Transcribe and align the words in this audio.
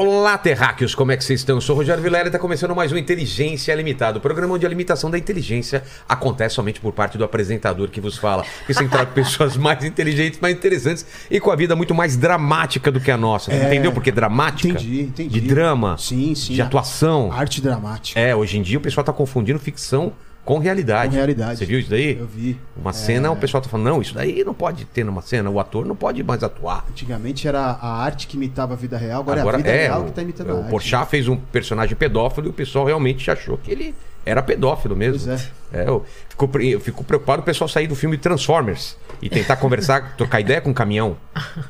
Olá, 0.00 0.38
terráqueos, 0.38 0.94
como 0.94 1.10
é 1.10 1.16
que 1.16 1.24
vocês 1.24 1.40
estão? 1.40 1.56
Eu 1.56 1.60
sou 1.60 1.74
o 1.74 1.78
Rogério 1.78 2.00
Vilela 2.00 2.26
e 2.26 2.28
está 2.28 2.38
começando 2.38 2.72
mais 2.72 2.92
um 2.92 2.96
Inteligência 2.96 3.74
Limitada, 3.74 4.18
o 4.18 4.20
programa 4.20 4.54
onde 4.54 4.64
a 4.64 4.68
limitação 4.68 5.10
da 5.10 5.18
inteligência 5.18 5.82
acontece 6.08 6.54
somente 6.54 6.80
por 6.80 6.92
parte 6.92 7.18
do 7.18 7.24
apresentador 7.24 7.88
que 7.88 8.00
vos 8.00 8.16
fala. 8.16 8.44
Que 8.64 8.72
se 8.72 8.84
entra 8.84 9.04
com 9.04 9.10
pessoas 9.12 9.56
mais 9.56 9.82
inteligentes, 9.82 10.38
mais 10.38 10.54
interessantes 10.54 11.04
e 11.28 11.40
com 11.40 11.50
a 11.50 11.56
vida 11.56 11.74
muito 11.74 11.96
mais 11.96 12.16
dramática 12.16 12.92
do 12.92 13.00
que 13.00 13.10
a 13.10 13.16
nossa. 13.16 13.52
É. 13.52 13.66
Entendeu 13.66 13.90
por 13.90 14.00
que 14.00 14.12
dramática? 14.12 14.68
Entendi, 14.68 15.00
entendi. 15.00 15.40
De 15.40 15.48
drama, 15.48 15.98
Sim, 15.98 16.32
sim. 16.32 16.54
de 16.54 16.62
atuação. 16.62 17.32
Arte 17.32 17.60
dramática. 17.60 18.20
É, 18.20 18.36
hoje 18.36 18.56
em 18.56 18.62
dia 18.62 18.78
o 18.78 18.80
pessoal 18.80 19.02
tá 19.02 19.12
confundindo 19.12 19.58
ficção 19.58 20.12
com 20.48 20.58
realidade. 20.58 21.10
Com 21.10 21.16
realidade. 21.16 21.58
Você 21.58 21.66
viu 21.66 21.78
isso 21.78 21.90
daí? 21.90 22.16
Eu 22.18 22.26
vi. 22.26 22.58
Uma 22.74 22.94
cena, 22.94 23.30
o 23.30 23.36
pessoal 23.36 23.62
tá 23.62 23.68
falando, 23.68 23.84
não, 23.84 24.00
isso 24.00 24.14
daí 24.14 24.42
não 24.42 24.54
pode 24.54 24.86
ter 24.86 25.04
numa 25.04 25.20
cena, 25.20 25.50
o 25.50 25.60
ator 25.60 25.84
não 25.84 25.94
pode 25.94 26.24
mais 26.24 26.42
atuar. 26.42 26.86
Antigamente 26.88 27.46
era 27.46 27.60
a 27.60 28.02
arte 28.02 28.26
que 28.26 28.38
imitava 28.38 28.72
a 28.72 28.76
vida 28.76 28.96
real, 28.96 29.20
agora, 29.20 29.42
Agora 29.42 29.58
é 29.58 29.60
a 29.60 29.62
vida 29.62 29.76
é, 29.76 29.82
real 29.88 30.00
o, 30.00 30.04
que 30.06 30.12
tá 30.12 30.22
imitando 30.22 30.50
a 30.50 30.54
o 30.54 30.58
arte. 30.60 30.70
Porchat 30.70 31.10
fez 31.10 31.28
um 31.28 31.36
personagem 31.36 31.94
pedófilo 31.94 32.46
e 32.46 32.50
o 32.50 32.52
pessoal 32.54 32.86
realmente 32.86 33.30
achou 33.30 33.58
que 33.58 33.70
ele 33.70 33.94
era 34.24 34.42
pedófilo 34.42 34.96
mesmo. 34.96 35.20
Pois 35.26 35.50
é. 35.70 35.86
eu, 35.86 36.06
fico, 36.27 36.27
pre- 36.46 36.68
eu 36.70 36.78
fico 36.80 37.02
preocupado 37.02 37.42
o 37.42 37.44
pessoal 37.44 37.66
sair 37.66 37.86
do 37.88 37.96
filme 37.96 38.16
Transformers 38.18 38.96
e 39.20 39.28
tentar 39.28 39.56
conversar, 39.56 40.14
trocar 40.16 40.40
ideia 40.40 40.60
com 40.60 40.70
um 40.70 40.74
caminhão. 40.74 41.16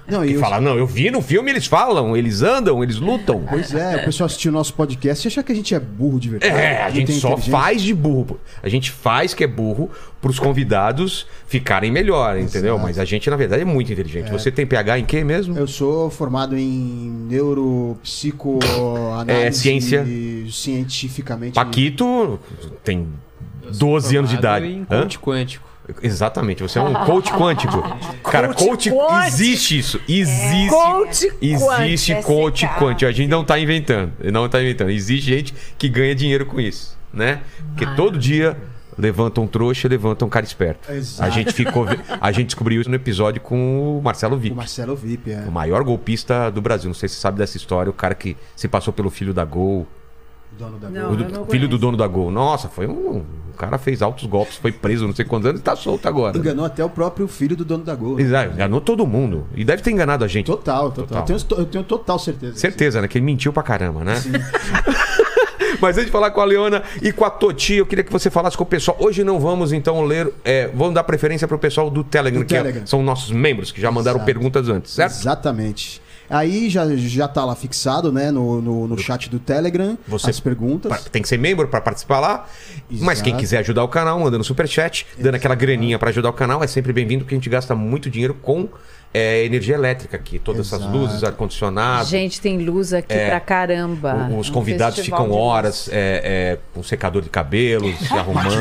Não, 0.07 0.23
E 0.25 0.35
os- 0.35 0.41
falar, 0.41 0.61
não, 0.61 0.77
eu 0.77 0.87
vi 0.87 1.11
no 1.11 1.23
filme, 1.23 1.51
eles 1.51 1.67
falam, 1.67 2.15
eles 2.17 2.43
andam, 2.43 2.83
eles 2.83 2.97
lutam. 2.97 3.45
Pois 3.49 3.73
é, 3.73 3.97
o 3.97 4.05
pessoal 4.05 4.27
assistiu 4.27 4.51
o 4.51 4.55
nosso 4.55 4.75
podcast 4.75 5.27
e 5.27 5.29
achar 5.29 5.43
que 5.43 5.53
a 5.53 5.55
gente 5.55 5.75
é 5.75 5.81
burro 5.81 6.21
de 6.21 6.29
verdade. 6.29 6.53
É, 6.53 6.83
a 6.83 6.91
gente 6.91 7.13
só 7.15 7.37
faz 7.39 7.81
de 7.81 7.95
burro. 7.95 8.39
A 8.63 8.69
gente 8.69 8.91
faz 8.91 9.33
que 9.33 9.43
é 9.45 9.47
burro 9.47 9.91
pros 10.21 10.39
convidados 10.39 11.27
ficarem 11.47 11.91
melhor, 11.93 12.37
entendeu? 12.39 12.75
Exato. 12.75 12.83
Mas 12.87 12.99
a 12.99 13.05
gente, 13.05 13.31
na 13.31 13.37
verdade, 13.37 13.63
é 13.63 13.65
muito 13.65 13.91
inteligente. 13.93 14.31
Você 14.33 14.51
tem 14.51 14.67
PH 14.67 14.99
em 14.99 15.05
quê 15.05 15.23
mesmo? 15.25 15.57
Eu 15.57 15.67
sou 15.69 16.11
formado 16.11 16.59
em 16.59 17.09
neuropsicoanálise. 17.29 19.47
É, 19.47 19.51
ciência. 19.53 20.05
Cientificamente. 20.51 21.55
Paquito 21.55 22.39
tem 22.85 23.07
12 23.77 24.17
anos 24.17 24.31
de 24.31 24.37
idade. 24.37 24.67
Em 24.67 24.85
coach 24.85 25.19
quântico. 25.19 25.69
Exatamente, 26.03 26.63
você 26.63 26.79
é 26.79 26.83
um 26.83 26.93
coach 26.93 27.33
quântico. 27.33 27.83
Cara, 28.23 28.53
coach, 28.53 28.91
quântico. 28.91 29.27
existe 29.27 29.79
isso. 29.79 30.01
Existe. 30.07 30.69
Coach 30.69 31.33
Existe 31.41 32.13
quântico, 32.13 32.23
coach 32.25 32.67
SK. 32.67 32.79
quântico. 32.79 33.09
A 33.09 33.13
gente 33.13 33.29
não 33.31 33.43
tá 33.43 33.59
inventando. 33.59 34.13
Não 34.31 34.47
tá 34.49 34.61
inventando. 34.61 34.91
Existe 34.91 35.27
gente 35.27 35.55
que 35.79 35.89
ganha 35.89 36.15
dinheiro 36.15 36.45
com 36.45 36.61
isso, 36.61 36.97
né? 37.13 37.41
Porque 37.69 37.87
todo 37.97 38.19
dia 38.19 38.55
levanta 38.99 39.41
um 39.41 39.47
trouxa 39.47 39.87
e 39.87 39.91
levanta 39.91 40.25
um 40.25 40.29
cara 40.29 40.45
esperto. 40.45 40.93
Exato. 40.93 41.27
A 41.27 41.33
gente 41.33 41.53
ficou 41.55 41.87
a 42.21 42.33
gente 42.33 42.47
descobriu 42.49 42.81
isso 42.81 42.91
no 42.91 42.97
episódio 42.97 43.41
com 43.41 43.99
o 43.99 44.03
Marcelo 44.03 44.37
O 44.37 44.39
Vip. 44.39 44.55
Marcelo 44.55 44.95
Vip, 44.95 45.31
é. 45.31 45.45
O 45.49 45.53
maior 45.53 45.83
golpista 45.85 46.51
do 46.51 46.61
Brasil. 46.61 46.89
Não 46.89 46.95
sei 46.95 47.09
se 47.09 47.15
você 47.15 47.21
sabe 47.23 47.39
dessa 47.39 47.57
história. 47.57 47.89
O 47.89 47.95
cara 47.95 48.15
que 48.15 48.37
se 48.55 48.69
passou 48.69 48.93
pelo 48.93 49.09
filho 49.09 49.33
da 49.33 49.45
Gol. 49.45 49.87
Dono 50.57 50.79
da 50.79 50.89
Não. 50.89 51.09
Gol. 51.15 51.17
do- 51.17 51.47
filho 51.51 51.69
do 51.69 51.79
dono 51.79 51.97
da 51.97 52.07
Gol. 52.07 52.31
Nossa, 52.31 52.69
foi 52.69 52.87
um. 52.87 53.19
O 53.53 53.57
cara 53.59 53.77
fez 53.77 54.03
altos 54.03 54.25
golpes, 54.27 54.57
foi 54.57 54.71
preso 54.71 55.05
não 55.07 55.15
sei 55.15 55.25
quantos 55.25 55.49
anos 55.49 55.61
e 55.61 55.65
tá 55.65 55.75
solto 55.75 56.07
agora. 56.07 56.39
Enganou 56.39 56.65
até 56.65 56.85
o 56.85 56.89
próprio 56.89 57.27
filho 57.27 57.57
do 57.57 57.65
dono 57.65 57.83
da 57.85 57.95
Gol. 57.95 58.17
né? 58.17 58.23
Exato, 58.23 58.55
enganou 58.55 58.81
todo 58.81 59.05
mundo. 59.07 59.47
E 59.55 59.65
deve 59.65 59.83
ter 59.83 59.91
enganado 59.91 60.25
a 60.25 60.29
gente. 60.29 60.47
Total, 60.47 60.91
Total. 60.93 61.07
total. 61.07 61.37
Eu, 61.37 61.41
tenho, 61.45 61.61
eu 61.61 61.67
tenho 61.67 61.85
total 61.85 62.19
certeza. 62.19 62.57
Certeza, 62.57 63.01
né? 63.03 63.09
Que 63.09 63.19
ele 63.19 63.25
mentiu 63.25 63.53
pra 63.53 63.63
caramba, 63.65 64.05
né? 64.05 64.15
Mas 65.81 65.97
antes 65.97 66.07
de 66.07 66.13
falar 66.13 66.31
com 66.33 66.41
a 66.41 66.45
Leona 66.45 66.83
e 67.03 67.13
com 67.13 67.25
a 67.25 67.31
Toti, 67.31 67.75
eu 67.75 67.87
queria 67.87 68.03
que 68.03 68.11
você 68.13 68.31
falasse 68.31 68.57
com 68.57 68.65
o 68.65 68.67
pessoal. 68.67 68.97
Hoje 69.01 69.23
não 69.23 69.39
vamos, 69.39 69.73
então, 69.73 70.03
ler. 70.05 70.33
é, 70.45 70.69
vamos 70.75 70.95
dar 70.95 71.05
preferência 71.05 71.47
pro 71.47 71.59
pessoal 71.59 71.89
do 71.91 72.03
Telegram, 72.03 72.41
Do 72.41 72.47
que 72.47 72.55
é- 72.57 72.59
Telegram. 72.59 72.87
são 72.87 73.03
nossos 73.03 73.31
membros, 73.31 73.71
que 73.71 73.81
já 73.81 73.91
mandaram 73.91 74.17
Exato. 74.19 74.27
perguntas 74.27 74.69
antes, 74.69 74.93
certo? 74.93 75.13
Exatamente. 75.13 76.01
Aí 76.31 76.69
já, 76.69 76.85
já 76.97 77.27
tá 77.27 77.45
lá 77.45 77.55
fixado, 77.55 78.13
né, 78.13 78.31
no, 78.31 78.61
no, 78.61 78.89
no 78.89 78.99
chat 78.99 79.31
do 79.31 79.39
Telegram, 79.39 79.97
Você- 80.07 80.31
as 80.31 80.41
perguntas. 80.41 81.05
Tem 81.05 81.23
que 81.23 81.29
ser 81.29 81.39
membro 81.39 81.67
pra 81.69 81.81
participar 81.81 82.21
lá. 82.21 82.47
Mas 82.91 83.21
quem 83.23 83.31
Exato. 83.33 83.41
quiser 83.43 83.59
ajudar 83.59 83.83
o 83.85 83.89
canal, 83.89 84.19
mandando 84.21 84.45
superchat, 84.45 85.07
dando 85.19 85.37
aquela 85.37 85.55
graninha 85.55 85.99
pra 85.99 86.11
ajudar 86.11 86.29
o 86.31 86.33
canal, 86.33 86.63
é 86.63 86.67
sempre 86.67 86.93
bem-vindo, 86.93 87.25
porque 87.25 87.35
a 87.35 87.39
gente 87.39 87.49
gasta 87.49 87.75
muito 87.75 88.11
dinheiro 88.11 88.35
com 88.35 88.69
é, 89.15 89.45
energia 89.45 89.75
elétrica 89.75 90.17
aqui. 90.17 90.39
Todas 90.39 90.67
essas 90.67 90.81
Exato. 90.83 90.97
luzes, 90.97 91.25
ar-condicionado. 91.25 92.09
Gente, 92.09 92.41
tem 92.41 92.59
luz 92.59 92.93
aqui 92.93 93.15
pra 93.15 93.41
caramba. 93.41 94.29
O- 94.31 94.39
Os 94.39 94.51
Um 94.51 94.53
convidados 94.53 94.99
ficam 94.99 95.31
horas 95.33 95.89
é, 95.91 96.21
é, 96.55 96.59
com 96.75 96.83
secador 96.83 97.23
de 97.23 97.31
cabelo, 97.31 97.91
se 97.97 98.13
arrumando. 98.15 98.53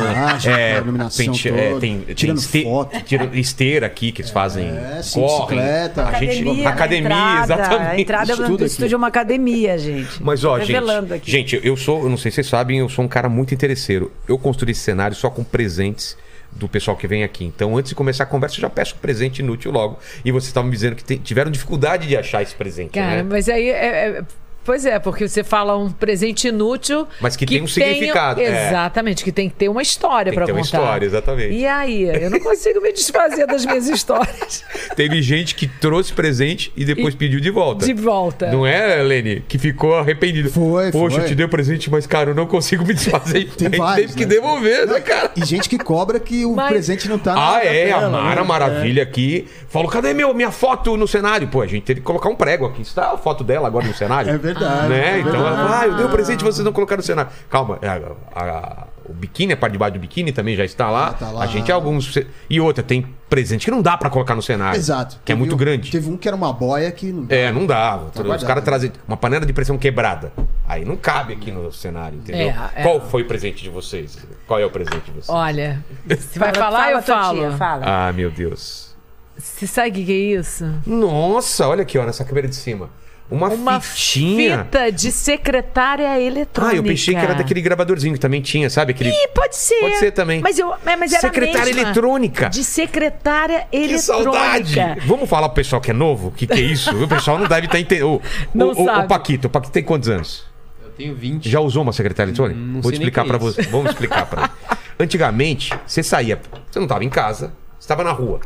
É, 0.47 0.81
pente- 1.15 1.49
é, 1.49 1.79
tem, 1.79 1.99
tem 2.01 2.15
tirando 2.15 2.37
este- 2.37 2.63
foto. 2.63 2.99
tira- 3.03 3.29
esteira 3.33 3.85
aqui 3.87 4.11
que 4.11 4.21
eles 4.21 4.31
fazem. 4.31 4.67
É, 4.69 5.01
sim, 5.03 5.19
correm. 5.21 5.57
bicicleta. 5.59 6.05
A 6.07 6.11
gente, 6.13 6.25
Academia, 6.37 6.63
na 6.63 6.69
academia, 6.69 6.99
entrada, 7.07 7.53
exatamente. 7.53 7.89
A 7.91 7.99
entrada 7.99 8.35
do 8.35 8.65
estúdio 8.65 8.95
é 8.95 8.97
uma 8.97 9.07
academia, 9.07 9.77
gente. 9.77 10.23
Mas 10.23 10.43
ó, 10.43 10.55
Revelando 10.55 11.07
gente, 11.09 11.13
aqui. 11.17 11.31
gente, 11.31 11.61
eu 11.63 11.75
sou, 11.75 12.03
eu 12.03 12.09
não 12.09 12.17
sei 12.17 12.31
se 12.31 12.35
vocês 12.35 12.47
sabem, 12.47 12.79
eu 12.79 12.89
sou 12.89 13.03
um 13.03 13.07
cara 13.07 13.27
muito 13.29 13.53
interesseiro. 13.53 14.11
Eu 14.27 14.37
construí 14.37 14.71
esse 14.71 14.81
cenário 14.81 15.15
só 15.15 15.29
com 15.29 15.43
presentes 15.43 16.17
do 16.51 16.67
pessoal 16.67 16.97
que 16.97 17.07
vem 17.07 17.23
aqui. 17.23 17.45
Então, 17.45 17.77
antes 17.77 17.89
de 17.89 17.95
começar 17.95 18.23
a 18.23 18.27
conversa, 18.27 18.55
eu 18.57 18.61
já 18.61 18.69
peço 18.69 18.95
um 18.95 18.99
presente 18.99 19.39
inútil 19.39 19.71
logo. 19.71 19.99
E 20.25 20.31
vocês 20.31 20.47
estavam 20.47 20.69
me 20.69 20.75
dizendo 20.75 20.95
que 20.95 21.03
te- 21.03 21.17
tiveram 21.17 21.51
dificuldade 21.51 22.07
de 22.07 22.17
achar 22.17 22.41
esse 22.41 22.55
presente, 22.55 22.91
Cara, 22.91 23.17
né? 23.17 23.23
mas 23.23 23.47
aí 23.49 23.69
é- 23.69 24.17
é- 24.19 24.23
Pois 24.67 24.85
é, 24.85 24.99
porque 24.99 25.27
você 25.29 25.43
fala 25.45 25.77
um 25.77 25.89
presente 25.89 26.49
inútil. 26.49 27.07
Mas 27.21 27.35
que 27.37 27.45
tem 27.45 27.61
um 27.61 27.65
tenha- 27.65 27.87
significado, 27.93 28.41
é. 28.41 28.67
Exatamente, 28.67 29.23
que 29.23 29.31
tem 29.31 29.47
que 29.49 29.55
ter 29.55 29.69
uma 29.69 29.81
história 29.81 30.25
Tem 30.31 30.33
pra 30.37 30.45
que 30.45 30.51
ter 30.51 30.57
uma 30.59 30.63
contar. 30.65 30.77
história, 30.77 31.05
exatamente. 31.05 31.53
E 31.55 31.65
aí? 31.65 32.03
Eu 32.03 32.29
não 32.29 32.39
consigo 32.41 32.81
me 32.81 32.91
desfazer 32.91 33.47
das 33.47 33.65
minhas 33.65 33.87
histórias 33.89 34.65
Teve 34.95 35.21
gente 35.21 35.55
que 35.55 35.67
trouxe 35.67 36.11
presente 36.11 36.69
e 36.75 36.83
depois 36.83 37.15
pediu 37.15 37.39
de 37.39 37.49
volta. 37.49 37.85
de 37.85 37.93
volta. 37.93 38.51
Não 38.51 38.67
é, 38.67 39.01
Lene? 39.01 39.41
Que 39.47 39.57
ficou 39.57 39.95
arrependido. 39.95 40.51
Foi, 40.51 40.91
Poxa, 40.91 41.15
foi. 41.15 41.23
eu 41.23 41.27
te 41.29 41.35
dei 41.35 41.45
o 41.45 41.49
presente, 41.49 41.89
mas, 41.89 42.05
cara, 42.05 42.31
eu 42.31 42.35
não 42.35 42.45
consigo 42.45 42.85
me 42.85 42.93
desfazer. 42.93 43.49
Tem 43.57 43.69
vários, 43.69 44.07
Teve 44.11 44.17
que 44.19 44.25
né? 44.25 44.35
devolver, 44.35 44.85
né, 44.85 44.99
cara? 44.99 45.31
E 45.37 45.45
gente 45.45 45.69
que 45.69 45.77
cobra 45.77 46.19
que 46.19 46.45
o 46.45 46.53
Mas- 46.55 46.67
presente 46.69 47.07
não 47.07 47.17
tá 47.17 47.33
na 47.33 47.55
Ah, 47.55 47.63
é, 47.65 47.91
a 47.91 47.99
tela, 47.99 48.09
Mara 48.09 48.41
né? 48.41 48.47
Maravilha 48.47 49.01
aqui 49.03 49.47
falou: 49.69 49.87
cadê 49.87 50.13
meu, 50.13 50.33
minha 50.33 50.51
foto 50.51 50.97
no 50.97 51.07
cenário? 51.07 51.47
Pô, 51.47 51.61
a 51.61 51.67
gente 51.67 51.83
teve 51.83 52.01
que 52.01 52.05
colocar 52.05 52.27
um 52.27 52.35
prego 52.35 52.65
aqui. 52.65 52.81
Está 52.81 53.11
a 53.13 53.17
foto 53.17 53.43
dela 53.43 53.67
agora 53.67 53.85
no 53.87 53.93
cenário? 53.93 54.29
É 54.31 54.37
verdade, 54.37 54.56
Né? 54.89 55.17
é 55.17 55.19
então 55.19 55.31
verdade. 55.31 55.73
ah, 55.73 55.87
eu 55.87 55.95
dei 55.95 56.05
o 56.05 56.09
presente 56.09 56.41
e 56.41 56.43
vocês 56.43 56.63
não 56.65 56.73
colocaram 56.73 56.97
no 56.99 57.03
cenário. 57.03 57.31
Calma, 57.49 57.77
é, 57.81 57.87
a- 57.87 58.01
a- 58.35 58.87
o 59.09 59.13
biquíni, 59.13 59.53
a 59.53 59.57
parte 59.57 59.71
de 59.73 59.77
baixo 59.79 59.93
do 59.93 59.99
biquíni 59.99 60.33
também 60.33 60.53
já 60.55 60.65
está 60.65 60.91
lá. 60.91 61.07
Já 61.11 61.13
tá 61.13 61.31
lá. 61.31 61.43
A 61.43 61.47
gente 61.47 61.71
é 61.71 61.73
alguns. 61.73 62.13
E 62.49 62.59
outra, 62.59 62.83
tem 62.83 63.07
presente 63.29 63.63
que 63.65 63.71
não 63.71 63.81
dá 63.81 63.95
pra 63.97 64.09
colocar 64.09 64.35
no 64.35 64.41
cenário. 64.41 64.77
Exato. 64.77 65.15
Que 65.23 65.31
é 65.31 65.35
Teve 65.35 65.39
muito 65.39 65.55
um- 65.55 65.57
grande. 65.57 65.89
Teve 65.91 66.09
um 66.09 66.17
que 66.17 66.27
era 66.27 66.35
uma 66.35 66.51
boia 66.51 66.91
que 66.91 67.11
não 67.13 67.25
É, 67.29 67.49
não 67.51 67.65
dá. 67.65 67.97
Os 67.97 68.11
guardado. 68.21 68.45
caras 68.45 68.63
trazem 68.65 68.91
uma 69.07 69.15
panela 69.15 69.45
de 69.45 69.53
pressão 69.53 69.77
quebrada. 69.77 70.33
Aí 70.67 70.83
não 70.83 70.97
cabe 70.97 71.31
aqui 71.33 71.49
no 71.51 71.71
cenário, 71.71 72.17
entendeu? 72.17 72.49
É, 72.49 72.69
é. 72.75 72.83
Qual 72.83 72.99
foi 72.99 73.21
o 73.21 73.25
presente 73.25 73.63
de 73.63 73.69
vocês? 73.69 74.17
Qual 74.45 74.59
é 74.59 74.65
o 74.65 74.69
presente 74.69 75.05
de 75.05 75.11
vocês? 75.11 75.29
Olha, 75.29 75.81
você 76.05 76.37
vai 76.37 76.53
Fala- 76.53 76.65
falar, 76.65 76.91
eu 76.91 77.01
fala, 77.01 77.21
falo. 77.23 77.37
Totinha, 77.37 77.57
fala. 77.57 77.83
Ah, 78.09 78.11
meu 78.11 78.29
Deus. 78.29 78.93
Você 79.37 79.65
sabe 79.67 79.89
o 79.89 79.93
que 79.93 80.03
que 80.03 80.11
é 80.11 80.39
isso? 80.39 80.65
Nossa, 80.85 81.65
olha 81.67 81.83
aqui, 81.83 81.97
ó, 81.97 82.03
nessa 82.05 82.25
câmera 82.25 82.47
de 82.49 82.55
cima. 82.55 82.89
Uma, 83.29 83.49
Uma 83.49 83.81
fitinha. 83.81 84.63
fita 84.63 84.89
de 84.89 85.11
secretária 85.11 86.17
eletrônica. 86.21 86.73
Ah, 86.73 86.77
eu 86.77 86.81
pensei 86.83 87.13
que 87.13 87.19
era 87.19 87.33
daquele 87.35 87.59
gravadorzinho 87.61 88.13
que 88.13 88.19
também 88.21 88.41
tinha, 88.41 88.69
sabe? 88.69 88.91
Aquele... 88.93 89.09
Ih, 89.09 89.27
pode 89.35 89.53
ser. 89.57 89.79
Pode 89.81 89.97
ser 89.97 90.11
também. 90.11 90.39
Mas, 90.39 90.57
eu, 90.57 90.73
é, 90.85 90.95
mas 90.95 91.11
era 91.11 91.19
Secretária 91.21 91.65
mesma. 91.73 91.81
eletrônica. 91.81 92.49
De 92.49 92.63
secretária 92.63 93.67
Que 93.69 93.77
eletrônica. 93.77 94.01
saudade! 94.31 94.75
Vamos 95.05 95.29
falar 95.29 95.49
pro 95.49 95.55
pessoal 95.55 95.81
que 95.81 95.91
é 95.91 95.93
novo? 95.93 96.29
O 96.29 96.31
que, 96.31 96.47
que 96.47 96.53
é 96.53 96.61
isso? 96.61 96.95
o 97.03 97.05
pessoal 97.07 97.37
não 97.37 97.47
deve 97.47 97.65
estar 97.65 97.77
entendendo. 97.79 98.07
Ô, 98.13 98.21
Não 98.53 98.69
ô, 98.69 98.85
sabe. 98.85 99.05
ô, 99.05 99.07
Paquito, 99.09 99.47
o 99.47 99.49
Paquito 99.49 99.73
tem 99.73 99.83
quantos 99.83 100.07
anos? 100.07 100.45
Eu 100.81 100.89
tenho 100.91 101.13
20. 101.13 101.49
Já 101.49 101.59
usou 101.59 101.83
uma 101.83 101.91
secretária 101.91 102.29
eletrônica? 102.29 102.57
Não 102.57 102.81
Vou 102.81 102.91
sei 102.91 102.99
nem 102.99 103.07
explicar 103.09 103.23
que 103.23 103.27
pra 103.27 103.37
é 103.37 103.39
você. 103.41 103.61
Vamos 103.63 103.91
explicar 103.91 104.25
pra 104.25 104.43
ele. 104.43 104.77
Antigamente, 105.01 105.73
você 105.85 106.01
saía, 106.01 106.39
você 106.71 106.79
não 106.79 106.85
estava 106.85 107.03
em 107.03 107.09
casa, 107.09 107.47
você 107.77 107.83
estava 107.83 108.05
na 108.05 108.11
rua. 108.13 108.39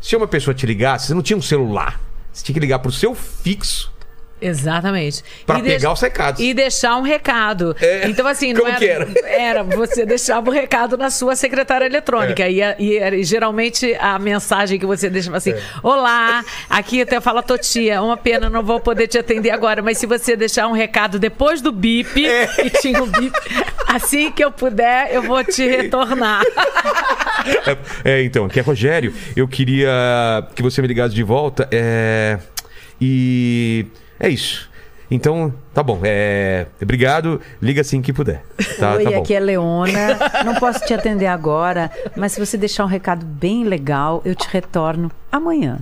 Se 0.00 0.14
uma 0.14 0.28
pessoa 0.28 0.54
te 0.54 0.64
ligasse, 0.66 1.08
você 1.08 1.14
não 1.14 1.22
tinha 1.22 1.36
um 1.36 1.42
celular. 1.42 2.00
Você 2.32 2.44
tinha 2.44 2.54
que 2.54 2.60
ligar 2.60 2.78
pro 2.78 2.92
seu 2.92 3.14
fixo 3.16 3.92
Exatamente. 4.40 5.22
Pra 5.44 5.58
E 5.58 5.62
pegar 5.62 5.92
os 5.92 6.00
recados. 6.00 6.40
E 6.40 6.54
deixar 6.54 6.96
um 6.96 7.02
recado. 7.02 7.74
É, 7.80 8.08
Então, 8.08 8.26
assim, 8.26 8.52
como 8.54 8.64
não 8.68 8.70
era, 8.70 8.78
que 8.78 8.86
era? 8.88 9.08
era, 9.26 9.62
você 9.64 10.06
deixava 10.06 10.48
o 10.48 10.52
recado 10.52 10.96
na 10.96 11.10
sua 11.10 11.34
secretária 11.36 11.84
eletrônica. 11.86 12.42
É. 12.42 12.50
E, 12.50 12.60
e 12.78 12.98
e 13.18 13.24
geralmente 13.24 13.94
a 13.98 14.18
mensagem 14.18 14.78
que 14.78 14.86
você 14.86 15.10
deixava 15.10 15.36
assim: 15.38 15.50
É. 15.52 15.62
Olá, 15.82 16.44
aqui 16.70 17.02
até 17.02 17.20
fala 17.20 17.42
Totia, 17.42 18.00
uma 18.02 18.16
pena, 18.16 18.48
não 18.48 18.62
vou 18.62 18.78
poder 18.80 19.06
te 19.08 19.18
atender 19.18 19.50
agora, 19.50 19.82
mas 19.82 19.98
se 19.98 20.06
você 20.06 20.36
deixar 20.36 20.68
um 20.68 20.72
recado 20.72 21.18
depois 21.18 21.60
do 21.60 21.72
bip, 21.72 22.24
É. 22.26 22.48
e 22.64 22.70
tinha 22.70 23.02
um 23.02 23.06
bip. 23.06 23.34
Assim 23.86 24.30
que 24.30 24.44
eu 24.44 24.52
puder, 24.52 25.12
eu 25.12 25.22
vou 25.22 25.42
te 25.42 25.66
retornar. 25.66 26.42
É, 28.04 28.22
então, 28.22 28.44
aqui 28.44 28.58
é 28.60 28.62
Rogério. 28.62 29.12
Eu 29.36 29.48
queria 29.48 29.88
que 30.54 30.62
você 30.62 30.80
me 30.82 30.88
ligasse 30.88 31.14
de 31.14 31.22
volta. 31.22 31.68
É... 31.70 32.38
E 33.00 33.86
é 34.18 34.28
isso. 34.28 34.68
Então, 35.10 35.54
tá 35.72 35.82
bom. 35.82 36.00
É... 36.02 36.66
Obrigado. 36.82 37.40
Liga 37.62 37.80
assim 37.80 38.02
que 38.02 38.12
puder. 38.12 38.42
Tá, 38.78 38.94
Oi, 38.94 39.04
tá 39.04 39.10
bom. 39.10 39.22
aqui 39.22 39.34
é 39.34 39.40
Leona. 39.40 40.18
Não 40.44 40.54
posso 40.56 40.84
te 40.84 40.92
atender 40.92 41.26
agora, 41.26 41.90
mas 42.14 42.32
se 42.32 42.40
você 42.40 42.58
deixar 42.58 42.84
um 42.84 42.88
recado 42.88 43.24
bem 43.24 43.64
legal, 43.64 44.20
eu 44.24 44.34
te 44.34 44.46
retorno 44.50 45.10
amanhã. 45.32 45.78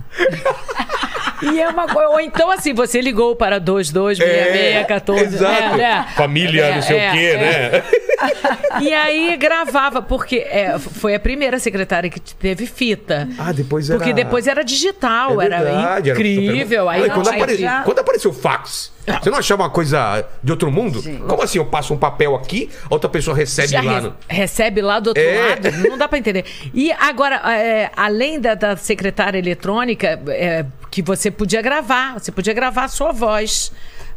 E 1.41 1.59
é 1.59 1.67
uma 1.69 1.87
coisa. 1.87 2.09
Ou 2.09 2.19
então, 2.19 2.49
assim, 2.49 2.73
você 2.73 3.01
ligou 3.01 3.35
para 3.35 3.59
226614. 3.59 5.21
exato. 5.21 5.61
né, 5.61 5.77
né? 5.77 6.07
Família, 6.15 6.65
É, 6.65 6.75
não 6.75 6.81
sei 6.81 6.97
é, 6.97 7.09
o 7.09 7.13
quê, 7.13 7.25
é. 7.25 7.37
né? 7.37 7.83
E 8.81 8.93
aí 8.93 9.35
gravava, 9.37 10.01
porque 10.01 10.37
é, 10.37 10.77
foi 10.79 11.15
a 11.15 11.19
primeira 11.19 11.59
secretária 11.59 12.09
que 12.09 12.19
teve 12.19 12.65
fita. 12.65 13.27
Ah, 13.37 13.51
depois 13.51 13.89
era... 13.89 13.97
Porque 13.99 14.13
depois 14.13 14.47
era 14.47 14.63
digital, 14.63 15.41
É 15.41 15.45
era 15.45 15.59
verdade, 15.63 16.09
era 16.11 16.19
incrível. 16.19 16.85
super- 16.85 17.03
aí 17.03 17.09
quando, 17.09 17.29
aí 17.29 17.35
apare- 17.37 17.57
já- 17.57 17.83
quando 17.83 17.99
apareceu 17.99 18.31
o 18.31 18.33
fax, 18.33 18.91
você 19.21 19.29
não 19.29 19.37
achava 19.37 19.63
uma 19.63 19.69
coisa 19.69 20.25
de 20.43 20.51
outro 20.51 20.71
mundo? 20.71 21.01
Como 21.27 21.41
assim? 21.41 21.57
Eu 21.57 21.65
passo 21.65 21.93
um 21.93 21.97
papel 21.97 22.35
aqui, 22.35 22.69
a 22.89 22.93
outra 22.93 23.09
pessoa 23.09 23.35
recebe 23.35 23.69
já 23.69 23.81
lá 23.81 24.01
no. 24.01 24.13
recebe 24.27 24.81
lá 24.81 24.99
do 24.99 25.07
outro 25.07 25.23
É. 25.23 25.49
lado, 25.49 25.71
não 25.89 25.97
dá 25.97 26.07
para 26.07 26.17
entender. 26.17 26.45
E 26.73 26.91
agora, 26.91 27.35
é, 27.53 27.89
além 27.95 28.39
da, 28.39 28.53
da 28.53 28.75
secretária 28.75 29.37
eletrônica, 29.39 30.19
é, 30.27 30.65
que 30.91 31.01
você 31.01 31.31
podia 31.31 31.61
gravar, 31.61 32.19
você 32.19 32.31
podia 32.31 32.53
gravar 32.53 32.85
a 32.85 32.87
sua 32.89 33.11
voz. 33.11 33.71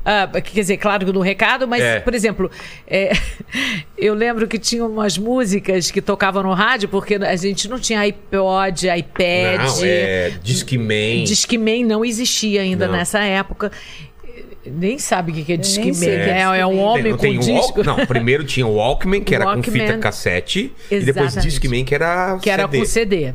Ah, 0.05 0.27
quer 0.41 0.61
dizer, 0.61 0.77
claro 0.79 1.05
que 1.05 1.13
no 1.13 1.21
recado, 1.21 1.69
mas, 1.69 1.83
É. 1.83 2.01
por 2.01 2.15
exemplo, 2.15 2.51
é, 2.87 3.13
eu 3.99 4.15
lembro 4.15 4.49
que 4.49 4.59
tinha 4.59 4.85
umas 4.85 5.19
músicas 5.19 5.91
que 5.91 6.01
tocavam 6.01 6.43
no 6.43 6.55
rádio, 6.55 6.89
porque 6.89 7.17
a 7.17 7.37
gente 7.37 7.69
não 7.69 7.79
tinha 7.79 8.01
iPod, 8.01 8.89
iPad. 8.89 9.61
Não, 9.61 9.79
é 9.85 10.33
Discman. 10.43 11.25
Discman 11.25 11.85
não 11.85 12.05
existia 12.05 12.63
ainda 12.63 12.87
Não. 12.87 12.95
nessa 12.95 13.19
época. 13.21 13.71
Nem 14.65 14.99
sabe 14.99 15.33
o 15.33 15.35
que 15.45 15.53
é 15.53 15.57
Discman. 15.57 15.93
é 16.07 16.39
É, 16.57 16.61
é 16.61 16.67
um 16.67 16.79
homem 16.79 17.05
não 17.13 17.19
com 17.19 17.23
tem 17.23 17.37
o 17.39 17.41
disco. 17.41 17.83
Não, 17.83 18.07
primeiro 18.07 18.45
tinha 18.45 18.67
o 18.67 18.75
Walkman, 18.77 19.23
que 19.23 19.35
era 19.35 19.45
com 19.45 19.51
Walkman. 19.53 19.81
fita 19.87 19.99
cassete. 19.99 20.73
E 20.91 21.01
depois 21.01 21.27
Exatamente. 21.33 21.43
Discman, 21.49 21.85
que 21.85 21.95
era 21.95 22.39
que 22.41 22.51
era 22.51 22.63
CD. 22.65 22.79
com 22.79 22.85
CD. 22.85 23.35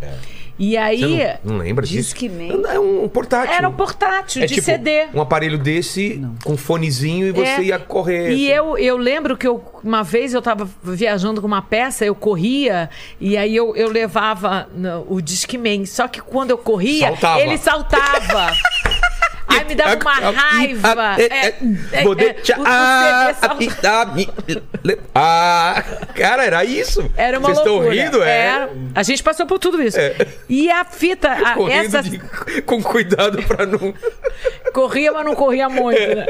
E 0.58 0.78
aí 0.78 1.00
Você 1.00 1.38
não, 1.44 1.54
não 1.56 1.58
lembra 1.64 1.86
disso? 1.86 2.14
Discman. 2.16 2.64
É 2.70 2.80
um 2.80 3.08
portátil. 3.10 3.54
era 3.54 3.68
um 3.68 3.74
portátil 3.74 4.42
É 4.42 4.46
de 4.46 4.56
tipo 4.56 4.66
CD. 4.66 5.08
um 5.14 5.20
aparelho 5.22 5.58
desse 5.58 6.22
com 6.46 6.56
fonezinho 6.56 7.28
e 7.28 7.32
você 7.32 7.48
É. 7.50 7.64
ia 7.64 7.80
correr. 7.80 8.32
E 8.32 8.52
assim. 8.52 8.58
eu, 8.58 8.78
eu 8.78 8.98
lembro 8.98 9.36
que 9.36 9.46
eu, 9.48 9.62
uma 9.84 10.02
vez 10.04 10.34
eu 10.34 10.42
tava 10.42 10.70
viajando 10.82 11.42
com 11.42 11.48
uma 11.48 11.62
peça, 11.62 12.06
eu 12.06 12.16
corria, 12.16 12.90
e 13.20 13.36
aí 13.36 13.54
eu, 13.56 13.76
eu 13.76 13.90
levava 13.90 14.70
no- 14.74 15.06
o 15.10 15.22
Discman. 15.22 15.86
Só 15.86 16.08
que 16.08 16.22
quando 16.22 16.52
eu 16.52 16.58
corria, 16.58 17.08
Saltava. 17.08 17.42
ele 17.42 17.58
saltava. 17.58 18.52
Aí 19.60 19.66
me 19.66 19.76
dava 19.76 19.96
uma 20.02 20.32
raiva. 20.32 21.16
É, 21.20 21.24
é, 21.48 21.48
é, 21.94 22.04
Ah, 25.14 25.84
cara, 26.16 26.46
era 26.46 26.64
isso? 26.66 27.10
Era 27.16 27.40
uma 27.40 27.48
Vocês 27.48 27.58
estão 27.60 27.74
loucura. 27.76 27.96
rindo? 27.96 28.24
É. 28.24 28.38
Era. 28.48 28.70
A 28.94 29.04
gente 29.04 29.24
passou 29.24 29.46
por 29.46 29.60
tudo 29.60 29.82
isso. 29.82 30.00
É. 30.00 30.16
E 30.50 30.70
a 30.70 30.84
fita, 30.86 31.30
a, 31.32 31.56
essa 31.72 32.02
de- 32.02 32.20
com 32.66 32.82
cuidado 32.82 33.42
pra 33.44 33.66
não. 33.66 33.94
corria, 34.74 35.12
mas 35.12 35.26
não 35.26 35.36
corria 35.36 35.70
muito, 35.70 36.00
né? 36.16 36.26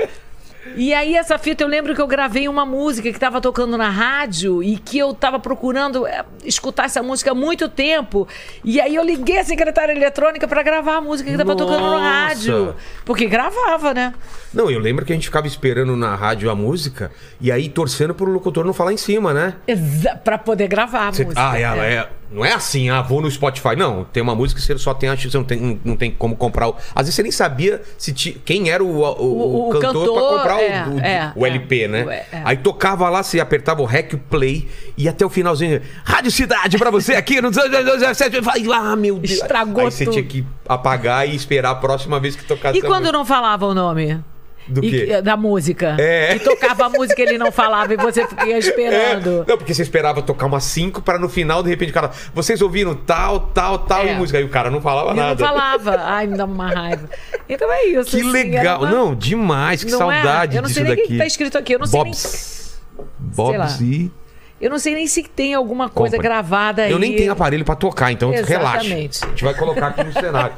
E 0.75 0.93
aí, 0.93 1.15
essa 1.15 1.37
fita, 1.37 1.63
eu 1.63 1.67
lembro 1.67 1.93
que 1.93 2.01
eu 2.01 2.07
gravei 2.07 2.47
uma 2.47 2.65
música 2.65 3.09
que 3.09 3.15
estava 3.15 3.39
tocando 3.39 3.77
na 3.77 3.89
rádio 3.89 4.63
e 4.63 4.77
que 4.77 4.97
eu 4.97 5.11
estava 5.11 5.39
procurando 5.39 6.07
eh, 6.07 6.25
escutar 6.43 6.85
essa 6.85 7.03
música 7.03 7.31
há 7.31 7.35
muito 7.35 7.69
tempo. 7.69 8.27
E 8.63 8.81
aí, 8.81 8.95
eu 8.95 9.03
liguei 9.03 9.37
a 9.37 9.43
secretária 9.43 9.91
eletrônica 9.93 10.47
para 10.47 10.63
gravar 10.63 10.95
a 10.97 11.01
música 11.01 11.29
que 11.29 11.35
estava 11.35 11.55
tocando 11.55 11.81
no 11.85 11.97
rádio. 11.99 12.75
Porque 13.05 13.27
gravava, 13.27 13.93
né? 13.93 14.13
Não, 14.53 14.71
eu 14.71 14.79
lembro 14.79 15.05
que 15.05 15.11
a 15.13 15.15
gente 15.15 15.25
ficava 15.27 15.45
esperando 15.45 15.95
na 15.95 16.15
rádio 16.15 16.49
a 16.49 16.55
música 16.55 17.11
e 17.39 17.51
aí 17.51 17.69
torcendo 17.69 18.15
pro 18.15 18.25
locutor 18.31 18.65
não 18.65 18.73
falar 18.73 18.91
em 18.93 18.97
cima, 18.97 19.33
né? 19.33 19.55
Exa 19.67 20.15
para 20.15 20.37
poder 20.37 20.67
gravar 20.67 21.09
a 21.09 21.11
Você- 21.13 21.25
música. 21.25 21.51
ah, 21.51 21.59
ela 21.59 21.85
É. 21.85 21.93
é. 21.95 22.09
Não 22.31 22.43
é 22.43 22.53
assim, 22.53 22.89
ah, 22.89 23.01
vou 23.01 23.21
no 23.21 23.29
Spotify. 23.29 23.75
Não, 23.77 24.03
tem 24.03 24.21
uma 24.21 24.35
música 24.35 24.59
que 24.59 24.65
você 24.65 24.77
só 24.77 24.93
tem, 24.93 25.09
acho 25.09 25.21
que 25.23 25.31
você 25.31 25.37
não 25.37 25.43
tem, 25.43 25.59
não, 25.59 25.79
não 25.85 25.95
tem 25.95 26.11
como 26.11 26.35
comprar. 26.35 26.67
O... 26.69 26.75
Às 26.93 27.03
vezes 27.05 27.15
você 27.15 27.23
nem 27.23 27.31
sabia 27.31 27.81
se 27.97 28.11
ti- 28.11 28.41
quem 28.43 28.69
era 28.69 28.83
o, 28.83 28.87
o, 29.03 29.67
O- 29.67 29.69
cantor, 29.71 29.81
cantor, 29.93 30.13
pra 30.13 30.37
comprar 30.37 30.55
o- 30.57 30.59
é, 30.59 30.87
o, 30.87 30.99
é, 30.99 31.33
o 31.35 31.45
é. 31.45 31.49
LP, 31.49 31.87
né? 31.87 32.25
É. 32.31 32.41
Aí 32.43 32.57
tocava 32.57 33.09
lá, 33.09 33.21
você 33.23 33.39
apertava 33.39 33.81
o 33.81 33.85
REC, 33.85 34.13
o 34.13 34.17
play, 34.17 34.67
e 34.97 35.07
até 35.07 35.25
o 35.25 35.29
finalzinho, 35.29 35.81
Rádio 36.03 36.31
Cidade 36.31 36.77
pra 36.77 36.89
você 36.91 37.13
aqui 37.15 37.39
no 37.41 37.49
217. 37.51 38.35
Eu 38.35 38.43
falei, 38.43 38.65
ah, 38.73 38.95
meu 38.95 39.15
Deus. 39.19 39.31
Estragou 39.31 39.85
Aí 39.85 39.91
você 39.91 40.03
tudo. 40.05 40.13
tinha 40.13 40.25
que 40.25 40.45
apagar 40.67 41.27
e 41.29 41.35
esperar 41.35 41.69
a 41.71 41.75
próxima 41.75 42.19
vez 42.19 42.35
que 42.35 42.43
tocasse 42.43 42.77
E 42.77 42.81
quando 42.81 43.01
música. 43.01 43.11
não 43.17 43.23
falava 43.25 43.65
o 43.65 43.73
nome? 43.73 44.19
Do 44.67 44.83
E 44.83 44.89
quê? 44.89 45.21
da 45.21 45.37
música. 45.37 45.95
É. 45.99 46.35
E 46.35 46.39
tocava 46.39 46.85
a 46.85 46.89
música 46.89 47.21
e 47.21 47.25
ele 47.25 47.37
não 47.37 47.51
falava 47.51 47.93
e 47.93 47.97
você 47.97 48.25
ia 48.47 48.57
esperando. 48.59 49.43
É, 49.43 49.49
não, 49.51 49.57
porque 49.57 49.73
você 49.73 49.83
esperava 49.83 50.21
tocar 50.23 50.47
umas 50.47 50.63
5 50.63 51.01
para 51.03 51.19
no 51.19 51.29
final, 51.29 51.61
de 51.61 51.69
repente, 51.69 51.91
o 51.91 51.93
cara, 51.93 52.09
vocês 52.33 52.61
ouviram 52.61 52.95
tal, 52.95 53.39
tal, 53.41 53.77
tal 53.79 54.01
É. 54.03 54.13
e 54.13 54.15
música. 54.15 54.39
Aí 54.39 54.43
o 54.43 54.49
cara 54.49 54.71
não 54.71 54.81
falava 54.81 55.11
Ele 55.11 55.19
não 55.19 55.27
nada. 55.27 55.45
falava. 55.45 55.95
Ai, 56.01 56.25
me 56.27 56.35
dá 56.35 56.45
uma 56.45 56.67
raiva. 56.73 57.07
Então 57.47 57.71
é 57.71 57.85
isso. 57.85 58.09
Que 58.09 58.21
assim, 58.21 58.31
legal. 58.31 58.81
uma- 58.81 58.89
Não, 58.89 59.13
demais. 59.15 59.83
Que 59.83 59.91
Não 59.91 60.11
é? 60.11 60.21
saudade 60.23 60.55
Eu 60.55 60.61
não 60.63 60.67
disso 60.67 60.79
sei 60.79 60.83
nem 60.83 60.93
o 60.93 60.95
que 60.95 61.01
daqui. 61.03 61.17
tá 61.17 61.25
escrito 61.27 61.57
aqui, 61.57 61.73
eu 61.75 61.79
não 61.79 61.85
sei 61.85 61.99
nem- 62.01 62.11
Bobs. 62.11 62.79
Sei 62.97 63.05
Bobs 63.19 63.57
lá. 63.57 63.77
e... 63.85 64.11
Eu 64.59 64.69
não 64.69 64.79
sei 64.79 64.95
nem 64.95 65.05
se 65.05 65.21
tem 65.23 65.53
alguma 65.53 65.89
coisa 65.89 66.15
Compre. 66.15 66.27
gravada 66.29 66.83
aí. 66.83 66.91
Eu 66.91 66.97
nem 66.97 67.15
tenho 67.15 67.31
aparelho 67.31 67.65
pra 67.65 67.75
tocar, 67.75 68.11
então 68.11 68.31
relaxa. 68.31 68.77
Exatamente. 68.85 69.23
A 69.23 69.27
gente 69.27 69.43
vai 69.43 69.53
colocar 69.53 69.87
aqui 69.87 70.03
no 70.03 70.13
cenário. 70.13 70.55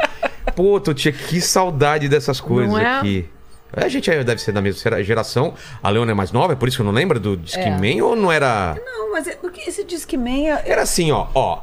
Pô, 0.56 0.80
Totia, 0.80 1.12
que 1.12 1.42
saudade 1.42 2.08
dessas 2.08 2.40
coisas 2.40 2.72
Não 2.72 2.80
é? 2.80 3.00
aqui. 3.00 3.28
A 3.74 3.88
gente 3.90 4.10
aí 4.10 4.24
deve 4.24 4.42
ser 4.42 4.52
da 4.52 4.62
mesma 4.62 5.04
geração. 5.04 5.54
A 5.84 5.90
Leona 5.90 6.12
é 6.12 6.14
mais 6.14 6.32
nova, 6.32 6.54
é 6.54 6.56
por 6.56 6.68
isso 6.68 6.78
que 6.78 6.82
eu 6.82 6.86
não 6.86 6.94
lembro 6.94 7.20
do 7.20 7.36
Discman 7.38 8.02
ou 8.02 8.16
não 8.16 8.32
era. 8.32 8.78
Não, 8.86 9.12
mas 9.12 9.28
é, 9.28 9.38
esse 9.68 9.84
Discman... 9.84 10.50
é- 10.50 10.64
Era 10.66 10.82
assim, 10.84 11.12
ó, 11.12 11.28
ó. 11.36 11.62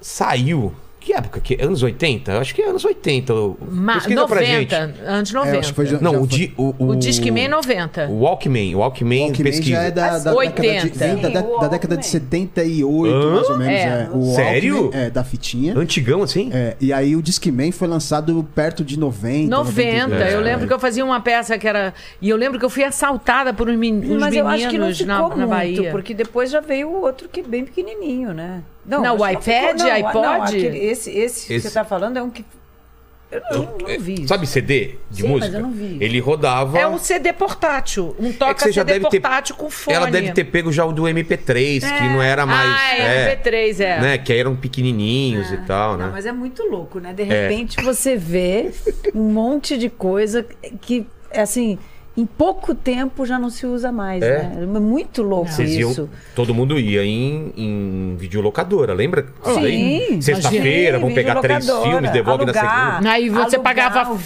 Saiu. 0.00 0.74
Que 1.04 1.12
época? 1.12 1.38
Que, 1.38 1.58
anos 1.62 1.82
80? 1.82 2.32
Eu 2.32 2.40
Acho 2.40 2.54
que 2.54 2.62
é 2.62 2.68
anos 2.70 2.82
80. 2.82 3.34
Ma 3.70 3.94
Pesquisa 3.94 4.26
pra 4.26 4.42
gente. 4.42 4.72
90, 4.74 5.00
anos 5.06 5.32
90. 5.32 5.54
É, 5.56 5.58
acho 5.60 5.68
que 5.68 5.74
foi 5.76 5.86
já- 5.86 5.98
Não, 6.00 6.12
já 6.12 6.18
o, 6.18 6.20
foi. 6.20 6.28
di, 6.38 6.54
o, 6.56 6.74
o, 6.78 6.88
O 6.88 6.96
Discman 6.96 7.48
90. 7.48 8.06
O 8.08 8.20
Walkman. 8.20 8.74
O 8.74 8.78
Walkman, 8.78 9.20
Walkman 9.26 9.44
pesquisa. 9.52 9.70
já 9.76 9.82
é 9.82 9.90
da, 9.90 10.18
da, 10.18 10.34
80. 10.34 10.62
década 10.62 10.88
de, 11.16 11.22
da, 11.22 11.28
da- 11.42 11.58
da 11.60 11.68
década 11.68 11.96
de 11.98 12.06
78, 12.06 13.12
Hã? 13.14 13.34
mais 13.34 13.50
ou 13.50 13.58
menos. 13.58 13.74
É. 13.74 13.84
É. 13.84 14.08
O 14.16 14.34
Sério? 14.34 14.80
Walkman, 14.84 15.00
é, 15.02 15.10
da 15.10 15.22
fitinha. 15.24 15.78
Antigão, 15.78 16.22
assim? 16.22 16.48
É, 16.54 16.74
e 16.80 16.90
aí 16.90 17.14
o 17.14 17.20
Discman 17.22 17.70
foi 17.70 17.86
lançado 17.86 18.42
perto 18.54 18.82
de 18.82 18.98
90. 18.98 19.54
90. 19.54 20.08
92, 20.08 20.32
Eu 20.32 20.40
é. 20.40 20.42
lembro 20.42 20.66
que 20.66 20.72
eu 20.72 20.78
fazia 20.78 21.04
uma 21.04 21.20
peça 21.20 21.58
que 21.58 21.68
era. 21.68 21.92
E 22.22 22.30
eu 22.30 22.36
lembro 22.38 22.58
que 22.58 22.64
eu 22.64 22.70
fui 22.70 22.82
assaltada 22.82 23.52
por 23.52 23.68
uns, 23.68 23.76
men... 23.76 23.94
uns 23.98 24.20
Mas 24.20 24.34
eu 24.34 24.48
acho 24.48 24.68
que 24.70 24.78
não 24.78 24.86
meninos 24.88 24.98
ficou 24.98 25.14
na, 25.14 25.28
na 25.28 25.36
muito, 25.36 25.48
Bahia. 25.50 25.90
porque 25.90 26.14
depois 26.14 26.50
já 26.50 26.60
veio 26.60 26.88
o 26.88 27.02
outro 27.02 27.28
que 27.28 27.40
é 27.40 27.42
bem 27.42 27.62
pequenininho, 27.64 28.32
né? 28.32 28.62
Não, 28.86 29.04
acho 29.04 29.14
o 29.14 29.26
que 29.40 29.50
iPad, 29.50 29.78
não, 29.80 29.90
iPod? 29.92 30.14
Não, 30.26 30.42
aquele- 30.42 30.78
esse, 30.78 31.10
esse, 31.10 31.46
que 31.46 31.54
Esse- 31.54 31.68
você 31.68 31.74
tá 31.74 31.84
falando 31.84 32.18
é 32.18 32.22
um 32.22 32.30
que... 32.30 32.44
Eu 33.32 33.40
não, 33.50 33.78
não 33.88 33.98
vi 33.98 34.14
isso. 34.14 34.28
Sabe 34.28 34.46
CD 34.46 34.94
de 35.10 35.22
Sim, 35.22 35.28
mas 35.28 35.30
música? 35.40 35.56
eu 35.56 35.62
não 35.62 35.72
vi. 35.72 35.98
Ele 36.00 36.20
rodava. 36.20 36.78
É 36.78 36.86
um 36.86 36.98
CD 36.98 37.32
portátil. 37.32 38.14
Um 38.16 38.32
toca 38.32 38.52
É 38.52 38.54
que 38.54 38.60
você 38.62 38.70
já 38.72 38.82
CD 38.82 38.92
deve 38.92 39.08
ter- 39.08 39.20
portátil 39.20 39.56
com 39.56 39.68
fone. 39.70 39.96
Ela 39.96 40.08
deve 40.08 40.30
ter 40.32 40.44
pego 40.44 40.70
já 40.70 40.84
o 40.84 40.92
do 40.92 41.02
MP3, 41.02 41.80
que 41.80 42.02
não 42.10 42.22
era 42.22 42.46
mais. 42.46 42.70
Ah, 42.70 42.94
é, 42.96 43.34
MP3, 43.36 43.80
é. 43.80 44.00
Né? 44.00 44.18
Que 44.18 44.32
eram 44.34 44.54
pequenininhos 44.54 45.50
e 45.50 45.56
tal, 45.66 45.96
né? 45.96 46.04
Não, 46.04 46.12
mas 46.12 46.26
é 46.26 46.32
muito 46.32 46.62
louco, 46.64 47.00
né? 47.00 47.12
De 47.12 47.24
repente 47.24 47.82
você 47.82 48.14
vê 48.14 48.70
um 49.12 49.32
monte 49.32 49.76
de 49.78 49.88
coisa 49.90 50.46
que, 50.80 51.04
assim, 51.32 51.76
em 52.16 52.24
pouco 52.24 52.74
tempo 52.74 53.26
já 53.26 53.38
não 53.38 53.50
se 53.50 53.66
usa 53.66 53.90
mais, 53.90 54.22
É. 54.22 54.38
né? 54.44 54.58
É 54.62 54.66
muito 54.66 55.20
louco 55.22 55.50
Vocês 55.50 55.70
isso. 55.72 56.02
iam, 56.02 56.08
todo 56.34 56.54
mundo 56.54 56.78
ia 56.78 57.04
em, 57.04 57.52
em 57.56 58.16
videolocadora, 58.16 58.94
lembra? 58.94 59.26
Sim, 59.42 60.20
Sexta-feira, 60.20 60.98
vamos 60.98 61.14
pegar 61.14 61.40
três 61.40 61.66
filmes, 61.68 62.10
devolve 62.12 62.44
na 62.44 62.52
alugar. 62.52 62.90
segunda. 62.92 63.10
Aí 63.10 63.28
você 63.28 63.58
pagava, 63.58 64.16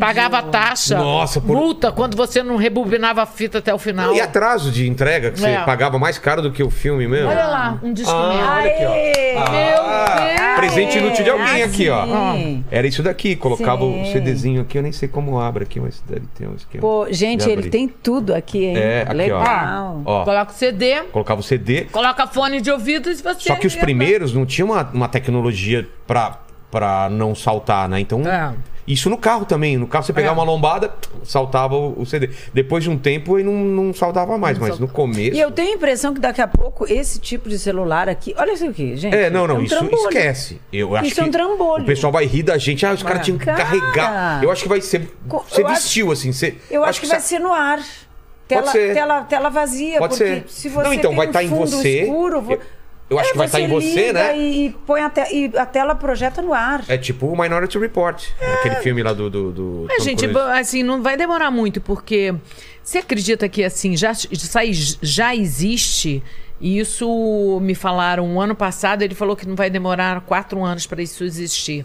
pagava 0.00 0.42
taxa. 0.42 0.98
Nossa, 0.98 1.40
por- 1.40 1.56
multa 1.56 1.92
quando 1.92 2.16
você 2.16 2.42
não 2.42 2.56
rebobinava 2.56 3.22
a 3.22 3.26
fita 3.26 3.58
até 3.58 3.72
o 3.72 3.78
final. 3.78 4.12
E 4.14 4.20
atraso 4.20 4.70
de 4.72 4.88
entrega, 4.88 5.30
que 5.30 5.38
você 5.40 5.46
É. 5.50 5.62
pagava 5.64 5.98
mais 5.98 6.18
caro 6.18 6.42
do 6.42 6.50
que 6.50 6.62
o 6.62 6.70
filme 6.70 7.06
mesmo. 7.06 7.28
Olha 7.28 7.46
lá, 7.46 7.78
um 7.82 7.92
disco 7.92 8.10
Ah, 8.12 8.58
olha 8.60 8.70
aqui, 8.70 8.84
ó. 8.84 9.40
Ah, 9.40 9.50
Meu 9.50 10.26
Deus! 10.26 10.56
presente 10.56 10.98
inútil 10.98 11.22
de 11.24 11.30
alguém 11.30 11.62
Ah, 11.62 11.66
aqui, 11.66 11.88
ó. 11.88 12.32
sim. 12.34 12.64
Era 12.70 12.86
isso 12.86 13.02
daqui, 13.02 13.36
colocava 13.36 13.84
o. 13.84 14.04
CDzinho 14.06 14.62
aqui, 14.62 14.78
eu 14.78 14.82
nem 14.82 14.92
sei 14.92 15.08
como 15.08 15.38
abre 15.38 15.64
aqui, 15.64 15.78
mas 15.78 16.02
deve 16.08 16.26
ter 16.38 16.46
um 16.48 16.54
esquema. 16.54 16.80
Pô, 16.80 17.06
gente, 17.10 17.35
De 17.36 17.50
ele 17.50 17.70
tem 17.70 17.88
tudo 17.88 18.34
aqui, 18.34 18.64
hein? 18.64 18.76
É, 18.76 19.02
aqui, 19.02 19.10
ó. 19.10 19.14
Legal. 19.14 20.02
Ó, 20.04 20.24
Coloca 20.24 20.52
o 20.52 20.54
CD, 20.54 21.02
colocava 21.12 21.40
o 21.40 21.44
CD. 21.44 21.84
coloca 21.84 22.26
fone 22.26 22.60
de 22.60 22.70
ouvido 22.70 23.10
e 23.10 23.14
você. 23.14 23.40
Só 23.40 23.56
que 23.56 23.66
os 23.66 23.76
primeiros 23.76 24.32
não 24.32 24.44
tinham 24.46 24.70
uma, 24.70 24.82
uma 24.92 25.08
tecnologia 25.08 25.88
pra, 26.06 26.38
pra 26.70 27.08
não 27.10 27.34
saltar, 27.34 27.88
né? 27.88 28.00
Então. 28.00 28.20
É. 28.26 28.52
Isso 28.86 29.10
no 29.10 29.18
carro 29.18 29.44
também. 29.44 29.76
No 29.76 29.86
carro 29.86 30.04
você 30.04 30.12
pegava 30.12 30.34
É. 30.34 30.42
uma 30.42 30.44
lombada, 30.44 30.92
saltava 31.24 31.74
o 31.76 32.04
CD. 32.06 32.30
Depois 32.54 32.84
de 32.84 32.90
um 32.90 32.96
tempo, 32.96 33.38
ele 33.38 33.48
não, 33.48 33.54
não 33.84 33.92
saltava 33.94 34.38
mais, 34.38 34.58
mas 34.58 34.78
no 34.78 34.86
começo. 34.86 35.34
E 35.36 35.40
eu 35.40 35.50
tenho 35.50 35.72
a 35.72 35.74
impressão 35.74 36.14
que 36.14 36.20
daqui 36.20 36.40
a 36.40 36.46
pouco 36.46 36.86
esse 36.90 37.18
tipo 37.18 37.48
de 37.48 37.58
celular 37.58 38.08
aqui. 38.08 38.34
Olha 38.38 38.52
isso 38.52 38.66
aqui, 38.66 38.96
gente. 38.96 39.14
É, 39.16 39.28
não, 39.28 39.46
não, 39.46 39.56
um 39.56 39.62
isso 39.62 39.76
trambolho. 39.76 40.02
esquece. 40.08 40.60
Eu 40.72 40.94
acho 40.94 41.06
Isso 41.08 41.20
é 41.20 41.22
um 41.24 41.26
que 41.26 41.32
trambolho. 41.32 41.82
O 41.82 41.86
pessoal 41.86 42.12
vai 42.12 42.26
rir 42.26 42.42
da 42.44 42.56
gente. 42.58 42.86
Ah, 42.86 42.92
os 42.92 43.02
caras 43.02 43.24
tinham 43.24 43.38
que 43.38 43.44
Cara. 43.44 43.58
carregar. 43.58 44.44
Eu 44.44 44.50
acho 44.52 44.62
que 44.62 44.68
vai 44.68 44.80
ser. 44.80 45.10
Você 45.48 45.62
acho- 45.62 45.68
vestiu, 45.74 46.12
assim. 46.12 46.32
Você, 46.32 46.56
Eu 46.70 46.84
acho, 46.84 47.00
que, 47.00 47.06
vai 47.06 47.18
sa- 47.20 47.26
ser 47.26 47.38
no 47.40 47.52
ar. 47.52 47.80
Tela, 48.46 48.70
ser. 48.70 48.94
Tela, 48.94 49.22
tela 49.24 49.48
vazia. 49.50 49.98
Pode 49.98 50.16
porque 50.16 50.24
ser. 50.24 50.44
se 50.46 50.68
você 50.68 50.84
Não, 50.84 50.94
então, 50.94 51.16
vai 51.16 51.26
um 51.26 51.32
tá 51.32 51.42
em 51.42 51.48
você. 51.48 52.02
escuro, 52.02 52.44
Eu- 52.48 52.60
eu 53.08 53.18
acho 53.18 53.28
É, 53.28 53.32
que 53.32 53.38
vai 53.38 53.48
tá 53.48 53.60
em 53.60 53.68
você, 53.68 54.06
liga 54.08 54.12
né? 54.12 54.38
E, 54.38 54.70
põe 54.86 55.00
a, 55.00 55.10
te- 55.10 55.32
e 55.32 55.56
a 55.58 55.64
tela 55.66 55.94
projeta 55.94 56.42
no 56.42 56.52
ar. 56.52 56.84
É 56.88 56.98
tipo 56.98 57.26
o 57.26 57.40
Minority 57.40 57.78
Report. 57.78 58.22
Aquele 58.58 58.76
filme 58.76 59.02
lá 59.02 59.12
do. 59.12 59.30
do, 59.30 59.52
do 59.52 59.86
É, 59.90 59.96
Tom 59.98 60.04
gente, 60.04 60.26
assim, 60.54 60.82
não 60.82 61.02
vai 61.02 61.16
demorar 61.16 61.50
muito, 61.50 61.80
porque 61.80 62.34
você 62.82 62.98
acredita 62.98 63.48
que, 63.48 63.62
assim, 63.64 63.96
já, 63.96 64.12
já 65.02 65.34
existe? 65.34 66.22
E 66.60 66.78
isso 66.78 67.58
me 67.62 67.74
falaram 67.74 68.26
um 68.26 68.40
ano 68.40 68.54
passado, 68.54 69.02
ele 69.02 69.14
falou 69.14 69.36
que 69.36 69.46
não 69.46 69.54
vai 69.54 69.68
demorar 69.68 70.22
quatro 70.22 70.64
anos 70.64 70.86
para 70.86 71.02
isso 71.02 71.22
existir. 71.22 71.84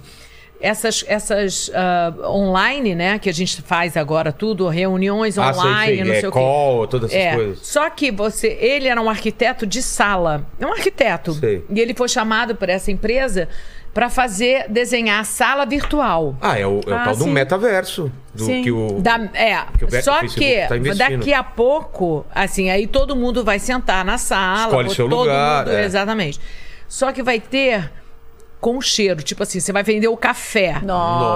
Essas, 0.61 1.03
essas 1.07 1.71
ah, 1.73 2.13
online, 2.29 2.93
né, 2.95 3.17
que 3.19 3.29
a 3.29 3.33
gente 3.33 3.61
faz 3.61 3.97
agora 3.97 4.31
tudo, 4.31 4.67
reuniões 4.67 5.37
Ah, 5.37 5.51
sei, 5.53 5.61
online, 5.63 5.95
sei. 5.95 6.03
não 6.05 6.13
é, 6.13 6.19
sei 6.19 6.29
o 6.29 6.31
quê. 6.31 6.39
call, 6.39 6.87
todas 6.87 7.11
essas 7.11 7.25
É, 7.25 7.35
coisas. 7.35 7.59
só 7.65 7.89
que 7.89 8.11
você, 8.11 8.47
ele 8.59 8.87
era 8.87 9.01
um 9.01 9.09
arquiteto 9.09 9.65
de 9.65 9.81
sala, 9.81 10.45
é 10.59 10.65
um 10.65 10.71
arquiteto. 10.73 11.33
Sei. 11.33 11.63
E 11.69 11.79
ele 11.79 11.93
foi 11.93 12.07
chamado 12.07 12.55
por 12.55 12.69
essa 12.69 12.91
empresa 12.91 13.49
para 13.93 14.09
fazer 14.09 14.67
desenhar 14.69 15.19
a 15.19 15.23
sala 15.25 15.65
virtual. 15.65 16.35
Ah, 16.39 16.57
é 16.57 16.65
o, 16.65 16.79
é 16.85 16.91
o 16.91 16.95
Ah, 16.95 17.03
tal 17.05 17.15
do 17.15 17.23
sim. 17.25 17.31
metaverso. 17.31 18.11
Do 18.33 18.45
Sim. 18.45 18.61
que 18.63 18.71
o. 18.71 19.01
Da- 19.01 19.29
é, 19.33 19.57
que 19.77 19.83
o 19.83 20.01
só 20.01 20.19
que 20.21 20.61
tá 20.67 20.77
daqui 20.95 21.33
a 21.33 21.43
pouco, 21.43 22.25
assim, 22.33 22.69
aí 22.69 22.87
todo 22.87 23.13
mundo 23.13 23.43
vai 23.43 23.59
sentar 23.59 24.05
na 24.05 24.17
sala. 24.17 24.67
Escolhe 24.67 24.87
todo 24.87 24.95
seu 24.95 25.07
lugar, 25.07 25.65
mundo- 25.65 25.75
é. 25.75 25.83
Exatamente. 25.83 26.39
Só 26.87 27.11
que 27.11 27.21
vai 27.21 27.41
ter 27.41 27.91
com 28.61 28.79
cheiro, 28.79 29.23
tipo 29.23 29.41
assim, 29.41 29.59
você 29.59 29.73
vai 29.73 29.81
vender 29.81 30.07
o 30.07 30.15
café 30.15 30.79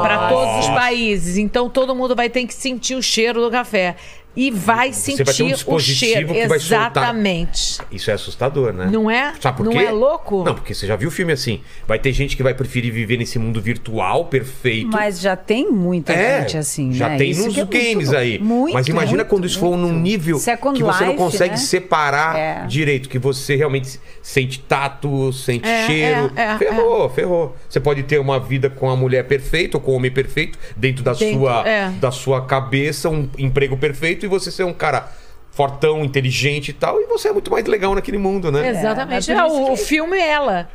para 0.04 0.30
todos 0.30 0.66
os 0.66 0.70
países. 0.70 1.38
Então 1.38 1.68
todo 1.70 1.96
mundo 1.96 2.16
vai 2.16 2.30
ter 2.30 2.46
que 2.46 2.54
sentir 2.54 2.96
o 2.96 3.02
cheiro 3.02 3.42
do 3.42 3.50
café 3.50 3.96
e 4.36 4.52
vai 4.52 4.92
Você 4.92 5.24
vai 5.24 5.34
ter 5.34 5.44
um 5.44 5.50
sentir 5.50 5.64
o 5.70 5.80
cheiro. 5.80 6.28
que 6.34 6.48
vai 6.48 6.60
soltar- 6.60 6.92
Exatamente. 6.92 7.80
Isso 7.92 8.12
é 8.12 8.14
assustador, 8.14 8.74
né? 8.74 8.88
Não 8.92 9.10
é? 9.10 9.34
Sabe 9.40 9.58
por 9.58 9.66
Não 9.66 9.72
quê? 9.72 9.80
é 9.80 9.92
louco? 9.92 10.44
Não, 10.44 10.54
porque 10.54 10.74
você 10.74 10.86
já 10.88 10.96
viu 10.96 11.10
o 11.10 11.12
filme 11.12 11.32
assim. 11.34 11.62
Vai 11.88 12.00
ter 12.00 12.12
gente 12.12 12.36
que 12.36 12.44
vai 12.44 12.54
preferir 12.54 12.92
viver 12.92 13.18
nesse 13.18 13.40
mundo 13.40 13.62
virtual 13.62 14.26
perfeito. 14.26 14.90
Mas 14.92 15.20
já 15.20 15.36
tem 15.36 15.72
muita 15.72 16.14
É, 16.14 16.42
gente 16.42 16.58
assim, 16.58 16.92
já 16.94 17.10
né? 17.10 17.18
tem 17.18 17.32
Isso 17.32 17.46
nos 17.46 17.54
é 17.56 17.58
muito 17.60 17.72
games 17.72 18.10
bom. 18.10 18.18
aí. 18.18 18.40
Muito, 18.40 18.74
Mas 18.74 18.88
imagina 18.88 19.18
muito, 19.18 19.30
quando 19.30 19.46
isso 19.46 19.60
for 19.60 19.78
num 19.78 19.88
muito. 19.90 20.00
nível 20.02 20.38
Second 20.40 20.78
que 20.78 20.84
você 20.84 21.04
não 21.04 21.12
Life, 21.12 21.18
consegue 21.24 21.52
né? 21.52 21.58
separar 21.58 22.36
É. 22.38 22.66
direito, 22.68 23.08
que 23.10 23.18
você 23.20 23.56
realmente 23.56 24.00
sente 24.22 24.60
tato, 24.60 25.32
sente 25.32 25.68
É, 25.68 25.86
cheiro. 25.88 26.32
é, 26.36 26.42
é, 26.54 26.58
ferrou, 26.58 27.10
ferrou. 27.10 27.56
Você 27.70 27.80
pode 27.80 28.04
ter 28.04 28.20
uma 28.20 28.40
vida 28.40 28.70
com 28.70 28.90
a 28.90 28.96
mulher 28.96 29.24
perfeita 29.26 29.78
ou 29.78 29.82
com 29.82 29.92
o 29.92 29.96
homem 29.96 30.12
perfeito 30.12 30.58
dentro 30.76 31.04
da 31.04 31.14
Dentro, 31.14 31.40
sua 31.40 31.68
é. 31.68 31.90
da 31.92 32.12
sua 32.12 32.42
cabeça, 32.46 33.10
um 33.10 33.30
emprego 33.38 33.78
perfeito 33.78 34.25
e 34.26 34.28
você 34.28 34.52
ser 34.52 34.64
um 34.64 34.74
cara 34.74 35.10
fortão, 35.52 36.04
inteligente 36.04 36.70
e 36.70 36.74
tal, 36.74 37.00
e 37.00 37.06
você 37.06 37.30
é 37.30 37.32
muito 37.32 37.50
mais 37.50 37.66
legal 37.66 37.96
naquele 37.96 38.18
mundo, 38.18 38.52
né? 38.52 38.68
Exatamente. 38.70 39.32
É, 39.32 39.36
É, 39.36 39.44
o, 39.44 39.48
isso 39.48 39.62
o 39.64 39.70
que- 39.70 39.78
filme 39.78 40.20
Ela. 40.20 40.70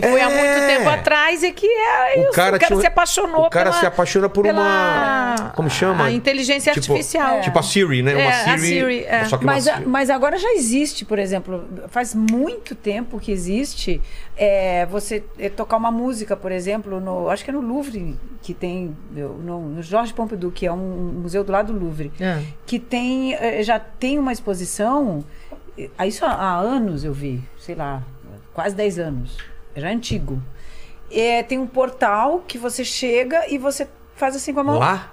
Que 0.00 0.06
foi 0.06 0.20
há 0.20 0.30
É. 0.30 0.36
muito 0.58 0.66
tempo 0.66 0.88
atrás 0.90 1.42
e 1.42 1.52
que 1.52 1.66
é 1.66 2.20
isso. 2.20 2.28
O 2.28 2.32
cara, 2.32 2.58
tinha 2.58 2.76
um- 2.76 2.80
se 2.82 2.86
apaixonou 2.86 3.46
O 3.46 3.50
cara 3.50 3.70
pela, 3.70 3.80
se 3.80 3.86
apaixona 3.86 4.28
por 4.28 4.42
pela- 4.42 4.60
uma. 4.60 5.52
Como 5.56 5.70
chama? 5.70 6.04
A 6.04 6.10
inteligência 6.12 6.70
Tipo- 6.74 6.92
artificial. 6.92 7.40
Tipo 7.40 7.58
a 7.58 7.62
Siri, 7.62 8.02
né? 8.02 8.12
É, 8.12 8.16
uma 8.16 8.28
a 8.30 8.58
Siri. 8.58 8.58
Siri, 8.60 9.04
é. 9.06 9.24
Só 9.24 9.38
que 9.38 9.44
uma 9.44 9.54
Mas, 9.54 9.66
a- 9.66 9.76
Siri. 9.76 9.86
mas 9.86 10.10
agora 10.10 10.36
já 10.36 10.52
existe, 10.52 11.04
por 11.06 11.18
exemplo, 11.18 11.64
faz 11.88 12.14
muito 12.14 12.74
tempo 12.74 13.18
que 13.18 13.32
existe 13.32 14.02
é, 14.36 14.84
você 14.86 15.24
é, 15.38 15.48
tocar 15.48 15.78
uma 15.78 15.90
música, 15.90 16.36
por 16.36 16.52
exemplo, 16.52 17.00
no, 17.00 17.30
acho 17.30 17.42
que 17.42 17.50
é 17.50 17.54
no 17.54 17.62
Louvre, 17.62 18.18
que 18.42 18.52
tem, 18.52 18.94
no, 19.10 19.60
no 19.70 19.82
Jorge 19.82 20.12
Pompidou, 20.12 20.50
que 20.52 20.66
é 20.66 20.72
um 20.72 20.76
museu 21.22 21.42
do 21.42 21.50
lado 21.50 21.72
do 21.72 21.78
Louvre, 21.82 22.12
É. 22.20 22.42
que 22.66 22.78
tem, 22.78 23.32
é, 23.34 23.62
já 23.62 23.78
tem 23.78 24.18
uma 24.18 24.30
exposição, 24.32 25.24
é, 25.98 26.06
isso 26.06 26.22
há, 26.24 26.32
há 26.32 26.56
anos 26.58 27.02
eu 27.02 27.14
vi, 27.14 27.42
sei 27.58 27.74
lá, 27.74 28.02
quase 28.52 28.74
10 28.76 28.98
anos, 28.98 29.38
já 29.80 29.90
é 29.90 29.92
antigo. 29.92 30.40
É, 31.10 31.42
tem 31.42 31.58
um 31.58 31.66
portal 31.66 32.42
que 32.46 32.58
você 32.58 32.84
chega 32.84 33.44
e 33.48 33.58
você 33.58 33.86
faz 34.16 34.34
assim 34.34 34.52
com 34.52 34.60
a 34.60 34.64
mão. 34.64 34.78
Lá? 34.78 35.12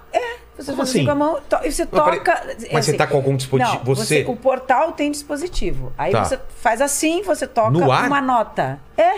Você 0.56 0.66
Como 0.66 0.76
faz 0.78 0.88
assim 0.90 0.98
assim? 0.98 1.04
com 1.06 1.10
a 1.10 1.14
mão 1.16 1.40
to- 1.48 1.58
e 1.64 1.72
você 1.72 1.84
peraí. 1.86 2.16
toca. 2.18 2.42
Mas 2.46 2.64
é 2.64 2.68
você 2.68 2.76
assim. 2.90 2.96
tá 2.96 3.06
com 3.08 3.16
algum 3.16 3.36
dispositivo- 3.36 3.76
Não, 3.78 3.84
você- 3.84 4.24
O 4.28 4.36
portal 4.36 4.92
tem 4.92 5.10
dispositivo. 5.10 5.92
Aí 5.98 6.12
Tá. 6.12 6.24
você 6.24 6.38
faz 6.60 6.80
assim, 6.80 7.22
você 7.22 7.46
toca 7.46 7.76
uma 7.76 8.20
nota. 8.20 8.78
É. 8.96 9.12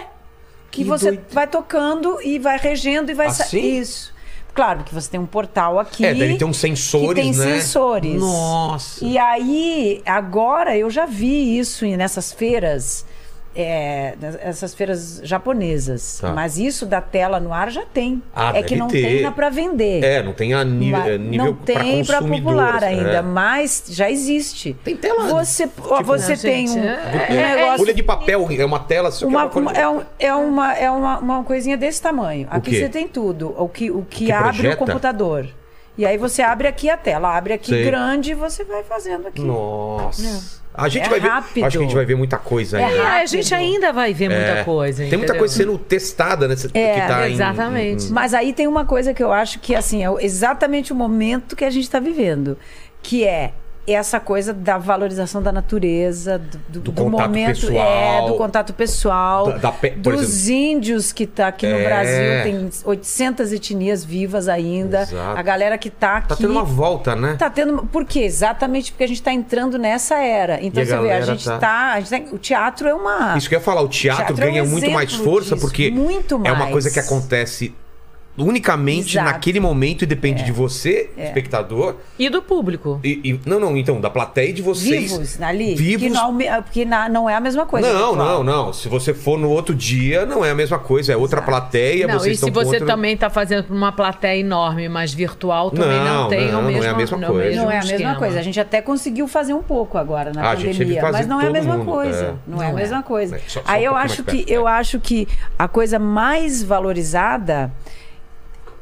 Que, 0.70 0.82
Que 0.82 0.84
você 0.84 1.12
doido. 1.12 1.24
vai 1.30 1.46
tocando 1.46 2.18
e 2.22 2.38
vai 2.38 2.58
regendo 2.58 3.10
e 3.10 3.14
vai 3.14 3.26
Assim? 3.28 3.58
Isso. 3.78 4.14
Claro 4.54 4.82
que 4.84 4.94
você 4.94 5.10
tem 5.10 5.20
um 5.20 5.26
portal 5.26 5.78
aqui. 5.78 6.04
É, 6.06 6.14
deve 6.14 6.38
ter 6.38 6.44
uns 6.46 6.56
sensores, 6.56 7.08
que 7.08 7.14
tem 7.14 7.34
né? 7.34 7.60
sensores. 7.60 8.18
Nossa. 8.20 9.04
E 9.04 9.18
aí, 9.18 10.02
agora 10.06 10.76
eu 10.76 10.88
já 10.90 11.04
vi 11.04 11.58
isso 11.58 11.84
nessas 11.86 12.32
feiras, 12.32 13.04
é, 13.56 14.14
essas 14.42 14.74
feiras 14.74 15.20
japonesas. 15.24 16.18
Tá. 16.20 16.32
Mas 16.32 16.58
isso 16.58 16.84
da 16.86 17.00
tela 17.00 17.40
no 17.40 17.52
ar 17.52 17.70
já 17.70 17.84
tem. 17.84 18.22
Ah, 18.34 18.52
é 18.54 18.62
que 18.62 18.76
não 18.76 18.88
ter. 18.88 19.02
tem 19.02 19.16
ainda 19.18 19.30
para 19.32 19.48
vender. 19.48 20.04
É, 20.04 20.22
não 20.22 20.32
tem 20.32 20.52
a 20.54 20.62
nível, 20.64 20.98
Mas 20.98 21.08
é, 21.08 21.18
nível 21.18 21.46
não 21.46 21.54
tem 21.54 22.04
pra 22.04 22.14
para 22.14 22.18
consumidor. 22.18 22.52
popular 22.54 22.84
ainda, 22.84 23.10
é. 23.16 23.22
mas 23.22 23.84
já 23.88 24.10
existe. 24.10 24.76
Tem 24.84 24.96
tela. 24.96 25.28
Você, 25.28 25.68
ó, 25.88 26.02
você 26.02 26.34
Não, 26.34 26.40
tem 26.42 26.66
gente, 26.66 26.78
um, 26.78 26.84
é- 26.84 27.26
um 27.30 27.34
é- 27.40 27.56
negócio. 27.56 27.78
Folha 27.78 27.94
de 27.94 28.02
papel, 28.02 28.46
é 28.50 28.64
uma 28.64 28.78
tela. 28.80 29.10
uma, 29.22 29.42
é 29.42 29.46
uma 29.58 29.72
é, 29.72 29.88
um- 29.88 30.02
é 30.18 30.34
uma, 30.34 30.74
é 30.74 30.90
uma, 30.90 31.18
uma 31.18 31.44
coisinha 31.44 31.76
desse 31.76 32.00
tamanho. 32.02 32.46
Aqui 32.50 32.76
você 32.78 32.88
tem 32.88 33.08
tudo. 33.08 33.54
O 33.56 33.68
que, 33.68 33.90
o 33.90 34.02
que, 34.02 34.26
que 34.26 34.32
abre 34.32 34.52
projeta? 34.52 34.74
o 34.74 34.78
computador. 34.86 35.46
E 35.98 36.04
aí 36.04 36.18
você 36.18 36.42
abre 36.42 36.68
aqui 36.68 36.90
a 36.90 36.96
tela, 36.96 37.34
abre 37.34 37.54
aqui 37.54 37.70
Sei. 37.70 37.84
grande 37.86 38.32
e 38.32 38.34
você 38.34 38.64
vai 38.64 38.82
fazendo 38.84 39.28
aqui. 39.28 39.40
Nossa. 39.40 40.60
A 40.76 40.88
gente 40.88 41.06
É 41.06 41.08
vai 41.08 41.20
ver. 41.20 41.28
rápido. 41.28 41.64
Acho 41.64 41.78
que 41.78 41.84
a 41.84 41.86
gente 41.86 41.94
vai 41.96 42.04
ver 42.04 42.14
muita 42.16 42.36
coisa 42.38 42.78
É 42.80 42.84
ainda. 42.84 43.02
Rápido. 43.02 43.22
a 43.22 43.26
gente 43.26 43.54
ainda 43.54 43.92
vai 43.92 44.12
ver 44.12 44.28
muita 44.28 44.44
É. 44.60 44.64
coisa. 44.64 44.98
Tem 44.98 45.06
muita 45.10 45.24
entendeu? 45.24 45.38
coisa 45.38 45.54
sendo 45.54 45.78
testada, 45.78 46.46
né? 46.46 46.54
É, 46.74 47.00
que 47.00 47.06
tá 47.06 47.28
em- 47.28 47.32
exatamente. 47.32 48.06
em- 48.06 48.12
Mas 48.12 48.34
aí 48.34 48.52
tem 48.52 48.66
uma 48.66 48.84
coisa 48.84 49.14
que 49.14 49.22
eu 49.22 49.32
acho 49.32 49.58
que 49.60 49.74
assim 49.74 50.04
é 50.04 50.08
exatamente 50.24 50.92
o 50.92 50.96
momento 50.96 51.56
que 51.56 51.64
a 51.64 51.70
gente 51.70 51.84
está 51.84 51.98
vivendo, 51.98 52.58
que 53.02 53.24
é 53.24 53.52
essa 53.94 54.18
coisa 54.18 54.52
da 54.52 54.78
valorização 54.78 55.40
da 55.42 55.52
natureza, 55.52 56.38
do, 56.68 56.80
do- 56.80 56.92
Do 56.92 57.08
momento, 57.08 57.60
pessoal. 57.60 57.86
é, 57.86 58.26
do 58.26 58.34
contato 58.34 58.72
pessoal, 58.74 59.46
Da- 59.52 59.58
da 59.58 59.72
pe- 59.72 59.90
dos 59.90 60.20
exemplo- 60.22 60.56
índios 60.76 61.12
que 61.12 61.26
tá 61.26 61.48
aqui 61.48 61.66
no 61.66 61.76
É. 61.76 61.84
Brasil, 61.84 62.42
tem 62.42 62.70
800 62.84 63.52
etnias 63.52 64.04
vivas 64.04 64.48
ainda, 64.48 65.02
Exato. 65.02 65.38
a 65.38 65.42
galera 65.42 65.78
que 65.78 65.88
tá 65.90 66.16
aqui 66.16 66.28
Tá 66.28 66.36
tendo 66.36 66.50
uma 66.50 66.64
volta, 66.64 67.14
né? 67.14 67.36
Tá 67.38 67.48
tendo. 67.48 67.84
Por 67.86 68.04
quê? 68.04 68.20
Exatamente 68.20 68.90
porque 68.92 69.04
a 69.04 69.08
gente 69.08 69.18
está 69.20 69.32
entrando 69.32 69.78
nessa 69.78 70.16
era. 70.16 70.58
Então 70.62 70.82
E 70.82 70.86
a 70.92 70.96
você 70.96 71.02
vê, 71.02 71.12
a 71.12 71.20
gente 71.20 71.44
tá- 71.44 71.58
tá. 71.58 71.92
a 71.92 72.00
gente 72.00 72.10
tá- 72.30 72.34
o 72.34 72.38
teatro 72.38 72.88
é 72.88 72.94
uma. 72.94 73.36
Isso 73.38 73.48
que 73.48 73.54
eu 73.54 73.58
ia 73.58 73.64
falar, 73.64 73.82
o 73.82 73.88
teatro, 73.88 74.24
Teatro 74.26 74.44
é 74.44 74.48
um 74.48 74.50
ganha 74.52 74.64
muito 74.64 74.90
mais 74.90 75.14
força 75.14 75.54
disso, 75.54 75.66
porque 75.66 75.90
muito 75.90 76.34
é 76.44 76.50
uma 76.50 76.54
mais. 76.60 76.72
coisa 76.72 76.90
que 76.90 76.98
acontece 76.98 77.74
unicamente 78.38 79.16
Exato. 79.16 79.30
naquele 79.32 79.60
momento 79.60 80.02
e 80.02 80.06
depende 80.06 80.42
de 80.42 80.52
você, 80.52 81.10
espectador. 81.16 81.96
E 82.18 82.28
do 82.28 82.42
público. 82.42 83.00
E, 83.02 83.20
e- 83.24 83.40
não, 83.46 83.58
não, 83.60 83.76
então, 83.76 84.00
da 84.00 84.10
plateia 84.10 84.50
e 84.50 84.52
de 84.52 84.62
vocês. 84.62 85.12
vivos 85.12 85.40
ali. 85.40 85.74
Vivos. 85.74 86.02
Que 86.06 86.10
não, 86.12 86.38
que 86.72 86.84
na- 86.84 87.08
não 87.08 87.28
é 87.30 87.34
a 87.34 87.40
mesma 87.40 87.66
coisa. 87.66 87.92
Não, 87.92 88.14
não, 88.14 88.42
não. 88.44 88.72
Se 88.72 88.88
você 88.88 89.14
for 89.14 89.38
no 89.38 89.50
outro 89.50 89.74
dia, 89.74 90.24
não 90.26 90.44
é 90.44 90.50
a 90.50 90.54
mesma 90.54 90.78
coisa. 90.78 91.12
É 91.12 91.16
outra 91.16 91.40
plateia, 91.42 92.06
Não, 92.06 92.14
vocês 92.18 92.32
e 92.32 92.34
estão 92.34 92.48
se 92.48 92.52
você 92.54 92.76
outra- 92.76 92.86
também 92.86 93.14
está 93.14 93.30
fazendo 93.30 93.64
para 93.64 93.74
uma 93.76 93.92
plateia 93.92 94.38
enorme, 94.40 94.88
mas 94.88 95.12
virtual 95.14 95.70
também 95.70 95.98
não, 95.98 96.22
Não, 96.22 96.28
tem 96.28 96.50
não, 96.50 96.58
o 96.60 96.62
não 96.62 96.68
é 96.70 96.72
mesmo 96.72 96.90
a 96.90 96.96
mesma 96.96 97.16
o 97.16 97.20
coisa. 97.20 97.44
mesmo 97.48 97.62
Não 97.62 97.70
é 97.70 97.74
a 97.76 97.80
mesma 97.80 97.92
esquema. 97.96 98.14
coisa. 98.16 98.38
A 98.38 98.42
gente 98.42 98.60
até 98.60 98.80
conseguiu 98.82 99.26
fazer 99.28 99.54
um 99.54 99.62
pouco 99.62 99.96
agora 99.98 100.32
na 100.32 100.42
Ah, 100.42 100.52
a 100.52 100.56
pandemia, 100.56 101.00
fazer 101.00 101.12
mas 101.18 101.26
não 101.26 101.40
é 101.40 101.46
a 101.46 101.50
mesma 101.50 101.76
mundo, 101.78 101.90
coisa. 101.90 102.24
é. 102.24 102.50
Não, 102.50 102.62
é 102.62 102.66
a 102.66 102.70
é. 102.70 102.72
mesma 102.72 103.02
coisa. 103.02 103.36
É, 103.36 103.40
só- 103.46 103.60
um 103.60 103.62
Aí 103.66 103.84
eu 103.84 103.94
acho 103.96 104.22
que 104.24 104.44
eu 104.46 104.68
é. 104.68 104.72
acho 104.72 105.00
que 105.00 105.26
a 105.58 105.66
coisa 105.68 105.98
mais 105.98 106.62
valorizada 106.62 107.72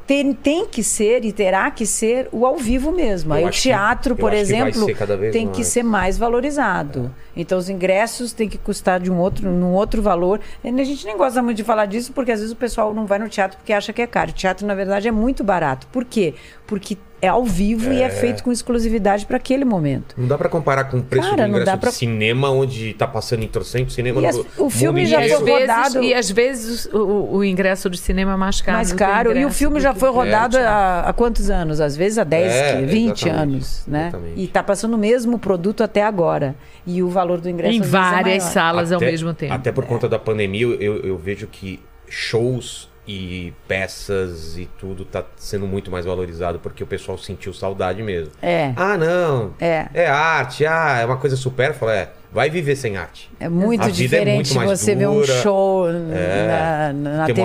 tem, 0.07 0.33
tem 0.33 0.65
que 0.67 0.83
ser 0.83 1.25
e 1.25 1.31
terá 1.31 1.69
que 1.71 1.85
ser 1.85 2.29
o 2.31 2.45
ao 2.45 2.57
vivo 2.57 2.91
mesmo. 2.91 3.33
Eu 3.33 3.37
Aí 3.37 3.45
o 3.45 3.49
que- 3.49 3.59
teatro, 3.61 4.15
por 4.15 4.29
que 4.29 4.35
vai 4.35 4.41
exemplo, 4.41 4.85
vez 5.17 5.33
tem 5.33 5.47
que 5.47 5.57
mais. 5.57 5.67
ser 5.67 5.83
mais 5.83 6.17
valorizado. 6.17 7.13
Então 7.35 7.57
os 7.57 7.69
ingressos 7.69 8.31
têm 8.31 8.47
que 8.47 8.57
custar 8.57 8.99
de 8.99 9.11
um 9.11 9.17
outro, 9.19 9.49
num 9.49 9.73
outro 9.73 10.01
valor. 10.01 10.39
E 10.63 10.69
A 10.69 10.83
gente 10.83 11.05
nem 11.05 11.17
gosta 11.17 11.41
muito 11.41 11.57
de 11.57 11.63
falar 11.63 11.85
disso 11.87 12.11
porque 12.13 12.31
às 12.31 12.39
vezes 12.39 12.53
o 12.53 12.55
pessoal 12.57 12.93
não 12.93 13.05
vai 13.05 13.17
no 13.19 13.27
teatro 13.27 13.57
porque 13.57 13.73
acha 13.73 13.91
que 13.91 14.01
é 14.01 14.07
caro. 14.07 14.29
O 14.31 14.33
teatro 14.33 14.65
na 14.67 14.75
verdade 14.75 15.07
é 15.07 15.11
muito 15.11 15.43
barato. 15.43 15.87
Por 15.87 16.05
quê? 16.05 16.33
Porque 16.67 16.97
é 17.25 17.27
ao 17.27 17.43
vivo 17.43 17.91
e 17.91 18.01
é 18.01 18.09
feito 18.09 18.43
com 18.43 18.51
exclusividade 18.51 19.25
para 19.25 19.37
aquele 19.37 19.65
momento. 19.65 20.15
Não 20.17 20.27
dá 20.27 20.37
pra 20.37 20.47
comparar 20.47 20.85
com 20.85 20.97
o 20.97 21.03
preço 21.03 21.29
Cara, 21.29 21.43
do 21.43 21.49
ingresso 21.57 21.77
pra- 21.77 21.89
de 21.89 21.95
cinema, 21.95 22.49
onde 22.49 22.93
tá 22.93 23.07
passando 23.07 23.43
em 23.43 23.47
torcento 23.47 23.91
cinema 23.91 24.21
E 24.21 24.25
as- 24.27 24.39
o 24.57 24.69
filme 24.69 25.05
já 25.05 25.25
E 25.25 25.29
foi 25.29 25.43
vezes, 25.43 25.59
rodado- 25.61 26.03
e 26.03 26.13
às 26.13 26.29
vezes 26.31 26.85
o, 26.93 27.37
o- 27.37 27.43
ingresso 27.43 27.89
do 27.89 27.97
cinema 27.97 28.33
é 28.33 28.35
mais 28.37 28.61
caro. 28.61 28.77
mais 28.77 28.93
caro. 28.93 29.37
E 29.37 29.43
o 29.45 29.51
filme 29.51 29.79
já 29.79 29.93
foi 29.93 30.09
rodado 30.09 30.57
É, 30.57 30.65
há, 30.65 31.01
há 31.07 31.13
quantos 31.13 31.49
anos? 31.49 31.81
Às 31.81 31.95
vezes 31.97 32.17
há 32.17 32.23
10, 32.23 32.51
É, 32.51 32.81
20 32.83 33.27
exatamente, 33.27 33.29
anos, 33.29 33.83
né? 33.87 34.07
exatamente. 34.09 34.39
E 34.41 34.47
tá 34.47 34.63
passando 34.63 34.93
o 34.93 34.97
mesmo 34.97 35.37
produto 35.39 35.83
até 35.83 36.03
agora. 36.03 36.55
E 36.87 37.01
o 37.01 37.09
valor 37.09 37.41
do 37.41 37.49
ingresso 37.49 37.73
Em 37.77 37.81
é 37.81 37.83
várias 37.83 38.43
maior. 38.43 38.53
salas 38.53 38.91
ao 38.91 38.97
Até- 38.97 39.11
mesmo 39.11 39.33
tempo. 39.33 39.53
Até 39.53 39.71
por 39.71 39.85
conta 39.85 40.07
da 40.07 40.19
pandemia, 40.19 40.65
eu, 40.79 40.97
eu 41.01 41.17
vejo 41.17 41.47
que 41.47 41.79
shows 42.07 42.87
e 43.07 43.53
peças 43.67 44.57
e 44.57 44.65
tudo 44.79 45.05
tá 45.05 45.23
sendo 45.37 45.67
muito 45.67 45.91
mais 45.91 46.05
valorizado 46.05 46.59
porque 46.59 46.83
o 46.83 46.87
pessoal 46.87 47.17
sentiu 47.17 47.53
saudade 47.53 48.01
mesmo. 48.01 48.31
É. 48.41 48.73
Ah, 48.75 48.97
não. 48.97 49.53
É. 49.59 49.85
É 49.93 50.07
arte, 50.07 50.65
ah, 50.65 50.97
é 51.01 51.05
uma 51.05 51.17
coisa 51.17 51.35
supérflua. 51.35 51.93
É, 51.93 52.09
vai 52.31 52.49
viver 52.49 52.75
sem 52.75 52.97
arte. 52.97 53.29
É 53.39 53.47
muito 53.47 53.81
vida 53.83 53.89
é 53.89 53.91
diferente 53.93 54.53
muito 54.55 54.67
você 54.69 54.95
ver 54.95 55.07
um 55.07 55.21
dura. 55.21 55.41
show 55.41 55.87
É. 55.89 56.91
na, 56.93 56.93
na 57.17 57.25
TV 57.27 57.43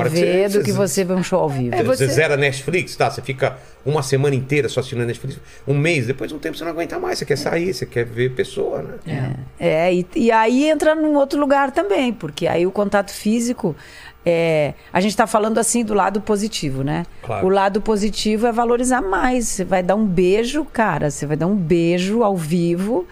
você- 0.48 0.58
do 0.58 0.64
que 0.64 0.72
você- 0.72 1.04
ver 1.04 1.12
um 1.14 1.22
show 1.22 1.40
ao 1.40 1.48
vivo. 1.50 1.76
você... 1.76 1.84
você- 1.84 2.06
zera 2.08 2.36
Netflix, 2.36 2.96
tá? 2.96 3.10
Você 3.10 3.20
fica 3.22 3.56
uma 3.84 4.02
semana 4.02 4.34
inteira 4.34 4.68
só 4.68 4.80
assistindo 4.80 5.04
Netflix, 5.06 5.38
um 5.68 5.74
mês, 5.74 6.06
depois 6.06 6.30
de 6.30 6.36
um 6.36 6.38
tempo 6.38 6.56
você 6.56 6.64
não 6.64 6.72
aguenta 6.72 6.98
mais, 6.98 7.18
você 7.18 7.24
quer 7.24 7.36
sair, 7.36 7.72
você 7.72 7.86
quer 7.86 8.04
ver 8.04 8.30
pessoa, 8.34 8.82
né? 9.06 9.34
É, 9.58 9.94
e, 9.94 10.06
e 10.16 10.32
aí 10.32 10.68
entra 10.68 10.94
num 10.94 11.14
outro 11.16 11.38
lugar 11.38 11.70
também, 11.70 12.12
porque 12.12 12.46
aí 12.46 12.66
o 12.66 12.70
contato 12.72 13.10
físico. 13.12 13.76
É, 14.24 14.74
a 14.92 15.00
gente 15.00 15.12
está 15.12 15.26
falando 15.26 15.58
assim 15.58 15.84
do 15.84 15.94
lado 15.94 16.20
positivo, 16.20 16.82
né? 16.84 17.06
Claro. 17.22 17.46
O 17.46 17.48
lado 17.48 17.80
positivo 17.80 18.46
é 18.46 18.52
valorizar 18.52 19.00
mais. 19.00 19.48
Você 19.48 19.64
vai 19.64 19.82
dar 19.82 19.94
um 19.94 20.04
beijo, 20.06 20.64
cara, 20.64 21.10
você 21.10 21.24
vai 21.26 21.36
dar 21.36 21.46
um 21.46 21.56
beijo 21.56 22.22
ao 22.22 22.36
vivo. 22.36 23.06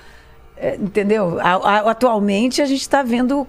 é, 0.61 0.75
entendeu? 0.75 1.39
A- 1.41 1.55
a- 1.55 1.91
atualmente 1.93 2.61
a 2.61 2.67
gente 2.67 2.81
está 2.81 3.01
vendo 3.03 3.47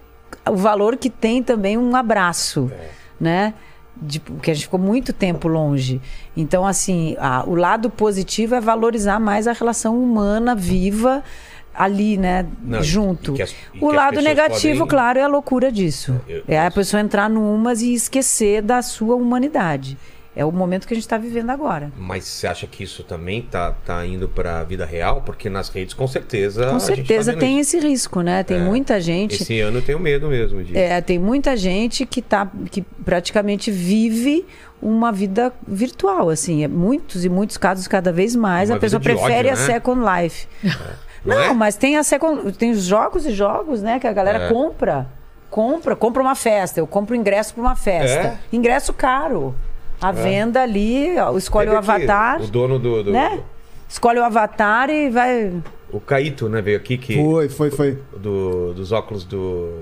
o 0.47 0.55
valor 0.55 0.95
que 0.95 1.09
tem 1.09 1.41
também 1.41 1.75
um 1.75 1.95
abraço, 1.95 2.71
né? 3.19 3.55
De, 3.97 4.19
porque 4.19 4.51
a 4.51 4.53
gente 4.53 4.65
ficou 4.65 4.79
muito 4.79 5.11
tempo 5.11 5.47
longe. 5.47 5.99
Então, 6.37 6.65
assim, 6.67 7.17
a- 7.19 7.43
o 7.47 7.55
lado 7.55 7.89
positivo 7.89 8.53
é 8.53 8.61
valorizar 8.61 9.19
mais 9.19 9.47
a 9.47 9.53
relação 9.53 9.97
humana 10.01 10.53
viva 10.53 11.23
ali, 11.73 12.17
né? 12.17 12.45
Não, 12.63 12.81
junto. 12.83 13.35
e 13.37 13.41
as- 13.41 13.55
e 13.73 13.79
o 13.83 13.91
lado 13.91 14.21
negativo, 14.21 14.79
podem- 14.79 14.89
claro, 14.89 15.19
é 15.19 15.23
a 15.23 15.27
loucura 15.27 15.71
disso. 15.71 16.19
Eu- 16.27 16.43
é 16.47 16.59
a 16.65 16.71
pessoa 16.71 17.01
entrar 17.01 17.29
numas 17.29 17.81
e 17.81 17.93
esquecer 17.93 18.61
da 18.61 18.81
sua 18.81 19.15
humanidade. 19.15 19.97
É 20.35 20.45
o 20.45 20.51
momento 20.51 20.87
que 20.87 20.93
a 20.93 20.95
gente 20.95 21.03
está 21.03 21.17
vivendo 21.17 21.49
agora. 21.49 21.91
Mas 21.97 22.23
você 22.23 22.47
acha 22.47 22.65
que 22.65 22.83
isso 22.83 23.03
também 23.03 23.41
tá, 23.41 23.71
tá 23.85 24.05
indo 24.05 24.29
pra 24.29 24.63
vida 24.63 24.85
real? 24.85 25.21
Porque 25.25 25.49
nas 25.49 25.67
redes, 25.69 25.93
com 25.93 26.07
certeza. 26.07 26.61
Com 26.65 26.69
a 26.69 26.73
tá 26.73 26.79
certeza 26.79 27.31
vendo 27.31 27.41
tem 27.41 27.59
isso. 27.59 27.75
esse 27.75 27.85
risco, 27.87 28.21
né? 28.21 28.43
Tem 28.43 28.55
É. 28.57 28.59
muita 28.61 29.01
gente. 29.01 29.41
Esse 29.41 29.59
ano 29.59 29.79
eu 29.79 29.81
tenho 29.81 29.99
medo 29.99 30.27
mesmo 30.29 30.63
disso. 30.63 30.77
É, 30.77 31.01
tem 31.01 31.19
muita 31.19 31.57
gente 31.57 32.05
que 32.05 32.21
tá 32.21 32.49
que 32.71 32.81
praticamente 33.03 33.69
vive 33.69 34.45
uma 34.81 35.11
vida 35.11 35.51
virtual, 35.67 36.29
assim, 36.29 36.63
é 36.63 36.67
muitos 36.69 37.25
e 37.25 37.29
muitos 37.29 37.57
casos 37.57 37.85
cada 37.85 38.13
vez 38.13 38.33
mais 38.33 38.69
Uma 38.69 38.77
a 38.77 38.79
pessoa 38.79 39.01
prefere 39.01 39.49
ódio, 39.49 39.51
a 39.51 39.55
né? 39.55 39.65
Second 39.65 40.01
Life. 40.23 40.47
Não 41.25 41.35
Não, 41.35 41.43
é? 41.43 41.53
mas 41.53 41.75
tem 41.75 41.97
a 41.97 42.03
Second, 42.03 42.51
tem 42.53 42.71
os 42.71 42.83
jogos 42.83 43.25
e 43.25 43.31
jogos, 43.31 43.81
né, 43.81 43.99
que 43.99 44.07
a 44.07 44.13
galera 44.13 44.45
É. 44.45 44.49
compra, 44.49 45.07
compra, 45.49 45.95
compra 45.95 46.21
uma 46.21 46.35
festa, 46.35 46.79
eu 46.79 46.87
compro 46.87 47.15
ingresso 47.15 47.53
para 47.53 47.61
uma 47.63 47.75
festa. 47.75 48.27
É? 48.27 48.37
Ingresso 48.53 48.93
caro. 48.93 49.53
A 50.01 50.11
venda 50.13 50.61
ali, 50.61 51.17
ó, 51.17 51.35
escolhe 51.37 51.65
Teve 51.67 51.75
o 51.75 51.79
aqui 51.79 51.91
avatar, 51.91 52.41
O 52.41 52.47
dono 52.47 52.79
do. 52.79 53.03
do- 53.03 53.11
né? 53.11 53.41
Escolhe 53.87 54.17
o 54.19 54.23
avatar 54.23 54.89
e 54.89 55.09
vai 55.09 55.51
O 55.91 55.99
Caíto, 55.99 56.47
né, 56.47 56.61
veio 56.61 56.77
aqui 56.77 56.97
que. 56.97 57.15
Foi, 57.15 57.49
foi, 57.49 57.71
foi. 57.71 57.97
do- 58.15 58.73
dos 58.73 58.91
óculos 58.93 59.25
do 59.25 59.73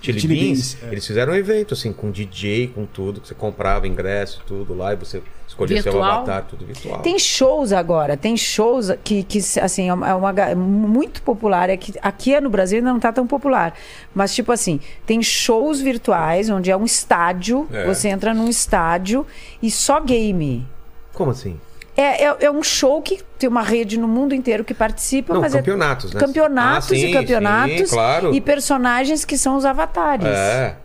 Chili, 0.00 0.18
Chili 0.18 0.34
Beans, 0.34 0.74
Beans, 0.74 0.82
é. 0.82 0.92
eles 0.92 1.06
fizeram 1.06 1.32
um 1.34 1.36
evento 1.36 1.74
assim 1.74 1.92
com 1.92 2.10
DJ, 2.10 2.68
com 2.68 2.86
tudo, 2.86 3.20
que 3.20 3.28
você 3.28 3.34
comprava 3.34 3.86
ingresso, 3.86 4.42
tudo 4.46 4.74
lá 4.74 4.94
e 4.94 4.96
você 4.96 5.22
escolhia 5.50 5.82
seu 5.82 5.92
Virtual? 5.92 6.12
avatar, 6.18 6.44
tudo 6.48 6.64
virtual. 6.64 7.00
Tem 7.00 7.18
shows 7.18 7.72
agora, 7.72 8.16
tem 8.16 8.36
shows 8.36 8.90
que, 9.04 9.22
que 9.24 9.38
assim, 9.60 9.88
é 9.88 9.94
uma, 9.94 10.30
é 10.40 10.54
muito 10.54 11.20
popular. 11.22 11.68
É 11.68 11.76
que 11.76 11.92
aqui 12.00 12.40
no 12.40 12.48
Brasil 12.48 12.78
ainda 12.78 12.90
não 12.90 12.96
está 12.98 13.12
tão 13.12 13.26
popular. 13.26 13.74
Mas, 14.14 14.34
tipo 14.34 14.52
assim, 14.52 14.80
tem 15.04 15.22
shows 15.22 15.80
virtuais, 15.80 16.48
onde 16.48 16.70
é 16.70 16.76
um 16.76 16.84
estádio, 16.84 17.66
É. 17.72 17.84
você 17.84 18.08
entra 18.08 18.32
num 18.32 18.48
estádio 18.48 19.26
e 19.62 19.70
só 19.70 20.00
game. 20.00 20.66
Como 21.12 21.30
assim? 21.32 21.58
É, 21.96 22.24
é, 22.24 22.36
é 22.42 22.50
um 22.50 22.62
show 22.62 23.02
que 23.02 23.20
tem 23.38 23.48
uma 23.48 23.62
rede 23.62 23.98
no 23.98 24.06
mundo 24.08 24.34
inteiro 24.34 24.64
que 24.64 24.72
participa, 24.72 25.34
Não, 25.34 25.40
mas 25.42 25.52
campeonatos, 25.52 26.12
é 26.12 26.14
né? 26.14 26.20
campeonatos 26.20 26.92
Ah, 26.92 26.94
sim, 26.94 27.06
e 27.08 27.12
campeonatos 27.12 27.88
sim, 27.90 27.94
claro. 27.94 28.32
e 28.34 28.40
personagens 28.40 29.24
que 29.24 29.36
são 29.36 29.56
os 29.56 29.64
avatares. 29.66 30.26
É. 30.26 30.76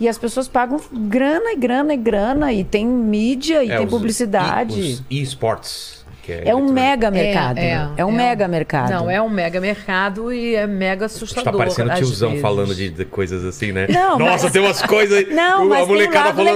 E 0.00 0.08
as 0.08 0.16
pessoas 0.16 0.48
pagam 0.48 0.80
grana 0.92 1.52
e 1.52 1.56
grana 1.56 1.92
e 1.92 1.96
grana 1.98 2.52
e 2.52 2.64
tem 2.64 2.86
mídia 2.86 3.62
e 3.62 3.70
é, 3.70 3.76
tem 3.76 3.86
publicidade. 3.86 4.80
e- 4.80 4.92
os 4.94 5.02
E-sports. 5.10 5.99
Que 6.22 6.32
É 6.32 6.36
um 6.36 6.40
eletrônico. 6.40 6.72
mega 6.72 7.10
mercado. 7.10 7.58
É, 7.58 7.62
né? 7.62 7.90
É 7.96 8.04
um 8.04 8.12
mega 8.12 8.48
mercado. 8.48 8.90
Não, 8.90 9.10
é 9.10 9.20
um 9.20 9.28
mega 9.28 9.60
mercado 9.60 10.32
e 10.32 10.54
é 10.54 10.66
mega 10.66 11.00
Tá 11.00 11.06
assustador. 11.06 11.56
parecendo 11.56 11.90
às 11.92 11.98
tiozão 11.98 12.28
vezes. 12.30 12.42
falando 12.42 12.74
de, 12.74 12.90
de 12.90 13.04
coisas 13.04 13.44
assim, 13.44 13.72
né? 13.72 13.86
Não, 13.88 14.18
Nossa, 14.18 14.44
mas- 14.44 14.52
tem 14.52 14.62
umas 14.62 14.82
coisas. 14.82 15.28
Não, 15.28 15.62
a 15.62 15.64
mas 15.64 15.78
tem 15.78 15.84
um 15.84 15.88
molecada 15.88 16.24
lado 16.26 16.36
falando. 16.36 16.50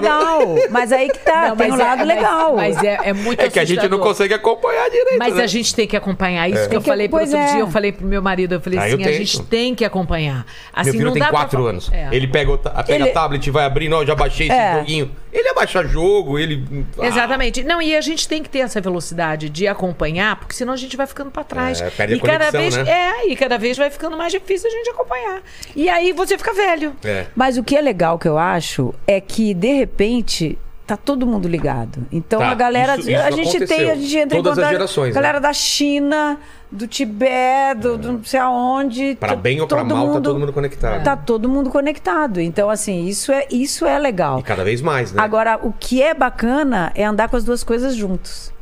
legal. 0.54 0.70
Mas 0.70 0.92
aí 0.92 1.08
que 1.08 1.18
tá, 1.18 1.48
Não, 1.48 1.56
tem 1.56 1.66
um 1.66 1.70
mas 1.70 1.80
é- 1.80 1.82
lado 1.84 1.98
mas- 1.98 2.08
legal. 2.08 2.56
Mas 2.56 2.82
é, 2.82 2.98
é 3.04 3.12
muito 3.12 3.40
É 3.40 3.48
que 3.50 3.58
a 3.58 3.64
gente 3.64 3.76
não 3.76 3.82
assustador. 3.84 4.06
consegue 4.06 4.34
acompanhar 4.34 4.88
direito. 4.90 5.18
Mas 5.18 5.34
né? 5.36 5.42
a 5.44 5.46
gente 5.46 5.74
tem 5.74 5.86
que 5.86 5.96
acompanhar. 5.96 6.48
Isso 6.50 6.68
que 6.68 6.76
eu 6.76 6.80
falei 6.82 7.08
pro 7.08 7.20
outro 7.20 7.36
é. 7.36 7.46
dia, 7.52 7.60
eu 7.60 7.68
falei 7.70 7.92
pro 7.92 8.06
meu 8.06 8.22
marido, 8.22 8.54
eu 8.54 8.60
falei 8.60 8.78
Ah, 8.78 8.88
eu 8.88 8.94
assim, 8.94 9.02
a 9.04 9.06
tento. 9.06 9.16
gente 9.18 9.42
tem 9.42 9.74
que 9.74 9.84
acompanhar. 9.84 10.46
Assim, 10.72 10.90
Meu 10.90 10.92
filho 10.94 11.06
não 11.06 11.12
tem 11.12 11.22
dá 11.22 11.28
pra 11.28 11.38
4 11.40 11.62
fa- 11.62 11.68
anos. 11.70 11.90
É. 11.92 12.08
Ele 12.12 12.26
pega, 12.26 12.56
pega 12.86 13.04
a 13.04 13.08
tablet 13.12 13.46
e 13.46 13.50
vai 13.50 13.64
abrindo, 13.64 13.94
ó, 13.96 14.02
eu 14.02 14.06
já 14.06 14.14
baixei 14.14 14.46
esse 14.48 14.56
É. 14.56 14.78
joguinho. 14.78 15.10
Ele 15.32 15.48
abaixa 15.48 15.82
jogo, 15.84 16.38
ele. 16.38 16.64
Exatamente. 17.02 17.64
Não, 17.64 17.82
e 17.82 17.96
a 17.96 18.00
gente 18.00 18.28
tem 18.28 18.40
que 18.42 18.48
ter 18.48 18.60
essa 18.60 18.80
velocidade 18.80 19.48
de 19.54 19.68
acompanhar, 19.68 20.34
porque 20.36 20.52
senão 20.52 20.72
a 20.72 20.76
gente 20.76 20.96
vai 20.96 21.06
ficando 21.06 21.30
pra 21.30 21.44
trás. 21.44 21.80
É, 21.80 21.88
perde 21.88 22.14
a 22.14 22.16
e 22.16 22.20
cada 22.20 22.50
conexão, 22.50 22.60
vez 22.60 22.76
né? 22.76 22.90
é, 22.90 23.28
e 23.28 23.36
cada 23.36 23.56
vez 23.56 23.76
vai 23.78 23.88
ficando 23.88 24.16
mais 24.16 24.32
difícil 24.32 24.68
a 24.68 24.72
gente 24.72 24.90
acompanhar. 24.90 25.42
E 25.76 25.88
aí 25.88 26.12
você 26.12 26.36
fica 26.36 26.52
velho. 26.52 26.92
É. 27.04 27.26
Mas 27.36 27.56
o 27.56 27.62
que 27.62 27.76
é 27.76 27.80
legal 27.80 28.18
que 28.18 28.26
eu 28.26 28.36
acho 28.36 28.92
é 29.06 29.20
que, 29.20 29.54
de 29.54 29.72
repente, 29.72 30.58
tá 30.84 30.96
todo 30.96 31.24
mundo 31.24 31.46
ligado. 31.46 32.04
Então 32.10 32.40
Tá, 32.40 32.48
a 32.48 32.54
galera. 32.54 32.96
isso- 32.96 33.08
isso 33.10 33.22
a 33.22 33.30
gente 33.30 33.48
aconteceu. 33.56 33.76
tem, 33.78 33.90
a 33.90 33.94
gente 33.94 34.16
entra 34.18 34.36
Todas 34.38 34.48
em 34.48 34.50
as 34.50 34.56
contato. 34.56 34.72
gerações, 34.72 35.14
Galera 35.14 35.38
né? 35.38 35.46
da 35.46 35.52
China, 35.52 36.38
do 36.70 36.88
Tibete, 36.88 37.80
do, 37.80 37.96
do 37.96 38.12
não 38.14 38.24
sei 38.24 38.40
aonde. 38.40 39.16
Pra 39.20 39.28
t- 39.30 39.36
bem 39.36 39.60
ou 39.60 39.68
pra 39.68 39.84
mal, 39.84 40.14
tá 40.14 40.20
todo 40.20 40.38
mundo 40.40 40.52
conectado. 40.52 41.04
Tá 41.04 41.16
todo 41.16 41.48
mundo 41.48 41.70
conectado. 41.70 42.40
Então, 42.40 42.68
assim, 42.68 43.06
isso 43.06 43.30
é, 43.30 43.46
isso 43.52 43.86
é 43.86 43.98
legal. 44.00 44.40
E 44.40 44.42
cada 44.42 44.64
vez 44.64 44.82
mais, 44.82 45.12
né? 45.12 45.22
Agora, 45.22 45.60
o 45.62 45.72
que 45.72 46.02
é 46.02 46.12
bacana 46.12 46.90
é 46.96 47.04
andar 47.04 47.28
com 47.28 47.36
as 47.36 47.44
duas 47.44 47.62
coisas 47.62 47.94
juntos. 47.94 48.52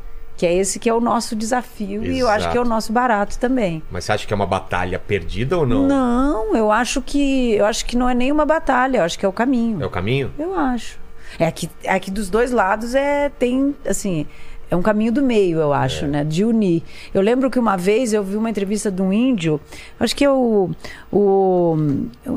Que 0.43 0.47
é 0.47 0.53
esse 0.55 0.77
que 0.77 0.89
é 0.89 0.93
o 0.93 0.99
nosso 0.99 1.37
desafio 1.37 2.03
e 2.03 2.19
eu 2.19 2.27
acho 2.27 2.39
Exato. 2.39 2.51
que 2.51 2.57
é 2.57 2.61
o 2.61 2.65
nosso 2.65 2.91
barato 2.91 3.39
também. 3.39 3.81
Mas 3.89 4.03
você 4.03 4.11
acha 4.11 4.27
que 4.27 4.33
é 4.33 4.35
uma 4.35 4.45
batalha 4.45 4.99
perdida 4.99 5.57
ou 5.57 5.65
não? 5.65 5.87
Não, 5.87 6.53
eu 6.53 6.69
acho 6.69 7.01
que 7.01 7.53
eu 7.53 7.65
acho 7.65 7.85
que 7.85 7.95
não 7.95 8.09
é 8.09 8.13
nenhuma 8.13 8.45
batalha, 8.45 8.97
eu 8.97 9.03
acho 9.03 9.17
que 9.17 9.25
é 9.25 9.29
o 9.29 9.31
caminho. 9.31 9.81
É 9.81 9.85
o 9.85 9.89
caminho? 9.89 10.33
Eu 10.37 10.53
acho. 10.53 10.99
É 11.39 11.49
que, 11.49 11.69
é 11.81 11.97
que 11.97 12.11
dos 12.11 12.29
dois 12.29 12.51
lados 12.51 12.93
é 12.93 13.29
tem 13.29 13.73
assim 13.87 14.27
é 14.73 14.75
um 14.75 14.81
caminho 14.81 15.11
do 15.11 15.21
meio, 15.21 15.59
eu 15.59 15.71
acho, 15.71 16.07
né? 16.07 16.23
De 16.23 16.43
unir. 16.43 16.81
Eu 17.13 17.21
lembro 17.21 17.47
que 17.51 17.59
uma 17.59 17.77
vez 17.77 18.11
eu 18.11 18.23
vi 18.23 18.35
uma 18.35 18.49
entrevista 18.49 18.89
de 18.91 19.03
um 19.03 19.13
índio, 19.13 19.61
acho 19.99 20.15
que 20.15 20.25
é 20.25 20.31
o, 20.31 20.71
o, 21.11 21.77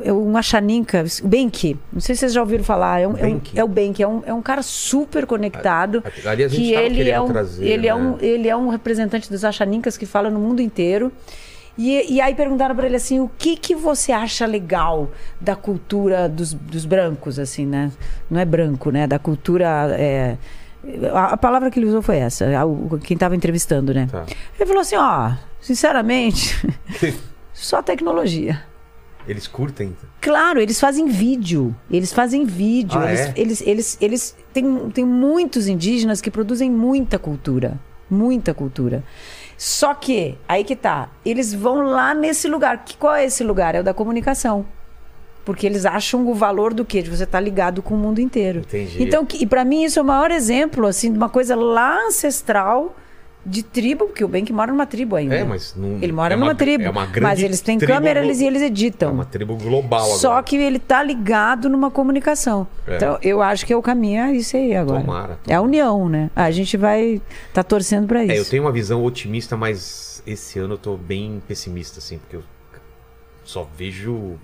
é 0.04 0.12
um 0.12 0.36
Achaninka, 0.36 1.02
Benki. 1.24 1.78
Não 1.90 1.98
sei 2.00 2.14
se 2.14 2.20
vocês 2.20 2.34
já 2.34 2.42
ouviram 2.42 2.62
falar. 2.62 3.00
É, 3.00 3.08
um, 3.08 3.16
é, 3.16 3.26
um, 3.26 3.40
é 3.54 3.64
o 3.64 3.68
Benki, 3.68 4.02
é 4.02 4.06
um, 4.08 4.22
é 4.26 4.34
um 4.34 4.42
cara 4.42 4.60
super 4.62 5.24
conectado. 5.24 6.04
A- 6.26 6.30
ali 6.30 6.44
a 6.44 6.48
gente 6.48 6.60
que 6.60 6.74
ele 6.74 7.10
é 7.10 7.18
um, 7.18 7.26
trazer, 7.28 7.66
ele 7.66 7.88
é 7.88 7.94
né? 7.94 8.00
um 8.00 8.16
ele 8.20 8.48
é 8.48 8.56
um 8.56 8.68
representante 8.68 9.30
dos 9.30 9.42
Achaninkas 9.42 9.96
que 9.96 10.04
fala 10.04 10.28
no 10.28 10.38
mundo 10.38 10.60
inteiro. 10.60 11.10
E, 11.78 12.14
e 12.16 12.20
aí 12.20 12.34
perguntaram 12.34 12.74
para 12.76 12.84
ele 12.86 12.96
assim, 12.96 13.18
o 13.18 13.30
que 13.38 13.56
que 13.56 13.74
você 13.74 14.12
acha 14.12 14.44
legal 14.44 15.10
da 15.40 15.56
cultura 15.56 16.28
dos, 16.28 16.52
dos 16.52 16.84
brancos, 16.84 17.38
assim, 17.38 17.64
né? 17.64 17.90
Não 18.30 18.38
é 18.38 18.44
branco, 18.44 18.90
né? 18.90 19.06
Da 19.06 19.18
cultura... 19.18 19.88
é, 19.98 20.36
a, 21.12 21.24
a 21.32 21.36
palavra 21.36 21.70
que 21.70 21.78
ele 21.78 21.86
usou 21.86 22.02
foi 22.02 22.16
essa, 22.18 22.46
a- 22.58 22.64
o- 22.64 22.98
quem 23.02 23.14
estava 23.14 23.34
entrevistando, 23.36 23.92
né? 23.94 24.08
Tá. 24.10 24.24
Ele 24.58 24.66
falou 24.66 24.80
assim, 24.82 24.96
ó, 24.96 25.32
sinceramente, 25.60 26.54
só 27.52 27.82
tecnologia. 27.82 28.62
Eles 29.28 29.48
curtem. 29.48 29.96
Claro, 30.20 30.60
eles 30.60 30.78
fazem 30.78 31.06
vídeo. 31.08 31.74
Eles 31.90 32.12
fazem 32.12 32.44
vídeo. 32.44 33.00
Ah, 33.00 33.08
eles, 33.10 33.20
é? 33.20 33.32
eles, 33.36 33.60
eles, 33.62 33.98
eles 34.00 34.36
têm, 34.52 34.88
tem 34.90 35.04
muitos 35.04 35.66
indígenas 35.66 36.20
que 36.20 36.30
produzem 36.30 36.70
muita 36.70 37.18
cultura. 37.18 37.76
Muita 38.08 38.54
cultura. 38.54 39.02
Só 39.58 39.94
que, 39.94 40.38
aí 40.46 40.62
que 40.62 40.76
tá, 40.76 41.08
eles 41.24 41.52
vão 41.52 41.82
lá 41.82 42.14
nesse 42.14 42.46
lugar. 42.46 42.84
Que, 42.84 42.96
qual 42.96 43.14
é 43.16 43.24
esse 43.24 43.42
lugar? 43.42 43.74
É 43.74 43.80
o 43.80 43.82
da 43.84 43.92
comunicação. 43.92 44.64
Porque 45.46 45.64
eles 45.66 45.86
acham 45.86 46.26
o 46.28 46.34
valor 46.34 46.74
do 46.74 46.84
quê? 46.84 47.00
De 47.00 47.08
você 47.08 47.22
estar 47.24 47.40
ligado 47.40 47.80
com 47.80 47.94
o 47.94 47.96
mundo 47.96 48.20
inteiro. 48.20 48.58
Entendi. 48.58 49.02
Então, 49.02 49.24
que- 49.24 49.42
e 49.42 49.46
para 49.46 49.64
mim 49.64 49.84
isso 49.84 49.98
é 49.98 50.02
o 50.02 50.04
maior 50.04 50.30
exemplo, 50.32 50.86
assim, 50.86 51.10
de 51.12 51.16
uma 51.16 51.28
coisa 51.28 51.54
lá 51.56 52.04
ancestral 52.08 52.94
de 53.48 53.62
tribo, 53.62 54.06
porque 54.06 54.24
o 54.24 54.28
Bank 54.28 54.52
mora 54.52 54.72
numa 54.72 54.86
tribo 54.86 55.14
ainda. 55.14 55.36
É, 55.36 55.44
mas 55.44 55.72
não- 55.76 55.98
Ele 56.02 56.10
mora 56.10 56.34
é 56.34 56.36
numa 56.36 56.48
uma- 56.48 56.54
tribo. 56.56 56.82
é 56.82 56.90
uma 56.90 57.06
grande 57.06 57.20
mas 57.20 57.40
eles 57.40 57.60
têm 57.60 57.78
câmera 57.78 58.24
eles, 58.24 58.40
e 58.40 58.44
eles 58.44 58.60
É 58.60 58.66
editam. 58.66 59.12
uma 59.12 59.24
tribo 59.24 59.54
global 59.54 60.00
agora. 60.02 60.18
Só 60.18 60.42
que 60.42 60.56
ele 60.56 60.80
tá 60.80 61.00
ligado 61.00 61.68
numa 61.68 61.88
comunicação. 61.92 62.66
É. 62.84 62.96
Então, 62.96 63.16
eu 63.22 63.40
acho 63.40 63.64
que 63.64 63.72
é 63.72 63.76
o 63.76 63.80
caminho 63.82 64.22
é 64.24 64.32
isso 64.32 64.56
aí 64.56 64.74
agora. 64.74 65.00
Tomara, 65.00 65.38
É 65.46 65.54
a 65.54 65.60
união, 65.62 66.08
né? 66.08 66.28
A 66.34 66.50
gente 66.50 66.76
vai 66.76 67.22
tá 67.54 67.62
torcendo 67.62 68.08
pra 68.08 68.24
isso. 68.24 68.32
É, 68.32 68.38
eu 68.40 68.44
tenho 68.44 68.64
uma 68.64 68.72
visão 68.72 69.04
otimista, 69.04 69.56
mas 69.56 70.20
esse 70.26 70.58
ano 70.58 70.74
eu 70.74 70.78
tô 70.78 70.96
bem 70.96 71.40
pessimista, 71.46 72.00
assim, 72.00 72.18
porque 72.18 72.34
eu 72.34 72.42
só 73.44 73.64
vejo 73.78 74.34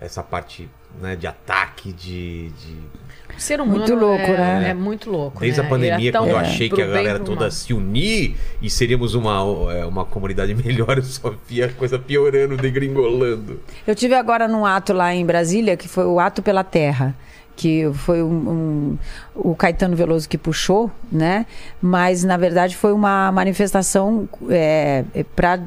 essa 0.00 0.22
parte 0.22 0.68
né, 1.00 1.14
de 1.16 1.26
ataque, 1.26 1.92
de. 1.92 2.48
de- 2.50 3.36
O 3.36 3.40
ser 3.40 3.60
humano 3.60 3.78
Muito 3.78 3.94
louco, 3.94 4.22
é, 4.24 4.36
né? 4.60 4.68
é 4.70 4.74
muito 4.74 5.10
louco. 5.10 5.38
Desde 5.40 5.60
né? 5.60 5.66
a 5.66 5.68
pandemia, 5.70 6.08
é 6.08 6.12
quando 6.12 6.28
eu 6.30 6.36
achei 6.38 6.68
que 6.68 6.82
a 6.82 6.86
galera 6.86 7.18
toda 7.20 7.42
mal. 7.42 7.50
se 7.50 7.72
unir 7.72 8.36
e 8.60 8.68
seríamos 8.68 9.14
uma, 9.14 9.38
é, 9.72 9.84
uma 9.86 10.04
comunidade 10.04 10.52
melhor, 10.56 10.98
eu 10.98 11.04
só 11.04 11.32
via 11.46 11.66
a 11.66 11.72
coisa 11.72 11.98
piorando, 11.98 12.56
degringolando. 12.56 13.60
Eu 13.86 13.94
tive 13.94 14.14
agora 14.14 14.48
num 14.48 14.64
ato 14.66 14.92
lá 14.92 15.14
em 15.14 15.24
Brasília, 15.24 15.76
que 15.76 15.86
foi 15.88 16.04
o 16.06 16.18
Ato 16.18 16.42
pela 16.42 16.64
Terra. 16.64 17.14
Que 17.56 17.90
foi 17.92 18.22
um, 18.22 18.28
um- 18.50 18.98
o 19.34 19.54
Caetano 19.54 19.94
Veloso 19.94 20.26
que 20.26 20.38
puxou, 20.38 20.90
né? 21.12 21.44
Mas, 21.82 22.24
na 22.24 22.38
verdade, 22.38 22.74
foi 22.74 22.90
uma 22.92 23.30
manifestação 23.32 24.26
para 25.36 25.58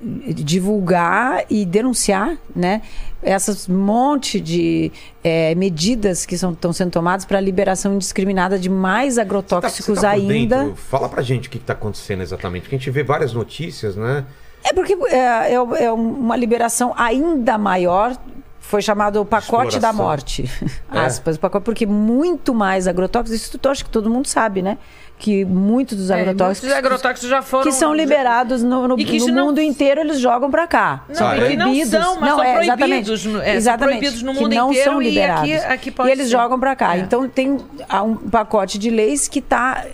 divulgar 0.00 1.44
e 1.50 1.64
denunciar, 1.64 2.36
né? 2.54 2.82
Essas 3.22 3.66
monte 3.66 4.38
de 4.40 4.92
é, 5.24 5.54
medidas 5.54 6.24
que 6.24 6.34
estão 6.34 6.72
sendo 6.72 6.90
tomadas 6.90 7.24
para 7.24 7.38
a 7.38 7.40
liberação 7.40 7.94
indiscriminada 7.94 8.58
de 8.58 8.68
mais 8.68 9.18
agrotóxicos 9.18 9.98
Você 9.98 10.06
tá 10.06 10.12
por 10.14 10.30
ainda. 10.30 10.64
dentro? 10.64 10.76
Fala 10.76 11.08
pra 11.08 11.22
gente 11.22 11.48
o 11.48 11.50
que, 11.50 11.58
que 11.58 11.64
tá 11.64 11.72
acontecendo 11.72 12.22
exatamente. 12.22 12.62
Porque 12.62 12.76
a 12.76 12.78
gente 12.78 12.90
vê 12.90 13.02
várias 13.02 13.32
notícias, 13.32 13.96
né? 13.96 14.24
É 14.64 14.72
porque 14.72 14.96
é, 15.08 15.52
é- 15.54 15.84
é 15.84 15.92
uma 15.92 16.36
liberação 16.36 16.92
ainda 16.96 17.56
maior. 17.58 18.16
Foi 18.60 18.82
chamado 18.82 19.20
o 19.20 19.24
pacote 19.24 19.78
da 19.78 19.90
Exploração. 19.90 20.04
morte. 20.04 20.50
É. 20.92 21.00
Aspas, 21.00 21.36
o 21.36 21.40
pacote, 21.40 21.64
porque 21.64 21.84
muito 21.86 22.54
mais 22.54 22.86
agrotóxicos, 22.88 23.40
isso 23.42 23.58
tu 23.58 23.68
acho 23.68 23.84
que 23.84 23.90
todo 23.90 24.08
mundo 24.08 24.26
sabe, 24.26 24.62
né? 24.62 24.78
Que 25.18 25.46
muitos 25.46 25.96
dos 25.96 26.10
É, 26.10 26.20
agrotóxicos, 26.20 26.68
muitos 26.68 26.84
agrotóxicos 26.86 27.30
já 27.30 27.40
foram 27.40 27.64
que 27.64 27.72
são 27.72 27.94
liberados 27.94 28.62
no, 28.62 28.86
no- 28.86 29.00
E 29.00 29.04
que 29.06 29.18
no 29.20 29.28
não- 29.28 29.46
mundo 29.46 29.62
inteiro, 29.62 30.02
eles 30.02 30.20
jogam 30.20 30.50
pra 30.50 30.66
cá. 30.66 31.04
Não, 31.08 31.14
são 31.16 31.34
e 31.34 31.48
que 31.48 31.56
não 31.56 31.64
proibidos. 31.68 31.90
são, 31.90 32.20
mas 32.20 32.30
são 32.30 32.42
é, 32.42 32.52
proibidos 32.76 33.24
no- 33.24 33.40
é, 33.40 33.44
são 33.44 33.54
exatamente. 33.54 33.98
proibidos 33.98 34.22
no 34.22 34.32
que 34.34 34.40
mundo 34.40 34.54
não 34.54 34.70
inteiro 34.70 34.90
são 34.90 35.00
e 35.00 35.06
aqui- 35.06 35.14
liberados. 35.14 35.64
aqui 35.64 35.94
e 35.98 36.10
eles 36.10 36.26
ser. 36.26 36.32
jogam 36.32 36.60
pra 36.60 36.76
cá. 36.76 36.96
É. 36.96 37.00
Então 37.00 37.26
tem 37.28 37.56
há 37.88 38.02
um 38.02 38.14
pacote 38.14 38.78
de 38.78 38.90
leis 38.90 39.26
que 39.26 39.38
está 39.38 39.86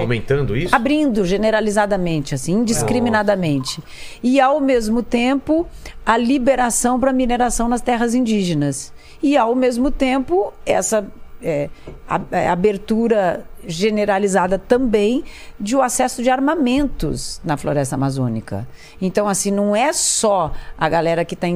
Aumentando 0.00 0.56
isso? 0.56 0.74
abrindo 0.74 1.26
generalizadamente, 1.26 2.34
assim, 2.34 2.52
indiscriminadamente. 2.54 3.82
E 4.22 4.40
ao 4.40 4.60
mesmo 4.60 5.02
tempo 5.02 5.66
a 6.06 6.16
liberação 6.16 6.98
para 6.98 7.12
mineração 7.12 7.68
nas 7.68 7.82
terras 7.82 8.14
indígenas. 8.14 8.92
E 9.22 9.36
ao 9.36 9.54
mesmo 9.54 9.90
tempo 9.90 10.52
essa 10.64 11.06
é, 11.42 11.68
é, 12.30 12.48
abertura 12.48 13.44
generalizada 13.66 14.58
também 14.58 15.22
de 15.58 15.76
o 15.76 15.82
acesso 15.82 16.22
de 16.22 16.30
armamentos 16.30 17.40
na 17.44 17.56
floresta 17.56 17.94
amazônica. 17.94 18.66
Então, 19.00 19.28
assim, 19.28 19.50
não 19.50 19.76
é 19.76 19.92
só 19.92 20.52
a 20.78 20.88
galera 20.88 21.24
que 21.24 21.34
está 21.34 21.46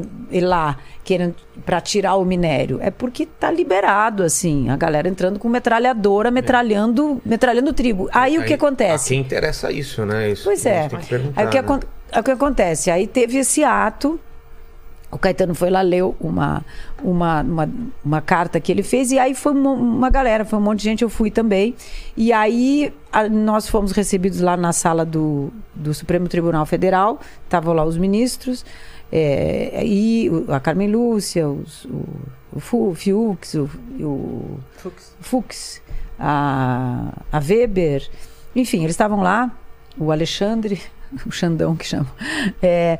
lá 0.43 0.77
querendo 1.03 1.35
para 1.65 1.81
tirar 1.81 2.17
o 2.17 2.25
minério, 2.25 2.79
é 2.83 2.91
porque 2.91 3.25
está 3.25 3.51
liberado, 3.51 4.23
assim, 4.23 4.69
a 4.71 4.77
galera 4.77 5.09
entrando 5.09 5.39
com 5.39 5.49
metralhadora, 5.49 6.31
metralhando, 6.31 7.21
metralhando 7.25 7.73
tribo. 7.73 8.09
Aí, 8.13 8.39
o 8.39 8.43
que 8.43 8.49
Aí, 8.49 8.55
acontece? 8.55 9.07
A 9.07 9.09
quem 9.09 9.21
interessa 9.21 9.71
isso, 9.71 10.05
né? 10.05 10.31
Isso 10.31 10.45
Pois 10.45 10.63
que 10.63 10.69
a 10.69 10.73
é. 10.73 10.89
que 10.89 10.97
Aí 10.97 11.47
o 11.47 11.51
que, 11.51 11.63
né? 11.63 11.81
aí 12.13 12.21
o 12.21 12.25
que 12.25 12.31
acontece? 12.31 12.91
Aí 12.91 13.07
teve 13.07 13.39
esse 13.39 13.63
ato. 13.63 14.19
O 15.15 15.19
Caetano 15.19 15.55
foi 15.55 15.71
lá, 15.71 15.81
leu 15.81 16.17
uma, 16.21 16.65
uma, 17.03 17.41
uma, 17.43 17.71
uma 18.05 18.21
carta 18.21 18.59
que 18.59 18.73
ele 18.73 18.83
fez, 18.83 19.13
e 19.13 19.19
aí 19.19 19.33
foi 19.35 19.53
uma, 19.53 19.71
uma 19.71 20.11
galera, 20.11 20.45
foi 20.45 20.59
um 20.59 20.63
monte 20.63 20.79
de 20.81 20.85
gente, 20.85 21.03
eu 21.03 21.09
fui 21.09 21.31
também. 21.31 21.75
E 22.17 22.33
aí 22.33 22.93
a- 23.13 23.29
nós 23.29 23.69
fomos 23.69 23.93
recebidos 23.93 24.41
lá 24.41 24.57
na 24.57 24.73
sala 24.73 25.05
do, 25.05 25.53
do 25.75 25.95
Supremo 25.95 26.27
Tribunal 26.29 26.67
Federal, 26.67 27.21
estavam 27.45 27.73
lá 27.73 27.85
os 27.85 27.97
ministros, 27.97 28.65
é, 29.13 29.83
e 29.87 30.29
a 30.49 30.59
Carmen 30.59 30.89
Lúcia, 30.91 31.49
os- 31.49 31.85
o, 31.85 32.05
o 32.53 32.95
Fiux, 32.95 33.55
o, 33.55 33.71
o 34.01 34.59
Fux, 35.21 35.81
a, 36.19 37.13
a 37.33 37.39
Weber, 37.39 38.09
enfim, 38.57 38.79
eles 38.79 38.91
estavam 38.91 39.21
lá, 39.23 39.51
o 39.99 40.11
Alexandre, 40.11 40.81
o 41.27 41.31
Xandão 41.31 41.77
que 41.77 41.87
chama, 41.87 42.07
é, 42.63 42.99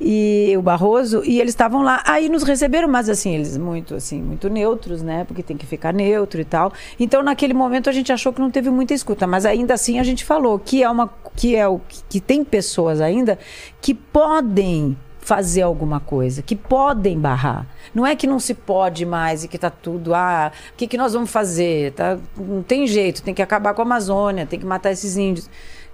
e 0.00 0.54
o 0.56 0.62
Barroso, 0.62 1.22
e 1.24 1.40
eles 1.40 1.52
estavam 1.52 1.82
lá, 1.82 2.02
aí 2.06 2.28
nos 2.28 2.42
receberam, 2.42 2.88
mas 2.88 3.08
assim, 3.08 3.34
eles 3.34 3.56
muito 3.56 3.94
assim, 3.94 4.20
muito 4.20 4.48
neutros, 4.48 5.02
né, 5.02 5.24
porque 5.24 5.42
tem 5.42 5.56
que 5.56 5.66
ficar 5.66 5.92
neutro 5.92 6.40
e 6.40 6.44
tal. 6.44 6.72
Então, 6.98 7.22
naquele 7.22 7.54
momento 7.54 7.88
a 7.88 7.92
gente 7.92 8.12
achou 8.12 8.32
que 8.32 8.40
não 8.40 8.50
teve 8.50 8.70
muita 8.70 8.94
escuta, 8.94 9.26
mas 9.26 9.46
ainda 9.46 9.74
assim 9.74 9.98
a 9.98 10.02
gente 10.02 10.24
falou 10.24 10.58
que 10.58 10.82
é 10.82 10.90
uma 10.90 11.10
que 11.34 11.56
é 11.56 11.66
o 11.66 11.80
que 12.10 12.20
tem 12.20 12.44
pessoas 12.44 13.00
ainda 13.00 13.38
que 13.80 13.94
podem 13.94 14.96
fazer 15.22 15.62
alguma 15.62 16.00
coisa, 16.00 16.42
que 16.42 16.56
podem 16.56 17.18
barrar. 17.18 17.66
Não 17.94 18.04
é 18.04 18.16
que 18.16 18.26
não 18.26 18.40
se 18.40 18.54
pode 18.54 19.06
mais 19.06 19.44
e 19.44 19.48
que 19.48 19.56
tá 19.56 19.70
tudo, 19.70 20.14
ah, 20.14 20.50
o 20.72 20.76
que, 20.76 20.88
que 20.88 20.98
nós 20.98 21.12
vamos 21.12 21.30
fazer? 21.30 21.92
Tá, 21.92 22.18
não 22.36 22.62
tem 22.62 22.86
jeito, 22.88 23.22
tem 23.22 23.32
que 23.32 23.40
acabar 23.40 23.72
com 23.72 23.82
a 23.82 23.84
Amazônia, 23.84 24.46
tem 24.46 24.58
que 24.58 24.66
matar 24.66 24.90
esses 24.90 25.16
índios. 25.16 25.48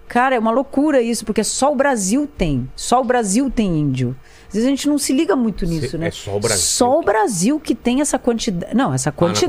Cara, 0.08 0.34
é 0.34 0.38
uma 0.38 0.50
loucura 0.50 1.00
isso, 1.02 1.24
porque 1.24 1.44
só 1.44 1.70
o 1.72 1.76
Brasil 1.76 2.26
tem. 2.26 2.68
Só 2.74 3.00
o 3.00 3.04
Brasil 3.04 3.50
tem 3.50 3.78
índio. 3.78 4.16
Às 4.48 4.54
vezes 4.54 4.66
a 4.66 4.70
gente 4.70 4.88
não 4.88 4.96
se 4.96 5.12
liga 5.12 5.36
muito 5.36 5.66
nisso, 5.66 5.90
Se- 5.90 5.98
né? 5.98 6.08
é 6.08 6.10
só 6.10 6.34
o 6.36 6.40
Brasil 6.40 6.58
Só 6.62 6.98
o 6.98 7.02
Brasil 7.02 7.60
que 7.60 7.74
tem 7.74 8.00
essa 8.00 8.18
quantidade. 8.18 8.74
Não, 8.74 8.94
essa 8.94 9.10
na 9.10 9.12
quantidade. 9.12 9.46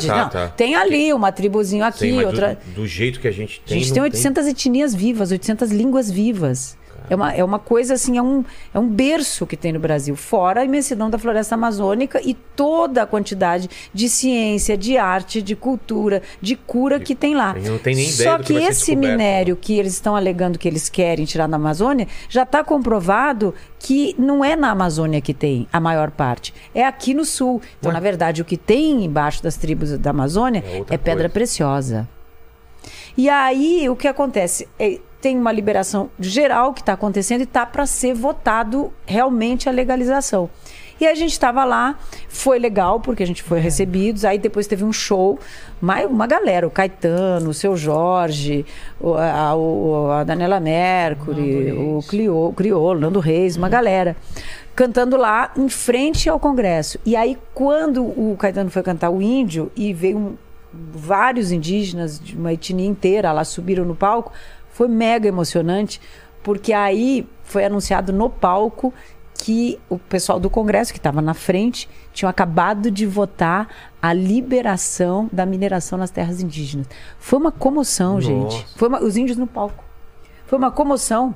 quantidade, 0.00 0.06
tá, 0.08 0.16
não. 0.16 0.28
tá. 0.28 0.48
Tem 0.48 0.74
ali 0.74 1.12
uma 1.12 1.30
tribuzinho 1.30 1.84
aqui, 1.84 1.98
Sim, 2.10 2.24
outra. 2.24 2.58
do, 2.74 2.80
do 2.82 2.86
jeito 2.88 3.20
que 3.20 3.28
a 3.28 3.30
gente 3.30 3.62
A 3.64 3.68
tem. 3.68 3.78
gente 3.78 3.88
não 3.90 3.94
tem 3.94 4.02
800 4.02 4.46
etnias 4.48 4.92
vivas, 4.92 5.30
800 5.30 5.70
línguas 5.70 6.10
vivas. 6.10 6.76
É 7.10 7.14
uma, 7.14 7.32
é 7.34 7.44
uma 7.44 7.58
coisa 7.58 7.94
assim, 7.94 8.16
é 8.16 8.22
um, 8.22 8.44
é 8.72 8.78
um 8.78 8.88
berço 8.88 9.46
que 9.46 9.56
tem 9.56 9.72
no 9.72 9.78
Brasil, 9.80 10.16
fora 10.16 10.60
a 10.60 10.64
imensidão 10.64 11.10
da 11.10 11.18
floresta 11.18 11.54
amazônica 11.54 12.20
e 12.24 12.32
toda 12.34 13.02
a 13.02 13.06
quantidade 13.06 13.68
de 13.92 14.08
ciência, 14.08 14.76
de 14.78 14.96
arte, 14.96 15.42
de 15.42 15.54
cultura, 15.54 16.22
de 16.40 16.56
cura 16.56 16.98
que 17.00 17.14
tem 17.14 17.34
lá. 17.34 17.54
Gente 17.54 17.68
não 17.68 17.78
tem 17.78 17.94
nem 17.94 18.08
ideia 18.08 18.30
Só 18.30 18.38
que 18.38 18.44
que, 18.44 18.54
esse 18.54 18.86
descoberto. 18.86 19.10
minério 19.10 19.56
que 19.56 19.78
eles 19.78 19.92
estão 19.92 20.16
alegando 20.16 20.58
que 20.58 20.66
eles 20.68 20.88
querem 20.88 21.24
tirar 21.24 21.46
da 21.48 21.56
Amazônia, 21.56 22.06
já 22.28 22.44
está 22.44 22.64
comprovado 22.64 23.54
que 23.78 24.14
não 24.18 24.44
é 24.44 24.54
na 24.56 24.70
Amazônia 24.70 25.20
que 25.20 25.34
tem 25.34 25.66
a 25.72 25.80
maior 25.80 26.10
parte, 26.10 26.54
é 26.74 26.84
aqui 26.86 27.12
no 27.14 27.24
sul. 27.24 27.60
Então, 27.78 27.90
Ué? 27.90 27.94
na 27.94 28.00
verdade, 28.00 28.40
o 28.40 28.44
que 28.44 28.56
tem 28.56 29.04
embaixo 29.04 29.42
das 29.42 29.56
tribos 29.56 29.98
da 29.98 30.10
Amazônia 30.10 30.62
É 30.64 30.78
é 30.94 30.96
pedra 30.96 31.24
coisa. 31.24 31.28
preciosa. 31.30 32.08
E 33.16 33.28
aí, 33.28 33.88
o 33.88 33.96
que 33.96 34.08
acontece? 34.08 34.68
É, 34.78 34.98
tem 35.20 35.36
uma 35.38 35.52
liberação 35.52 36.10
geral 36.18 36.72
que 36.72 36.80
está 36.80 36.94
acontecendo 36.94 37.40
e 37.40 37.44
está 37.44 37.64
para 37.66 37.86
ser 37.86 38.14
votado 38.14 38.92
realmente 39.06 39.68
a 39.68 39.72
legalização. 39.72 40.48
E 41.00 41.06
a 41.06 41.14
gente 41.16 41.32
estava 41.32 41.64
lá, 41.64 41.98
foi 42.28 42.60
legal, 42.60 43.00
porque 43.00 43.24
a 43.24 43.26
gente 43.26 43.42
foi 43.42 43.58
recebidos. 43.58 44.24
Aí 44.24 44.38
depois 44.38 44.68
teve 44.68 44.84
um 44.84 44.92
show, 44.92 45.36
mais 45.80 46.08
uma 46.08 46.28
galera, 46.28 46.64
o 46.66 46.70
Caetano, 46.70 47.50
o 47.50 47.54
seu 47.54 47.76
Jorge, 47.76 48.64
a, 49.02 49.54
o- 49.56 50.10
a 50.12 50.22
Daniela 50.22 50.60
Mercury, 50.60 51.72
o 51.72 52.00
Clio, 52.08 52.36
o 52.36 52.52
Criolo, 52.52 53.00
Nando 53.00 53.18
Reis, 53.18 53.56
uma 53.56 53.68
galera. 53.68 54.16
Cantando 54.76 55.16
lá 55.16 55.50
em 55.56 55.68
frente 55.68 56.28
ao 56.28 56.38
Congresso. 56.38 56.98
E 57.04 57.16
aí, 57.16 57.36
quando 57.52 58.04
o 58.04 58.36
Caetano 58.38 58.70
foi 58.70 58.82
cantar 58.82 59.10
o 59.10 59.20
Índio 59.20 59.72
e 59.76 59.92
veio 59.92 60.16
um, 60.18 60.34
vários 60.72 61.52
indígenas 61.52 62.18
de 62.18 62.36
uma 62.36 62.52
etnia 62.52 62.86
inteira 62.86 63.32
lá 63.32 63.44
subiram 63.44 63.84
no 63.84 63.94
palco, 63.94 64.32
foi 64.70 64.88
mega 64.88 65.28
emocionante, 65.28 66.00
porque 66.42 66.72
aí 66.72 67.26
foi 67.44 67.64
anunciado 67.64 68.12
no 68.12 68.28
palco 68.30 68.92
que 69.34 69.78
o 69.88 69.98
pessoal 69.98 70.38
do 70.38 70.48
Congresso, 70.48 70.92
que 70.92 70.98
estava 70.98 71.20
na 71.20 71.34
frente, 71.34 71.88
tinham 72.12 72.30
acabado 72.30 72.90
de 72.90 73.04
votar 73.06 73.68
a 74.00 74.12
liberação 74.12 75.28
da 75.32 75.44
mineração 75.44 75.98
nas 75.98 76.10
terras 76.10 76.40
indígenas. 76.40 76.86
Foi 77.18 77.38
uma 77.38 77.50
comoção, 77.50 78.14
Nossa. 78.14 78.26
gente. 78.26 78.66
Foi 78.76 78.88
uma- 78.88 79.02
os 79.02 79.16
índios 79.16 79.36
no 79.36 79.46
palco. 79.46 79.82
Foi 80.46 80.58
uma 80.58 80.70
comoção. 80.70 81.34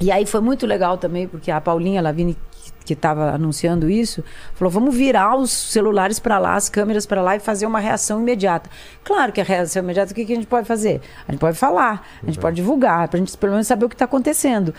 E 0.00 0.12
aí 0.12 0.26
foi 0.26 0.40
muito 0.40 0.64
legal 0.66 0.96
também, 0.98 1.26
porque 1.26 1.50
a 1.50 1.60
Paulinha 1.60 2.00
Lavini, 2.02 2.36
que 2.84 2.92
estava 2.92 3.30
anunciando 3.30 3.88
isso, 3.90 4.22
falou: 4.54 4.70
vamos 4.70 4.94
virar 4.94 5.36
os 5.36 5.50
celulares 5.50 6.18
para 6.18 6.38
lá, 6.38 6.54
as 6.54 6.68
câmeras 6.68 7.06
para 7.06 7.22
lá 7.22 7.36
e 7.36 7.40
fazer 7.40 7.66
uma 7.66 7.80
reação 7.80 8.20
imediata. 8.20 8.68
Claro 9.02 9.32
que 9.32 9.40
a 9.40 9.44
reação 9.44 9.82
imediata, 9.82 10.12
o 10.12 10.14
que, 10.14 10.24
que 10.24 10.32
a 10.32 10.36
gente 10.36 10.46
pode 10.46 10.66
fazer? 10.66 11.00
A 11.26 11.32
gente 11.32 11.40
pode 11.40 11.56
falar, 11.56 12.06
a 12.22 12.26
gente 12.26 12.38
pode 12.38 12.56
divulgar, 12.56 13.08
para 13.08 13.16
a 13.16 13.20
gente 13.20 13.36
pelo 13.36 13.52
menos 13.52 13.66
saber 13.66 13.86
o 13.86 13.88
que 13.88 13.94
está 13.94 14.04
acontecendo. 14.04 14.74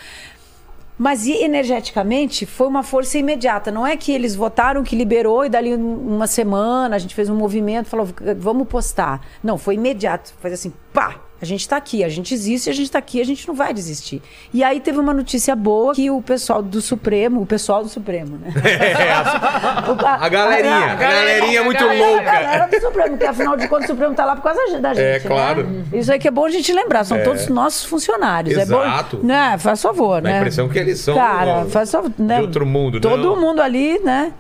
Mas 0.98 1.28
energeticamente 1.28 2.46
foi 2.46 2.68
uma 2.68 2.82
força 2.82 3.18
imediata. 3.18 3.70
Não 3.70 3.86
é 3.86 3.98
que 3.98 4.14
eles 4.14 4.34
votaram 4.34 4.82
que 4.82 4.96
liberou 4.96 5.44
e 5.44 5.50
dali 5.50 5.76
um- 5.76 6.16
uma 6.16 6.26
semana 6.26 6.96
a 6.96 7.00
gente 7.00 7.14
fez 7.14 7.30
um 7.30 7.36
movimento, 7.36 7.88
falou, 7.90 8.08
vamos 8.38 8.66
postar. 8.68 9.20
Não, 9.44 9.58
foi 9.58 9.76
imediato. 9.76 10.34
Foi 10.40 10.54
assim, 10.54 10.72
pá! 10.94 11.20
A 11.42 11.46
gente 11.46 11.68
tá 11.68 11.76
aqui, 11.76 12.02
a 12.04 12.08
gente 12.10 12.34
existe, 12.34 12.70
a 12.70 12.74
gente 12.74 12.90
tá 12.90 12.98
aqui, 12.98 13.20
a 13.20 13.26
gente 13.26 13.46
não 13.48 13.54
vai 13.54 13.74
desistir. 13.74 14.22
E 14.54 14.64
aí 14.64 14.80
teve 14.80 14.98
uma 15.00 15.14
notícia 15.14 15.54
boa 15.56 15.94
que 15.94 16.10
o 16.10 16.22
pessoal 16.22 16.62
do 16.64 16.82
Supremo, 16.82 17.42
o 17.42 17.46
pessoal 17.46 17.84
do 17.84 17.90
Supremo, 17.90 18.38
né? 18.38 18.54
É, 18.66 19.12
a, 19.12 20.16
a 20.26 20.30
galerinha, 20.30 20.92
a 20.92 20.96
galerinha 20.96 21.64
muito 21.64 21.84
A 21.84 21.94
louca. 21.94 22.24
galera 22.24 22.68
do 22.68 22.80
Supremo, 22.82 23.10
porque 23.10 23.26
afinal 23.26 23.58
de 23.58 23.68
contas 23.68 23.86
o 23.86 23.94
Supremo 23.94 24.16
tá 24.16 24.24
lá 24.26 24.36
por 24.36 24.44
causa 24.44 24.80
da 24.80 24.94
gente. 24.94 25.04
É, 25.06 25.20
claro. 25.20 25.64
Né? 25.68 25.84
Isso 25.94 26.12
aí 26.12 26.20
que 26.20 26.28
é 26.28 26.32
bom 26.32 26.46
a 26.46 26.50
gente 26.50 26.72
lembrar, 26.72 27.04
são 27.04 27.22
todos 27.24 27.48
nossos 27.48 27.84
funcionários. 27.86 28.58
Exato. 28.58 29.18
É 29.18 29.20
bom, 29.20 29.28
né? 29.28 29.58
Faz 29.58 29.82
favor, 29.82 30.22
Dá 30.22 30.30
a 30.30 30.32
né? 30.34 30.38
impressão 30.40 30.70
que 30.70 30.80
eles 30.80 31.00
são 31.00 31.16
Cara, 31.16 31.66
faz 31.66 31.92
favor, 31.92 32.12
né? 32.18 32.38
de 32.38 32.42
outro 32.42 32.66
mundo, 32.66 33.00
Todo 33.02 33.36
não. 33.36 33.42
mundo 33.42 33.62
ali, 33.62 34.00
né? 34.00 34.34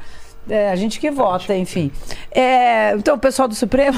É, 0.48 0.70
a 0.70 0.76
gente 0.76 1.00
que 1.00 1.10
vota, 1.10 1.56
enfim. 1.56 1.92
É, 2.32 2.94
então, 2.96 3.16
o 3.16 3.20
pessoal 3.20 3.48
do 3.48 3.56
Supremo 3.56 3.98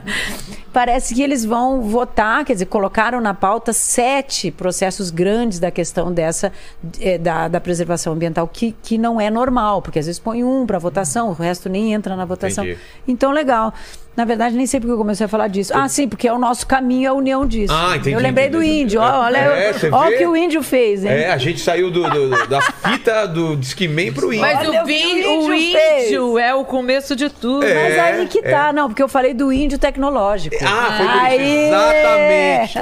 parece 0.72 1.14
que 1.14 1.22
eles 1.22 1.44
vão 1.44 1.82
votar, 1.82 2.44
quer 2.44 2.54
dizer, 2.54 2.66
colocaram 2.66 3.20
na 3.20 3.34
pauta 3.34 3.72
sete 3.72 4.50
processos 4.50 5.10
grandes 5.10 5.58
da 5.58 5.70
questão 5.70 6.12
dessa 6.12 6.52
é, 7.00 7.18
da, 7.18 7.48
da 7.48 7.60
preservação 7.60 8.14
ambiental, 8.14 8.48
que, 8.48 8.74
que 8.82 8.96
não 8.96 9.20
é 9.20 9.30
normal, 9.30 9.82
porque 9.82 9.98
às 9.98 10.06
vezes 10.06 10.18
põe 10.18 10.42
um 10.42 10.66
para 10.66 10.78
votação, 10.78 11.30
o 11.30 11.32
resto 11.32 11.68
nem 11.68 11.92
entra 11.92 12.16
na 12.16 12.24
votação. 12.24 12.64
Entendi. 12.64 12.80
Então, 13.06 13.30
legal. 13.30 13.74
Na 14.18 14.24
verdade, 14.24 14.56
nem 14.56 14.66
sei 14.66 14.80
porque 14.80 14.92
eu 14.92 14.98
comecei 14.98 15.24
a 15.26 15.28
falar 15.28 15.46
disso. 15.46 15.72
Ah, 15.72 15.88
sim, 15.88 16.08
porque 16.08 16.26
é 16.26 16.32
o 16.32 16.38
nosso 16.38 16.66
caminho, 16.66 17.04
é 17.06 17.08
a 17.10 17.12
união 17.14 17.46
disso. 17.46 17.72
Ah, 17.72 17.94
entendi, 17.96 18.16
Eu 18.16 18.20
lembrei 18.20 18.48
do 18.48 18.60
entendi. 18.60 18.80
índio. 18.82 19.00
Ó, 19.00 19.20
Olha, 19.20 19.38
É, 19.38 19.72
olha 19.92 20.14
o 20.16 20.18
que 20.18 20.26
o 20.26 20.36
índio 20.36 20.60
fez, 20.60 21.04
hein? 21.04 21.10
É, 21.12 21.30
a 21.30 21.38
gente 21.38 21.60
saiu 21.60 21.88
do, 21.88 22.02
do- 22.10 22.46
da 22.48 22.60
fita 22.60 23.28
do 23.28 23.56
Discman 23.56 24.12
pro 24.12 24.32
índio. 24.32 24.40
Mas 24.40 24.58
Olha 24.66 24.82
o, 24.82 24.86
vin- 24.86 25.22
o 25.24 25.46
o 25.46 25.54
índio 25.54 25.78
fez. 25.78 26.06
índio 26.06 26.38
é 26.38 26.52
o 26.52 26.64
começo 26.64 27.14
de 27.14 27.30
tudo. 27.30 27.64
É. 27.64 27.74
Mas 27.74 27.98
aí 28.18 28.26
que 28.26 28.42
tá, 28.42 28.72
não, 28.72 28.88
porque 28.88 29.02
eu 29.02 29.08
falei 29.08 29.32
do 29.32 29.52
índio 29.52 29.78
tecnológico. 29.78 30.56
Ah, 30.64 30.94
foi 30.96 31.06
Aí. 31.06 31.66
exatamente. 31.68 32.78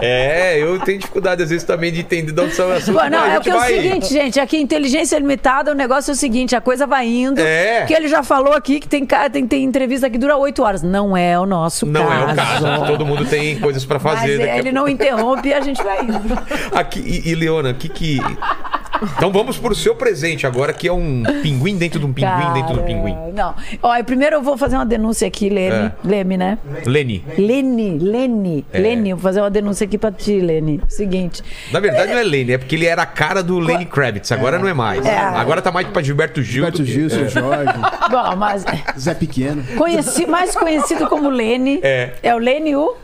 É, 0.00 0.58
eu 0.58 0.78
tenho 0.80 0.98
dificuldade 0.98 1.42
às 1.42 1.50
vezes 1.50 1.64
também 1.64 1.92
de 1.92 2.00
entender 2.00 2.32
de 2.32 2.40
onde 2.40 2.54
são 2.54 2.70
as. 2.72 2.84
Pô, 2.84 2.92
não, 3.08 3.24
é 3.26 3.34
gente 3.34 3.42
que 3.44 3.50
é 3.50 3.54
o 3.56 3.60
seguinte, 3.60 4.08
gente, 4.08 4.40
aqui 4.40 4.56
inteligência 4.58 5.16
limitada, 5.18 5.70
o 5.70 5.74
negócio 5.74 6.10
é 6.10 6.14
o 6.14 6.16
seguinte, 6.16 6.56
a 6.56 6.60
coisa 6.60 6.86
vai 6.86 7.06
indo. 7.06 7.40
É. 7.40 7.84
Que 7.86 7.94
ele 7.94 8.08
já 8.08 8.22
falou 8.22 8.52
aqui 8.54 8.80
que 8.80 8.88
tem, 8.88 9.06
tem, 9.32 9.46
tem 9.46 9.62
entrevista 9.64 10.08
que 10.10 10.18
dura 10.18 10.36
oito 10.36 10.62
horas. 10.62 10.79
Não 10.82 11.16
é 11.16 11.38
o 11.38 11.46
nosso 11.46 11.84
Não 11.86 12.06
caso. 12.06 12.28
é 12.28 12.32
o 12.32 12.36
caso. 12.36 12.86
Todo 12.86 13.06
mundo 13.06 13.24
tem 13.24 13.58
coisas 13.60 13.84
pra 13.84 13.98
Mas 14.02 14.20
fazer. 14.20 14.38
daqui 14.38 14.50
a 14.50 14.58
ele 14.58 14.72
não 14.72 14.88
interrompe 14.88 15.48
e 15.48 15.54
a 15.54 15.60
gente 15.60 15.82
vai 15.82 16.04
indo. 16.04 16.38
Aqui, 16.74 17.00
e, 17.00 17.30
e, 17.30 17.34
Leona, 17.34 17.70
o 17.70 17.74
que 17.74 17.88
que. 17.88 18.20
Então 19.16 19.32
vamos 19.32 19.58
pro 19.58 19.74
seu 19.74 19.94
presente 19.94 20.46
agora, 20.46 20.72
que 20.72 20.86
é 20.88 20.92
um 20.92 21.22
pinguim 21.42 21.76
dentro 21.76 21.98
de 21.98 22.06
um 22.06 22.12
pinguim 22.12 22.28
Cara, 22.30 22.52
dentro 22.52 22.74
do 22.74 22.82
pinguim. 22.82 23.16
Não. 23.34 23.54
Ó, 23.82 24.02
primeiro 24.02 24.36
eu 24.36 24.42
vou 24.42 24.56
fazer 24.56 24.76
uma 24.76 24.86
denúncia 24.86 25.26
aqui, 25.26 25.48
Lene. 25.48 25.86
É. 25.86 25.92
Leme, 26.04 26.36
né? 26.36 26.58
Lene. 26.86 27.24
Lene, 27.38 27.98
Lene, 27.98 28.66
É. 28.72 28.78
Lene, 28.78 29.12
vou 29.14 29.22
fazer 29.22 29.40
uma 29.40 29.50
denúncia 29.50 29.84
aqui 29.84 29.96
pra 29.98 30.12
ti, 30.12 30.40
Lene. 30.40 30.80
Seguinte. 30.88 31.42
Na 31.72 31.80
verdade 31.80 32.12
não 32.12 32.18
é 32.18 32.22
Lene, 32.24 32.52
é 32.52 32.58
porque 32.58 32.74
ele 32.76 32.86
era 32.86 33.02
a 33.02 33.06
cara 33.06 33.42
do 33.42 33.58
Lenny 33.58 33.86
Kravitz, 33.86 34.30
agora 34.32 34.58
não 34.58 34.68
é 34.68 34.74
mais. 34.74 35.04
É. 35.04 35.16
Agora 35.16 35.62
tá 35.62 35.70
mais 35.70 35.86
pra 35.88 36.02
Gilberto 36.02 36.42
Gil. 36.42 36.64
Gilberto 36.64 36.84
Gil, 36.84 37.08
seu 37.10 37.28
Jorge, 37.28 37.72
Bom, 38.10 38.36
mas 38.36 38.64
Zé 38.98 39.14
Pequeno. 39.14 39.62
conheci, 39.76 40.26
mais 40.26 40.54
conhecido 40.54 41.06
como 41.08 41.28
Lene. 41.30 41.80
É. 41.82 42.12
o 42.34 42.38
Lene 42.38 42.76
o? 42.76 42.94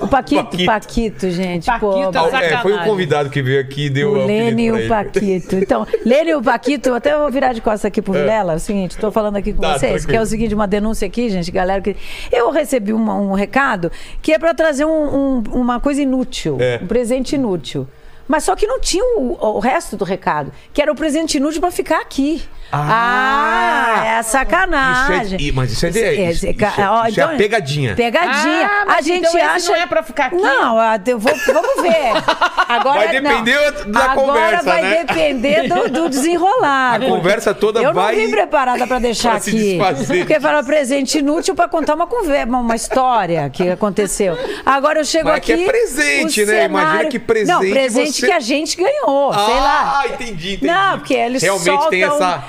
O 0.00 0.08
Paquito. 0.08 0.42
Paquito. 0.44 0.64
Paquito, 0.66 1.30
gente. 1.30 1.66
Paquito 1.66 2.10
pô, 2.12 2.36
é 2.36 2.52
é, 2.52 2.58
foi 2.58 2.72
o 2.74 2.84
convidado 2.84 3.28
que 3.30 3.42
veio 3.42 3.60
aqui 3.60 3.86
e 3.86 3.90
deu 3.90 4.10
O 4.12 4.26
Lene 4.26 4.64
e 4.66 4.72
o. 4.72 4.88
Paquito. 4.88 5.56
Então, 5.56 5.86
Lene 6.04 6.30
e 6.30 6.34
o 6.34 6.42
Paquito, 6.42 6.88
eu 6.90 6.94
até 6.94 7.16
vou 7.16 7.30
virar 7.30 7.52
de 7.52 7.60
costas 7.60 7.84
aqui 7.86 8.00
pro 8.00 8.12
Vilela. 8.12 8.52
É 8.52 8.56
o 8.56 8.60
seguinte, 8.60 8.96
tô 8.96 9.10
falando 9.10 9.36
aqui 9.36 9.52
com 9.52 9.60
Tá, 9.60 9.72
vocês, 9.78 9.80
tranquilo. 9.92 10.08
que 10.10 10.16
é 10.16 10.20
o 10.20 10.26
seguinte, 10.26 10.54
uma 10.54 10.66
denúncia 10.66 11.06
aqui, 11.06 11.28
gente, 11.28 11.50
galera. 11.50 11.80
Que... 11.80 11.96
Eu 12.30 12.50
recebi 12.50 12.92
uma- 12.92 13.14
um 13.16 13.32
recado 13.32 13.90
que 14.22 14.32
é 14.32 14.38
pra 14.38 14.54
trazer 14.54 14.84
um- 14.84 14.90
um- 15.38 15.42
uma 15.52 15.80
coisa 15.80 16.00
inútil, 16.02 16.56
É. 16.60 16.78
um 16.82 16.86
presente 16.86 17.34
inútil. 17.34 17.86
Mas 18.26 18.44
só 18.44 18.56
que 18.56 18.66
não 18.66 18.80
tinha 18.80 19.04
o, 19.18 19.36
o 19.38 19.58
resto 19.58 19.96
do 19.96 20.04
recado, 20.04 20.52
que 20.72 20.80
era 20.80 20.90
o 20.90 20.94
presente 20.94 21.36
inútil 21.36 21.60
pra 21.60 21.70
ficar 21.70 22.00
aqui. 22.00 22.42
Ah! 22.72 23.94
Ah, 23.96 24.06
é 24.18 24.22
sacanagem. 24.22 25.38
Isso 25.38 25.50
é- 25.50 25.52
mas 25.52 25.70
isso 25.72 25.86
é 25.86 25.88
isso- 25.90 25.98
é- 25.98 26.30
isso 26.30 26.46
é- 26.46 26.88
ó, 26.88 27.06
isso 27.06 27.20
é 27.20 27.22
a 27.22 27.28
pegadinha. 27.28 27.94
Pegadinha. 27.94 28.66
Ah, 28.66 28.82
a 28.82 28.86
mas 28.86 29.04
gente 29.06 29.18
então 29.26 29.38
esse 29.38 29.46
acha. 29.46 29.68
não 29.72 29.76
é 29.76 29.86
pra 29.86 30.02
ficar 30.02 30.26
aqui? 30.26 30.36
Não, 30.36 30.76
eu 31.06 31.18
vou, 31.18 31.32
vamos 31.46 31.82
ver. 31.82 32.12
Agora, 32.68 32.98
Vai 33.00 33.08
depender 33.20 33.72
não. 33.84 33.92
da 33.92 34.00
Agora 34.12 34.14
conversa, 34.14 34.62
vai 34.64 34.82
né? 34.82 35.04
depender 35.04 35.68
do, 35.68 35.88
do 35.90 36.08
desenrolar. 36.08 36.94
A 36.94 37.06
conversa 37.06 37.54
toda 37.54 37.80
eu 37.80 37.92
vai- 37.92 38.16
não 38.16 38.24
vim 38.24 38.30
preparada 38.30 38.86
pra 38.86 38.98
deixar 38.98 39.30
pra 39.30 39.38
aqui. 39.38 39.78
Porque 40.18 40.40
fala 40.40 40.62
presente 40.64 41.18
inútil 41.18 41.54
pra 41.54 41.68
contar 41.68 41.94
uma 41.94 42.06
conversa, 42.06 42.46
uma, 42.48 42.74
história 42.74 43.48
que 43.50 43.68
aconteceu. 43.68 44.36
Agora 44.64 45.00
eu 45.00 45.04
chego 45.04 45.28
Mas 45.28 45.36
é 45.36 45.40
que 45.40 45.52
aqui. 45.52 45.64
é 45.64 45.66
presente, 45.66 46.44
né? 46.46 46.64
Imagina 46.64 47.04
que 47.06 47.18
presente 47.18 47.52
Não, 47.52 47.60
presente 47.60 48.13
você- 48.20 48.26
que 48.26 48.32
a 48.32 48.40
gente 48.40 48.76
ganhou, 48.76 49.32
sei 49.32 49.54
lá. 49.54 50.00
Ah, 50.00 50.08
entendi, 50.08 50.54
entendi. 50.54 50.66
Não, 50.66 50.98
porque 50.98 51.14
eles 51.14 51.42
Realmente 51.42 51.88
tem 51.90 52.06
soltam- 52.06 52.28
essa, 52.28 52.44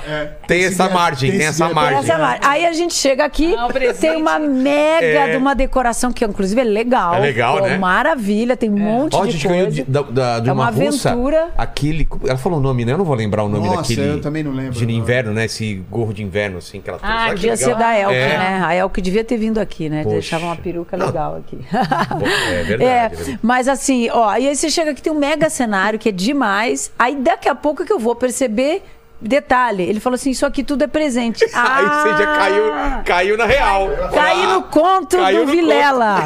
tem 0.48 0.60
Esse 0.62 0.74
essa 0.82 0.90
margem, 0.90 1.30
tem 1.32 1.40
tem 1.40 1.48
essa 1.48 1.70
margem. 1.70 1.98
Essa 2.00 2.18
mar- 2.18 2.40
Aí 2.44 2.66
a 2.66 2.74
gente 2.74 2.94
chega 2.94 3.26
aqui, 3.26 3.56
Ah, 3.58 3.68
tem 4.00 4.16
uma 4.16 4.38
mega 4.40 5.06
É. 5.06 5.32
de 5.32 5.38
uma 5.38 5.54
decoração 5.56 6.12
que, 6.12 6.24
inclusive, 6.26 6.60
é 6.62 6.64
legal. 6.64 7.16
É 7.16 7.20
legal, 7.20 7.58
Pô, 7.60 7.66
né? 7.66 7.78
Maravilha, 7.78 8.56
tem 8.58 8.70
um 8.70 8.78
monte 8.78 9.16
Ó, 9.16 9.24
a 9.24 9.26
de 9.26 9.32
gente 9.34 9.48
coisa. 9.48 9.58
ganhou 9.58 9.72
de, 9.72 9.84
da, 9.84 10.02
da- 10.02 10.40
de 10.40 10.50
É 10.50 10.54
uma, 10.54 10.64
uma 10.70 10.72
russa. 10.72 11.10
aventura. 11.12 11.50
Aquele. 11.58 12.08
Ela 12.28 12.38
falou 12.38 12.60
o 12.60 12.62
nome, 12.62 12.86
né? 12.86 12.94
Eu 12.94 12.98
não 12.98 13.06
vou 13.06 13.16
lembrar 13.16 13.44
o 13.44 13.50
nome 13.50 13.68
Nossa, 13.68 13.82
daquele. 13.82 14.08
eu 14.08 14.22
também 14.22 14.44
não 14.44 14.52
lembro. 14.52 14.74
De 14.74 14.86
inverno, 14.92 15.34
né? 15.34 15.46
Esse 15.46 15.76
gorro 15.90 16.14
de 16.14 16.24
inverno, 16.24 16.58
assim, 16.58 16.80
que 16.82 16.90
ela 16.90 17.00
trouxe. 17.00 17.16
Ah, 17.18 17.34
Devia 17.34 17.58
ser 17.58 17.76
da 17.76 17.98
Elke, 17.98 18.16
É. 18.16 18.38
né? 18.38 18.62
A 18.66 18.76
Elke 18.76 19.02
devia 19.02 19.24
ter 19.24 19.38
vindo 19.38 19.58
aqui, 19.60 19.90
né? 19.90 20.04
Poxa. 20.04 20.16
Deixava 20.16 20.46
uma 20.46 20.56
peruca 20.56 20.96
Não. 20.98 21.06
legal 21.08 21.36
aqui. 21.38 21.60
É 21.72 21.76
verdade, 22.64 22.84
É, 22.84 23.06
é 23.06 23.10
verdade. 23.10 23.40
mas 23.42 23.68
assim, 23.68 24.10
ó, 24.12 24.36
e 24.38 24.48
aí 24.48 24.56
você 24.56 24.70
chega 24.70 24.92
aqui, 24.92 25.02
tem 25.02 25.12
um 25.12 25.18
mega 25.20 25.50
cenário 25.56 25.98
que 25.98 26.10
é 26.10 26.12
demais. 26.12 26.92
Aí 27.00 27.16
daqui 27.16 27.50
a 27.50 27.56
pouco 27.56 27.84
que 27.86 27.92
eu 27.94 28.00
vou 28.00 28.16
perceber. 28.16 28.84
Detalhe, 29.22 29.82
ele 29.84 30.02
falou 30.02 30.16
assim: 30.16 30.30
Isso 30.30 30.46
aqui 30.46 30.62
tudo 30.64 30.84
é 30.84 30.88
presente. 30.88 31.44
Aí 31.56 31.86
você 31.86 32.10
já 32.24 32.34
Ah! 32.34 32.38
caiu, 32.38 33.04
caiu 33.06 33.38
na 33.38 33.46
real. 33.46 33.88
Caí 34.14 34.46
no 34.48 34.62
conto 34.64 35.16
Caiu 35.18 35.40
do 35.40 35.46
no 35.46 35.52
Vilela. 35.54 36.18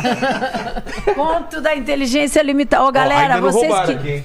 conto 1.15 1.61
da 1.61 1.75
inteligência 1.75 2.41
limitada. 2.41 2.83
Ô, 2.83 2.87
Ó, 2.87 2.91
galera, 2.91 3.39
vocês 3.39 3.71
que. 3.85 3.91
aqui? 3.91 4.23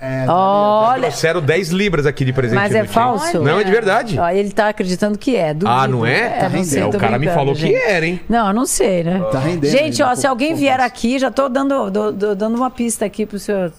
É, 0.00 0.26
tá 0.26 0.34
Olha, 0.34 1.02
Trouxeram 1.08 1.40
10 1.42 1.68
libras 1.70 2.06
aqui 2.06 2.24
de 2.24 2.32
presente. 2.32 2.58
Mas 2.58 2.72
é 2.74 2.84
falso? 2.84 3.40
Não, 3.42 3.58
é 3.60 3.64
de 3.64 3.70
verdade. 3.70 4.18
ó, 4.18 4.28
ele 4.30 4.50
tá 4.50 4.68
acreditando 4.68 5.18
que 5.18 5.34
é. 5.36 5.52
duvido. 5.52 5.68
Ah, 5.78 5.86
não 5.88 6.06
é? 6.06 6.38
É, 6.44 6.48
não 6.48 6.62
sei, 6.64 6.82
É, 6.82 6.86
o 6.86 6.92
cara 6.98 7.18
me 7.18 7.26
falou 7.28 7.52
que 7.54 7.60
gente. 7.62 7.74
era, 7.74 8.06
hein? 8.06 8.20
Não, 8.28 8.46
eu 8.48 8.54
não 8.54 8.64
sei, 8.64 9.02
né? 9.04 9.20
Tá 9.30 9.40
rendendo 9.40 9.70
Gente, 9.70 10.00
ó, 10.02 10.14
se 10.14 10.26
alguém 10.26 10.54
vier 10.54 10.80
aqui, 10.80 11.18
já 11.18 11.30
tô 11.32 11.48
dando, 11.48 11.90
do- 11.90 12.12
do- 12.12 12.34
dando 12.36 12.56
uma 12.56 12.70
pista 12.70 13.04
aqui 13.04 13.26
pro 13.26 13.38
senhor. 13.40 13.72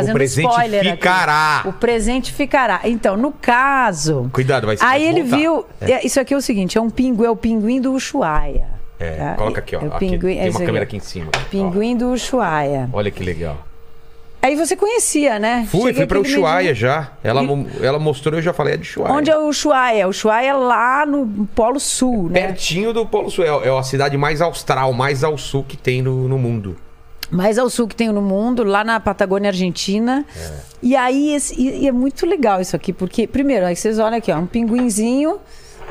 Fazendo 0.00 0.14
presente 0.14 0.48
spoiler 0.48 0.80
aqui. 0.80 0.90
ficará. 0.90 1.62
O 1.66 1.72
presente 1.72 2.32
ficará. 2.32 2.80
Então, 2.84 3.16
no 3.16 3.32
caso. 3.32 4.28
Cuidado, 4.32 4.66
vai 4.66 4.76
Aí 4.80 5.02
vai 5.02 5.02
ele 5.02 5.22
voltar. 5.22 5.36
viu. 5.36 5.66
é, 5.80 6.06
Isso 6.06 6.18
aqui 6.20 6.34
é 6.34 6.36
o 6.36 6.40
seguinte: 6.40 6.76
é 6.78 6.80
um 6.80 6.90
pinguim, 6.90 7.26
é 7.26 7.30
o 7.30 7.36
pinguim 7.36 7.80
do 7.80 7.92
Ushuaia. 7.92 8.66
É, 9.00 9.12
tá? 9.16 9.34
coloca 9.34 9.60
aqui, 9.60 9.76
ó. 9.76 9.80
É 9.80 9.84
o 9.84 9.86
Aqui, 9.94 10.10
pinguim, 10.10 10.36
tem 10.38 10.50
uma 10.50 10.58
câmera 10.60 10.82
aqui 10.84 10.96
em 10.96 11.00
cima. 11.00 11.30
Ó. 11.34 11.38
Pinguim 11.50 11.96
do 11.96 12.10
Ushuaia. 12.12 12.88
Olha 12.92 13.10
que 13.10 13.22
legal. 13.22 13.58
Aí 14.40 14.54
você 14.54 14.76
conhecia, 14.76 15.38
né? 15.38 15.66
Fui, 15.68 15.80
Cheguei 15.80 15.94
fui 15.94 16.06
pra 16.06 16.18
aqui, 16.20 16.28
Ushuaia 16.28 16.72
já. 16.74 17.10
Ela, 17.24 17.42
E- 17.42 17.66
ela 17.84 17.98
mostrou, 17.98 18.36
eu 18.36 18.42
já 18.42 18.52
falei, 18.52 18.74
é 18.74 18.76
de 18.76 18.88
Ushuaia. 18.88 19.12
Onde 19.12 19.30
é 19.30 19.36
o 19.36 19.48
Ushuaia? 19.48 20.06
O 20.06 20.10
Ushuaia 20.10 20.50
é 20.50 20.52
lá 20.52 21.04
no 21.04 21.46
Polo 21.56 21.80
Sul, 21.80 22.28
né? 22.30 22.42
Pertinho 22.46 22.92
do 22.92 23.04
Polo 23.04 23.30
Sul. 23.30 23.44
É, 23.44 23.68
é 23.68 23.76
a 23.78 23.82
cidade 23.82 24.16
mais 24.16 24.40
austral, 24.40 24.92
mais 24.92 25.24
ao 25.24 25.36
sul 25.36 25.64
que 25.66 25.76
tem 25.76 26.02
no, 26.02 26.28
no 26.28 26.38
mundo. 26.38 26.76
Mais 27.30 27.58
ao 27.58 27.68
sul 27.68 27.86
que 27.88 27.94
tem 27.96 28.08
no 28.10 28.22
mundo, 28.22 28.64
lá 28.64 28.82
na 28.84 28.98
Patagônia 29.00 29.50
Argentina. 29.50 30.24
E 30.82 30.94
aí, 30.96 31.34
esse- 31.34 31.54
e, 31.60 31.84
e 31.84 31.88
é 31.88 31.92
muito 31.92 32.24
legal 32.26 32.60
isso 32.60 32.74
aqui, 32.76 32.92
porque, 32.92 33.26
primeiro, 33.26 33.66
aí 33.66 33.76
vocês 33.76 33.98
olham 33.98 34.16
aqui, 34.18 34.30
ó, 34.32 34.38
um 34.38 34.46
pinguinzinho. 34.46 35.38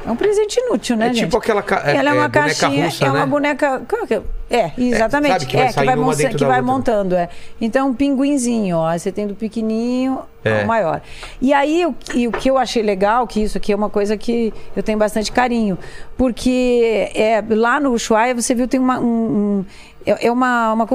É 0.05 0.11
um 0.11 0.15
presente 0.15 0.57
inútil, 0.59 0.95
né, 0.95 1.07
É 1.07 1.13
gente? 1.13 1.25
tipo 1.25 1.37
aquela 1.37 1.61
ca- 1.61 1.81
é- 1.85 1.97
Ela 1.97 2.11
é 2.11 2.13
uma 2.13 2.25
é 2.25 2.27
boneca 2.29 2.39
caixinha, 2.61 2.85
russa, 2.85 3.05
é 3.05 3.09
uma 3.09 3.19
né? 3.21 3.25
boneca. 3.25 3.81
como 3.89 4.07
que 4.07 4.13
é? 4.13 4.21
É, 4.49 4.71
exatamente. 4.77 5.33
sabe, 5.33 5.45
que 5.47 5.57
vai 5.57 5.65
é, 5.65 5.69
que 5.69 5.75
vai, 5.75 5.95
uma 5.97 6.15
que 6.15 6.45
vai 6.45 6.61
montando, 6.61 7.13
é. 7.15 7.27
Então, 7.59 7.89
um 7.89 7.93
pinguinzinho, 7.93 8.77
ó. 8.77 8.97
Você 8.97 9.11
tem 9.11 9.27
do 9.27 9.35
pequenininho 9.35 10.19
É. 10.45 10.61
ao 10.61 10.67
maior. 10.67 11.01
E 11.41 11.51
aí, 11.51 11.85
o, 11.85 11.93
e 12.13 12.25
o 12.27 12.31
que 12.31 12.49
eu 12.49 12.57
achei 12.57 12.81
legal, 12.83 13.27
que 13.27 13.41
isso 13.43 13.57
aqui 13.57 13.73
é 13.73 13.75
uma 13.75 13.89
coisa 13.89 14.15
que 14.15 14.53
eu 14.77 14.83
tenho 14.83 14.97
bastante 14.97 15.29
carinho, 15.29 15.77
porque 16.17 17.11
é, 17.13 17.43
lá 17.49 17.79
no 17.79 17.91
Ushuaia, 17.91 18.33
você 18.33 18.53
viu, 18.55 18.67
tem 18.67 18.79
uma. 18.79 18.99
Um, 18.99 19.05
um- 19.05 19.65
é, 20.11 20.27
é 20.27 20.31
uma, 20.31 20.73
uma 20.73 20.87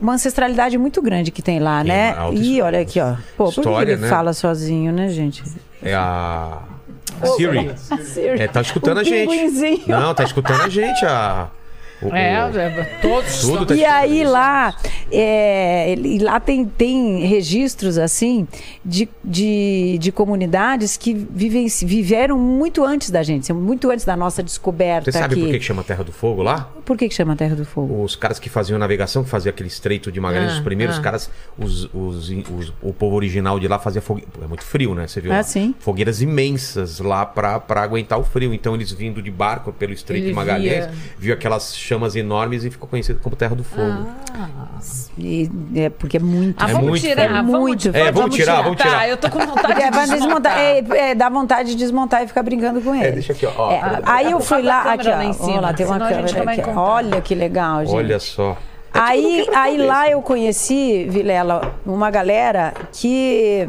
uma 0.00 0.14
ancestralidade 0.14 0.76
muito 0.76 1.00
grande 1.00 1.30
que 1.30 1.40
tem 1.40 1.58
lá, 1.58 1.82
né? 1.82 2.14
E 2.32 2.34
história. 2.34 2.64
olha 2.64 2.80
aqui, 2.80 3.00
ó. 3.00 3.14
Pô, 3.36 3.44
por 3.46 3.54
que 3.54 3.60
História, 3.60 3.92
ele 3.92 4.00
né? 4.02 4.08
fala 4.08 4.32
sozinho, 4.32 4.92
né, 4.92 5.08
gente? 5.08 5.42
É 5.82 5.94
a. 5.94 6.58
a 7.20 7.26
Siri. 7.26 7.70
A 7.90 7.96
Siri. 7.98 8.42
É, 8.42 8.48
tá 8.48 8.60
escutando 8.60 8.98
O 8.98 9.00
a 9.00 9.04
gente. 9.04 9.88
Não, 9.88 10.14
tá 10.14 10.24
escutando 10.24 10.62
a 10.62 10.68
gente. 10.68 11.04
A, 11.06 11.48
É, 12.12 12.34
é, 12.34 12.98
todos. 13.00 13.40
Tudo 13.40 13.66
tá 13.66 13.74
E 13.74 13.84
aí 13.84 14.22
isso. 14.22 14.30
lá, 14.32 14.74
é, 15.10 15.90
ele- 15.92 16.18
lá 16.22 16.40
tem, 16.40 16.64
tem 16.64 17.24
registros 17.26 17.98
assim 17.98 18.46
de, 18.84 19.08
de, 19.22 19.96
de 19.98 20.12
comunidades 20.12 20.96
que 20.96 21.14
vivem, 21.14 21.66
viveram 21.82 22.38
muito 22.38 22.84
antes 22.84 23.10
da 23.10 23.22
gente, 23.22 23.52
muito 23.52 23.90
antes 23.90 24.04
da 24.04 24.16
nossa 24.16 24.42
descoberta 24.42 25.10
Você 25.10 25.18
sabe 25.18 25.34
aqui. 25.34 25.44
por 25.44 25.50
que 25.52 25.60
chama 25.60 25.82
Terra 25.84 26.04
do 26.04 26.12
Fogo 26.12 26.42
lá? 26.42 26.70
Por 26.84 26.96
que, 26.98 27.08
que 27.08 27.14
chama 27.14 27.34
Terra 27.36 27.54
do 27.54 27.64
Fogo? 27.64 28.02
Os 28.02 28.14
caras 28.16 28.38
que 28.38 28.48
faziam 28.48 28.78
navegação, 28.78 29.24
que 29.24 29.30
faziam 29.30 29.50
aquele 29.50 29.68
estreito 29.68 30.10
de 30.12 30.20
Magalhães, 30.20 30.52
Ah, 30.52 30.56
os 30.56 30.60
primeiros 30.60 30.98
ah. 30.98 31.00
caras, 31.00 31.30
os, 31.58 31.84
os- 31.94 32.28
os- 32.28 32.72
o 32.82 32.92
povo 32.92 33.16
original 33.16 33.58
de 33.58 33.66
lá 33.68 33.78
fazia 33.78 34.02
fogueira. 34.02 34.30
É 34.42 34.46
muito 34.46 34.64
frio, 34.64 34.94
né? 34.94 35.06
Você 35.06 35.20
viu? 35.20 35.32
Ah, 35.32 35.42
sim. 35.42 35.74
Fogueiras 35.78 36.20
imensas 36.20 36.98
lá 37.00 37.24
pra 37.24 37.62
aguentar 37.82 38.18
o 38.18 38.24
frio. 38.24 38.52
Então 38.52 38.74
eles 38.74 38.92
vindo 38.92 39.22
de 39.22 39.30
barco 39.30 39.72
pelo 39.72 39.92
estreito 39.92 40.24
Ele 40.24 40.30
de 40.30 40.34
Magalhães, 40.36 40.86
via- 40.86 40.94
viu 41.18 41.34
aquelas 41.34 41.74
chamas 41.76 41.93
enormes 42.16 42.64
e 42.64 42.70
ficou 42.70 42.88
conhecido 42.88 43.20
como 43.22 43.34
Terra 43.36 43.54
do 43.54 43.64
Fogo. 43.64 44.06
E- 45.16 45.50
é 45.76 45.88
porque 45.90 46.16
é 46.16 46.20
muito. 46.20 46.62
Ah, 46.62 46.68
É 46.68 46.72
vamos 46.72 46.88
muito 46.90 47.02
tirar, 47.02 47.22
frio. 47.28 47.34
vamos, 47.36 47.60
Muito. 47.60 47.88
É, 47.94 48.12
vamos 48.12 48.34
tirar, 48.34 48.62
vamos 48.62 48.76
tirar. 48.80 48.90
Tá, 48.98 49.08
eu 49.08 49.16
tô 49.16 49.30
com 49.30 49.38
vontade 49.46 49.72
É, 49.80 49.90
de 49.90 49.96
vai 49.96 50.06
desmontar. 50.06 50.56
desmontar. 50.56 50.58
É, 50.98 51.10
é, 51.10 51.14
dá 51.14 51.28
vontade 51.28 51.68
de 51.70 51.76
desmontar 51.76 52.22
e 52.24 52.26
ficar 52.26 52.42
brincando 52.42 52.80
com 52.80 52.94
ele. 52.94 53.04
É, 53.06 53.12
deixa 53.12 53.32
aqui, 53.32 53.46
ó. 53.46 53.52
ó 53.56 53.70
É, 53.70 53.80
aí 54.04 54.30
eu 54.30 54.40
fui 54.40 54.62
lá, 54.62 54.92
aqui, 54.92 55.08
ó. 55.08 55.10
lá 55.10 55.24
lá, 55.24 55.32
cima, 55.32 55.74
tem 55.74 55.86
uma 55.86 55.98
câmera 55.98 56.50
aqui. 56.50 56.60
encontrar. 56.60 56.80
Olha 56.82 57.20
que 57.20 57.34
legal, 57.34 57.80
gente. 57.86 57.94
Olha 57.94 58.18
só. 58.18 58.56
Aí, 58.92 59.46
aí 59.54 59.76
lá 59.78 60.08
eu 60.08 60.22
conheci, 60.22 61.06
Vilela, 61.08 61.74
uma 61.84 62.10
galera 62.10 62.72
que 62.92 63.68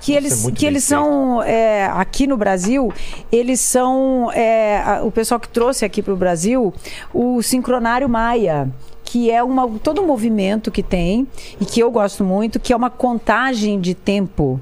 que 0.00 0.12
Nossa, 0.12 0.26
eles, 0.26 0.46
é 0.46 0.50
que 0.52 0.66
eles 0.66 0.84
são 0.84 1.42
é, 1.42 1.86
aqui 1.86 2.26
no 2.26 2.36
Brasil, 2.36 2.92
eles 3.30 3.60
são 3.60 4.30
é, 4.32 4.78
a- 4.84 5.02
o 5.04 5.10
pessoal 5.10 5.38
que 5.40 5.48
trouxe 5.48 5.84
aqui 5.84 6.02
para 6.02 6.12
o 6.12 6.16
Brasil 6.16 6.72
o 7.12 7.42
sincronário 7.42 8.08
Maia 8.08 8.68
que 9.04 9.30
é 9.30 9.40
uma, 9.42 9.68
todo 9.78 10.02
um 10.02 10.06
movimento 10.06 10.68
que 10.68 10.82
tem 10.82 11.28
e 11.60 11.64
que 11.64 11.78
eu 11.78 11.90
gosto 11.92 12.24
muito, 12.24 12.58
que 12.58 12.72
é 12.72 12.76
uma 12.76 12.90
contagem 12.90 13.80
de 13.80 13.94
tempo 13.94 14.60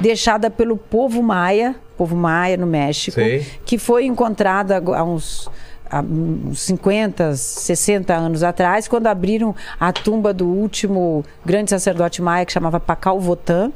deixada 0.00 0.50
pelo 0.50 0.76
povo 0.76 1.22
maia, 1.22 1.76
povo 1.96 2.16
maia 2.16 2.56
no 2.56 2.66
México, 2.66 3.14
Sei. 3.14 3.46
que 3.64 3.78
foi 3.78 4.04
encontrada 4.04 4.82
há 4.92 5.04
uns, 5.04 5.48
há 5.90 6.00
uns 6.00 6.60
50, 6.60 7.34
60 7.36 8.14
anos 8.14 8.42
atrás, 8.42 8.86
quando 8.88 9.06
abriram 9.06 9.54
a 9.78 9.92
tumba 9.92 10.32
do 10.32 10.46
último 10.46 11.24
grande 11.44 11.70
sacerdote 11.70 12.20
maia, 12.22 12.44
que 12.44 12.52
chamava 12.52 12.78
Pacal 12.80 13.18
Votan, 13.20 13.72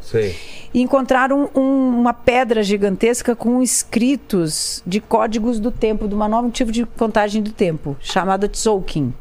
e 0.73 0.81
encontraram 0.83 1.49
um- 1.55 1.89
uma 2.01 2.13
pedra 2.13 2.63
gigantesca 2.63 3.35
com 3.35 3.63
escritos 3.63 4.83
de 4.87 5.01
códigos 5.01 5.59
do 5.61 5.71
tempo, 5.71 6.07
de 6.09 6.15
um 6.15 6.29
novo 6.29 6.51
tipo 6.51 6.71
de 6.73 6.85
contagem 6.87 7.43
do 7.43 7.51
tempo, 7.53 7.97
chamada 8.01 8.49
Tzolk'in. 8.49 9.13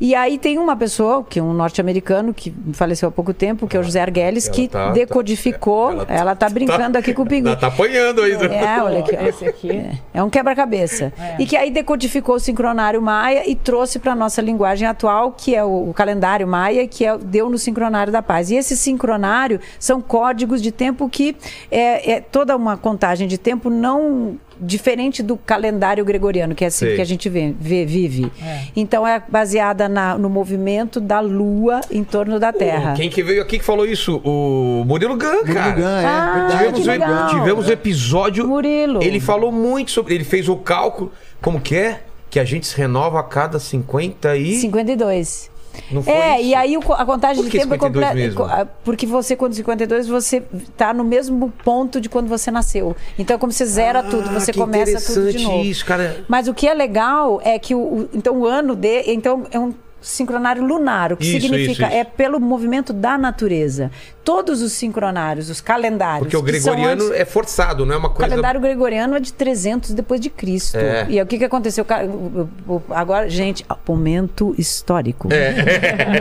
E 0.00 0.14
aí 0.14 0.38
tem 0.38 0.58
uma 0.58 0.76
pessoa, 0.76 1.24
que 1.24 1.38
é 1.38 1.42
um 1.42 1.52
norte-americano, 1.54 2.34
que 2.34 2.52
faleceu 2.72 3.08
há 3.08 3.12
pouco 3.12 3.32
tempo, 3.32 3.66
que 3.66 3.76
é 3.76 3.80
o 3.80 3.82
José 3.82 4.00
Arguelles, 4.00 4.48
que 4.48 4.68
tá- 4.68 4.90
decodificou. 4.92 5.92
ela 5.92 6.06
Ela, 6.08 6.34
tá- 6.36 6.46
tá 6.46 6.52
brincando 6.52 6.98
aqui 6.98 7.14
com 7.14 7.22
o 7.22 7.26
pinguim. 7.26 7.48
Ela 7.48 7.56
tá 7.56 7.68
apanhando 7.68 8.20
aí. 8.22 8.32
É, 8.32 8.82
olha 8.82 8.98
aqui. 9.00 9.16
ó. 9.18 9.26
Esse 9.26 9.46
aqui. 9.46 9.70
É, 9.70 9.90
é 10.14 10.22
um 10.22 10.28
quebra-cabeça. 10.28 11.12
E 11.38 11.46
que 11.46 11.56
aí 11.56 11.70
decodificou 11.70 12.36
o 12.36 12.40
sincronário 12.40 13.00
maia 13.00 13.48
e 13.48 13.54
trouxe 13.54 13.98
para 13.98 14.14
nossa 14.14 14.42
linguagem 14.42 14.86
atual, 14.86 15.32
que 15.32 15.54
é 15.54 15.64
o, 15.64 15.88
o 15.90 15.94
calendário 15.94 16.46
maia, 16.46 16.86
que 16.86 17.04
é, 17.04 17.16
deu 17.16 17.48
no 17.48 17.56
sincronário 17.58 18.12
da 18.12 18.22
paz. 18.22 18.50
E 18.50 18.56
esse 18.56 18.76
sincronário 18.76 19.60
são 19.78 20.00
códigos 20.00 20.60
de 20.60 20.70
tempo 20.72 21.08
que 21.08 21.34
é, 21.70 22.12
é 22.12 22.20
toda 22.20 22.54
uma 22.56 22.76
contagem 22.76 23.26
de 23.26 23.38
tempo 23.38 23.70
não 23.70 24.36
diferente 24.60 25.22
do 25.22 25.36
calendário 25.36 26.04
gregoriano, 26.04 26.54
que 26.54 26.64
é 26.64 26.68
assim 26.68 26.86
Sei. 26.86 26.96
que 26.96 27.00
a 27.02 27.04
gente 27.04 27.28
vê, 27.28 27.54
vê- 27.58 27.84
vive. 27.84 28.30
Então 28.74 29.06
é 29.06 29.22
baseada 29.28 29.88
na- 29.88 30.16
no 30.18 30.28
movimento 30.30 31.00
da 31.00 31.20
Lua 31.20 31.80
em 31.90 32.02
torno 32.04 32.38
da 32.40 32.52
Terra. 32.52 32.94
Quem 32.96 33.08
que 33.10 33.22
veio 33.22 33.42
aqui 33.42 33.58
que 33.58 33.64
falou 33.64 33.86
isso? 33.86 34.20
O 34.24 34.84
Murilo 34.86 35.14
Gun, 35.14 35.44
cara. 35.52 35.70
Murilo 35.70 35.76
Gun, 35.76 35.88
é 35.88 36.04
Ah. 36.06 36.48
Tivemos, 36.50 36.86
legal. 36.86 37.28
tivemos 37.28 37.68
o 37.68 37.72
episódio. 37.72 38.46
Murilo. 38.46 39.02
Ele 39.02 39.20
falou 39.20 39.50
muito 39.52 39.90
sobre. 39.90 40.14
Ele 40.14 40.24
fez 40.24 40.48
o 40.48 40.56
cálculo. 40.56 41.12
Como 41.40 41.60
que 41.60 41.76
é? 41.76 42.00
Que 42.30 42.40
a 42.40 42.44
gente 42.44 42.66
se 42.66 42.76
renova 42.76 43.20
a 43.20 43.22
cada 43.22 43.58
50 43.58 44.36
e. 44.36 44.54
52. 44.56 45.50
Não 45.90 46.02
foi 46.02 46.12
É, 46.12 46.40
isso? 46.40 46.48
e 46.48 46.54
aí 46.54 46.76
a 46.76 47.04
contagem 47.06 47.42
Por 47.42 47.50
de 47.50 47.58
tempo 47.58 47.74
é 47.74 47.76
52 47.76 48.06
completa. 48.06 48.14
mesmo? 48.14 48.66
co- 48.66 48.68
Porque 48.84 49.06
você, 49.06 49.36
quando 49.36 49.54
52, 49.54 50.08
você 50.08 50.42
tá 50.76 50.92
no 50.94 51.04
mesmo 51.04 51.52
ponto 51.64 52.00
de 52.00 52.08
quando 52.08 52.28
você 52.28 52.50
nasceu. 52.50 52.94
Então, 53.18 53.38
como 53.38 53.52
você 53.52 53.64
zera 53.66 54.02
tudo, 54.02 54.30
você 54.30 54.50
Ah, 54.50 54.54
começa 54.54 55.14
tudo 55.14 55.32
de 55.32 55.42
novo. 55.44 55.64
isso, 55.64 55.84
cara. 55.84 56.24
Mas 56.28 56.48
o 56.48 56.54
que 56.54 56.66
é 56.68 56.74
legal 56.74 57.40
é 57.44 57.58
que 57.58 57.74
o, 57.74 57.78
o- 57.78 58.08
então 58.14 58.36
o 58.38 58.46
ano 58.46 58.74
de 58.74 59.02
então 59.12 59.44
é 59.50 59.58
um 59.58 59.72
sincronário 60.08 60.64
lunar, 60.64 61.12
o 61.12 61.16
que 61.16 61.24
Isso, 61.26 61.40
significa 61.46 61.72
isso, 61.72 61.82
isso. 61.82 61.92
é 61.94 62.04
pelo 62.04 62.38
movimento 62.40 62.92
da 62.92 63.18
natureza. 63.18 63.90
Todos 64.24 64.60
os 64.60 64.72
sincronários, 64.72 65.48
os 65.50 65.60
calendários, 65.60 66.20
Porque 66.20 66.36
o 66.36 66.42
gregoriano 66.42 67.04
antes- 67.04 67.20
é 67.20 67.24
forçado, 67.24 67.86
não 67.86 67.94
é 67.94 67.96
uma 67.98 68.08
o 68.08 68.10
coisa. 68.10 68.28
calendário 68.28 68.60
gregoriano 68.60 69.14
é 69.14 69.20
de 69.20 69.32
300 69.32 69.92
depois 69.92 70.20
de 70.20 70.28
Cristo. 70.30 70.76
É. 70.78 71.06
E 71.08 71.20
o 71.22 71.26
que, 71.26 71.38
que 71.38 71.44
aconteceu? 71.44 71.84
O 71.88 72.06
o- 72.06 72.50
o- 72.68 72.74
o- 72.76 72.82
Agora, 72.94 73.28
gente, 73.30 73.64
momento 73.86 74.54
histórico. 74.58 75.28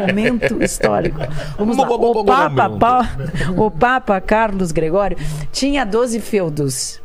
momento 0.07 0.61
histórico. 0.63 1.19
Vamos 1.57 1.77
lá. 1.77 1.89
O 1.89 2.25
Papa, 2.25 2.69
Pa- 2.69 3.09
o 3.57 3.71
Papa 3.71 4.21
Carlos 4.21 4.71
Gregório 4.71 5.17
tinha 5.51 5.83
12 5.85 6.19
feudos. 6.19 7.01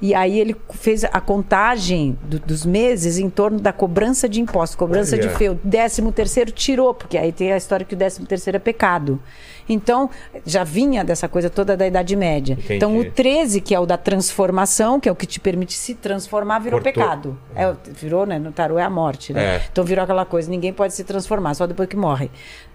E 0.00 0.14
aí 0.14 0.38
ele 0.38 0.54
fez 0.70 1.02
a 1.04 1.20
contagem 1.20 2.16
do- 2.22 2.38
dos 2.38 2.64
meses 2.64 3.18
em 3.18 3.28
torno 3.28 3.58
da 3.58 3.72
cobrança 3.72 4.28
de 4.28 4.40
impostos, 4.40 4.76
cobrança 4.76 5.16
Olha. 5.16 5.26
de 5.28 5.34
feudo. 5.36 5.60
Décimo 5.64 6.12
terceiro 6.12 6.52
tirou, 6.52 6.94
porque 6.94 7.18
aí 7.18 7.32
tem 7.32 7.52
a 7.52 7.56
história 7.56 7.84
que 7.84 7.94
o 7.94 7.96
décimo 7.98 8.26
terceiro 8.26 8.56
é 8.56 8.60
pecado. 8.60 9.20
Então, 9.68 10.08
já 10.46 10.64
vinha 10.64 11.04
dessa 11.04 11.28
coisa 11.28 11.50
toda 11.50 11.76
da 11.76 11.86
Idade 11.86 12.14
Média. 12.16 12.54
Entendi. 12.54 12.74
Então, 12.76 12.96
o 12.96 13.04
13, 13.10 13.60
que 13.60 13.74
é 13.74 13.78
o 13.80 13.84
da 13.84 13.98
transformação, 13.98 14.98
que 15.00 15.08
é 15.08 15.12
o 15.12 15.16
que 15.16 15.26
te 15.26 15.38
permite 15.40 15.74
se 15.74 15.94
transformar, 15.94 16.60
virou 16.60 16.80
Cortou. 16.80 17.02
pecado. 17.02 17.38
É, 17.54 17.74
virou, 17.92 18.24
né? 18.24 18.38
No 18.38 18.50
tarô 18.52 18.78
é 18.78 18.82
a 18.84 18.88
morte, 18.90 19.32
né? 19.32 19.56
É. 19.56 19.62
Então 19.70 19.84
virou 19.84 20.04
aquela 20.04 20.24
coisa, 20.24 20.48
ninguém 20.48 20.72
pode 20.72 20.94
se 20.94 21.04
transformar, 21.04 21.54
só 21.54 21.66
depois 21.66 21.88
que 21.88 21.96
morre, 21.96 22.30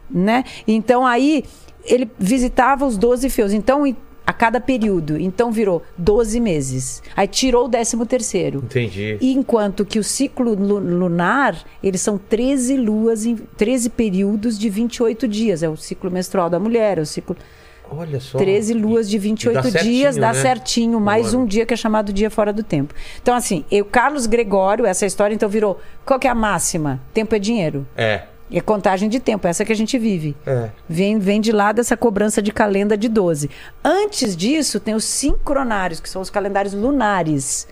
né? 0.09 0.43
Então 0.67 1.05
aí 1.05 1.43
ele 1.85 2.09
visitava 2.19 2.85
os 2.85 2.97
12 2.97 3.29
feus. 3.29 3.53
Então 3.53 3.85
a 4.25 4.31
cada 4.31 4.59
período, 4.59 5.19
então 5.19 5.51
virou 5.51 5.83
12 5.97 6.39
meses. 6.39 7.03
Aí 7.15 7.27
tirou 7.27 7.65
o 7.65 7.69
13 7.69 8.05
terceiro. 8.05 8.59
Entendi. 8.59 9.17
Enquanto 9.21 9.83
que 9.85 9.99
o 9.99 10.03
ciclo 10.03 10.53
lu- 10.55 10.79
lunar, 10.79 11.57
eles 11.83 12.01
são 12.01 12.17
13 12.17 12.77
luas, 12.77 13.25
em 13.25 13.35
13 13.35 13.89
períodos 13.89 14.57
de 14.57 14.69
28 14.69 15.27
dias. 15.27 15.61
É 15.63 15.69
o 15.69 15.75
ciclo 15.75 16.09
menstrual 16.09 16.49
da 16.49 16.57
mulher, 16.59 16.97
é 16.97 17.01
o 17.01 17.05
ciclo 17.05 17.35
Olha 17.91 18.19
só. 18.19 18.37
13 18.37 18.73
luas 18.73 19.09
de 19.09 19.17
28 19.19 19.51
E 19.67 19.71
dá 19.71 19.79
dias, 19.81 19.81
certinho, 20.15 20.21
dá 20.21 20.33
né? 20.33 20.41
certinho, 20.41 20.99
mais 20.99 21.33
Um 21.33 21.45
dia 21.45 21.65
que 21.65 21.73
é 21.73 21.77
chamado 21.77 22.11
dia 22.13 22.29
fora 22.29 22.51
do 22.53 22.63
tempo. 22.63 22.93
Então, 23.21 23.35
assim, 23.35 23.65
eu, 23.69 23.83
Carlos 23.85 24.25
Gregório, 24.25 24.85
essa 24.85 25.05
história 25.05 25.35
então 25.35 25.47
virou. 25.49 25.79
Qual 26.05 26.17
que 26.19 26.27
é 26.27 26.31
a 26.31 26.35
máxima? 26.35 26.99
Tempo 27.13 27.35
é 27.35 27.39
dinheiro. 27.39 27.85
É. 27.95 28.23
É 28.53 28.61
contagem 28.61 29.09
de 29.09 29.19
tempo, 29.19 29.47
essa 29.47 29.65
que 29.65 29.71
a 29.71 29.75
gente 29.75 29.97
vive. 29.97 30.35
É. 30.45 30.69
Vem, 30.87 31.17
vem 31.19 31.41
de 31.41 31.51
lá 31.51 31.71
dessa 31.71 31.97
cobrança 31.97 32.41
de 32.41 32.51
calenda 32.51 32.95
de 32.95 33.09
12. 33.09 33.49
Antes 33.83 34.35
disso, 34.35 34.79
tem 34.79 34.93
os 34.93 35.03
sincronários, 35.03 35.99
que 35.99 36.07
são 36.09 36.21
os 36.21 36.29
calendários 36.29 36.73
lunares. 36.73 37.67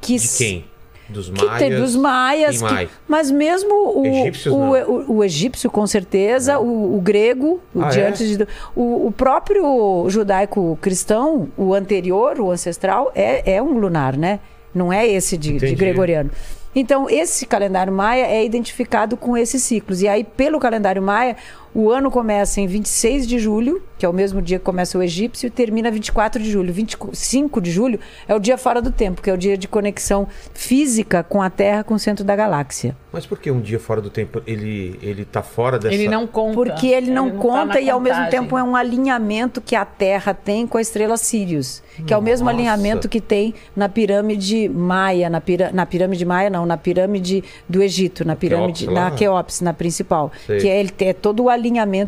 Que 0.00 0.18
De 0.18 0.28
quem? 0.36 0.64
Dos 1.08 1.30
que 1.30 1.44
maias. 1.44 1.58
tem 1.60 1.70
dos 1.80 1.94
maias. 1.94 2.60
Que- 2.60 2.88
mas 3.06 3.30
mesmo 3.30 3.72
o, 3.72 4.02
o, 4.02 5.12
o- 5.12 5.16
o 5.18 5.24
egípcio, 5.24 5.70
com 5.70 5.86
certeza, 5.86 6.58
o, 6.58 6.96
o 6.96 7.00
grego, 7.00 7.60
o 7.72 7.82
Ah, 7.82 7.88
de 7.90 8.00
é? 8.00 8.08
antes 8.08 8.36
de. 8.36 8.44
O, 8.74 9.12
próprio 9.12 10.04
judaico-cristão, 10.10 11.48
o 11.56 11.74
anterior, 11.74 12.40
o 12.40 12.50
ancestral, 12.50 13.12
é, 13.14 13.54
é 13.54 13.62
um 13.62 13.78
lunar, 13.78 14.16
né? 14.16 14.40
Não 14.74 14.92
é 14.92 15.06
esse 15.06 15.36
de, 15.38 15.56
de 15.58 15.74
gregoriano. 15.74 16.30
Então, 16.78 17.08
esse 17.08 17.46
calendário 17.46 17.90
maia 17.90 18.26
é 18.26 18.44
identificado 18.44 19.16
com 19.16 19.34
esses 19.34 19.62
ciclos. 19.62 20.02
E 20.02 20.08
aí, 20.08 20.22
pelo 20.22 20.60
calendário 20.60 21.00
maia, 21.00 21.34
o 21.74 21.90
ano 21.90 22.10
começa 22.10 22.60
em 22.60 22.66
26 22.66 23.26
de 23.26 23.38
julho, 23.38 23.82
que 23.98 24.04
é 24.04 24.08
o 24.08 24.12
mesmo 24.12 24.40
dia 24.40 24.58
que 24.58 24.64
começa 24.64 24.96
o 24.98 25.02
egípcio, 25.02 25.46
e 25.46 25.50
termina 25.50 25.90
24 25.90 26.42
de 26.42 26.50
julho. 26.50 26.72
25 26.72 27.60
de 27.60 27.70
julho 27.70 28.00
é 28.26 28.34
o 28.34 28.38
dia 28.38 28.56
fora 28.56 28.80
do 28.80 28.90
tempo, 28.90 29.20
que 29.22 29.30
é 29.30 29.32
o 29.32 29.36
dia 29.36 29.56
de 29.56 29.68
conexão 29.68 30.26
física 30.54 31.22
com 31.22 31.42
a 31.42 31.50
Terra, 31.50 31.84
com 31.84 31.94
o 31.94 31.98
centro 31.98 32.24
da 32.24 32.34
galáxia. 32.34 32.96
Mas 33.12 33.24
por 33.24 33.38
que 33.38 33.50
um 33.50 33.60
dia 33.60 33.78
fora 33.78 34.00
do 34.00 34.10
tempo 34.10 34.42
ele, 34.46 34.98
ele 35.02 35.24
tá 35.24 35.42
fora 35.42 35.78
dessa. 35.78 35.94
Ele 35.94 36.08
não 36.08 36.26
conta. 36.26 36.54
Porque 36.54 36.88
ele 36.88 37.10
não 37.10 37.30
tá 37.30 37.38
conta 37.38 37.74
na 37.74 37.80
e 37.80 37.90
ao 37.90 38.00
mesmo 38.00 38.18
contagem. 38.18 38.40
tempo 38.40 38.58
é 38.58 38.62
um 38.62 38.76
alinhamento 38.76 39.60
que 39.60 39.74
a 39.74 39.84
Terra 39.84 40.34
tem 40.34 40.66
com 40.66 40.78
a 40.78 40.80
estrela 40.80 41.16
Sirius, 41.16 41.82
que 42.06 42.12
é 42.12 42.16
o 42.16 42.22
mesmo 42.22 42.44
Nossa. 42.44 42.56
alinhamento 42.56 43.08
que 43.08 43.20
tem 43.20 43.54
na 43.74 43.88
pirâmide 43.88 44.68
maia, 44.68 45.30
na, 45.30 45.40
pira, 45.40 45.70
na 45.72 45.86
pirâmide 45.86 46.24
maia 46.24 46.50
não, 46.50 46.66
na 46.66 46.76
pirâmide 46.76 47.42
do 47.68 47.82
Egito, 47.82 48.24
na 48.24 48.36
pirâmide, 48.36 48.86
lá? 48.86 49.10
na 49.10 49.10
Queops, 49.12 49.60
na 49.60 49.72
principal, 49.72 50.30
Sei. 50.46 50.58
que 50.58 50.68
é, 50.68 50.80
ele 50.80 50.92
é 51.00 51.12
todo 51.12 51.44
o 51.44 51.48
alinhamento 51.48 51.65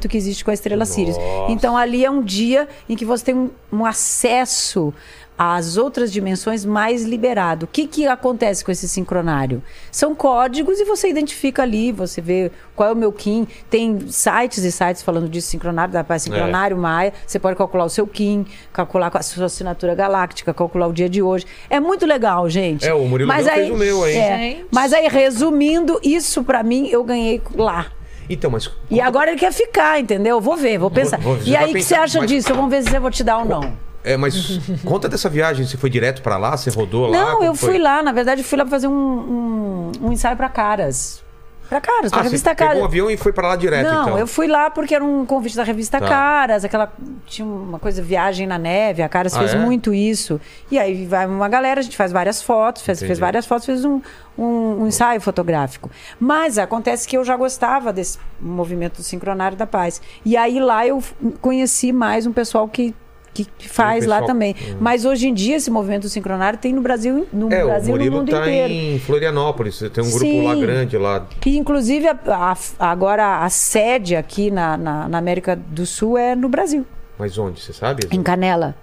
que 0.09 0.17
existe 0.17 0.45
com 0.45 0.51
a 0.51 0.55
estrela 0.55 0.85
Sirius. 0.85 1.17
Nossa. 1.17 1.53
Então 1.53 1.77
ali 1.77 2.05
é 2.05 2.11
um 2.11 2.23
dia 2.23 2.69
em 2.89 2.97
que 2.97 3.05
você 3.05 3.25
tem 3.25 3.35
um, 3.35 3.51
um 3.73 3.85
acesso 3.85 4.93
as 5.39 5.77
outras 5.77 6.11
dimensões 6.11 6.65
mais 6.65 7.05
liberado. 7.05 7.65
O 7.65 7.69
que, 7.69 7.87
que 7.87 8.07
acontece 8.09 8.65
com 8.65 8.73
esse 8.73 8.89
sincronário? 8.89 9.63
São 9.93 10.13
códigos 10.13 10.81
e 10.81 10.85
você 10.85 11.09
identifica 11.09 11.63
ali, 11.63 11.93
você 11.93 12.21
vê 12.21 12.51
qual 12.75 12.89
é 12.89 12.93
o 12.93 12.97
meu 12.97 13.13
KIN. 13.13 13.47
Tem 13.71 14.01
sites 14.09 14.65
e 14.65 14.73
sites 14.73 15.01
falando 15.01 15.29
disso, 15.29 15.47
sincronário 15.47 15.93
da 15.93 16.03
paz, 16.03 16.23
sincronário 16.23 16.77
Maia. 16.77 17.13
Você 17.25 17.39
pode 17.39 17.57
calcular 17.57 17.85
o 17.85 17.89
seu 17.89 18.05
KIN, 18.05 18.45
calcular 18.73 19.13
a 19.15 19.23
sua 19.23 19.47
assinatura 19.47 19.95
galáctica, 19.95 20.53
calcular 20.53 20.89
o 20.89 20.93
dia 20.93 21.09
de 21.09 21.23
hoje. 21.23 21.47
É 21.71 21.79
muito 21.79 22.05
legal, 22.05 22.51
gente. 22.51 22.85
É, 22.85 22.93
o 22.93 23.07
Murilo 23.07 23.29
Mas 23.29 23.47
aí, 23.47 23.61
fez 23.61 23.71
o 23.71 23.77
meu, 23.77 24.09
hein? 24.09 24.19
é, 24.19 24.65
mas 24.73 24.93
aí, 24.93 25.07
resumindo, 25.07 26.01
isso 26.03 26.43
pra 26.43 26.65
mim 26.65 26.89
eu 26.89 27.05
ganhei 27.05 27.41
lá. 27.55 27.87
Então, 28.29 28.51
mas. 28.51 28.71
E 28.91 29.01
agora 29.01 29.31
ele 29.31 29.39
quer 29.41 29.53
ficar, 29.53 29.99
entendeu? 30.01 30.41
Vou 30.41 30.57
ver, 30.57 30.79
vou 30.79 30.91
pensar. 30.91 31.19
vou- 31.19 31.37
você 31.37 31.51
e 31.51 31.57
aí, 31.57 31.71
o 31.71 31.75
que 31.75 31.83
você 31.83 31.95
acha 31.95 32.19
mas- 32.21 32.29
disso? 32.31 32.53
Vamos 32.55 32.71
ver 32.71 32.83
se 32.83 32.95
eu 32.95 33.01
vou 33.01 33.11
te 33.11 33.25
dar 33.25 33.39
ou 33.39 33.45
não. 33.45 33.73
É, 34.05 34.17
mas 34.17 34.59
conta 34.85 35.09
dessa 35.09 35.29
viagem. 35.29 35.67
Você 35.67 35.77
foi 35.77 35.91
direto 35.91 36.23
pra 36.23 36.37
lá? 36.37 36.57
Você 36.57 36.71
rodou 36.71 37.07
lá? 37.09 37.19
Não, 37.19 37.43
eu 37.43 37.55
foi? 37.55 37.71
fui 37.71 37.79
lá, 37.79 38.03
na 38.03 38.13
verdade, 38.13 38.43
fui 38.43 38.57
lá 38.59 38.65
pra 38.65 38.71
fazer 38.71 38.89
um, 38.89 38.93
um, 38.93 39.93
um 40.03 40.13
ensaio 40.13 40.37
pra 40.37 40.49
caras. 40.49 41.23
Pra 41.69 41.81
caras, 41.83 42.11
pra 42.11 42.21
Ah, 42.21 42.23
você 42.23 42.29
revista 42.31 42.55
pegou 42.55 42.67
Caras. 42.69 42.83
um 42.83 42.85
avião 42.87 43.11
e 43.11 43.17
foi 43.19 43.31
pra 43.33 43.49
lá 43.49 43.55
direto, 43.57 43.87
Não, 43.93 44.03
então. 44.03 44.19
eu 44.19 44.27
fui 44.27 44.47
lá 44.47 44.71
porque 44.71 44.95
era 44.95 45.05
um 45.05 45.27
convite 45.27 45.55
da 45.55 45.63
revista 45.63 46.01
Tá. 46.01 46.09
Caras, 46.09 46.65
aquela. 46.65 46.91
Tinha 47.27 47.47
uma 47.47 47.79
coisa, 47.79 48.01
viagem 48.01 48.47
na 48.47 48.57
neve, 48.57 49.03
a 49.03 49.09
Caras 49.09 49.35
Ah, 49.35 49.41
fez 49.41 49.53
é? 49.55 49.59
muito 49.59 49.93
isso. 49.93 50.41
E 50.71 50.79
aí 50.79 51.05
vai 51.05 51.27
uma 51.27 51.49
galera, 51.49 51.81
a 51.81 51.83
gente 51.83 51.97
faz 51.97 52.11
várias 52.11 52.41
fotos, 52.43 52.83
fez, 52.83 53.01
fez 53.01 53.19
várias 53.19 53.45
fotos, 53.45 53.67
fez 53.67 53.85
um, 53.85 54.01
um, 54.39 54.83
um 54.83 54.87
ensaio 54.87 55.21
fotográfico. 55.21 55.91
Mas 56.19 56.57
acontece 56.57 57.07
que 57.07 57.19
eu 57.19 57.25
já 57.25 57.37
gostava 57.37 57.93
desse 57.93 58.19
movimento 58.41 59.03
sincronário 59.03 59.57
da 59.57 59.67
paz. 59.67 60.01
E 60.25 60.37
aí 60.39 60.59
lá 60.59 60.87
eu 60.87 61.03
conheci 61.43 61.93
mais 61.93 62.27
um 62.27 62.33
pessoal 62.33 62.67
que. 62.67 62.95
Que 63.35 63.45
que 63.45 63.69
faz 63.69 64.05
lá 64.07 64.17
pessoal- 64.17 64.27
também. 64.27 64.55
Mas 64.81 65.05
hoje 65.05 65.29
em 65.29 65.35
dia, 65.35 65.57
esse 65.57 65.71
movimento 65.71 66.09
sincronário 66.09 66.59
tem 66.59 66.73
no 66.73 66.81
Brasil, 66.81 67.27
no 67.33 67.53
É, 67.53 67.63
o 67.63 67.67
Brasil 67.69 67.97
e 68.01 68.11
no 68.11 68.17
mundo 68.19 68.31
tá 68.31 68.41
inteiro. 68.41 68.73
em 68.73 68.99
Florianópolis. 68.99 69.79
Tem 69.79 70.03
um 70.03 70.11
grupo 70.11 70.19
Sim. 70.27 70.45
lá 70.47 70.55
grande 70.57 70.99
lá. 70.99 71.27
E, 71.47 71.57
inclusive, 71.57 72.09
a- 72.09 72.19
a- 72.27 72.57
agora 72.91 73.45
a 73.45 73.49
sede 73.51 74.17
aqui 74.17 74.51
na, 74.51 74.77
na, 74.77 75.09
na 75.09 75.19
América 75.19 75.55
do 75.55 75.87
Sul 75.87 76.19
é 76.19 76.35
no 76.35 76.49
Brasil, 76.49 76.85
Mas 77.19 77.39
onde? 77.39 77.61
Você 77.61 77.73
sabe? 77.73 78.09
em 78.11 78.23
Canela, 78.23 78.75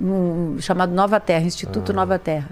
um, 0.00 0.56
chamado 0.60 0.92
Nova 0.92 1.18
Terra, 1.20 1.44
Instituto 1.46 1.92
Ah. 1.92 1.94
Nova 1.94 2.18
Terra. 2.18 2.48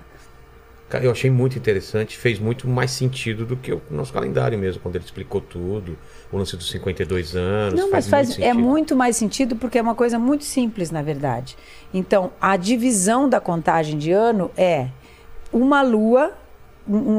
Eu 1.01 1.11
achei 1.11 1.31
muito 1.31 1.59
interessante, 1.59 2.17
fez 2.17 2.39
muito 2.39 2.69
mais 2.69 2.91
sentido 2.91 3.47
do 3.47 3.57
que 3.57 3.73
o 3.73 3.81
nosso 3.91 4.13
calendário 4.13 4.59
mesmo, 4.59 4.81
quando 4.83 4.97
ele 4.97 5.05
explicou 5.05 5.41
tudo, 5.41 5.97
o 6.31 6.37
lance 6.37 6.57
dos 6.57 6.71
52 6.71 7.37
anos. 7.37 7.79
Não, 7.79 7.91
mas 7.91 8.09
faz, 8.09 8.29
muito 8.31 8.43
é 8.43 8.53
muito 8.53 8.97
mais 8.97 9.17
sentido 9.17 9.57
porque 9.57 9.79
é 9.79 9.83
uma 9.83 9.95
coisa 9.95 10.19
muito 10.19 10.45
simples, 10.45 10.91
na 10.91 11.03
verdade. 11.03 11.57
Então, 11.93 12.33
a 12.41 12.57
divisão 12.57 13.29
da 13.29 13.41
contagem 13.41 13.97
de 13.99 14.11
ano 14.11 14.51
é 14.57 14.89
uma 15.53 15.83
lua, 15.83 16.33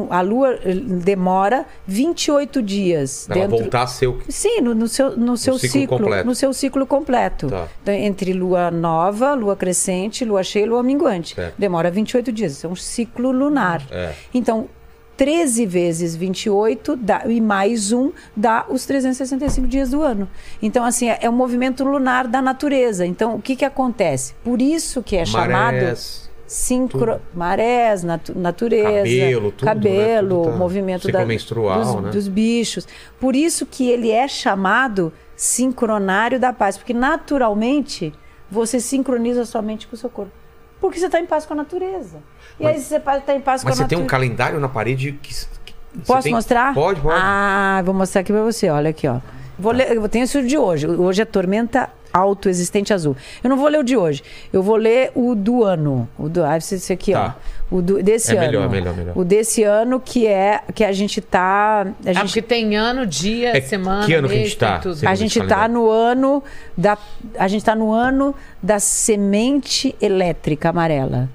a 0.10 0.22
lua 0.22 0.60
eh, 0.64 0.76
demora 0.76 1.66
28 1.88 2.62
dias 2.62 3.30
Ela 3.30 3.42
dentro 3.42 3.58
voltar 3.58 3.84
a 3.84 3.88
ser 3.88 4.08
o. 4.08 4.20
Sim, 4.28 4.62
no, 4.62 4.76
no 4.76 4.88
seu, 4.88 5.18
no 5.18 5.38
seu 5.38 5.58
ciclo 5.58 5.82
ciclo, 5.82 5.98
completo. 6.00 6.28
no 6.28 6.36
seu 6.36 6.54
ciclo 6.54 6.86
completo. 6.86 7.48
Tá. 7.48 7.68
Então, 7.82 7.94
entre 7.94 8.34
lua 8.34 8.70
nova, 8.70 9.34
lua 9.34 9.56
crescente, 9.56 10.26
lua 10.26 10.44
cheia 10.44 10.64
e 10.64 10.68
lua 10.68 10.84
minguante. 10.84 11.36
Certo. 11.36 11.56
Demora 11.58 11.90
28 11.90 12.32
dias. 12.32 12.54
Isso 12.54 12.68
é 12.68 12.70
um 12.70 12.76
ciclo 12.76 13.32
lunar. 13.32 13.86
É. 13.90 14.14
Então, 14.34 14.68
13 15.16 15.66
vezes 15.66 16.16
28 16.16 16.96
dá, 16.96 17.24
e 17.28 17.40
mais 17.40 17.92
um 17.92 18.12
dá 18.36 18.66
os 18.70 18.86
365 18.86 19.68
dias 19.68 19.92
do 19.92 20.02
ano. 20.02 20.28
Então, 20.62 20.84
assim, 20.84 21.10
é, 21.10 21.20
é 21.22 21.30
um 21.30 21.34
movimento 21.34 21.84
lunar 21.84 22.28
da 22.28 22.42
natureza. 22.42 23.06
Então, 23.06 23.36
o 23.36 23.42
que, 23.42 23.56
que 23.56 23.66
acontece? 23.66 24.34
Por 24.44 24.62
isso 24.62 25.02
que 25.02 25.16
é 25.16 25.26
chamado 25.26 25.78
Sincro... 26.54 27.20
marés, 27.34 28.04
natu- 28.04 28.38
natureza, 28.38 28.98
Cabelo, 29.10 29.52
tudo, 29.52 29.66
né? 29.66 29.74
cabelo, 29.74 30.44
Tudo 30.44 30.52
tá- 30.52 30.58
movimento 30.58 31.12
da, 31.12 31.26
menstrual, 31.26 31.80
dos, 31.84 31.96
né? 32.04 32.10
dos 32.12 32.28
bichos. 32.28 32.88
Por 33.20 33.36
isso 33.36 33.66
que 33.66 33.90
ele 33.90 34.12
é 34.12 34.28
chamado 34.28 35.12
sincronário 35.36 36.40
da 36.40 36.54
paz, 36.54 36.78
porque 36.78 36.94
naturalmente 36.94 38.14
você 38.52 38.80
sincroniza 38.80 39.46
somente 39.46 39.88
com 39.88 39.96
o 39.96 39.98
seu 39.98 40.10
corpo. 40.10 40.32
Porque 40.80 41.00
você 41.00 41.08
está 41.08 41.20
em 41.20 41.26
paz 41.26 41.46
com 41.46 41.54
a 41.54 41.58
natureza. 41.58 42.20
E 42.60 42.68
aí 42.68 42.80
você 42.80 42.98
está 42.98 43.36
em 43.36 43.42
paz 43.42 43.64
Mas 43.64 43.72
com 43.74 43.78
você 43.78 43.84
a 43.84 43.88
tem 43.88 43.98
um 43.98 44.02
natureza. 44.02 44.10
calendário 44.28 44.60
na 44.60 44.70
parede 44.70 45.14
que. 45.14 45.30
que 45.30 45.74
você 45.96 46.06
Posso 46.06 46.24
tem- 46.24 46.34
mostrar? 46.34 46.74
Pode, 46.74 47.00
pode. 47.02 47.20
Ah, 47.20 47.82
vou 47.86 47.94
mostrar 47.96 48.22
aqui 48.22 48.32
pra 48.32 48.44
você. 48.44 48.70
Olha 48.70 48.90
aqui, 48.92 49.08
ó. 49.08 49.20
Vou 49.58 49.72
ler, 49.72 49.92
eu 49.96 50.10
tenho 50.10 50.24
isso 50.26 50.42
de 50.44 50.58
hoje. 50.58 50.88
Hoje 50.88 51.22
é 51.22 51.26
Tormenta 51.26 51.90
Autoexistente 52.14 52.94
Azul. 52.94 53.18
Eu 53.44 53.50
não 53.50 53.58
vou 53.58 53.68
ler 53.68 53.80
o 53.80 53.84
de 53.84 53.98
hoje. 53.98 54.22
Eu 54.54 54.62
vou 54.62 54.76
ler 54.76 55.12
o 55.16 55.34
do 55.36 55.64
ano. 55.64 56.08
O 56.18 56.30
do, 56.30 56.44
ah, 56.44 56.56
esse, 56.56 56.94
aqui, 56.94 57.12
Tá. 57.14 57.36
ó. 57.72 57.76
O 57.76 57.82
do, 57.82 58.04
desse 58.04 58.32
É 58.36 58.38
ano. 58.38 58.46
melhor, 58.46 58.70
melhor, 58.70 58.96
melhor. 58.96 59.18
O 59.18 59.24
desse 59.26 59.64
ano 59.64 60.00
que 60.00 60.28
é 60.28 60.62
que 60.76 60.84
a 60.84 60.92
gente 60.92 61.20
tá. 61.20 61.82
A 61.82 62.10
Ah, 62.10 62.14
gente, 62.14 62.26
porque 62.28 62.42
tem 62.44 62.76
ano, 62.76 63.06
dia, 63.06 63.58
É, 63.58 63.62
semana, 63.62 64.06
que 64.06 64.14
ano 64.14 64.28
que 64.28 64.34
a 64.34 64.38
mês, 64.38 64.50
gente 64.50 64.60
tá? 64.60 64.78
tudo. 64.80 65.00
A 65.08 65.16
gente 65.16 65.42
tá 65.42 65.68
no 65.68 65.90
ano 65.90 66.44
da 66.78 66.98
a 67.40 67.48
gente 67.48 67.66
tá 67.66 67.74
no 67.76 67.92
ano 67.92 68.36
da 68.62 68.80
semente 68.80 69.96
elétrica 70.02 70.70
amarela. 70.70 71.30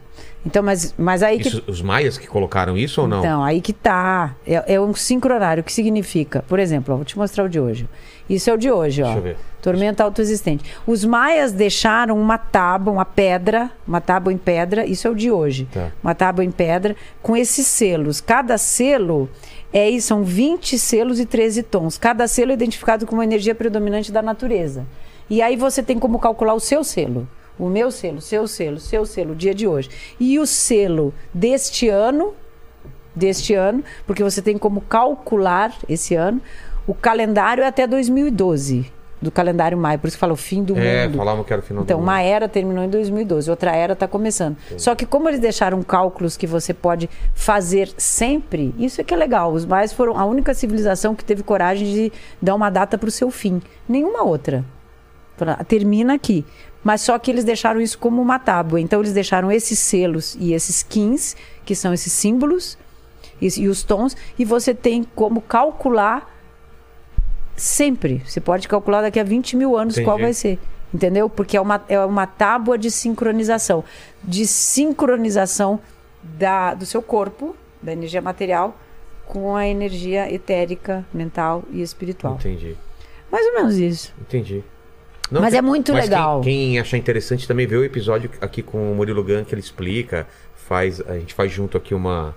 Então, 0.46 0.62
mas, 0.62 0.94
mas 0.96 1.22
aí 1.22 1.38
que 1.40 1.48
Isso, 1.48 1.62
os 1.66 1.82
maias 1.82 2.16
que 2.16 2.26
colocaram 2.26 2.76
isso 2.76 3.02
ou 3.02 3.08
não? 3.08 3.18
Então, 3.18 3.42
aí 3.42 3.60
que 3.60 3.72
tá. 3.72 4.34
É, 4.46 4.74
é 4.74 4.80
um 4.80 4.94
sincronário. 4.94 5.60
O 5.60 5.64
que 5.64 5.72
significa? 5.72 6.44
Por 6.48 6.58
exemplo, 6.58 6.94
ó, 6.94 6.96
vou 6.96 7.04
te 7.04 7.18
mostrar 7.18 7.44
o 7.44 7.48
de 7.48 7.58
hoje. 7.60 7.88
Isso 8.30 8.48
é 8.48 8.54
o 8.54 8.56
de 8.56 8.70
hoje, 8.70 9.02
ó. 9.02 9.06
Deixa 9.06 9.18
eu 9.18 9.22
ver. 9.22 9.36
Tormenta 9.60 10.04
autoexistente. 10.04 10.64
Os 10.86 11.04
maias 11.04 11.52
deixaram 11.52 12.18
uma 12.18 12.38
tábua, 12.38 12.92
uma 12.92 13.04
pedra, 13.04 13.70
uma 13.86 14.00
tábua 14.00 14.32
em 14.32 14.38
pedra, 14.38 14.86
isso 14.86 15.08
é 15.08 15.10
o 15.10 15.14
de 15.14 15.30
hoje. 15.30 15.68
Tá. 15.72 15.90
Uma 16.02 16.14
tábua 16.14 16.44
em 16.44 16.50
pedra 16.50 16.94
com 17.20 17.36
esses 17.36 17.66
selos. 17.66 18.20
Cada 18.20 18.56
selo 18.56 19.28
é 19.72 19.90
isso, 19.90 20.08
são 20.08 20.22
20 20.22 20.78
selos 20.78 21.18
e 21.18 21.26
13 21.26 21.62
tons. 21.64 21.98
Cada 21.98 22.28
selo 22.28 22.52
é 22.52 22.54
identificado 22.54 23.04
como 23.04 23.20
uma 23.20 23.24
energia 23.24 23.54
predominante 23.54 24.12
da 24.12 24.22
natureza. 24.22 24.86
E 25.28 25.42
aí 25.42 25.56
você 25.56 25.82
tem 25.82 25.98
como 25.98 26.18
calcular 26.18 26.54
o 26.54 26.60
seu 26.60 26.82
selo. 26.82 27.28
O 27.58 27.68
meu 27.68 27.90
selo, 27.90 28.20
seu 28.20 28.46
selo, 28.46 28.78
seu 28.78 29.04
selo, 29.04 29.32
o 29.32 29.36
dia 29.36 29.54
de 29.54 29.66
hoje. 29.66 29.90
E 30.20 30.38
o 30.38 30.46
selo 30.46 31.12
deste 31.34 31.88
ano, 31.88 32.32
deste 33.14 33.52
ano, 33.54 33.82
porque 34.06 34.22
você 34.22 34.40
tem 34.40 34.56
como 34.56 34.80
calcular 34.80 35.76
esse 35.88 36.14
ano. 36.14 36.40
O 36.86 36.94
calendário 36.94 37.64
é 37.64 37.66
até 37.66 37.86
2012, 37.86 38.90
do 39.20 39.30
calendário 39.30 39.76
maio, 39.76 39.98
por 39.98 40.06
isso 40.08 40.16
que 40.16 40.20
fala 40.20 40.32
o 40.32 40.36
fim 40.36 40.62
do 40.62 40.76
É, 40.78 41.06
mundo. 41.06 41.16
falavam 41.18 41.42
que 41.44 41.52
era 41.52 41.60
o 41.60 41.64
final 41.64 41.82
Então, 41.82 41.98
do 41.98 42.02
uma 42.02 42.18
mundo. 42.18 42.24
era 42.26 42.48
terminou 42.48 42.84
em 42.84 42.88
2012, 42.88 43.50
outra 43.50 43.74
era 43.74 43.92
está 43.94 44.06
começando. 44.06 44.56
Só 44.76 44.94
que 44.94 45.04
como 45.04 45.28
eles 45.28 45.40
deixaram 45.40 45.82
cálculos 45.82 46.36
que 46.36 46.46
você 46.46 46.72
pode 46.72 47.10
fazer 47.34 47.90
sempre, 47.96 48.74
isso 48.78 49.00
é 49.00 49.04
que 49.04 49.12
é 49.12 49.16
legal. 49.16 49.52
Os 49.52 49.64
maias 49.66 49.92
foram 49.92 50.16
a 50.18 50.24
única 50.24 50.54
civilização 50.54 51.14
que 51.14 51.24
teve 51.24 51.42
coragem 51.42 51.92
de 51.92 52.12
dar 52.40 52.54
uma 52.54 52.70
data 52.70 52.96
para 52.96 53.08
o 53.08 53.10
seu 53.10 53.30
fim. 53.30 53.60
Nenhuma 53.88 54.22
outra. 54.22 54.64
Termina 55.66 56.14
aqui. 56.14 56.44
Mas 56.82 57.00
só 57.00 57.18
que 57.18 57.30
eles 57.30 57.44
deixaram 57.44 57.80
isso 57.80 57.98
como 57.98 58.20
uma 58.22 58.38
tábua. 58.38 58.80
Então 58.80 59.00
eles 59.00 59.12
deixaram 59.12 59.50
esses 59.50 59.78
selos 59.78 60.36
e 60.40 60.52
esses 60.52 60.82
quins, 60.82 61.36
que 61.64 61.74
são 61.74 61.92
esses 61.92 62.12
símbolos, 62.12 62.78
e, 63.40 63.46
e 63.60 63.68
os 63.68 63.82
tons, 63.82 64.16
e 64.38 64.44
você 64.44 64.74
tem 64.74 65.04
como 65.14 65.40
calcular 65.40 66.37
sempre. 67.58 68.22
Você 68.24 68.40
pode 68.40 68.66
calcular 68.68 69.02
daqui 69.02 69.20
a 69.20 69.24
20 69.24 69.56
mil 69.56 69.76
anos 69.76 69.94
Entendi. 69.94 70.04
qual 70.04 70.18
vai 70.18 70.32
ser. 70.32 70.58
Entendeu? 70.92 71.28
Porque 71.28 71.56
é 71.56 71.60
uma, 71.60 71.84
é 71.88 72.00
uma 72.00 72.26
tábua 72.26 72.78
de 72.78 72.90
sincronização. 72.90 73.84
De 74.24 74.46
sincronização 74.46 75.78
da, 76.22 76.72
do 76.74 76.86
seu 76.86 77.02
corpo, 77.02 77.54
da 77.82 77.92
energia 77.92 78.22
material, 78.22 78.76
com 79.26 79.54
a 79.54 79.66
energia 79.66 80.32
etérica, 80.32 81.04
mental 81.12 81.62
e 81.70 81.82
espiritual. 81.82 82.36
Entendi, 82.36 82.74
Mais 83.30 83.46
ou 83.46 83.54
menos 83.54 83.76
isso. 83.76 84.14
entendi. 84.20 84.64
Mas 85.30 85.52
é 85.52 85.60
muito 85.60 85.92
mas 85.92 86.04
legal. 86.04 86.40
Quem, 86.40 86.70
quem 86.70 86.78
achar 86.78 86.96
interessante 86.96 87.46
também 87.46 87.66
vê 87.66 87.76
o 87.76 87.84
episódio 87.84 88.30
aqui 88.40 88.62
com 88.62 88.90
o 88.90 88.94
Murilo 88.94 89.22
Gun 89.22 89.44
que 89.44 89.54
ele 89.54 89.60
explica, 89.60 90.26
faz, 90.54 91.02
a 91.02 91.18
gente 91.18 91.34
faz 91.34 91.52
junto 91.52 91.76
aqui 91.76 91.94
uma, 91.94 92.34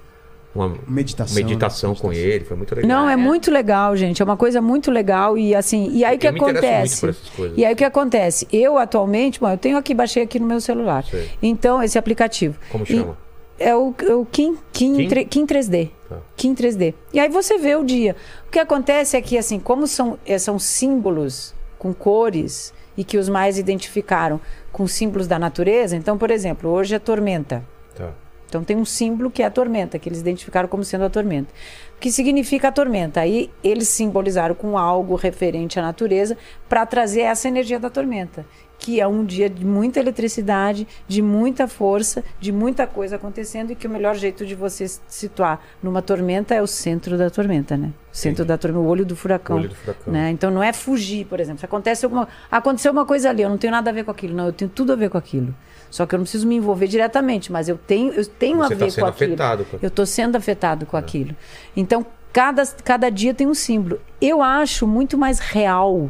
uma 0.53 0.73
Meditação, 0.87 1.35
meditação 1.35 1.91
né? 1.91 1.97
com 2.01 2.07
Meditação. 2.09 2.33
ele, 2.35 2.45
foi 2.45 2.57
muito 2.57 2.75
legal. 2.75 2.89
Não, 2.89 3.09
é 3.09 3.13
é? 3.13 3.15
muito 3.15 3.49
legal, 3.51 3.95
gente. 3.95 4.21
É 4.21 4.25
uma 4.25 4.35
coisa 4.37 4.61
muito 4.61 4.91
legal. 4.91 5.37
E 5.37 5.55
assim, 5.55 5.89
e 5.93 6.03
aí 6.03 6.17
o 6.17 6.19
que 6.19 6.27
Eu 6.27 6.33
me 6.33 6.39
interesso 6.39 6.55
muito 6.61 6.67
acontece? 6.67 6.99
por 7.01 7.09
essas 7.09 7.29
coisas. 7.29 7.57
E 7.57 7.65
aí 7.65 7.73
o 7.73 7.75
que 7.77 7.83
acontece? 7.85 8.47
Eu 8.51 8.77
atualmente, 8.77 9.39
bom, 9.39 9.49
eu 9.49 9.57
tenho 9.57 9.77
aqui, 9.77 9.93
baixei 9.93 10.23
aqui 10.23 10.39
no 10.39 10.45
meu 10.47 10.59
celular. 10.59 11.03
Sei. 11.05 11.29
Então, 11.41 11.81
esse 11.81 11.97
aplicativo. 11.97 12.57
Como 12.69 12.83
E- 12.83 12.87
chama? 12.87 13.17
É 13.59 13.75
o, 13.75 13.93
é 14.01 14.13
o 14.15 14.25
Kim, 14.25 14.57
Kim, 14.73 14.95
Kim? 14.95 15.07
tre- 15.07 15.25
Kim 15.25 15.45
3D. 15.45 15.89
Tá. 16.09 16.17
Kim 16.35 16.55
3D. 16.55 16.95
E 17.13 17.19
aí 17.19 17.29
você 17.29 17.59
vê 17.59 17.75
o 17.75 17.83
dia. 17.83 18.15
O 18.47 18.51
que 18.51 18.57
acontece 18.57 19.15
é 19.15 19.21
que, 19.21 19.37
assim, 19.37 19.59
como 19.59 19.85
são, 19.85 20.17
eh, 20.25 20.39
são 20.39 20.57
símbolos 20.57 21.53
com 21.77 21.93
cores 21.93 22.73
e 22.97 23.03
que 23.03 23.17
os 23.19 23.29
mais 23.29 23.59
identificaram 23.59 24.41
com 24.71 24.87
símbolos 24.87 25.27
da 25.27 25.37
natureza, 25.37 25.95
então, 25.95 26.17
por 26.17 26.31
exemplo, 26.31 26.71
hoje 26.71 26.95
é 26.95 26.99
tormenta. 26.99 27.63
Tá. 27.95 28.09
Então 28.51 28.65
tem 28.65 28.75
um 28.75 28.83
símbolo 28.83 29.31
que 29.31 29.41
é 29.41 29.45
a 29.45 29.49
tormenta, 29.49 29.97
que 29.97 30.09
eles 30.09 30.19
identificaram 30.19 30.67
como 30.67 30.83
sendo 30.83 31.05
a 31.05 31.09
tormenta. 31.09 31.53
O 31.95 32.01
que 32.01 32.11
significa 32.11 32.67
a 32.67 32.71
tormenta? 32.71 33.21
Aí 33.21 33.49
eles 33.63 33.87
simbolizaram 33.87 34.53
com 34.53 34.77
algo 34.77 35.15
referente 35.15 35.79
à 35.79 35.81
natureza 35.81 36.37
para 36.67 36.85
trazer 36.85 37.21
essa 37.21 37.47
energia 37.47 37.79
da 37.79 37.89
tormenta, 37.89 38.45
que 38.77 38.99
é 38.99 39.07
um 39.07 39.23
dia 39.23 39.49
de 39.49 39.65
muita 39.65 40.01
eletricidade, 40.01 40.85
de 41.07 41.21
muita 41.21 41.65
força, 41.65 42.25
de 42.41 42.51
muita 42.51 42.85
coisa 42.85 43.15
acontecendo 43.15 43.71
e 43.71 43.75
que 43.75 43.87
o 43.87 43.89
melhor 43.89 44.15
jeito 44.15 44.45
de 44.45 44.53
você 44.53 44.85
se 44.85 44.99
situar 45.07 45.61
numa 45.81 46.01
tormenta 46.01 46.53
é 46.53 46.61
o 46.61 46.67
centro 46.67 47.17
da 47.17 47.29
tormenta, 47.29 47.77
né? 47.77 47.93
O 48.11 48.17
centro 48.17 48.43
Entendi. 48.43 48.47
da 48.49 48.57
tormenta, 48.57 48.83
o 48.85 48.89
olho 48.89 49.05
do 49.05 49.15
furacão. 49.15 49.55
O 49.55 49.59
olho 49.59 49.69
do 49.69 49.75
furacão. 49.75 50.11
Né? 50.11 50.29
Então 50.31 50.51
não 50.51 50.61
é 50.61 50.73
fugir, 50.73 51.25
por 51.25 51.39
exemplo. 51.39 51.59
Se 51.59 51.65
acontece 51.65 52.03
alguma, 52.03 52.27
aconteceu 52.51 52.91
uma 52.91 53.05
coisa 53.05 53.29
ali, 53.29 53.43
eu 53.43 53.49
não 53.49 53.57
tenho 53.57 53.71
nada 53.71 53.89
a 53.91 53.93
ver 53.93 54.03
com 54.03 54.11
aquilo, 54.11 54.35
não, 54.35 54.47
eu 54.47 54.53
tenho 54.53 54.69
tudo 54.69 54.91
a 54.91 54.95
ver 54.97 55.09
com 55.09 55.17
aquilo. 55.17 55.55
Só 55.91 56.05
que 56.07 56.15
eu 56.15 56.17
não 56.19 56.23
preciso 56.23 56.47
me 56.47 56.55
envolver 56.55 56.87
diretamente, 56.87 57.51
mas 57.51 57.67
eu 57.69 57.77
tenho, 57.77 58.13
eu 58.13 58.25
tenho 58.25 58.57
Você 58.59 58.73
a 58.73 58.77
tá 58.77 58.85
ver 58.85 58.91
sendo 58.91 59.03
com 59.03 59.09
aquilo. 59.09 59.33
afetado 59.33 59.65
com- 59.65 59.77
Eu 59.81 59.87
estou 59.89 60.05
sendo 60.05 60.35
afetado 60.37 60.85
com 60.87 60.95
aquilo. 60.97 61.35
Então, 61.75 62.03
cada, 62.31 62.65
cada 62.83 63.09
dia 63.11 63.33
tem 63.33 63.45
um 63.45 63.53
símbolo. 63.53 63.99
Eu 64.21 64.41
acho 64.41 64.87
muito 64.87 65.17
mais 65.17 65.39
real 65.39 66.09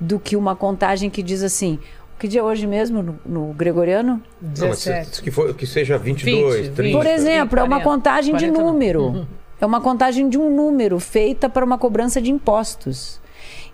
do 0.00 0.18
que 0.18 0.34
uma 0.36 0.56
contagem 0.56 1.08
que 1.08 1.22
diz 1.22 1.42
assim. 1.44 1.78
Que 2.18 2.26
dia 2.28 2.40
é 2.40 2.42
hoje 2.42 2.66
mesmo, 2.66 3.02
no, 3.02 3.18
no 3.24 3.52
gregoriano? 3.54 4.20
Não, 4.40 4.68
mas 4.68 4.84
17. 4.84 5.22
que, 5.22 5.30
for, 5.30 5.54
que 5.54 5.66
seja 5.66 5.96
22, 5.96 6.66
20, 6.68 6.74
30. 6.74 6.96
Por 6.98 7.06
exemplo, 7.06 7.58
é 7.58 7.62
uma 7.62 7.80
40, 7.80 7.84
contagem 7.84 8.34
de 8.36 8.46
40 8.46 8.58
não. 8.60 8.72
número. 8.72 9.26
É 9.60 9.66
uma 9.66 9.80
contagem 9.80 10.28
de 10.28 10.36
um 10.36 10.54
número 10.54 10.98
feita 10.98 11.48
para 11.48 11.64
uma 11.64 11.78
cobrança 11.78 12.20
de 12.20 12.32
impostos. 12.32 13.20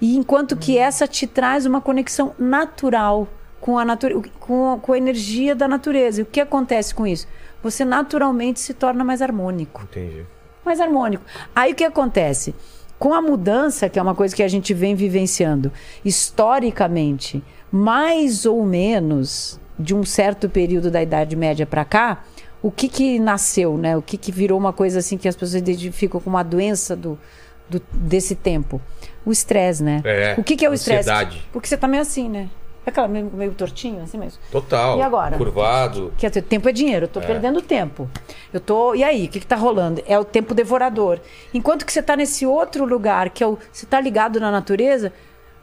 E 0.01 0.17
enquanto 0.17 0.55
que 0.57 0.77
essa 0.79 1.07
te 1.09 1.27
traz 1.27 1.65
uma 1.67 1.81
conexão 1.81 2.35
natural 2.39 3.27
com 3.61 3.79
a, 3.79 3.85
natu 3.85 4.23
com, 4.41 4.79
com 4.81 4.93
a 4.93 4.99
energia 4.99 5.55
da 5.55 5.67
natureza. 5.69 6.21
E 6.21 6.23
o 6.23 6.27
que 6.27 6.41
acontece 6.41 6.95
com 6.95 7.07
isso? 7.07 7.27
Você 7.63 7.85
naturalmente 7.85 8.61
se 8.61 8.73
torna 8.75 9.03
mais 9.05 9.21
harmônico 9.21 9.83
Entendi. 9.83 10.25
mais 10.65 10.81
harmônico. 10.81 11.25
Aí 11.55 11.73
o 11.73 11.75
que 11.75 11.85
acontece? 11.85 12.55
Com 12.99 13.13
a 13.15 13.23
mudança, 13.23 13.89
que 13.89 13.99
é 13.99 14.03
uma 14.03 14.15
coisa 14.15 14.35
que 14.35 14.43
a 14.43 14.49
gente 14.49 14.73
vem 14.75 14.95
vivenciando 14.95 15.73
historicamente, 16.05 17.43
mais 17.71 18.45
ou 18.47 18.65
menos 18.65 19.61
de 19.79 19.95
um 19.95 20.05
certo 20.05 20.49
período 20.49 20.91
da 20.91 21.03
Idade 21.03 21.37
Média 21.37 21.65
para 21.67 21.85
cá, 21.85 22.25
o 22.63 22.71
que 22.71 22.89
que 22.89 23.19
nasceu, 23.21 23.77
né? 23.77 23.97
O 23.97 24.03
que 24.03 24.17
que 24.17 24.33
virou 24.33 24.59
uma 24.59 24.73
coisa 24.73 24.99
assim 24.99 25.17
que 25.17 25.29
as 25.29 25.35
pessoas 25.37 25.55
identificam 25.55 26.21
como 26.21 26.37
uma 26.37 26.43
doença 26.43 26.97
do, 26.97 27.17
do- 27.69 27.83
desse 27.93 28.35
tempo? 28.35 28.81
O 29.25 29.31
estresse, 29.31 29.83
né? 29.83 30.01
É, 30.05 30.35
o 30.37 30.43
que 30.43 30.57
que 30.57 30.65
é 30.65 30.71
o 30.71 30.75
estresse? 30.75 31.09
Porque 31.53 31.69
você 31.69 31.77
tá 31.77 31.87
meio 31.87 32.03
assim, 32.03 32.29
né? 32.29 32.49
É 32.89 32.91
aquela 32.91 33.07
meio, 33.07 33.30
meio 33.30 33.53
tortinho, 33.53 34.03
assim 34.03 34.16
mesmo. 34.16 34.41
Total. 34.51 34.99
E 34.99 35.03
agora? 35.03 35.36
Curvado. 35.36 36.11
Quer 36.16 36.30
dizer, 36.30 36.41
tempo 36.41 36.70
é 36.70 36.72
dinheiro, 36.72 37.05
eu 37.05 37.09
tô 37.09 37.20
perdendo 37.20 37.61
tempo. 37.61 38.09
Eu 38.51 38.61
tô. 38.61 38.95
E 38.95 39.05
aí, 39.05 39.26
o 39.26 39.28
que, 39.28 39.41
que 39.41 39.47
tá 39.47 39.57
rolando? 39.57 40.03
É 40.07 40.18
o 40.18 40.24
tempo 40.24 40.55
devorador. 40.55 41.20
Enquanto 41.53 41.84
que 41.84 41.93
você 41.93 42.03
tá 42.03 42.16
nesse 42.16 42.47
outro 42.47 42.86
lugar, 42.86 43.28
que 43.28 43.45
é 43.45 43.47
o. 43.47 43.59
Você 43.70 43.84
tá 43.84 44.01
ligado 44.01 44.41
na 44.41 44.51
natureza, 44.51 45.12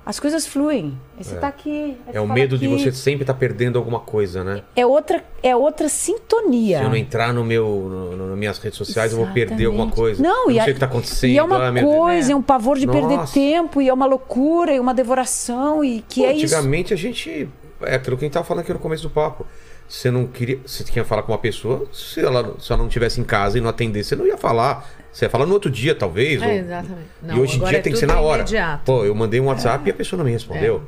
as 0.06 0.20
coisas 0.20 0.46
fluem. 0.46 0.96
Você 1.18 1.36
tá 1.36 1.48
aqui. 1.48 1.98
É 2.14 2.22
o 2.22 2.28
medo 2.28 2.58
de 2.58 2.68
aqui. 2.68 2.78
você 2.84 2.92
sempre 2.92 3.24
estar 3.24 3.34
perdendo 3.34 3.80
alguma 3.80 4.00
coisa, 4.00 4.44
né? 4.44 4.62
É 4.76 4.86
outra, 4.86 5.24
é 5.42 5.56
outra 5.56 5.90
sintonia. 5.90 6.78
Se 6.78 6.84
eu 6.84 6.90
não 6.90 6.96
entrar 6.96 7.34
no 7.34 7.44
meu, 7.44 7.66
no, 7.68 8.16
no- 8.18 8.30
nas 8.30 8.38
minhas 8.38 8.58
redes 8.60 8.78
sociais, 8.78 9.12
eu 9.14 9.18
vou 9.18 9.28
perder 9.34 9.66
alguma 9.66 9.86
Exatamente. 9.86 9.96
coisa. 9.96 10.22
Não, 10.24 10.46
eu 10.46 10.52
e 10.52 10.54
não 10.56 10.62
a- 10.62 10.64
sei 10.64 10.72
o 10.72 10.74
que 10.76 10.80
tá 10.80 10.86
acontecendo. 10.86 11.32
E 11.32 11.38
é 11.40 11.44
uma 11.44 11.70
ah, 11.70 11.82
coisa, 11.82 12.32
é 12.32 12.36
um 12.36 12.42
pavor 12.42 12.78
de 12.78 12.86
perder 12.86 13.18
Nossa. 13.18 13.34
tempo, 13.34 13.82
e 13.82 13.90
é 13.90 13.94
uma 13.94 14.06
loucura, 14.06 14.74
e 14.76 14.80
uma 14.80 14.94
devoração, 14.94 15.84
e 15.84 16.04
que 16.08 16.22
Pô, 16.22 16.28
é 16.28 16.34
isso. 16.34 16.56
Antigamente 16.56 16.94
a 16.94 16.98
gente. 16.98 17.50
É 17.82 17.96
aquilo 17.96 18.16
que 18.18 18.24
a 18.24 18.28
gente 18.28 18.34
tava 18.34 18.46
falando 18.46 18.62
aqui 18.64 18.74
no 18.74 18.80
começo 18.80 19.04
do 19.04 19.10
papo. 19.10 19.46
Você 19.90 20.10
não 20.12 20.28
queria. 20.28 20.60
Você 20.66 20.84
tinha 20.84 21.04
que 21.04 21.10
falar 21.10 21.24
com 21.24 21.32
uma 21.32 21.38
pessoa, 21.38 21.88
se 21.92 22.20
ela, 22.20 22.56
se 22.60 22.72
ela 22.72 22.80
não 22.80 22.88
estivesse 22.88 23.20
em 23.20 23.24
casa 23.24 23.58
e 23.58 23.62
não 23.62 23.70
atendesse, 23.70 24.10
você 24.10 24.16
não 24.16 24.26
ia 24.28 24.38
falar. 24.38 24.88
Você 25.16 25.26
ia 25.26 25.30
falar 25.30 25.46
no 25.46 25.54
outro 25.54 25.72
dia, 25.72 25.96
talvez. 25.96 26.42
É, 26.42 26.46
ou- 26.46 26.52
exatamente. 26.52 27.08
Não, 27.24 27.38
e 27.38 27.40
hoje 27.40 27.56
em 27.58 27.64
dia 27.64 27.78
é 27.78 27.82
tem 27.82 27.94
que 27.94 27.98
ser 28.00 28.06
na 28.06 28.20
hora. 28.20 28.42
imediato. 28.42 28.84
Pô, 28.84 29.06
eu 29.06 29.16
mandei 29.16 29.40
um 29.40 29.46
WhatsApp 29.46 29.88
e 29.88 29.92
a 29.92 29.94
pessoa 29.94 30.18
não 30.18 30.26
me 30.26 30.32
respondeu. 30.32 30.82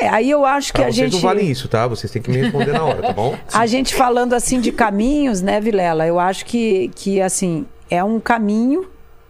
É, 0.00 0.08
aí 0.08 0.30
eu 0.30 0.44
acho 0.46 0.72
que 0.72 0.78
Pra 0.78 0.88
a 0.88 0.92
vocês 0.92 0.96
gente. 0.96 1.12
não 1.12 1.20
vale 1.20 1.42
isso, 1.42 1.68
tá? 1.68 1.86
Vocês 1.86 2.10
têm 2.10 2.22
que 2.22 2.30
me 2.30 2.38
responder 2.38 2.72
na 2.72 2.82
hora, 2.82 3.02
tá 3.02 3.12
bom? 3.12 3.36
A 3.52 3.66
gente 3.66 3.94
falando 3.94 4.32
assim 4.32 4.58
de 4.58 4.72
caminhos, 4.72 5.42
né, 5.42 5.60
Vilela? 5.60 6.06
Eu 6.06 6.18
acho 6.18 6.46
que, 6.46 6.90
que 6.96 7.20
assim, 7.20 7.66
é 7.90 8.02
um 8.02 8.18
caminho. 8.18 8.86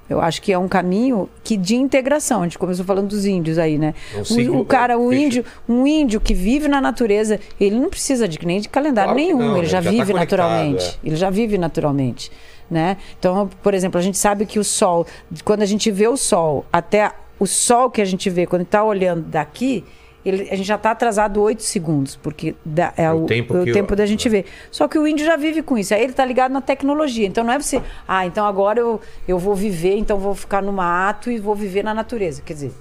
Eu 0.08 0.20
acho 0.20 0.40
que 0.40 0.52
é 0.52 0.58
um 0.58 0.68
caminho 0.68 1.28
que 1.42 1.56
de 1.56 1.74
integração. 1.74 2.40
A 2.42 2.44
gente 2.44 2.58
começou 2.58 2.84
falando 2.84 3.08
dos 3.08 3.24
índios 3.26 3.58
aí, 3.58 3.76
né? 3.76 3.92
É 4.14 4.18
um 4.18 4.20
O- 4.20 4.24
ciclo, 4.24 4.60
o, 4.60 4.64
cara, 4.64 4.96
o 4.98 5.10
fecha. 5.10 5.22
índio, 5.22 5.44
um 5.68 5.86
índio 5.86 6.20
que 6.20 6.32
vive 6.34 6.68
na 6.68 6.80
natureza, 6.80 7.40
ele 7.58 7.74
não 7.76 7.88
precisa 7.90 8.28
de 8.28 8.38
nem 8.46 8.60
de 8.60 8.68
calendário 8.68 9.12
Claro 9.12 9.26
nenhum, 9.26 9.38
não, 9.38 9.56
ele 9.58 9.66
já, 9.66 9.78
ele 9.78 9.84
já 9.86 9.90
tá 9.90 9.90
vive 9.90 10.12
conectado, 10.12 10.40
naturalmente. 10.40 10.84
é. 11.02 11.06
Ele 11.08 11.16
já 11.16 11.30
vive 11.30 11.58
naturalmente, 11.58 12.30
né? 12.70 12.96
Então, 13.18 13.48
por 13.62 13.74
exemplo, 13.74 13.98
a 13.98 14.02
gente 14.02 14.18
sabe 14.18 14.46
que 14.46 14.58
o 14.58 14.64
sol, 14.64 15.06
quando 15.44 15.62
a 15.62 15.66
gente 15.66 15.90
vê 15.90 16.08
o 16.08 16.16
sol, 16.16 16.64
até 16.72 17.12
o 17.38 17.46
sol 17.46 17.90
que 17.90 18.00
a 18.00 18.04
gente 18.04 18.28
vê 18.30 18.46
quando 18.46 18.62
está 18.62 18.82
olhando 18.84 19.22
daqui, 19.22 19.84
ele- 20.24 20.48
a 20.50 20.56
gente 20.56 20.66
já 20.66 20.76
está 20.76 20.90
atrasado 20.92 21.40
8 21.42 21.62
segundos, 21.62 22.16
porque 22.16 22.54
dá- 22.64 22.94
é, 22.96 23.12
o 23.12 23.24
o, 23.24 23.26
tempo 23.26 23.54
o 23.58 23.64
que 23.64 23.72
tempo 23.72 23.92
o- 23.92 23.96
da 23.96 24.06
gente 24.06 24.26
ver. 24.28 24.46
Só 24.70 24.88
que 24.88 24.98
o 24.98 25.06
índio 25.06 25.26
já 25.26 25.36
vive 25.36 25.60
com 25.62 25.76
isso. 25.76 25.92
Aí 25.92 26.02
ele 26.02 26.14
tá 26.14 26.24
ligado 26.24 26.52
na 26.52 26.62
tecnologia. 26.62 27.26
Então 27.26 27.44
não 27.44 27.52
é 27.52 27.58
você, 27.58 27.82
ah, 28.08 28.24
então 28.24 28.46
agora 28.46 28.80
eu, 28.80 29.00
eu 29.28 29.38
vou 29.38 29.54
viver, 29.54 29.96
então 29.98 30.16
vou 30.18 30.34
ficar 30.34 30.62
no 30.62 30.72
mato 30.72 31.30
e 31.30 31.38
vou 31.38 31.54
viver 31.54 31.82
na 31.84 31.92
natureza. 31.92 32.40
Quer 32.40 32.54
dizer, 32.54 32.72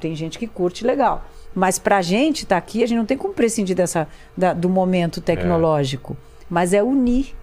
tem 0.00 0.14
gente 0.16 0.38
que 0.38 0.46
curte 0.48 0.84
legal. 0.84 1.24
Mas 1.54 1.78
pra 1.78 2.02
gente 2.02 2.44
tá 2.46 2.56
aqui, 2.56 2.82
a 2.82 2.86
gente 2.86 2.98
não 2.98 3.06
tem 3.06 3.16
como 3.16 3.32
prescindir 3.32 3.76
dessa, 3.76 4.08
da- 4.36 4.52
do 4.52 4.68
momento 4.68 5.20
tecnológico. 5.20 6.16
Mas 6.50 6.72
é 6.72 6.82
unir. 6.82 7.34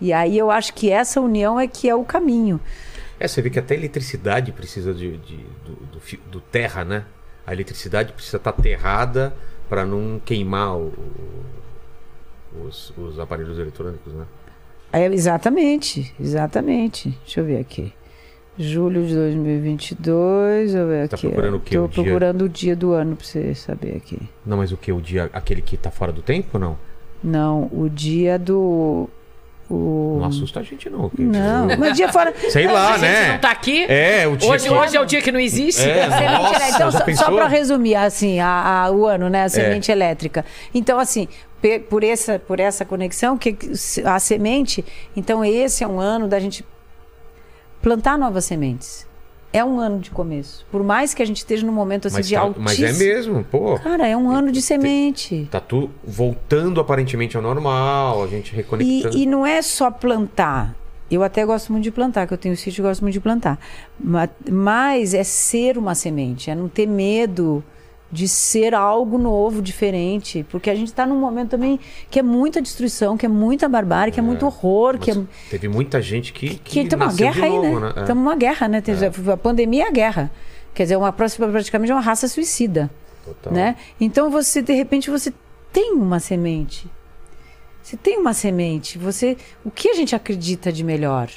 E 0.00 0.12
aí 0.12 0.36
eu 0.36 0.50
acho 0.50 0.74
que 0.74 0.90
essa 0.90 1.20
união 1.20 1.58
é 1.58 1.66
que 1.66 1.88
é 1.88 1.94
o 1.94 2.04
caminho. 2.04 2.60
É, 3.18 3.28
você 3.28 3.40
vê 3.40 3.48
que 3.50 3.58
até 3.58 3.74
a 3.74 3.78
eletricidade 3.78 4.50
precisa 4.52 4.92
de, 4.92 5.16
de- 5.18 5.36
do, 5.64 5.72
do 5.92 6.00
do 6.30 6.40
terra, 6.40 6.84
né? 6.84 7.04
A 7.46 7.52
eletricidade 7.52 8.12
precisa 8.12 8.36
estar 8.38 8.52
terrada 8.52 9.34
para 9.68 9.84
não 9.86 10.20
queimar 10.24 10.76
o- 10.76 10.92
os, 12.66 12.92
os 12.96 13.18
aparelhos 13.18 13.58
eletrônicos, 13.58 14.12
né? 14.12 14.24
É, 14.92 15.06
exatamente, 15.06 16.14
exatamente. 16.20 17.10
Deixa 17.24 17.40
eu 17.40 17.44
ver 17.44 17.58
aqui. 17.58 17.92
Julho 18.56 19.04
de 19.04 19.14
2022, 19.14 20.70
deixa 20.70 20.78
eu 20.78 20.86
ver 20.88 21.08
Tá 21.08 21.16
aqui. 21.16 21.26
procurando 21.26 21.56
o 21.56 21.60
quê? 21.60 21.74
Tô 21.76 21.84
O 21.84 21.88
dia? 21.88 22.04
procurando 22.04 22.42
o 22.42 22.48
dia 22.48 22.76
do 22.76 22.92
ano 22.92 23.16
pra 23.16 23.26
você 23.26 23.54
saber 23.54 23.96
aqui. 23.96 24.18
Não, 24.46 24.56
mas 24.58 24.70
o 24.70 24.76
que? 24.76 24.92
O 24.92 25.00
dia, 25.00 25.28
aquele 25.32 25.60
que 25.62 25.76
tá 25.76 25.90
fora 25.90 26.12
do 26.12 26.22
tempo 26.22 26.50
ou 26.54 26.60
não? 26.60 26.78
Não, 27.22 27.68
o 27.72 27.88
dia 27.88 28.38
do. 28.38 29.08
O... 29.70 30.18
Não 30.20 30.26
assusta 30.28 30.60
a 30.60 30.62
gente, 30.62 30.90
não. 30.90 31.08
que- 31.08 31.22
Não, 31.22 31.66
mas 31.78 31.96
dia 31.96 32.12
fora. 32.12 32.34
Sei 32.50 32.66
lá, 32.66 32.90
a 32.94 32.98
gente 32.98 33.10
né? 33.10 33.32
não 33.32 33.38
tá 33.38 33.50
aqui. 33.50 33.84
É, 33.84 34.26
o 34.28 34.36
dia 34.36 34.50
Hoje, 34.50 34.68
que- 34.68 34.74
hoje 34.74 34.96
é 34.96 35.00
o 35.00 35.04
dia 35.06 35.22
que 35.22 35.32
não 35.32 35.40
existe. 35.40 35.80
É, 35.88 36.06
nossa, 36.06 36.22
elétrica. 36.22 36.68
Então, 36.68 36.90
só, 36.92 37.24
só 37.24 37.32
para 37.32 37.46
resumir, 37.48 37.94
assim, 37.94 38.40
a, 38.40 38.84
a- 38.84 38.90
o 38.90 39.06
ano, 39.06 39.30
né? 39.30 39.44
A 39.44 39.48
semente 39.48 39.90
elétrica. 39.90 40.44
Então, 40.74 40.98
assim, 41.00 41.26
por 41.88 42.04
essa, 42.04 42.38
por 42.38 42.60
essa 42.60 42.84
conexão, 42.84 43.38
que 43.38 43.56
a 44.04 44.18
semente. 44.18 44.84
Então, 45.16 45.42
esse 45.42 45.82
é 45.82 45.88
um 45.88 45.98
ano 45.98 46.28
da 46.28 46.38
gente 46.38 46.62
plantar 47.80 48.18
novas 48.18 48.44
sementes. 48.44 49.06
É 49.54 49.64
um 49.64 49.78
ano 49.78 50.00
de 50.00 50.10
começo. 50.10 50.66
Por 50.70 50.82
mais 50.82 51.14
que 51.14 51.22
a 51.22 51.24
gente 51.24 51.36
esteja 51.38 51.64
num 51.64 51.72
momento 51.72 52.08
assim 52.08 52.16
Mas, 52.16 52.28
de 52.28 52.34
tá- 52.34 52.40
altíssimo. 52.40 52.64
mas 52.64 52.80
é 52.82 52.92
mesmo, 52.92 53.44
pô. 53.44 53.78
Cara, 53.78 54.06
é 54.06 54.16
um 54.16 54.28
ano 54.28 54.50
de 54.50 54.60
semente. 54.60 55.48
Tá 55.50 55.60
tudo 55.60 55.90
voltando 56.02 56.80
aparentemente 56.80 57.36
ao 57.36 57.42
normal, 57.42 58.24
a 58.24 58.26
gente 58.26 58.52
reconectando. 58.54 59.16
E, 59.16 59.22
e 59.22 59.26
não 59.26 59.46
é 59.46 59.62
só 59.62 59.90
plantar. 59.92 60.74
Eu 61.10 61.22
até 61.22 61.44
gosto 61.46 61.70
muito 61.70 61.84
de 61.84 61.92
plantar, 61.92 62.26
que 62.26 62.34
eu 62.34 62.38
tenho 62.38 62.56
sítio 62.56 62.80
e 62.80 62.82
gosto 62.82 63.02
muito 63.02 63.12
de 63.12 63.20
plantar. 63.20 63.58
Ma- 64.00 64.28
Mas 64.50 65.14
é 65.14 65.22
ser 65.22 65.78
uma 65.78 65.94
semente, 65.94 66.50
é 66.50 66.54
não 66.56 66.68
ter 66.68 66.86
medo 66.86 67.62
de 68.12 68.28
ser 68.28 68.74
algo 68.74 69.18
novo, 69.18 69.60
diferente. 69.60 70.44
Porque 70.50 70.70
a 70.70 70.74
gente 70.74 70.88
está 70.88 71.04
num 71.06 71.18
momento 71.18 71.50
também 71.50 71.80
que 72.10 72.18
é 72.18 72.22
muita 72.22 72.62
destruição, 72.62 73.16
que 73.16 73.26
é 73.26 73.28
muita 73.28 73.68
barbárie, 73.68 74.12
que 74.12 74.20
é, 74.20 74.22
muito 74.22 74.46
horror, 74.46 74.98
que 74.98 75.10
é, 75.10 75.16
Teve 75.50 75.68
muita 75.68 76.00
gente 76.00 76.32
que, 76.32 76.50
que 76.56 76.82
que 76.82 76.88
tem 76.88 76.96
uma 76.98 77.12
guerra 77.12 77.44
aí, 77.44 77.50
novo, 77.50 77.80
né? 77.80 77.92
É. 77.96 78.00
Estamos 78.00 78.22
numa 78.24 78.36
guerra, 78.36 78.68
né? 78.68 78.80
Tem- 78.80 78.94
A 79.32 79.36
pandemia 79.36 79.84
é 79.84 79.88
a 79.88 79.90
guerra. 79.90 80.30
Quer 80.74 80.84
dizer, 80.84 80.96
uma 80.96 81.12
próxima 81.12 81.48
praticamente 81.48 81.90
é 81.92 81.94
uma 81.94 82.00
raça 82.00 82.26
suicida 82.28 82.90
Total. 83.24 83.52
né? 83.52 83.76
Então 84.00 84.30
você 84.30 84.60
de 84.62 84.72
repente 84.72 85.10
você 85.10 85.32
tem 85.72 85.92
uma 85.92 86.20
semente. 86.20 86.88
Você 87.82 87.96
tem 87.96 88.18
uma 88.18 88.32
semente. 88.32 88.96
Você, 88.98 89.36
o 89.64 89.70
que 89.70 89.88
a 89.90 89.94
gente 89.94 90.14
acredita 90.16 90.72
de 90.72 90.82
melhor? 90.82 91.28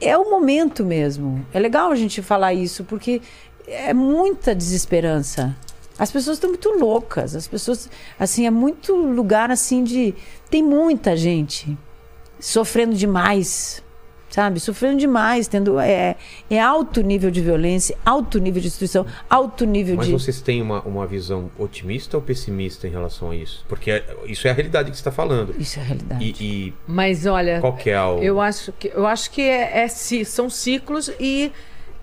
É 0.00 0.16
o 0.18 0.28
momento 0.30 0.84
mesmo. 0.84 1.46
É 1.54 1.58
legal 1.58 1.90
a 1.90 1.94
gente 1.96 2.20
falar 2.20 2.52
isso 2.52 2.84
porque 2.84 3.22
é 3.66 3.92
muita 3.92 4.54
desesperança. 4.54 5.56
As 5.98 6.10
pessoas 6.10 6.36
estão 6.36 6.50
muito 6.50 6.68
loucas. 6.78 7.34
As 7.34 7.48
pessoas, 7.48 7.88
assim, 8.18 8.46
é 8.46 8.50
muito 8.50 8.94
lugar 8.94 9.50
assim 9.50 9.82
de 9.82 10.14
tem 10.50 10.62
muita 10.62 11.16
gente 11.16 11.76
sofrendo 12.38 12.94
demais, 12.94 13.82
sabe? 14.28 14.60
Sofrendo 14.60 14.98
demais, 14.98 15.48
tendo 15.48 15.80
é, 15.80 16.16
é 16.50 16.60
alto 16.60 17.00
nível 17.00 17.30
de 17.30 17.40
violência, 17.40 17.96
alto 18.04 18.38
nível 18.38 18.60
de 18.60 18.68
destruição, 18.68 19.06
alto 19.28 19.64
nível 19.64 19.96
Mas 19.96 20.06
de 20.06 20.12
vocês 20.12 20.40
têm 20.42 20.60
uma, 20.60 20.82
uma 20.82 21.06
visão 21.06 21.50
otimista 21.58 22.16
ou 22.16 22.22
pessimista 22.22 22.86
em 22.86 22.90
relação 22.90 23.30
a 23.30 23.36
isso? 23.36 23.64
Porque 23.66 23.90
é- 23.90 24.04
isso 24.26 24.46
é 24.46 24.50
a 24.50 24.54
realidade 24.54 24.90
que 24.90 24.96
você 24.96 25.00
está 25.00 25.12
falando. 25.12 25.54
Isso 25.58 25.78
é 25.78 25.82
a 25.82 25.84
realidade. 25.86 26.24
E, 26.38 26.44
e 26.44 26.74
Mas 26.86 27.24
olha, 27.24 27.60
qual 27.60 27.74
que 27.74 27.88
é 27.88 28.02
o... 28.02 28.22
eu 28.22 28.38
acho 28.38 28.70
que, 28.72 28.88
eu 28.94 29.06
acho 29.06 29.30
que 29.30 29.40
é, 29.40 29.84
é 29.84 29.88
são 29.88 30.50
ciclos 30.50 31.10
e 31.18 31.50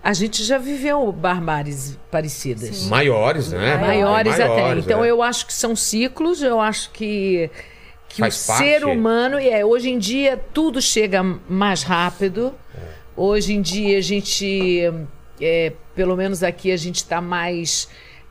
a 0.04 0.12
gente 0.14 0.43
já 0.43 0.58
viveu 0.58 1.10
barbáries 1.14 1.97
parecidas. 2.12 2.88
Maiores, 2.88 3.54
né? 3.54 3.78
Maiores, 3.78 4.36
Bem 4.36 4.45
até. 4.45 4.62
maiores, 4.62 4.84
Então 4.86 5.04
é. 5.04 5.10
eu 5.10 5.24
acho 5.24 5.47
que 5.47 5.54
são 5.54 5.76
ciclos, 5.78 6.43
eu 6.43 6.60
acho 6.60 6.91
que, 6.91 7.49
que 8.10 8.22
o 8.22 8.26
parte. 8.26 8.58
ser 8.58 8.84
humano, 8.84 9.39
e 9.39 9.49
é, 9.49 9.64
hoje 9.66 9.89
em 9.89 9.97
dia 9.97 10.38
tudo 10.54 10.82
chega 10.82 11.24
mais 11.47 11.84
rápido. 11.84 12.54
Hoje 13.16 13.54
em 13.54 13.62
dia 13.62 13.97
a 13.97 14.01
gente, 14.01 14.91
é, 15.39 15.72
pelo 15.95 16.18
menos 16.18 16.43
aqui, 16.43 16.72
a 16.72 16.78
gente 16.78 16.97
está 16.97 17.22
mais, 17.22 17.88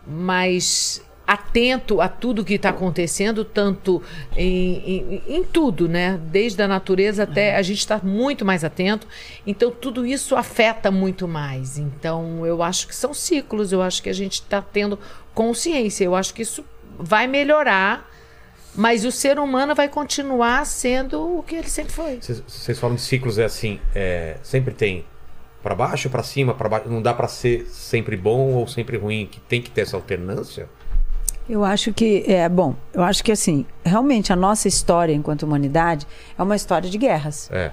mais 0.06 1.00
atento 1.26 2.00
a 2.00 2.08
tudo 2.08 2.44
que 2.44 2.54
está 2.54 2.70
acontecendo, 2.70 3.44
tanto 3.44 4.02
em, 4.36 5.22
em, 5.28 5.36
em 5.36 5.44
tudo, 5.44 5.88
né? 5.88 6.20
Desde 6.30 6.60
a 6.62 6.68
natureza 6.68 7.22
até 7.22 7.56
a 7.56 7.62
gente 7.62 7.78
está 7.78 7.98
muito 8.02 8.44
mais 8.44 8.64
atento. 8.64 9.06
Então 9.46 9.70
tudo 9.70 10.04
isso 10.04 10.36
afeta 10.36 10.90
muito 10.90 11.26
mais. 11.28 11.78
Então 11.78 12.44
eu 12.46 12.62
acho 12.62 12.86
que 12.88 12.94
são 12.94 13.14
ciclos. 13.14 13.72
Eu 13.72 13.80
acho 13.82 14.02
que 14.02 14.08
a 14.10 14.12
gente 14.14 14.34
está 14.34 14.60
tendo 14.60 14.98
consciência. 15.34 16.04
Eu 16.04 16.14
acho 16.14 16.34
que 16.34 16.42
isso 16.42 16.64
vai 16.98 17.26
melhorar. 17.26 18.10
Mas 18.74 19.04
o 19.04 19.12
ser 19.12 19.38
humano 19.38 19.74
vai 19.74 19.86
continuar 19.86 20.64
sendo 20.64 21.38
o 21.38 21.42
que 21.42 21.56
ele 21.56 21.68
sempre 21.68 21.92
foi. 21.92 22.18
Vocês- 22.22 22.78
falam 22.78 22.96
de 22.96 23.02
ciclos, 23.02 23.36
é 23.38 23.44
assim, 23.44 23.78
é, 23.94 24.38
sempre 24.42 24.72
tem 24.72 25.04
pra 25.62 25.74
baixo, 25.74 26.08
pra 26.08 26.22
cima, 26.22 26.54
para 26.54 26.70
baixo. 26.70 26.88
Não 26.88 27.02
dá 27.02 27.12
pra 27.12 27.28
ser 27.28 27.66
sempre 27.66 28.16
bom 28.16 28.54
ou 28.54 28.66
sempre 28.66 28.96
ruim, 28.96 29.26
que 29.30 29.40
tem 29.40 29.60
que 29.60 29.70
ter 29.70 29.82
essa 29.82 29.94
alternância. 29.94 30.70
Eu 31.48 31.64
acho 31.64 31.92
que, 31.92 32.24
é 32.26 32.48
bom, 32.48 32.74
eu 32.94 33.02
acho 33.02 33.22
que 33.22 33.32
assim, 33.32 33.66
realmente 33.84 34.32
a 34.32 34.36
nossa 34.36 34.68
história 34.68 35.12
enquanto 35.12 35.42
humanidade 35.42 36.06
é 36.38 36.42
uma 36.42 36.56
história 36.56 36.88
de 36.88 36.96
guerras, 36.96 37.50
É. 37.50 37.70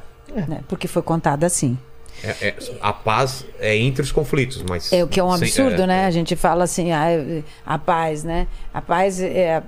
né? 0.48 0.62
Porque 0.68 0.88
foi 0.88 1.02
contada 1.02 1.46
assim. 1.46 1.78
É- 2.24 2.48
é- 2.50 2.56
a 2.82 2.92
paz 2.94 3.46
é 3.60 3.76
entre 3.78 4.02
os 4.02 4.12
conflitos, 4.12 4.64
mas. 4.68 4.92
É 4.94 5.04
o 5.04 5.08
que 5.08 5.20
é 5.20 5.24
um 5.24 5.32
sem- 5.38 5.48
absurdo, 5.48 5.82
é, 5.84 5.88
né? 5.88 6.04
é. 6.04 6.06
A 6.06 6.12
gente 6.12 6.36
fala 6.36 6.64
assim, 6.64 6.92
ah, 6.92 7.10
é- 7.10 7.44
a 7.66 7.78
paz, 7.78 8.24
né? 8.24 8.48
A 8.74 8.82
paz 8.82 9.22
é, 9.22 9.62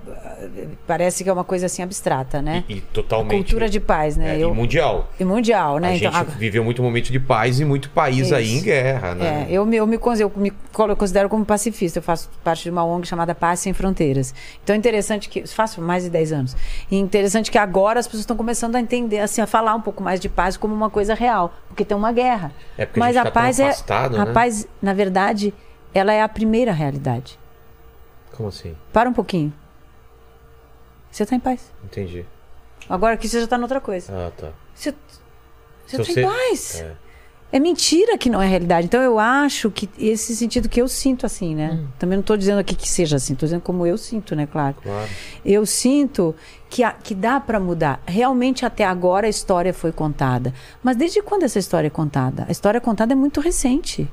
parece 0.87 1.23
que 1.23 1.29
é 1.29 1.33
uma 1.33 1.43
coisa 1.43 1.65
assim 1.65 1.81
abstrata, 1.83 2.41
né? 2.41 2.63
E, 2.67 2.75
e 2.77 2.81
totalmente. 2.81 3.35
Cultura 3.45 3.69
de 3.69 3.79
paz, 3.79 4.15
né? 4.17 4.37
Eu- 4.39 4.49
E 4.49 4.53
mundial. 4.53 5.09
e 5.19 5.23
mundial, 5.25 5.77
né? 5.79 5.89
A 5.89 5.95
Então, 5.95 6.11
gente 6.11 6.37
viveu 6.37 6.63
muito 6.63 6.81
momento 6.81 7.11
de 7.11 7.19
paz 7.19 7.59
e 7.59 7.65
muito 7.65 7.89
país 7.89 8.27
Isso. 8.27 8.35
aí 8.35 8.57
em 8.57 8.61
guerra, 8.61 9.15
né? 9.15 9.47
Eu 9.49 9.65
me, 9.65 9.75
eu, 9.77 9.87
me, 9.87 9.97
eu 9.97 10.31
me 10.37 10.95
considero 10.95 11.29
como 11.29 11.45
pacifista. 11.45 11.99
Eu 11.99 12.03
faço 12.03 12.29
parte 12.43 12.63
de 12.63 12.69
uma 12.69 12.83
ONG 12.83 13.07
chamada 13.07 13.33
Paz 13.35 13.59
Sem 13.59 13.73
Fronteiras. 13.73 14.33
Então 14.63 14.73
é 14.73 14.77
interessante 14.77 15.29
que. 15.29 15.41
Faço 15.51 15.81
mais 15.81 16.03
de 16.03 16.09
10 16.09 16.31
anos. 16.31 16.55
E 16.89 16.97
interessante 16.97 17.51
que 17.51 17.57
agora 17.57 17.99
as 17.99 18.07
pessoas 18.07 18.21
estão 18.21 18.37
começando 18.37 18.75
a 18.75 18.79
entender, 18.79 19.19
assim, 19.19 19.41
a 19.41 19.47
falar 19.47 19.75
um 19.75 19.81
pouco 19.81 20.01
mais 20.01 20.19
de 20.19 20.29
paz 20.29 20.55
como 20.57 20.73
uma 20.73 20.89
coisa 20.89 21.13
real. 21.13 21.53
Porque 21.67 21.83
tem 21.85 21.95
uma 21.95 22.11
guerra. 22.11 22.40
É 22.77 22.85
porque 22.85 22.99
a 22.99 23.03
Mas 23.03 23.15
gente 23.15 23.21
a, 23.21 23.25
tá 23.25 23.31
paz 23.31 23.59
afastado, 23.59 24.17
é. 24.17 24.19
A 24.19 24.25
né? 24.25 24.33
paz, 24.33 24.67
na 24.81 24.93
verdade, 24.93 25.53
ela 25.93 26.11
é 26.13 26.21
a 26.21 26.29
primeira 26.29 26.71
realidade. 26.71 27.37
Como 28.35 28.49
assim? 28.49 28.75
Para 28.93 29.09
um 29.09 29.13
pouquinho. 29.13 29.53
Você 31.11 31.23
está 31.23 31.35
em 31.35 31.39
paz. 31.39 31.71
Entendi. 31.83 32.25
Agora 32.89 33.13
aqui 33.15 33.27
você 33.27 33.37
já 33.39 33.43
está 33.43 33.57
noutra 33.57 33.79
coisa. 33.81 34.11
Ah, 34.27 34.31
tá. 34.35 34.51
Você, 34.73 34.95
você 35.85 36.03
Se 36.03 36.11
está 36.11 36.13
você- 36.13 36.21
em 36.21 36.25
paz. 36.25 36.81
É. 36.81 36.95
É 37.51 37.59
mentira 37.59 38.17
que 38.17 38.29
não 38.29 38.41
é 38.41 38.47
realidade. 38.47 38.85
Então 38.87 39.01
eu 39.01 39.19
acho 39.19 39.69
que 39.69 39.89
esse 39.99 40.33
sentido 40.35 40.69
que 40.69 40.81
eu 40.81 40.87
sinto 40.87 41.25
assim, 41.25 41.53
né? 41.53 41.71
Hum. 41.73 41.87
Também 41.99 42.15
não 42.17 42.21
estou 42.21 42.37
dizendo 42.37 42.59
aqui 42.59 42.73
que 42.75 42.87
seja 42.87 43.17
assim, 43.17 43.33
estou 43.33 43.45
dizendo 43.45 43.61
como 43.61 43.85
eu 43.85 43.97
sinto, 43.97 44.35
né? 44.35 44.47
Claro. 44.47 44.75
Claro. 44.81 45.09
Eu 45.43 45.65
sinto 45.65 46.33
que, 46.69 46.81
a- 46.83 46.93
que 46.93 47.13
dá 47.13 47.39
para 47.41 47.59
mudar. 47.59 48.01
Realmente 48.07 48.65
até 48.65 48.85
agora 48.85 49.27
a 49.27 49.29
história 49.29 49.73
foi 49.73 49.91
contada. 49.91 50.53
Mas 50.81 50.95
desde 50.95 51.21
quando 51.21 51.43
essa 51.43 51.59
história 51.59 51.87
é 51.87 51.89
contada? 51.89 52.45
A 52.47 52.51
história 52.51 52.79
contada 52.79 53.11
é 53.11 53.15
muito 53.15 53.41
recente. 53.41 54.07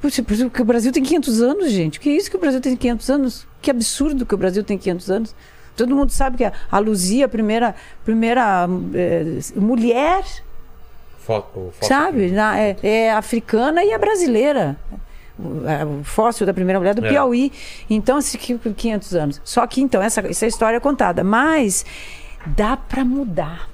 Porque 0.00 0.62
o 0.62 0.64
Brasil 0.64 0.92
tem 0.92 1.02
500 1.02 1.40
anos, 1.40 1.70
gente. 1.72 1.98
Que 1.98 2.10
isso 2.10 2.30
que 2.30 2.36
o 2.36 2.40
Brasil 2.40 2.60
tem 2.60 2.76
500 2.76 3.10
anos? 3.10 3.46
Que 3.62 3.70
absurdo 3.70 4.24
que 4.26 4.34
o 4.34 4.38
Brasil 4.38 4.62
tem 4.62 4.76
500 4.78 5.10
anos. 5.10 5.34
Todo 5.74 5.96
mundo 5.96 6.10
sabe 6.10 6.36
que 6.36 6.44
a, 6.44 6.78
Luzia, 6.78 7.24
a 7.24 7.28
primeira, 7.28 7.74
primeira 8.04 8.68
eh, 8.94 9.38
mulher 9.56 10.24
Foto, 11.28 11.58
o 11.58 11.72
foto 11.72 11.86
Sabe? 11.86 12.30
Na- 12.30 12.58
é, 12.58 12.74
é 12.82 13.12
africana 13.12 13.84
e 13.84 13.90
é 13.90 13.98
brasileira. 13.98 14.78
O, 15.38 15.68
é, 15.68 15.84
o 15.84 16.02
fóssil 16.02 16.46
da 16.46 16.54
primeira 16.54 16.78
mulher 16.80 16.94
do 16.94 17.04
É. 17.04 17.08
Piauí. 17.10 17.52
Então, 17.90 18.18
esse 18.18 18.38
que- 18.38 18.58
500 18.58 19.14
anos. 19.14 19.40
Só 19.44 19.66
que, 19.66 19.82
então, 19.82 20.00
essa, 20.00 20.20
essa 20.26 20.46
história 20.46 20.78
é 20.78 20.80
contada. 20.80 21.22
Mas 21.22 21.84
dá 22.46 22.78
para 22.78 23.04
mudar. 23.04 23.68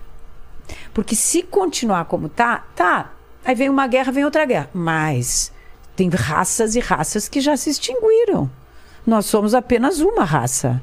Porque 0.92 1.14
se 1.14 1.44
continuar 1.44 2.06
como 2.06 2.28
tá, 2.28 2.64
tá. 2.74 3.12
Aí 3.44 3.54
vem 3.54 3.68
uma 3.70 3.86
guerra, 3.86 4.10
vem 4.10 4.24
outra 4.24 4.44
guerra. 4.44 4.68
Mas 4.74 5.52
tem 5.94 6.08
raças 6.08 6.74
e 6.74 6.80
raças 6.80 7.28
que 7.28 7.40
já 7.40 7.56
se 7.56 7.70
extinguiram. 7.70 8.50
Nós 9.06 9.26
somos 9.26 9.54
apenas 9.54 10.00
uma 10.00 10.24
raça. 10.24 10.82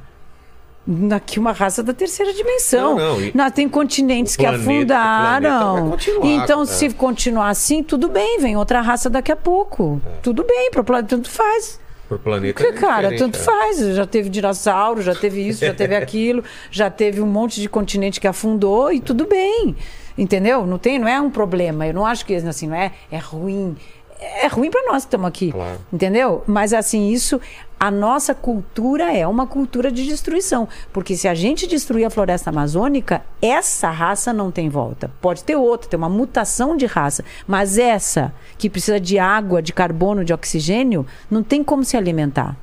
Aqui 1.15 1.37
uma 1.39 1.51
raça 1.51 1.83
da 1.83 1.93
terceira 1.93 2.33
dimensão. 2.33 2.95
Não, 2.95 3.13
não, 3.15 3.21
e- 3.21 3.31
Nós 3.35 3.51
tem 3.51 3.69
continentes 3.69 4.33
o 4.33 4.37
que 4.37 4.43
planeta- 4.43 4.63
o 4.63 4.65
planeta 4.65 4.97
afundaram. 4.97 5.97
então, 6.23 6.61
é. 6.63 6.65
se 6.65 6.89
continuar 6.89 7.49
assim, 7.49 7.83
tudo 7.83 8.09
bem, 8.09 8.39
vem 8.39 8.57
outra 8.57 8.81
raça 8.81 9.09
daqui 9.09 9.31
a 9.31 9.35
pouco. 9.35 10.01
Tudo 10.23 10.43
bem, 10.43 10.71
pro 10.71 10.83
planeta 10.83 11.15
tanto 11.15 11.29
faz. 11.29 11.79
Por 12.09 12.17
planeta. 12.19 12.53
Porque, 12.61 12.75
é 12.77 12.81
cara, 12.81 13.15
tanto 13.15 13.37
é. 13.37 13.41
faz. 13.41 13.77
Já 13.95 14.05
teve 14.07 14.27
dinossauro, 14.27 15.01
já 15.01 15.13
teve 15.15 15.47
isso, 15.47 15.63
já 15.63 15.73
teve 15.73 15.95
aquilo, 15.95 16.43
já 16.71 16.89
teve 16.89 17.21
um 17.21 17.27
monte 17.27 17.61
de 17.61 17.69
continente 17.69 18.19
que 18.19 18.27
afundou 18.27 18.91
e 18.91 18.99
tudo 18.99 19.25
bem. 19.27 19.75
Entendeu? 20.17 20.65
Não 20.65 20.77
tem, 20.77 20.99
não 20.99 21.07
é 21.07 21.21
um 21.21 21.29
problema. 21.29 21.87
Eu 21.87 21.93
não 21.93 22.05
acho 22.05 22.25
que 22.25 22.35
assim, 22.35 22.67
não 22.67 22.75
é, 22.75 22.91
é 23.11 23.17
ruim. 23.17 23.77
É 24.21 24.45
ruim 24.47 24.69
para 24.69 24.85
nós 24.85 25.03
que 25.03 25.07
estamos 25.07 25.27
aqui. 25.27 25.51
Claro. 25.51 25.79
Entendeu? 25.91 26.43
Mas 26.45 26.73
assim, 26.73 27.09
isso 27.09 27.41
a 27.79 27.89
nossa 27.89 28.35
cultura 28.35 29.11
é 29.11 29.25
uma 29.25 29.47
cultura 29.47 29.91
de 29.91 30.05
destruição, 30.05 30.67
porque 30.93 31.15
se 31.17 31.27
a 31.27 31.33
gente 31.33 31.65
destruir 31.65 32.05
a 32.05 32.11
floresta 32.11 32.51
amazônica, 32.51 33.23
essa 33.41 33.89
raça 33.89 34.31
não 34.31 34.51
tem 34.51 34.69
volta. 34.69 35.09
Pode 35.19 35.43
ter 35.43 35.55
outra, 35.55 35.89
tem 35.89 35.97
uma 35.97 36.07
mutação 36.07 36.77
de 36.77 36.85
raça, 36.85 37.25
mas 37.47 37.79
essa 37.79 38.31
que 38.59 38.69
precisa 38.69 38.99
de 38.99 39.17
água, 39.17 39.63
de 39.63 39.73
carbono, 39.73 40.23
de 40.23 40.31
oxigênio, 40.31 41.07
não 41.27 41.41
tem 41.41 41.63
como 41.63 41.83
se 41.83 41.97
alimentar. 41.97 42.55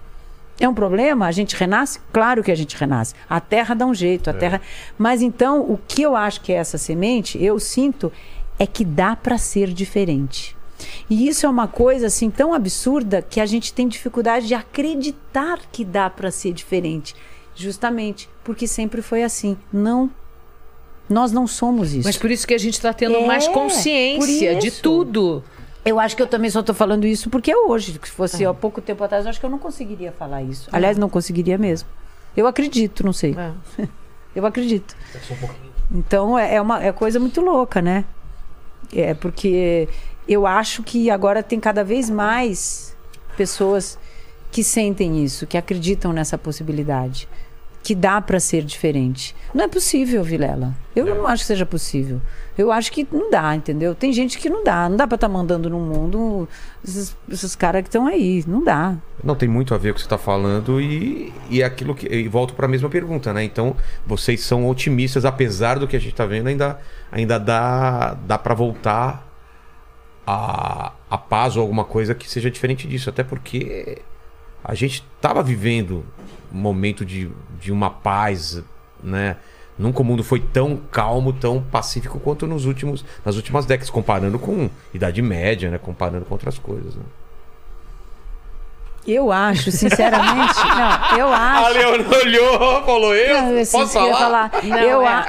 É 0.60 0.68
um 0.68 0.74
problema? 0.74 1.26
A 1.26 1.32
gente 1.32 1.56
renasce? 1.56 1.98
Claro 2.12 2.44
que 2.44 2.52
a 2.52 2.56
gente 2.56 2.76
renasce. 2.76 3.14
A 3.28 3.40
terra 3.40 3.74
dá 3.74 3.86
um 3.86 3.94
jeito, 3.94 4.30
a 4.30 4.32
terra. 4.32 4.60
Mas 4.96 5.20
então, 5.20 5.62
o 5.62 5.78
que 5.88 6.02
eu 6.02 6.14
acho 6.14 6.40
que 6.40 6.52
é 6.52 6.56
essa 6.56 6.78
semente, 6.78 7.42
eu 7.42 7.58
sinto, 7.58 8.12
é 8.56 8.66
que 8.66 8.84
dá 8.84 9.16
para 9.16 9.36
ser 9.38 9.72
diferente. 9.72 10.57
E 11.08 11.28
isso 11.28 11.46
é 11.46 11.48
uma 11.48 11.68
coisa 11.68 12.06
assim 12.06 12.30
tão 12.30 12.52
absurda 12.54 13.22
que 13.22 13.40
a 13.40 13.46
gente 13.46 13.72
tem 13.72 13.88
dificuldade 13.88 14.46
de 14.46 14.54
acreditar 14.54 15.60
que 15.72 15.84
dá 15.84 16.08
para 16.08 16.30
ser 16.30 16.52
diferente, 16.52 17.14
justamente 17.54 18.28
porque 18.44 18.66
sempre 18.66 19.02
foi 19.02 19.22
assim. 19.22 19.56
Não. 19.72 20.10
Nós 21.08 21.32
não 21.32 21.46
somos 21.46 21.94
isso. 21.94 22.06
Mas 22.06 22.18
por 22.18 22.30
isso 22.30 22.46
que 22.46 22.54
a 22.54 22.58
gente 22.58 22.74
está 22.74 22.92
tendo 22.92 23.16
É, 23.16 23.26
mais 23.26 23.48
consciência 23.48 24.56
de 24.56 24.70
tudo. 24.70 25.42
Eu 25.84 25.98
acho 25.98 26.14
que 26.14 26.20
eu 26.20 26.26
também 26.26 26.50
só 26.50 26.60
estou 26.60 26.74
falando 26.74 27.06
isso 27.06 27.30
porque 27.30 27.50
é 27.50 27.56
hoje. 27.56 27.98
Se 28.04 28.10
fosse 28.10 28.44
há 28.44 28.52
pouco 28.52 28.80
tempo 28.80 29.02
atrás, 29.02 29.24
eu 29.24 29.30
acho 29.30 29.40
que 29.40 29.46
eu 29.46 29.50
não 29.50 29.58
conseguiria 29.58 30.12
falar 30.12 30.42
isso. 30.42 30.68
Aliás, 30.70 30.98
não 30.98 31.08
conseguiria 31.08 31.56
mesmo. 31.56 31.88
Eu 32.36 32.46
acredito, 32.46 33.04
não 33.04 33.12
sei. 33.12 33.34
É. 33.78 33.88
Eu 34.36 34.46
acredito. 34.46 34.94
Então 35.90 36.38
é, 36.38 36.56
é 36.56 36.60
uma 36.60 36.84
é 36.84 36.92
coisa 36.92 37.18
muito 37.18 37.40
louca, 37.40 37.82
né? 37.82 38.04
É 38.94 39.14
porque 39.14 39.88
eu 40.28 40.46
acho 40.46 40.82
que 40.82 41.10
agora 41.10 41.42
tem 41.42 41.58
cada 41.58 41.82
vez 41.82 42.10
mais 42.10 42.94
pessoas 43.36 43.98
que 44.50 44.62
sentem 44.62 45.24
isso, 45.24 45.46
que 45.46 45.56
acreditam 45.56 46.12
nessa 46.12 46.36
possibilidade, 46.36 47.28
que 47.82 47.94
dá 47.94 48.20
para 48.20 48.38
ser 48.38 48.62
diferente. 48.62 49.34
Não 49.54 49.64
é 49.64 49.68
possível, 49.68 50.22
Vilela. 50.22 50.74
Eu 50.94 51.06
não 51.06 51.26
acho 51.26 51.44
que 51.44 51.46
seja 51.46 51.64
possível. 51.64 52.20
Eu 52.56 52.72
acho 52.72 52.90
que 52.90 53.06
não 53.10 53.30
dá, 53.30 53.54
entendeu? 53.54 53.94
Tem 53.94 54.12
gente 54.12 54.36
que 54.36 54.50
não 54.50 54.64
dá. 54.64 54.88
Não 54.88 54.96
dá 54.96 55.06
para 55.06 55.14
estar 55.14 55.28
mandando 55.28 55.70
no 55.70 55.78
mundo 55.78 56.48
esses, 56.84 57.16
esses 57.30 57.54
caras 57.54 57.82
que 57.82 57.88
estão 57.88 58.06
aí. 58.06 58.44
Não 58.46 58.62
dá. 58.62 58.96
Não 59.22 59.34
tem 59.34 59.48
muito 59.48 59.74
a 59.74 59.78
ver 59.78 59.90
com 59.90 59.92
o 59.92 59.94
que 59.94 60.00
você 60.00 60.06
está 60.06 60.18
falando 60.18 60.80
e, 60.80 61.32
e 61.48 61.62
é 61.62 61.64
aquilo 61.64 61.94
que. 61.94 62.06
E 62.06 62.26
volto 62.26 62.54
para 62.54 62.66
a 62.66 62.68
mesma 62.68 62.90
pergunta, 62.90 63.32
né? 63.32 63.44
Então, 63.44 63.76
vocês 64.04 64.40
são 64.42 64.68
otimistas, 64.68 65.24
apesar 65.24 65.78
do 65.78 65.86
que 65.86 65.96
a 65.96 66.00
gente 66.00 66.12
está 66.12 66.26
vendo, 66.26 66.48
ainda, 66.48 66.80
ainda 67.12 67.38
dá, 67.38 68.14
dá 68.26 68.36
para 68.36 68.54
voltar 68.54 69.27
a, 70.30 70.92
a 71.08 71.16
paz 71.16 71.56
ou 71.56 71.62
alguma 71.62 71.84
coisa 71.84 72.14
que 72.14 72.28
seja 72.28 72.50
diferente 72.50 72.86
disso. 72.86 73.08
Até 73.08 73.24
porque 73.24 74.02
a 74.62 74.74
gente 74.74 75.02
estava 75.16 75.42
vivendo 75.42 76.04
um 76.52 76.58
momento 76.58 77.02
de, 77.02 77.30
de 77.58 77.72
uma 77.72 77.88
paz, 77.88 78.62
né? 79.02 79.36
Nunca 79.78 80.02
o 80.02 80.04
mundo 80.04 80.22
foi 80.22 80.40
tão 80.40 80.76
calmo, 80.76 81.32
tão 81.32 81.62
pacífico 81.62 82.18
quanto 82.20 82.46
nos 82.46 82.66
últimos, 82.66 83.04
nas 83.24 83.36
últimas 83.36 83.64
décadas, 83.64 83.88
comparando 83.88 84.38
com 84.38 84.68
Idade 84.92 85.22
Média, 85.22 85.70
né? 85.70 85.78
Comparando 85.78 86.26
com 86.26 86.34
outras 86.34 86.58
coisas. 86.58 86.94
Né? 86.94 87.02
Eu 89.10 89.32
acho, 89.32 89.70
sinceramente. 89.72 90.54
não, 91.12 91.18
eu 91.18 91.28
A 91.32 91.36
acho. 91.60 91.72
Leona 91.74 92.16
olhou, 92.18 92.82
falou 92.84 93.14
eu? 93.14 93.40
Não, 93.42 93.50
eu 93.52 93.66
Posso 93.66 93.76
eu 93.98 94.12
falar? 94.12 94.50
falar. 94.50 94.50
Não, 94.64 94.78
eu 94.78 95.02
é, 95.02 95.06
a- 95.06 95.26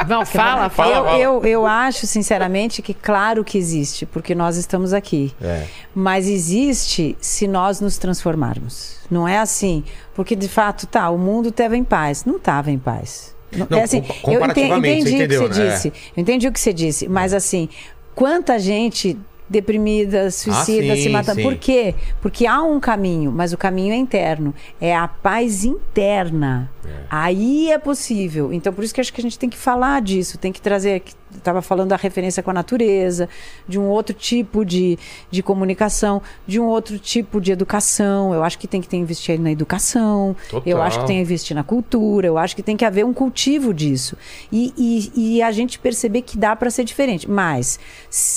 é, 0.00 0.04
Não, 0.08 0.24
fala, 0.24 0.24
Fala, 0.24 0.70
fala. 0.70 0.94
fala. 1.04 1.18
Eu, 1.18 1.34
eu, 1.42 1.44
eu 1.46 1.66
acho, 1.66 2.06
sinceramente, 2.06 2.80
que 2.80 2.94
claro 2.94 3.44
que 3.44 3.58
existe, 3.58 4.06
porque 4.06 4.34
nós 4.34 4.56
estamos 4.56 4.92
aqui. 4.92 5.34
É. 5.42 5.66
Mas 5.94 6.26
existe 6.28 7.16
se 7.20 7.46
nós 7.46 7.80
nos 7.80 7.98
transformarmos. 7.98 8.96
Não 9.10 9.28
é 9.28 9.38
assim, 9.38 9.84
porque 10.14 10.34
de 10.34 10.48
fato, 10.48 10.86
tá, 10.86 11.10
o 11.10 11.18
mundo 11.18 11.50
estava 11.50 11.76
em 11.76 11.84
paz. 11.84 12.24
Não 12.24 12.36
estava 12.36 12.70
em 12.70 12.78
paz. 12.78 13.34
Não, 13.52 13.78
é 13.78 13.82
assim, 13.82 13.98
eu 13.98 14.04
ente- 14.04 14.20
comparativamente, 14.22 15.00
entendi 15.02 15.10
você 15.10 15.14
o 15.14 15.18
que 15.18 15.24
entendeu, 15.24 15.42
você 15.54 15.64
né? 15.64 15.70
disse. 15.74 15.88
Eu 16.16 16.20
entendi 16.22 16.48
o 16.48 16.52
que 16.52 16.58
você 16.60 16.72
disse, 16.72 17.06
mas 17.08 17.32
assim, 17.34 17.68
quanta 18.14 18.58
gente 18.58 19.16
deprimida, 19.48 20.30
suicida, 20.30 20.96
sim, 20.96 21.02
se 21.02 21.08
matando. 21.08 21.36
sim. 21.36 21.42
Por 21.42 21.56
quê? 21.56 21.94
Porque 22.20 22.46
há 22.46 22.62
um 22.62 22.80
caminho, 22.80 23.30
mas 23.30 23.52
o 23.52 23.58
caminho 23.58 23.92
é 23.92 23.96
interno. 23.96 24.54
É 24.80 24.94
a 24.94 25.06
paz 25.06 25.64
interna. 25.64 26.70
Aí 27.10 27.70
é 27.70 27.78
possível. 27.78 28.52
Então, 28.52 28.72
por 28.72 28.84
isso 28.84 28.94
que 28.94 29.00
acho 29.00 29.12
que 29.12 29.20
a 29.20 29.22
gente 29.22 29.38
tem 29.38 29.48
que 29.48 29.56
falar 29.56 30.00
disso, 30.02 30.38
tem 30.38 30.52
que 30.52 30.60
trazer. 30.60 31.02
Estava 31.36 31.62
falando 31.62 31.90
da 31.90 31.96
referência 31.96 32.42
com 32.42 32.50
a 32.50 32.54
natureza, 32.54 33.28
de 33.68 33.78
um 33.78 33.88
outro 33.88 34.14
tipo 34.14 34.64
de, 34.64 34.98
de 35.30 35.42
comunicação, 35.42 36.20
de 36.46 36.58
um 36.58 36.64
outro 36.64 36.98
tipo 36.98 37.40
de 37.40 37.52
educação. 37.52 38.34
Eu 38.34 38.42
acho 38.42 38.58
que 38.58 38.66
tem 38.66 38.80
que 38.80 38.88
ter 38.88 38.96
investir 38.96 39.38
na 39.38 39.52
educação. 39.52 40.34
Total. 40.50 40.62
Eu 40.66 40.82
acho 40.82 41.00
que 41.00 41.06
tem 41.06 41.16
que 41.16 41.22
investir 41.22 41.54
na 41.54 41.62
cultura. 41.62 42.26
Eu 42.26 42.36
acho 42.36 42.56
que 42.56 42.62
tem 42.62 42.76
que 42.76 42.84
haver 42.84 43.04
um 43.04 43.12
cultivo 43.12 43.72
disso. 43.72 44.16
E, 44.50 44.72
e, 44.76 45.36
e 45.36 45.42
a 45.42 45.52
gente 45.52 45.78
perceber 45.78 46.22
que 46.22 46.36
dá 46.36 46.56
para 46.56 46.70
ser 46.70 46.84
diferente. 46.84 47.30
Mas 47.30 47.78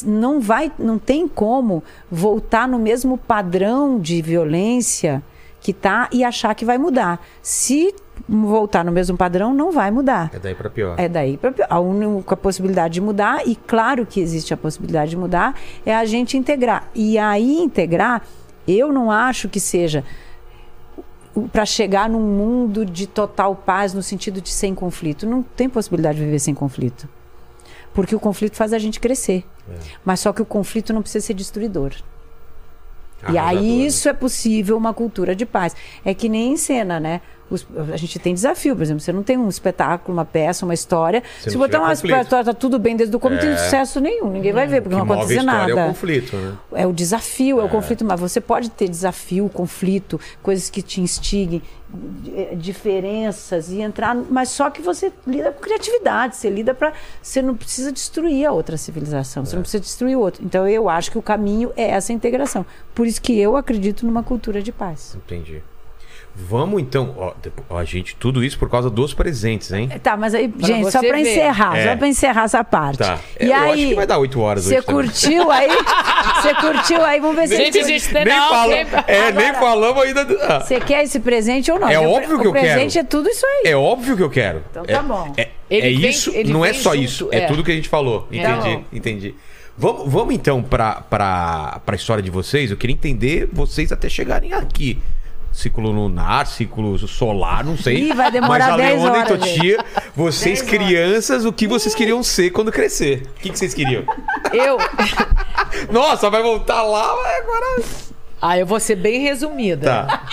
não 0.05 0.39
vai, 0.39 0.71
não 0.77 0.99
tem 0.99 1.27
como 1.27 1.83
voltar 2.11 2.67
no 2.67 2.77
mesmo 2.77 3.17
padrão 3.17 3.99
de 3.99 4.21
violência 4.21 5.23
que 5.59 5.73
tá 5.73 6.07
e 6.11 6.23
achar 6.23 6.53
que 6.53 6.63
vai 6.63 6.77
mudar. 6.77 7.25
Se 7.41 7.93
voltar 8.27 8.83
no 8.83 8.91
mesmo 8.91 9.17
padrão, 9.17 9.53
não 9.53 9.71
vai 9.71 9.91
mudar. 9.91 10.31
É 10.33 10.39
daí 10.39 10.55
pra 10.55 10.69
pior. 10.69 10.95
É 10.97 11.07
daí 11.07 11.37
para 11.37 11.53
a 11.69 11.79
única 11.79 12.35
possibilidade 12.37 12.95
de 12.95 13.01
mudar 13.01 13.47
e 13.47 13.55
claro 13.55 14.05
que 14.05 14.19
existe 14.19 14.53
a 14.53 14.57
possibilidade 14.57 15.11
de 15.11 15.17
mudar 15.17 15.55
é 15.85 15.95
a 15.95 16.05
gente 16.05 16.37
integrar. 16.37 16.89
E 16.93 17.17
aí 17.17 17.57
integrar, 17.59 18.23
eu 18.67 18.91
não 18.91 19.11
acho 19.11 19.49
que 19.49 19.59
seja 19.59 20.03
para 21.51 21.65
chegar 21.65 22.09
num 22.09 22.21
mundo 22.21 22.85
de 22.85 23.05
total 23.05 23.55
paz 23.55 23.93
no 23.93 24.01
sentido 24.01 24.41
de 24.41 24.49
sem 24.49 24.73
conflito. 24.73 25.25
Não 25.27 25.43
tem 25.43 25.69
possibilidade 25.69 26.17
de 26.17 26.25
viver 26.25 26.39
sem 26.39 26.53
conflito. 26.53 27.07
Porque 27.93 28.15
o 28.15 28.19
conflito 28.19 28.55
faz 28.55 28.73
a 28.73 28.79
gente 28.79 28.99
crescer. 28.99 29.45
Mas 30.03 30.19
só 30.19 30.31
que 30.31 30.41
o 30.41 30.45
conflito 30.45 30.93
não 30.93 31.01
precisa 31.01 31.25
ser 31.25 31.33
destruidor. 31.33 31.93
E 33.23 33.37
Arrasador, 33.37 33.49
aí 33.49 33.77
né? 33.79 33.85
isso 33.85 34.07
é 34.07 34.13
possível 34.13 34.77
uma 34.77 34.93
cultura 34.93 35.35
de 35.35 35.45
paz. 35.45 35.75
É 36.05 36.13
que 36.13 36.29
nem 36.29 36.53
em 36.53 36.57
cena, 36.57 36.99
né? 36.99 37.21
Os- 37.49 37.65
a 37.93 37.97
gente 37.97 38.19
tem 38.19 38.33
desafio, 38.33 38.75
por 38.75 38.81
exemplo, 38.83 38.99
você 38.99 39.13
não 39.13 39.23
tem 39.23 39.37
um 39.37 39.47
espetáculo, 39.47 40.17
uma 40.17 40.25
peça, 40.25 40.65
uma 40.65 40.73
história. 40.73 41.23
Se 41.41 41.49
Se, 41.49 41.55
não 41.55 41.65
botar 41.65 41.79
uma 41.79 41.89
conflito. 41.89 42.21
história, 42.21 42.45
tá 42.45 42.53
tudo 42.53 42.77
bem 42.77 42.95
desde 42.95 43.15
o 43.15 43.19
começo, 43.19 43.45
não 43.45 43.51
É. 43.53 43.55
tem 43.55 43.63
sucesso 43.63 43.99
nenhum. 44.01 44.29
Ninguém 44.29 44.51
vai 44.51 44.67
ver, 44.67 44.81
porque 44.81 44.95
não 44.95 45.03
acontece 45.03 45.41
nada. 45.43 45.71
é 45.71 45.83
o 45.85 45.87
conflito, 45.87 46.35
né? 46.35 46.53
É 46.73 46.85
o 46.87 46.91
desafio, 46.93 47.59
é. 47.61 47.63
o 47.63 47.69
conflito, 47.69 48.03
mas 48.03 48.19
você 48.19 48.41
pode 48.41 48.69
ter 48.69 48.87
desafio, 48.89 49.49
conflito, 49.49 50.19
coisas 50.43 50.69
que 50.69 50.81
te 50.81 50.99
instiguem, 51.01 51.61
eh, 52.35 52.53
diferenças 52.55 53.71
e 53.71 53.81
entrar, 53.81 54.13
mas 54.15 54.49
só 54.49 54.69
que 54.69 54.81
você 54.81 55.11
lida 55.25 55.51
com 55.51 55.61
criatividade, 55.61 56.35
você 56.35 56.49
lida 56.49 56.73
para, 56.73 56.91
você 57.21 57.41
não 57.41 57.55
precisa 57.55 57.91
destruir 57.91 58.45
a 58.45 58.51
outra 58.51 58.75
civilização, 58.77 59.45
você 59.45 59.55
não 59.55 59.61
precisa 59.63 59.81
destruir 59.81 60.17
o 60.17 60.19
outro. 60.19 60.43
Então 60.43 60.67
eu 60.67 60.89
acho 60.89 61.11
que 61.11 61.17
o 61.17 61.21
caminho 61.21 61.71
é 61.77 61.89
essa 61.91 62.11
integração. 62.11 62.65
Por 62.93 63.07
isso 63.07 63.21
que 63.21 63.37
eu 63.39 63.55
acredito 63.55 64.05
numa 64.05 64.23
cultura 64.23 64.61
de 64.61 64.71
paz. 64.71 65.15
Entendi. 65.15 65.61
Vamos 66.39 66.79
então, 66.81 67.33
ó, 67.67 67.83
gente, 67.83 68.15
tudo 68.15 68.43
isso 68.43 68.59
por 68.59 68.69
causa 68.69 68.91
dos 68.91 69.11
presentes, 69.11 69.71
hein? 69.71 69.89
Tá, 70.03 70.15
mas 70.15 70.35
aí, 70.35 70.53
gente, 70.59 70.83
você 70.83 70.91
só 70.91 70.99
para 70.99 71.17
ver. 71.17 71.21
encerrar, 71.21 71.75
É. 71.77 71.89
só 71.89 71.97
para 71.97 72.07
encerrar 72.07 72.43
essa 72.43 72.63
parte. 72.63 72.99
Tá. 72.99 73.19
E 73.39 73.47
Eu 73.47 73.55
aí, 73.55 73.71
acho 73.71 73.87
que 73.89 73.95
vai 73.95 74.05
dar 74.05 74.17
oito 74.19 74.39
horas 74.39 74.63
Você 74.65 74.81
curtiu 74.81 75.49
aí? 75.51 75.67
Você 76.41 76.53
curtiu 76.53 77.03
aí? 77.03 77.19
Vamos 77.19 77.35
ver 77.35 77.47
se 77.47 77.57
Gente, 77.57 77.79
a 77.79 77.83
gente 77.83 78.09
tem 78.09 78.23
Nem, 78.25 78.35
não, 78.37 78.49
fala, 78.49 78.73
é, 78.75 79.31
nem 79.31 79.53
falamos 79.55 80.03
ainda. 80.03 80.23
do- 80.25 80.37
ah, 80.41 80.59
Você 80.59 80.79
quer 80.79 81.03
esse 81.03 81.19
presente 81.19 81.71
ou 81.71 81.79
não? 81.79 81.89
É 81.89 81.99
O 81.99 82.07
óbvio 82.11 82.39
que 82.39 82.45
o 82.47 82.49
eu 82.49 82.53
quero. 82.53 82.65
presente 82.67 82.99
é 82.99 83.03
tudo 83.03 83.27
isso 83.29 83.45
aí. 83.45 83.71
É 83.71 83.75
óbvio 83.75 84.15
que 84.15 84.21
eu 84.23 84.29
quero. 84.29 84.63
Então 84.69 84.83
é, 84.87 84.93
tá 84.93 85.01
bom. 85.01 85.33
É, 85.35 85.49
Ele 85.69 85.87
é 85.87 85.99
vem- 85.99 86.09
isso, 86.09 86.31
ele 86.35 86.53
não 86.53 86.63
é 86.63 86.71
só 86.73 86.91
junto, 86.93 87.03
isso, 87.03 87.29
é. 87.31 87.39
é. 87.39 87.47
tudo 87.47 87.63
que 87.63 87.71
a 87.71 87.75
gente 87.75 87.89
falou. 87.89 88.21
Tá 88.21 88.35
Entendi, 88.35 88.83
entendi. 88.93 89.35
Vamos, 89.75 90.11
vamos 90.11 90.33
então 90.33 90.61
pra, 90.63 91.01
pra, 91.09 91.81
pra 91.85 91.95
história 91.95 92.21
de 92.23 92.29
vocês. 92.31 92.69
Eu 92.71 92.77
queria 92.77 92.93
entender 92.95 93.49
vocês 93.51 93.91
até 93.91 94.07
chegarem 94.07 94.53
aqui. 94.53 94.99
Ciclo 95.57 95.89
lunar, 95.89 96.45
ciclo 96.45 96.95
solar, 97.07 97.65
não 97.65 97.75
sei. 97.75 98.11
Ih, 98.11 98.13
vai 98.13 98.29
demorar 98.29 98.65
Mas 98.65 98.73
a 98.73 98.77
10 98.77 99.01
Leona 99.01 99.17
horas, 99.17 99.23
e 99.23 99.37
Totia, 99.39 99.85
vocês 100.15 100.61
10 100.61 100.61
horas. 100.61 100.69
crianças, 100.69 101.45
o 101.45 101.51
que 101.51 101.67
vocês 101.67 101.95
queriam 101.95 102.21
ser 102.21 102.51
quando 102.51 102.71
crescer? 102.71 103.23
O 103.25 103.39
que, 103.41 103.49
que 103.49 103.57
vocês 103.57 103.73
queriam? 103.73 104.03
Eu. 104.53 104.77
Nossa, 105.91 106.29
vai 106.29 106.43
voltar 106.43 106.83
lá, 106.83 107.11
agora. 107.39 107.83
Ah, 108.39 108.55
eu 108.55 108.67
vou 108.67 108.79
ser 108.79 108.97
bem 108.97 109.19
resumida. 109.21 110.05
Tá. 110.05 110.27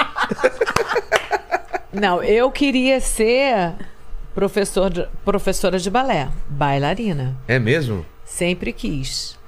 Não, 1.91 2.23
eu 2.23 2.51
queria 2.51 3.01
ser 3.01 3.73
professor 4.35 5.09
professora 5.25 5.79
de 5.79 5.89
balé, 5.89 6.29
bailarina. 6.51 7.35
É 7.49 7.59
mesmo? 7.59 8.05
Sempre 8.27 8.75
quis. 8.75 9.39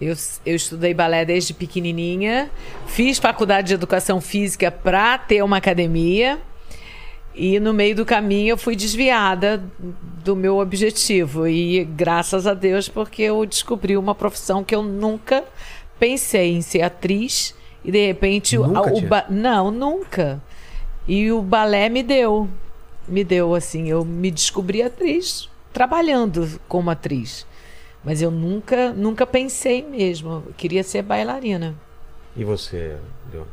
Eu, 0.00 0.14
eu 0.44 0.56
estudei 0.56 0.92
balé 0.92 1.24
desde 1.24 1.54
pequenininha, 1.54 2.50
fiz 2.86 3.18
faculdade 3.18 3.68
de 3.68 3.74
educação 3.74 4.20
física 4.20 4.70
para 4.70 5.16
ter 5.18 5.42
uma 5.42 5.56
academia. 5.58 6.38
E 7.34 7.58
no 7.58 7.72
meio 7.72 7.96
do 7.96 8.04
caminho 8.04 8.50
eu 8.52 8.56
fui 8.58 8.76
desviada 8.76 9.62
do 10.24 10.36
meu 10.36 10.58
objetivo. 10.58 11.46
E 11.48 11.84
graças 11.84 12.46
a 12.46 12.54
Deus 12.54 12.88
porque 12.88 13.22
eu 13.22 13.44
descobri 13.46 13.96
uma 13.96 14.14
profissão 14.14 14.62
que 14.62 14.74
eu 14.74 14.82
nunca 14.82 15.42
pensei 15.98 16.52
em 16.54 16.60
ser 16.60 16.82
atriz. 16.82 17.54
E 17.84 17.90
de 17.90 18.06
repente 18.06 18.56
o- 18.58 18.66
Nunca, 18.66 18.92
o, 18.92 18.98
tia? 19.00 19.08
ba- 19.08 19.26
não 19.28 19.70
nunca. 19.70 20.40
E 21.08 21.30
o 21.32 21.42
balé 21.42 21.88
me 21.88 22.02
deu. 22.02 22.48
Me 23.06 23.22
deu 23.22 23.54
assim 23.54 23.88
eu 23.90 24.04
me 24.04 24.30
descobri 24.30 24.82
atriz 24.82 25.48
trabalhando 25.72 26.58
como 26.66 26.88
atriz 26.88 27.44
mas 28.04 28.20
eu 28.22 28.30
nunca, 28.30 28.92
nunca 28.92 29.26
pensei 29.26 29.82
mesmo. 29.82 30.42
Eu 30.46 30.52
queria 30.56 30.82
ser 30.84 31.02
bailarina. 31.02 31.74
E 32.36 32.44
você, 32.44 32.96
Leona? 33.32 33.46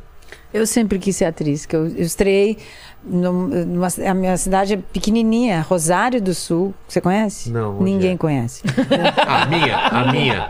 Eu 0.53 0.65
sempre 0.67 0.99
quis 0.99 1.15
ser 1.15 1.25
atriz, 1.25 1.65
que 1.65 1.75
eu, 1.75 1.87
eu 1.87 2.01
estreiei 2.03 2.57
num- 3.03 3.47
numa, 3.65 3.87
a 4.07 4.13
minha 4.13 4.35
cidade 4.37 4.73
é 4.73 4.77
pequenininha, 4.77 5.61
Rosário 5.61 6.21
do 6.21 6.33
Sul. 6.33 6.73
Você 6.87 6.99
conhece? 6.99 7.49
Não, 7.49 7.81
Ninguém 7.81 8.13
é? 8.13 8.17
conhece. 8.17 8.61
A 9.27 9.45
minha, 9.45 9.77
a 9.77 10.11
minha. 10.11 10.49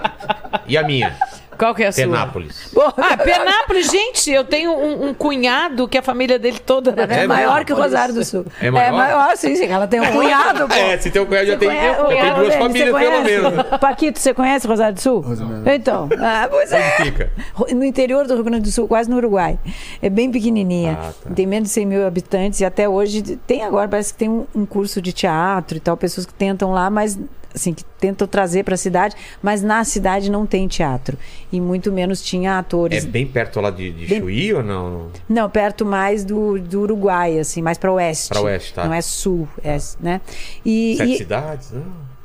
E 0.67 0.77
a 0.77 0.83
minha? 0.83 1.15
Qual 1.61 1.75
que 1.75 1.83
é 1.83 1.87
a 1.87 1.91
sua? 1.91 2.03
Penápolis. 2.05 2.71
Ah, 2.97 3.15
Penápolis, 3.17 3.91
gente, 3.91 4.31
eu 4.31 4.43
tenho 4.43 4.71
um, 4.71 5.09
um 5.09 5.13
cunhado 5.13 5.87
que 5.87 5.95
a 5.95 6.01
família 6.01 6.39
dele 6.39 6.57
toda 6.57 6.91
É, 7.07 7.23
É 7.23 7.27
maior 7.27 7.63
que 7.63 7.71
Rosário 7.71 8.15
do 8.15 8.25
Sul. 8.25 8.45
É 8.59 8.71
maior? 8.71 9.37
sim, 9.37 9.55
sim. 9.55 9.65
Ela 9.67 9.85
tem 9.87 9.99
um 9.99 10.11
cunhado, 10.11 10.67
pô. 10.67 10.73
É, 10.73 10.97
se 10.97 11.11
tem 11.11 11.21
um 11.21 11.25
cunhado, 11.27 11.45
já 11.47 11.57
tem, 11.57 11.69
conhece- 11.69 11.87
já 11.99 12.05
tem 12.07 12.17
cunhado 12.17 12.41
duas 12.41 12.55
famílias, 12.55 12.97
pelo 12.97 13.23
menos. 13.23 13.63
Paquito, 13.79 14.19
você 14.19 14.33
conhece 14.33 14.65
Rosário 14.67 14.95
do 14.95 15.01
Sul? 15.01 15.23
Então, 15.71 16.09
ah, 16.19 16.47
pois 16.49 16.71
é. 16.71 16.77
Onde 16.99 17.03
fica? 17.11 17.31
No 17.75 17.85
interior 17.85 18.25
do 18.25 18.33
Rio 18.33 18.43
Grande 18.43 18.63
do 18.63 18.71
Sul, 18.71 18.87
quase 18.87 19.07
no 19.07 19.17
Uruguai. 19.17 19.59
É 20.01 20.09
bem 20.09 20.31
pequenininha. 20.31 20.97
Ah, 20.99 21.11
tá. 21.23 21.29
Tem 21.35 21.45
menos 21.45 21.69
de 21.69 21.73
100 21.75 21.85
mil 21.85 22.07
habitantes 22.07 22.59
e 22.59 22.65
até 22.65 22.89
hoje 22.89 23.21
tem 23.45 23.63
agora, 23.63 23.87
parece 23.87 24.13
que 24.13 24.17
tem 24.19 24.29
um, 24.29 24.47
um 24.55 24.65
curso 24.65 24.99
de 24.99 25.13
teatro 25.13 25.77
e 25.77 25.79
tal, 25.79 25.95
pessoas 25.95 26.25
que 26.25 26.33
tentam 26.33 26.71
lá, 26.71 26.89
mas 26.89 27.19
assim, 27.53 27.73
que 27.73 27.83
tentam 27.99 28.27
trazer 28.27 28.63
para 28.63 28.75
a 28.75 28.77
cidade, 28.77 29.15
mas 29.41 29.61
na 29.61 29.83
cidade 29.83 30.29
não 30.31 30.45
tem 30.45 30.67
teatro. 30.67 31.17
E 31.51 31.59
muito 31.61 31.91
menos 31.91 32.21
tinha 32.21 32.51
É 32.51 32.53
atores. 32.59 33.05
bem 33.05 33.25
perto 33.27 33.59
lá 33.61 33.69
de, 33.69 33.91
de 33.91 34.05
Bem- 34.07 34.19
Chuí 34.21 34.53
ou 34.53 34.63
não? 34.63 35.07
Não, 35.27 35.49
perto 35.49 35.85
mais 35.85 36.23
do, 36.23 36.59
do 36.59 36.81
Uruguai, 36.81 37.39
assim, 37.39 37.61
mais 37.61 37.77
para 37.77 37.91
oeste. 37.91 38.29
Pra 38.29 38.41
oeste, 38.41 38.73
tá. 38.73 38.85
Não 38.85 38.93
é 38.93 39.01
sul, 39.01 39.47
é, 39.63 39.77
né? 39.99 40.21
E, 40.65 40.95
Sete 40.97 41.11
e- 41.13 41.17
cidades? 41.17 41.71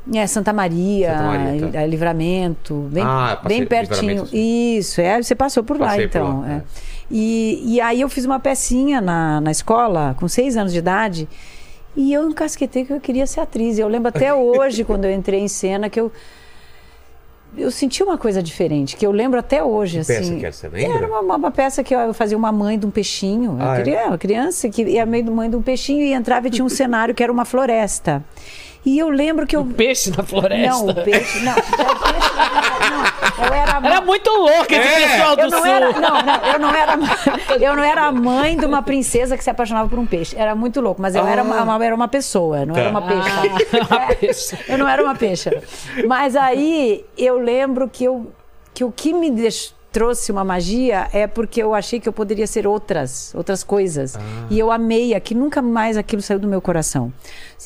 Não. 0.06 0.20
é, 0.20 0.26
Santa 0.26 0.52
Maria, 0.52 1.10
Santa 1.12 1.24
Maria, 1.24 1.68
tá. 1.72 1.86
Livramento, 1.86 2.88
bem, 2.92 3.02
Ah, 3.04 3.38
passei- 3.42 3.58
bem 3.58 3.66
pertinho. 3.66 4.28
Isso, 4.32 5.00
é, 5.00 5.20
você 5.22 5.34
passou 5.34 5.62
por 5.64 5.78
lá 5.78 5.86
Passei 5.88 6.08
por 6.08 6.18
então. 6.18 6.40
lá, 6.42 6.48
é. 6.52 6.56
é. 6.56 6.62
E, 7.10 7.62
e 7.74 7.80
aí 7.80 8.00
eu 8.00 8.08
fiz 8.08 8.24
uma 8.24 8.40
pecinha 8.40 9.00
na, 9.00 9.40
na 9.40 9.50
escola, 9.50 10.16
com 10.18 10.26
seis 10.26 10.56
anos 10.56 10.72
de 10.72 10.78
idade, 10.78 11.28
e 11.96 12.12
eu 12.12 12.28
encasquetei 12.28 12.84
que 12.84 12.92
eu 12.92 13.00
queria 13.00 13.26
ser 13.26 13.40
atriz. 13.40 13.78
Eu 13.78 13.88
lembro 13.88 14.08
até 14.08 14.32
hoje, 14.34 14.84
quando 14.84 15.04
eu 15.06 15.12
entrei 15.12 15.40
em 15.40 15.48
cena, 15.48 15.88
que 15.90 15.98
eu. 15.98 16.12
Eu 17.56 17.70
senti 17.70 18.02
uma 18.02 18.18
coisa 18.18 18.42
diferente, 18.42 18.96
que 18.96 19.06
eu 19.06 19.10
lembro 19.10 19.38
até 19.40 19.62
hoje, 19.64 20.00
Que 20.00 20.06
peça 20.06 20.20
assim. 20.20 20.38
que 20.38 20.44
era, 20.44 20.52
você 20.52 20.68
lembra? 20.68 20.96
Era 20.98 21.06
uma, 21.22 21.36
uma 21.36 21.50
peça 21.50 21.82
que 21.82 21.94
eu 21.94 22.12
fazia 22.12 22.36
uma 22.36 22.52
mãe 22.52 22.78
de 22.78 22.84
um 22.84 22.90
peixinho. 22.90 23.56
Eu 23.58 23.66
Ah, 23.66 23.74
é? 23.78 23.82
queria 23.82 24.06
uma 24.08 24.18
criança 24.18 24.68
que 24.68 24.82
ia 24.82 25.06
meio 25.06 25.32
mãe 25.32 25.48
de 25.48 25.56
um 25.56 25.62
peixinho 25.62 26.02
e 26.02 26.12
entrava 26.12 26.48
e 26.48 26.50
tinha 26.50 26.64
um 26.64 26.68
cenário 26.70 27.14
que 27.14 27.22
era 27.22 27.32
uma 27.32 27.46
floresta. 27.46 28.22
E 28.84 28.98
eu 28.98 29.08
lembro 29.08 29.46
que 29.46 29.56
eu. 29.56 29.64
Peixe 29.64 30.10
na 30.14 30.22
floresta. 30.22 30.68
Não, 30.70 30.86
o 30.88 30.94
peixe. 31.02 31.40
Não, 31.44 31.52
o 31.56 31.56
peixe, 31.56 31.70
não, 32.90 33.25
eu 33.38 33.52
era. 33.54 33.80
Era 33.86 34.00
muito 34.00 34.30
louco 34.30 34.66
esse 34.70 34.74
É. 34.74 35.08
pessoal 35.08 35.36
do 35.36 35.42
Eu 35.42 35.50
não, 35.50 35.58
sul. 35.58 35.66
era, 35.66 35.92
não, 35.92 36.00
não, 36.22 36.52
eu 36.52 36.58
não 36.58 36.70
era, 36.74 36.92
eu 37.60 37.76
não 37.76 37.84
era 37.84 38.02
a 38.06 38.12
mãe 38.12 38.56
de 38.56 38.64
uma 38.66 38.82
princesa 38.82 39.36
que 39.36 39.44
se 39.44 39.50
apaixonava 39.50 39.88
por 39.88 39.98
um 39.98 40.06
peixe. 40.06 40.34
Era 40.38 40.54
muito 40.54 40.80
louco, 40.80 41.00
mas 41.02 41.14
eu 41.14 41.26
era, 41.26 41.42
uma, 41.42 41.62
uma- 41.62 41.84
era 41.84 41.94
uma 41.94 42.08
pessoa, 42.08 42.64
não 42.64 42.74
era 42.76 42.90
Tá. 42.90 42.98
uma 42.98 43.02
peixe. 43.02 43.30
Ah, 43.90 44.14
peixe. 44.14 44.58
Eu 44.68 44.78
não 44.78 44.88
era 44.88 45.02
uma 45.02 45.14
peixa. 45.14 45.62
Mas 46.06 46.34
aí 46.34 47.04
eu 47.16 47.38
lembro 47.38 47.88
que, 47.88 48.04
eu, 48.04 48.32
que 48.74 48.82
o 48.84 48.90
que 48.90 49.12
me 49.12 49.30
deix- 49.30 49.74
trouxe 49.96 50.30
uma 50.30 50.44
magia 50.44 51.08
é 51.10 51.26
porque 51.26 51.62
eu 51.62 51.72
achei 51.74 51.98
que 51.98 52.06
eu 52.06 52.12
poderia 52.12 52.46
ser 52.46 52.66
outras, 52.66 53.34
outras 53.34 53.64
coisas. 53.64 54.14
Ah. 54.14 54.20
E 54.50 54.58
eu 54.58 54.70
amei 54.70 55.14
aquilo, 55.14 55.40
nunca 55.40 55.62
mais 55.62 55.96
aquilo 55.96 56.20
saiu 56.20 56.38
do 56.38 56.46
meu 56.46 56.60
coração. 56.60 57.10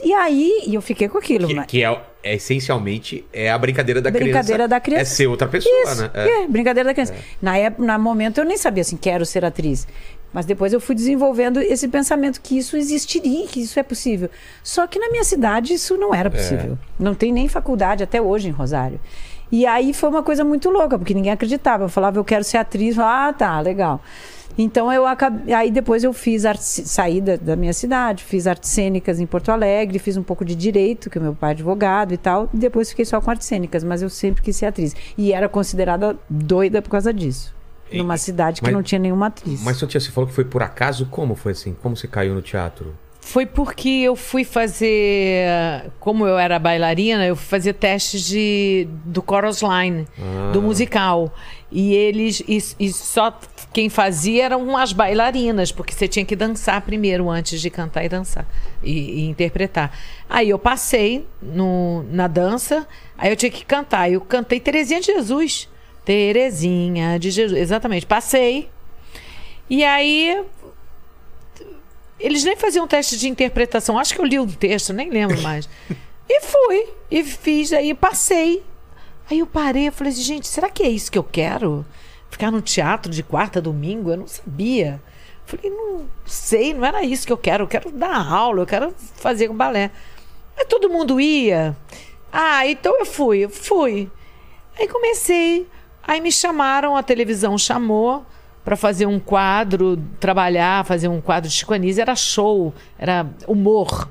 E 0.05 0.12
aí, 0.14 0.62
eu 0.72 0.81
fiquei 0.81 1.09
com 1.09 1.18
aquilo. 1.18 1.49
Que, 1.49 1.55
mas- 1.55 1.66
que 1.66 1.83
é, 1.83 2.01
é, 2.22 2.35
essencialmente 2.37 3.24
é 3.33 3.51
a 3.51 3.59
brincadeira 3.59 4.01
da 4.01 4.12
Brincadeira 4.12 4.45
criança. 4.45 4.68
da 4.68 4.78
criança. 4.81 5.03
É 5.03 5.05
ser 5.07 5.26
outra 5.26 5.49
pessoa, 5.49 5.74
Isso, 5.83 6.03
né? 6.03 6.11
é. 6.14 6.47
brincadeira 6.47 6.89
da 6.89 6.95
criança. 6.95 7.16
Na 7.43 7.57
época, 7.57 7.85
no 7.85 7.99
momento, 7.99 8.39
eu 8.39 8.45
nem 8.45 8.57
sabia 8.57 8.83
assim, 8.83 8.97
quero 8.97 9.26
ser 9.26 9.45
atriz. 9.45 9.89
Mas 10.33 10.47
depois 10.47 10.72
eu 10.72 10.81
fui 10.81 10.95
desenvolvendo 10.95 11.61
esse 11.61 11.89
pensamento 11.89 12.41
que 12.41 12.57
isso 12.57 12.76
existiria, 12.76 13.49
que 13.49 13.61
isso 13.61 13.76
é 13.81 13.83
possível. 13.83 14.31
Só 14.62 14.87
que 14.87 15.01
na 15.01 15.11
minha 15.11 15.24
cidade 15.24 15.74
isso 15.74 15.97
não 15.97 16.14
era 16.14 16.31
possível. 16.31 16.78
Não 16.97 17.12
tem 17.12 17.33
nem 17.33 17.49
faculdade 17.49 18.05
até 18.05 18.22
hoje 18.22 18.47
em 18.47 18.53
Rosário. 18.53 19.01
E 19.53 19.66
aí 19.66 19.92
foi 19.92 20.09
uma 20.09 20.22
coisa 20.22 20.44
muito 20.44 20.70
louca, 20.70 20.98
porque 20.98 21.12
ninguém 21.14 21.32
acreditava. 21.32 21.84
Eu 21.84 21.88
falava, 21.88 22.18
eu 22.18 22.24
quero 22.24 22.44
ser 22.44 22.59
atriz. 22.59 22.96
Falava, 22.96 23.28
ah, 23.28 23.32
tá, 23.32 23.61
legal. 23.61 24.01
Então 24.59 24.92
eu 24.92 25.07
acabei. 25.07 25.55
Aí 25.55 25.70
depois 25.70 26.05
eu 26.05 26.12
fiz 26.12 26.44
arte, 26.44 26.62
saí 26.62 27.20
da, 27.20 27.36
da 27.36 27.57
minha 27.57 27.72
cidade, 27.72 28.24
fiz 28.24 28.46
artes 28.46 28.68
cênicas 28.70 29.18
em 29.20 29.26
Porto 29.26 29.51
Alegre, 29.51 29.98
fiz 29.98 30.16
um 30.16 30.22
pouco 30.22 30.44
de 30.44 30.55
direito, 30.55 31.09
que 31.09 31.18
meu 31.18 31.34
pai 31.34 31.51
é 31.51 31.53
advogado 31.53 32.12
e 32.12 32.16
tal. 32.16 32.48
E 32.53 32.57
depois 32.57 32.90
fiquei 32.90 33.05
só 33.05 33.20
com 33.20 33.30
artes 33.30 33.46
cênicas, 33.46 33.82
mas 33.84 34.03
eu 34.03 34.11
sempre 34.11 34.42
quis 34.42 34.57
ser 34.57 34.66
atriz. 34.66 34.94
E 35.16 35.32
era 35.32 35.48
considerada 35.48 36.16
doida 36.28 36.82
por 36.82 36.90
causa 36.90 37.12
disso. 37.12 37.55
E- 37.90 37.98
Numa 37.98 38.16
cidade 38.16 38.61
que 38.61 38.66
mas- 38.66 38.74
não 38.74 38.82
tinha 38.82 38.98
nenhuma 38.98 39.26
atriz. 39.28 39.62
Mas 39.64 39.76
sua 39.76 39.88
tia, 39.88 39.98
você 40.01 40.11
falou 40.11 40.28
que 40.28 40.34
foi 40.34 40.44
por 40.44 40.62
acaso? 40.62 41.07
Como 41.07 41.34
foi 41.34 41.53
assim? 41.53 41.74
Como 41.82 41.96
você 41.96 42.07
caiu 42.07 42.34
no 42.34 42.42
teatro? 42.42 42.94
Foi 43.23 43.45
porque 43.47 43.89
eu 43.89 44.16
fui 44.16 44.45
fazer. 44.45 45.47
Como 46.01 46.27
eu 46.27 46.39
era 46.39 46.59
bailarina, 46.59 47.25
eu 47.27 47.37
fui 47.37 47.47
fazer 47.47 47.75
testes 47.75 48.25
de, 48.25 48.89
do 49.05 49.23
chorus 49.27 49.61
line, 49.62 50.07
Ah. 50.18 50.51
do 50.53 50.61
musical. 50.62 51.33
E 51.71 51.95
eles. 51.95 52.43
E, 52.49 52.59
e 52.81 52.93
só 52.93 53.39
quem 53.73 53.89
fazia 53.89 54.47
eram 54.47 54.77
as 54.77 54.93
bailarinas, 54.93 55.71
porque 55.71 55.93
você 55.93 56.09
tinha 56.09 56.25
que 56.25 56.35
dançar 56.35 56.81
primeiro 56.81 57.29
antes 57.31 57.61
de 57.61 57.71
cantar 57.71 58.05
e 58.05 58.09
dançar. 58.09 58.45
E, 58.83 59.21
e 59.21 59.29
interpretar. 59.29 59.97
Aí 60.29 60.49
eu 60.51 60.59
passei 60.59 61.27
no, 61.41 62.03
na 62.11 62.27
dança, 62.27 62.87
aí 63.16 63.31
eu 63.31 63.37
tinha 63.37 63.51
que 63.51 63.64
cantar. 63.64 64.11
Eu 64.11 64.21
cantei 64.23 64.59
Terezinha 64.59 65.01
de 65.01 65.07
Jesus. 65.07 65.68
Terezinha 66.05 67.18
de 67.18 67.31
Jesus. 67.31 67.61
Exatamente. 67.61 68.07
Passei. 68.07 68.68
E 69.68 69.85
aí 69.85 70.43
eles 72.21 72.45
nem 72.45 72.57
faziam 72.57 72.87
teste 72.87 73.18
de 73.18 73.29
interpretação. 73.29 73.99
Acho 73.99 74.14
que 74.14 74.21
eu 74.21 74.25
li 74.25 74.39
o 74.39 74.47
texto, 74.47 74.93
nem 74.93 75.11
lembro 75.11 75.41
mais. 75.43 75.68
e 76.29 76.41
fui. 76.43 76.89
E 77.11 77.25
fiz, 77.25 77.73
aí 77.73 77.95
passei. 77.95 78.62
Aí 79.31 79.39
eu 79.39 79.47
parei 79.47 79.87
e 79.87 79.91
falei 79.91 80.12
assim, 80.12 80.23
gente, 80.23 80.47
será 80.47 80.68
que 80.68 80.83
é 80.83 80.89
isso 80.89 81.11
que 81.11 81.18
eu 81.18 81.25
quero? 81.25 81.85
Ficar 82.31 82.51
no 82.51 82.61
teatro 82.61 83.11
de 83.11 83.23
quarta 83.23 83.61
domingo? 83.61 84.11
Eu 84.11 84.18
não 84.18 84.27
sabia. 84.27 85.01
Falei, 85.47 85.71
não 85.71 86.07
sei, 86.27 86.75
não 86.75 86.85
era 86.85 87.03
isso 87.03 87.27
que 87.27 87.33
eu 87.33 87.39
quero. 87.39 87.64
Eu 87.64 87.68
quero 87.68 87.91
dar 87.91 88.31
aula, 88.31 88.62
eu 88.62 88.66
quero 88.66 88.95
fazer 89.16 89.51
um 89.51 89.57
balé. 89.57 89.91
Aí 90.57 90.64
todo 90.66 90.91
mundo 90.91 91.21
ia. 91.21 91.77
Ah, 92.33 92.66
então 92.66 92.99
eu 92.99 93.07
fui, 93.07 93.41
eu 93.41 93.51
fui. 93.51 94.11
Aí 94.79 94.87
comecei. 94.87 95.66
Aí 96.03 96.21
me 96.21 96.31
chamaram, 96.31 96.97
a 96.97 97.03
televisão 97.03 97.57
chamou 97.57 98.25
para 98.71 98.77
fazer 98.77 99.05
um 99.05 99.18
quadro, 99.18 100.01
trabalhar, 100.21 100.85
fazer 100.85 101.09
um 101.09 101.21
quadro 101.21 101.51
de 101.51 101.57
Chico 101.57 101.75
Anísio. 101.75 102.03
Era 102.03 102.14
show, 102.14 102.73
era 102.97 103.27
humor. 103.49 104.09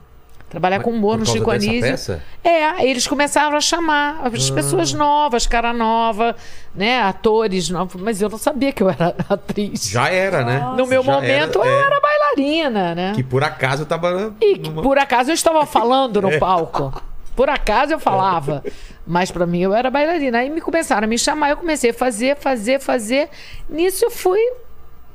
Trabalhar 0.49 0.81
com 0.81 0.89
humor 0.89 1.17
no 1.17 1.25
Chico 1.25 1.49
Anísio. 1.49 2.21
É, 2.43 2.85
eles 2.85 3.07
começaram 3.07 3.55
a 3.55 3.61
chamar 3.61 4.19
as 4.27 4.49
pessoas 4.49 4.91
novas, 4.91 5.47
cara 5.47 5.71
nova, 5.71 6.35
né? 6.75 7.01
Atores 7.03 7.69
novos. 7.69 8.01
Mas 8.01 8.21
eu 8.21 8.27
não 8.27 8.37
sabia 8.37 8.73
que 8.73 8.83
eu 8.83 8.89
era 8.89 9.15
atriz. 9.29 9.89
Já 9.89 10.09
era, 10.09 10.43
né? 10.43 10.59
no 10.75 10.85
meu 10.85 11.05
momento, 11.05 11.61
era, 11.63 11.69
eu 11.69 11.79
é. 11.81 11.85
era 11.85 12.01
bailarina, 12.01 12.93
né? 12.95 13.13
Que 13.15 13.23
por 13.23 13.41
acaso 13.45 13.85
tava. 13.85 14.35
E 14.41 14.57
que, 14.57 14.69
numa- 14.69 14.81
por 14.81 14.97
acaso 14.97 15.29
eu 15.29 15.35
estava 15.35 15.65
falando 15.65 16.19
É. 16.19 16.21
no 16.33 16.37
palco. 16.37 17.01
Por 17.39 17.49
acaso 17.49 17.93
eu 17.93 17.99
falava. 18.01 18.61
Mas 19.07 19.31
pra 19.31 19.45
mim 19.45 19.61
eu 19.61 19.73
era 19.73 19.89
bailarina. 19.89 20.39
Aí 20.39 20.49
me 20.49 20.59
começaram 20.59 21.05
a 21.05 21.07
me 21.07 21.17
chamar, 21.17 21.51
eu 21.51 21.55
comecei 21.55 21.91
a 21.91 21.93
fazer, 21.93 22.35
fazer, 22.35 22.81
fazer. 22.81 23.29
Nisso 23.69 24.03
eu 24.03 24.11
fui 24.11 24.41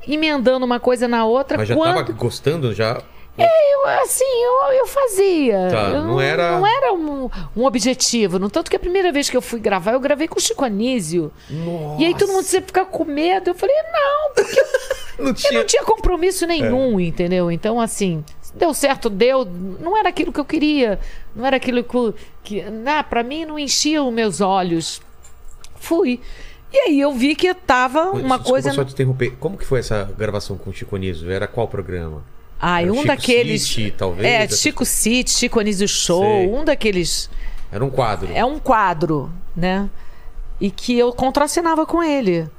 emendando 0.07 0.65
uma 0.65 0.79
coisa 0.79 1.07
na 1.07 1.23
outra. 1.23 1.55
Mas 1.59 1.67
já 1.67 1.75
quando 1.75 1.93
tava 1.95 2.11
gostando 2.13 2.73
já. 2.73 2.99
eu, 3.37 3.87
assim, 4.01 4.23
eu, 4.25 4.73
eu 4.73 4.87
fazia. 4.87 5.67
Tá, 5.69 5.81
Eu 5.89 6.03
não 6.03 6.19
era- 6.19 6.57
Não 6.57 6.65
era 6.65 6.93
um, 6.93 7.29
um 7.55 7.63
objetivo. 7.63 8.39
No 8.39 8.49
tanto 8.49 8.71
que 8.71 8.75
a 8.75 8.79
primeira 8.79 9.11
vez 9.11 9.29
que 9.29 9.37
eu 9.37 9.41
fui 9.41 9.59
gravar, 9.59 9.91
eu 9.91 9.99
gravei 9.99 10.27
com 10.27 10.39
o 10.39 10.41
Chico 10.41 10.65
Anísio. 10.65 11.31
E 11.99 12.05
aí 12.05 12.15
todo 12.15 12.31
mundo 12.33 12.43
sempre 12.43 12.67
fica 12.69 12.85
com 12.85 13.05
medo. 13.05 13.51
Eu 13.51 13.55
falei, 13.55 13.75
não, 13.93 14.33
porque 14.33 14.61
Não 15.19 15.27
eu 15.27 15.33
tinha. 15.35 15.59
não 15.59 15.63
tinha 15.65 15.83
compromisso 15.83 16.47
nenhum, 16.47 16.99
entendeu? 16.99 17.51
Então, 17.51 17.79
assim, 17.79 18.25
deu 18.55 18.73
certo, 18.73 19.11
deu. 19.11 19.45
Não 19.45 19.95
era 19.95 20.09
aquilo 20.09 20.33
que 20.33 20.39
eu 20.39 20.45
queria. 20.45 20.99
Não 21.35 21.45
era 21.45 21.57
aquilo 21.57 21.83
que. 22.43 22.63
ah, 22.85 23.03
pra 23.03 23.23
mim, 23.23 23.45
não 23.45 23.59
enchia 23.59 24.01
os 24.03 24.13
meus 24.13 24.39
olhos. 24.41 25.01
Fui. 25.75 26.19
E 26.71 26.77
aí 26.77 26.99
eu 26.99 27.13
vi 27.13 27.35
que 27.35 27.53
tava 27.53 28.11
uma 28.11 28.37
Desculpa 28.37 28.43
coisa. 28.43 28.71
só 28.73 28.83
te 28.83 28.93
interromper. 28.93 29.31
Como 29.39 29.57
que 29.57 29.65
foi 29.65 29.79
essa 29.79 30.03
gravação 30.17 30.57
com 30.57 30.69
o 30.69 30.73
Chico 30.73 30.95
Anísio? 30.95 31.29
Era 31.31 31.47
qual 31.47 31.67
programa? 31.67 32.23
Ah, 32.59 32.81
Era 32.81 32.91
um 32.91 32.95
Chico 32.95 33.07
daqueles. 33.07 33.61
City, 33.63 33.91
talvez, 33.91 34.25
É, 34.25 34.47
Chico 34.55 34.85
City, 34.85 35.29
Chico 35.31 35.59
Anísio 35.59 35.87
Show, 35.87 36.21
Sei. 36.23 36.47
um 36.47 36.63
daqueles. 36.65 37.29
Era 37.71 37.83
um 37.83 37.89
quadro. 37.89 38.29
É 38.33 38.43
um 38.45 38.57
quadro, 38.59 39.31
né? 39.55 39.89
E 40.59 40.71
que 40.71 40.97
eu 40.97 41.11
contracenava 41.13 41.85
com 41.85 42.01
ele. 42.01 42.49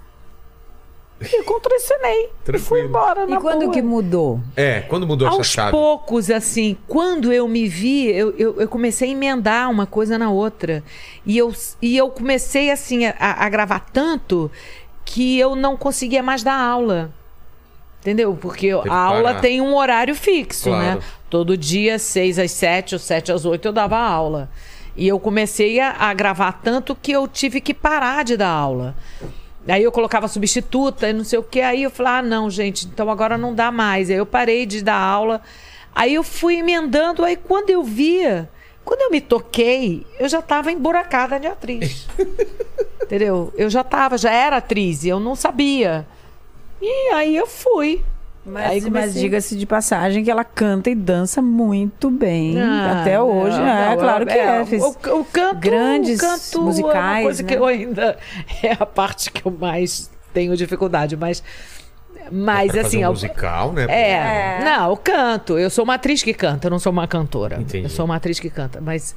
E 1.20 1.38
eu 1.40 1.44
contracenei. 1.44 2.24
E 2.24 2.28
fui 2.28 2.42
Tranquilo. 2.44 2.88
embora. 2.88 3.24
E 3.28 3.36
quando 3.38 3.60
boa. 3.62 3.72
que 3.72 3.80
mudou? 3.80 4.40
É, 4.54 4.80
quando 4.82 5.06
mudou 5.06 5.26
essa 5.28 5.38
Aos 5.38 5.46
chave? 5.46 5.70
poucos, 5.70 6.30
assim, 6.30 6.76
quando 6.86 7.32
eu 7.32 7.48
me 7.48 7.66
vi, 7.66 8.06
eu, 8.10 8.34
eu, 8.36 8.60
eu 8.60 8.68
comecei 8.68 9.08
a 9.08 9.12
emendar 9.12 9.70
uma 9.70 9.86
coisa 9.86 10.18
na 10.18 10.30
outra. 10.30 10.84
E 11.24 11.38
eu, 11.38 11.52
e 11.80 11.96
eu 11.96 12.10
comecei, 12.10 12.70
assim, 12.70 13.06
a, 13.06 13.14
a 13.18 13.48
gravar 13.48 13.80
tanto 13.92 14.50
que 15.06 15.38
eu 15.38 15.56
não 15.56 15.74
conseguia 15.76 16.22
mais 16.22 16.42
dar 16.42 16.58
aula. 16.60 17.10
Entendeu? 18.02 18.36
Porque 18.40 18.72
Teve 18.74 18.88
a 18.90 18.94
aula 18.94 19.30
parar. 19.30 19.40
tem 19.40 19.60
um 19.60 19.74
horário 19.74 20.14
fixo, 20.14 20.68
Claro. 20.68 20.98
né? 20.98 20.98
Todo 21.30 21.56
dia, 21.56 21.98
seis 21.98 22.38
às 22.38 22.50
sete, 22.52 22.94
ou 22.94 22.98
sete 22.98 23.32
às 23.32 23.44
oito, 23.44 23.66
eu 23.66 23.72
dava 23.72 23.96
aula. 23.98 24.48
E 24.94 25.08
eu 25.08 25.18
comecei 25.18 25.80
a, 25.80 25.90
a 25.98 26.14
gravar 26.14 26.52
tanto 26.62 26.94
que 26.94 27.10
eu 27.10 27.26
tive 27.26 27.60
que 27.60 27.74
parar 27.74 28.22
de 28.24 28.36
dar 28.36 28.48
aula. 28.50 28.94
Aí 29.68 29.82
eu 29.82 29.90
colocava 29.90 30.28
substituta 30.28 31.08
e 31.08 31.12
não 31.12 31.24
sei 31.24 31.38
o 31.38 31.42
que. 31.42 31.60
Aí 31.60 31.82
eu 31.82 31.90
falei, 31.90 32.12
ah, 32.12 32.22
não, 32.22 32.50
gente, 32.50 32.86
então 32.86 33.10
agora 33.10 33.36
não 33.36 33.54
dá 33.54 33.70
mais. 33.72 34.10
Aí 34.10 34.16
eu 34.16 34.26
parei 34.26 34.64
de 34.64 34.82
dar 34.82 34.98
aula. 34.98 35.42
Aí 35.94 36.14
eu 36.14 36.22
fui 36.22 36.56
emendando. 36.56 37.24
Aí 37.24 37.36
quando 37.36 37.70
eu 37.70 37.82
via, 37.82 38.48
quando 38.84 39.00
eu 39.02 39.10
me 39.10 39.20
toquei, 39.20 40.06
eu 40.18 40.28
já 40.28 40.38
estava 40.38 40.70
emburacada 40.70 41.40
de 41.40 41.46
atriz. 41.46 42.06
Entendeu? 43.02 43.52
Eu 43.56 43.68
já 43.68 43.80
estava, 43.80 44.16
já 44.16 44.30
era 44.32 44.58
atriz 44.58 45.04
e 45.04 45.08
eu 45.08 45.18
não 45.18 45.34
sabia. 45.34 46.06
E 46.80 47.12
aí 47.12 47.36
eu 47.36 47.46
fui. 47.46 48.04
Mas, 48.46 48.84
Aí 48.84 48.90
mas 48.90 49.12
diga-se 49.14 49.56
de 49.56 49.66
passagem 49.66 50.22
que 50.22 50.30
ela 50.30 50.44
canta 50.44 50.88
e 50.88 50.94
dança 50.94 51.42
muito 51.42 52.08
bem. 52.08 52.56
Ah, 52.60 53.00
até 53.00 53.20
hoje, 53.20 53.58
não, 53.58 53.66
é 53.66 53.90
não, 53.90 53.96
claro 53.96 54.24
que 54.24 54.32
é. 54.32 54.64
Fez 54.64 54.82
O, 54.82 54.90
o 54.90 55.24
canto, 55.24 55.58
grandes 55.58 56.20
o 56.20 56.22
canto 56.22 56.54
é 56.54 56.58
uma 56.58 56.66
musicais, 56.66 57.22
coisa 57.24 57.42
né? 57.42 57.48
que 57.48 57.54
eu 57.56 57.66
ainda 57.66 58.16
é 58.62 58.72
a 58.78 58.86
parte 58.86 59.32
que 59.32 59.44
eu 59.44 59.50
mais 59.50 60.08
tenho 60.32 60.56
dificuldade, 60.56 61.16
mas 61.16 61.42
mas 62.30 62.68
fazer 62.68 62.80
assim, 62.80 63.04
um 63.04 63.10
musical, 63.10 63.72
né? 63.72 63.84
é, 63.88 64.64
não, 64.64 64.92
o 64.92 64.96
canto, 64.96 65.58
eu 65.58 65.68
sou 65.68 65.82
uma 65.84 65.94
atriz 65.94 66.22
que 66.22 66.34
canta, 66.34 66.68
eu 66.68 66.70
não 66.70 66.78
sou 66.78 66.92
uma 66.92 67.06
cantora. 67.06 67.60
Entendi. 67.60 67.84
Eu 67.84 67.90
sou 67.90 68.04
uma 68.04 68.16
atriz 68.16 68.38
que 68.38 68.50
canta, 68.50 68.80
mas 68.80 69.14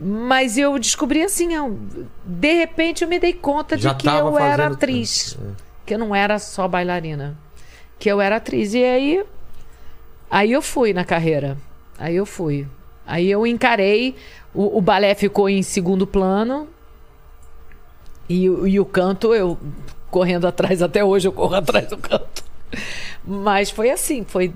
mas 0.00 0.58
eu 0.58 0.76
descobri 0.78 1.22
assim, 1.22 1.56
ó, 1.56 1.70
de 2.24 2.52
repente 2.52 3.02
eu 3.02 3.08
me 3.08 3.18
dei 3.18 3.32
conta 3.32 3.78
Já 3.78 3.92
de 3.92 3.98
que 3.98 4.08
eu 4.08 4.38
era 4.38 4.66
atriz, 4.66 5.38
que 5.84 5.94
eu 5.94 5.98
não 5.98 6.14
era 6.14 6.38
só 6.38 6.66
bailarina, 6.66 7.36
que 7.98 8.10
eu 8.10 8.20
era 8.20 8.36
atriz 8.36 8.74
e 8.74 8.82
aí 8.84 9.24
Aí 10.30 10.50
eu 10.52 10.60
fui 10.60 10.92
na 10.92 11.04
carreira. 11.04 11.56
Aí 11.98 12.16
eu 12.16 12.26
fui. 12.26 12.66
Aí 13.06 13.30
eu 13.30 13.46
encarei. 13.46 14.16
O, 14.52 14.78
o 14.78 14.80
balé 14.80 15.14
ficou 15.14 15.48
em 15.48 15.62
segundo 15.62 16.04
plano. 16.06 16.68
E, 18.28 18.50
o- 18.50 18.66
e 18.66 18.80
o 18.80 18.84
canto, 18.84 19.32
eu 19.32 19.56
correndo 20.10 20.46
atrás, 20.46 20.82
até 20.82 21.04
hoje 21.04 21.28
eu 21.28 21.32
corro 21.32 21.54
atrás 21.54 21.86
do 21.88 21.96
canto. 21.96 22.42
Mas 23.24 23.70
foi 23.70 23.90
assim, 23.90 24.24
foi 24.24 24.52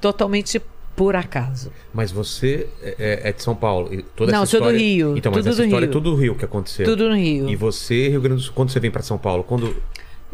totalmente 0.00 0.60
por 0.94 1.16
acaso. 1.16 1.72
Mas 1.92 2.12
você 2.12 2.68
é, 2.82 3.22
é 3.24 3.32
de 3.32 3.42
São 3.42 3.54
Paulo. 3.56 3.92
e 3.92 4.02
Toda 4.02 4.30
Não, 4.30 4.42
essa 4.42 4.50
sou 4.50 4.60
do 4.60 4.66
história... 4.66 4.78
Rio, 4.78 5.16
Então, 5.16 5.32
mas 5.32 5.40
tudo 5.42 5.52
essa 5.52 5.64
história 5.64 5.86
Rio. 5.86 5.90
é 5.90 5.92
tudo 5.92 6.10
do 6.10 6.16
Rio 6.16 6.34
que 6.34 6.44
aconteceu. 6.44 6.84
Tudo 6.84 7.08
no 7.08 7.16
Rio. 7.16 7.48
E 7.48 7.56
você, 7.56 8.08
Rio 8.10 8.20
Grande 8.20 8.42
do 8.42 8.44
Sul, 8.44 8.52
quando 8.54 8.70
você 8.70 8.78
vem 8.78 8.90
pra 8.90 9.02
São 9.02 9.16
Paulo? 9.18 9.42
Quando. 9.42 9.74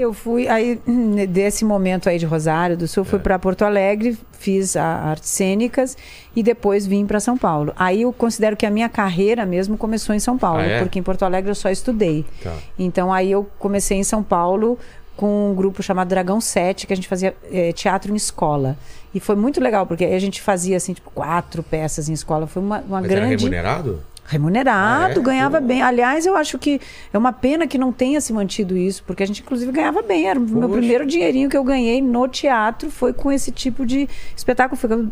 Eu 0.01 0.13
fui, 0.15 0.49
aí 0.49 0.81
desse 1.29 1.65
momento 1.65 2.09
aí 2.09 2.19
de 2.19 2.25
Rosário 2.27 2.77
do 2.77 2.89
Sul, 2.89 3.05
fui 3.05 3.19
É. 3.19 3.23
para 3.23 3.39
Porto 3.39 3.63
Alegre, 3.63 4.17
fiz 4.33 4.77
a 4.77 4.85
artes 4.85 5.29
cênicas 5.29 5.97
e 6.35 6.43
depois 6.43 6.87
vim 6.87 7.05
para 7.07 7.21
São 7.21 7.37
Paulo. 7.37 7.73
Aí 7.77 8.03
eu 8.03 8.13
considero 8.13 8.57
que 8.57 8.65
a 8.65 8.71
minha 8.71 8.89
carreira 8.89 9.45
mesmo 9.45 9.77
começou 9.77 10.15
em 10.15 10.19
São 10.21 10.39
Paulo, 10.39 10.61
Ah, 10.61 10.67
é? 10.67 10.79
porque 10.81 10.99
em 10.99 11.03
Porto 11.03 11.23
Alegre 11.25 11.51
eu 11.51 11.55
só 11.55 11.69
estudei. 11.71 12.25
Tá. 12.43 12.55
Então 12.79 13.13
aí 13.13 13.31
eu 13.31 13.49
comecei 13.59 13.99
em 13.99 14.05
São 14.05 14.23
Paulo 14.23 14.79
com 15.17 15.51
um 15.51 15.55
grupo 15.55 15.83
chamado 15.83 16.09
Dragão 16.09 16.41
7, 16.41 16.87
que 16.87 16.93
a 16.95 16.97
gente 16.97 17.07
fazia 17.07 17.37
eh, 17.53 17.73
teatro 17.73 18.11
em 18.11 18.17
escola. 18.17 18.79
E 19.15 19.21
foi 19.21 19.37
muito 19.37 19.61
legal, 19.61 19.87
porque 19.87 20.03
aí 20.05 20.15
a 20.15 20.19
gente 20.19 20.41
fazia 20.41 20.79
assim, 20.79 20.95
tipo, 20.95 21.11
quatro 21.11 21.63
peças 21.63 22.09
em 22.09 22.15
escola. 22.15 22.47
Foi 22.47 22.63
uma, 22.63 22.79
uma 22.79 23.03
Mas 23.03 23.11
era 23.11 23.21
grande. 23.27 23.37
remunerado? 23.45 24.01
Remunerado, 24.31 25.19
é? 25.19 25.23
ganhava 25.23 25.61
Pô. 25.61 25.67
bem. 25.67 25.83
Aliás, 25.83 26.25
eu 26.25 26.37
acho 26.37 26.57
que 26.57 26.81
é 27.13 27.19
uma 27.19 27.33
pena 27.33 27.67
que 27.67 27.77
não 27.77 27.93
tenha 27.93 28.21
se 28.21 28.33
mantido 28.33 28.77
isso, 28.77 29.03
porque 29.05 29.25
a 29.25 29.27
gente, 29.27 29.43
inclusive, 29.43 29.73
ganhava 29.73 30.03
bem. 30.03 30.29
Era 30.29 30.39
o 30.39 30.43
meu 30.43 30.69
primeiro 30.69 31.05
dinheirinho 31.05 31.49
que 31.51 31.57
eu 31.57 31.65
ganhei 31.65 32.01
no 32.01 32.29
teatro 32.29 32.91
foi 32.91 33.13
com 33.13 33.33
esse 33.33 33.51
tipo 33.51 33.85
de 33.85 34.09
espetáculo. 34.37 34.81
Ficamos 34.81 35.09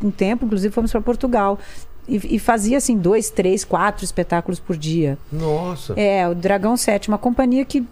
um 0.00 0.12
tempo, 0.12 0.46
inclusive, 0.46 0.72
fomos 0.72 0.92
para 0.92 1.00
Portugal. 1.00 1.58
E, 2.06 2.36
e 2.36 2.38
fazia 2.38 2.78
assim 2.78 2.96
dois, 2.96 3.30
três, 3.30 3.64
quatro 3.64 4.04
espetáculos 4.04 4.60
por 4.60 4.76
dia. 4.76 5.18
Nossa. 5.30 5.94
É, 5.96 6.28
o 6.28 6.34
Dragão 6.34 6.76
7, 6.76 7.08
uma 7.08 7.18
companhia 7.18 7.64
que 7.64 7.84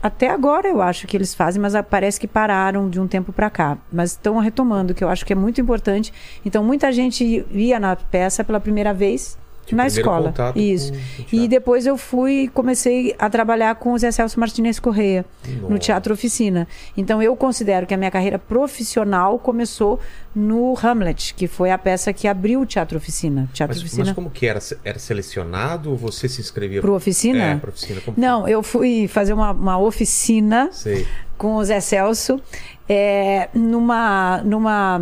até 0.00 0.30
agora 0.30 0.68
eu 0.68 0.80
acho 0.80 1.06
que 1.06 1.16
eles 1.16 1.34
fazem, 1.34 1.60
mas 1.60 1.74
parece 1.88 2.18
que 2.18 2.28
pararam 2.28 2.88
de 2.88 3.00
um 3.00 3.08
tempo 3.08 3.32
para 3.32 3.50
cá. 3.50 3.78
Mas 3.92 4.12
estão 4.12 4.38
retomando, 4.38 4.94
que 4.94 5.02
eu 5.02 5.08
acho 5.08 5.24
que 5.24 5.32
é 5.32 5.36
muito 5.36 5.60
importante. 5.60 6.12
Então, 6.44 6.64
muita 6.64 6.92
gente 6.92 7.44
ia 7.52 7.78
na 7.78 7.96
peça 7.96 8.42
pela 8.44 8.60
primeira 8.60 8.92
vez 8.94 9.36
Tipo, 9.64 9.76
na 9.76 9.86
escola. 9.86 10.34
Isso. 10.54 10.92
com 10.92 10.98
E 11.32 11.48
depois 11.48 11.86
eu 11.86 11.96
fui 11.96 12.42
e 12.42 12.48
comecei 12.48 13.14
a 13.18 13.30
trabalhar 13.30 13.74
com 13.76 13.92
o 13.92 13.98
Zé 13.98 14.10
Celso 14.10 14.38
Martinez 14.38 14.78
Correia 14.78 15.24
no. 15.68 15.78
Teatro 15.78 16.12
Oficina. 16.12 16.68
Então 16.96 17.22
eu 17.22 17.34
considero 17.34 17.86
que 17.86 17.94
a 17.94 17.96
minha 17.96 18.10
carreira 18.10 18.38
profissional 18.38 19.38
começou 19.38 19.98
no 20.34 20.74
Hamlet, 20.82 21.34
que 21.34 21.46
foi 21.46 21.70
a 21.70 21.78
peça 21.78 22.12
que 22.12 22.26
abriu 22.28 22.60
o 22.60 22.66
Teatro 22.66 22.98
Oficina. 22.98 23.48
Teatro 23.52 23.74
Mas, 23.74 23.82
Oficina 23.82 24.04
mas 24.06 24.14
como 24.14 24.30
que 24.30 24.46
era? 24.46 24.60
Era 24.84 24.98
selecionado 24.98 25.90
ou 25.90 25.96
você 25.96 26.28
se 26.28 26.40
inscrevia? 26.40 26.80
pro 26.80 26.94
Oficina? 26.94 27.44
É, 27.44 27.68
oficina. 27.68 28.00
Não, 28.16 28.46
eu 28.48 28.62
fui 28.62 29.08
fazer 29.08 29.32
uma, 29.32 29.52
uma 29.52 29.78
oficina 29.78 30.68
Sei. 30.72 31.06
com 31.38 31.56
o 31.56 31.64
Zé 31.64 31.80
Celso 31.80 32.40
é, 32.88 33.48
numa, 33.54 34.42
numa 34.44 35.00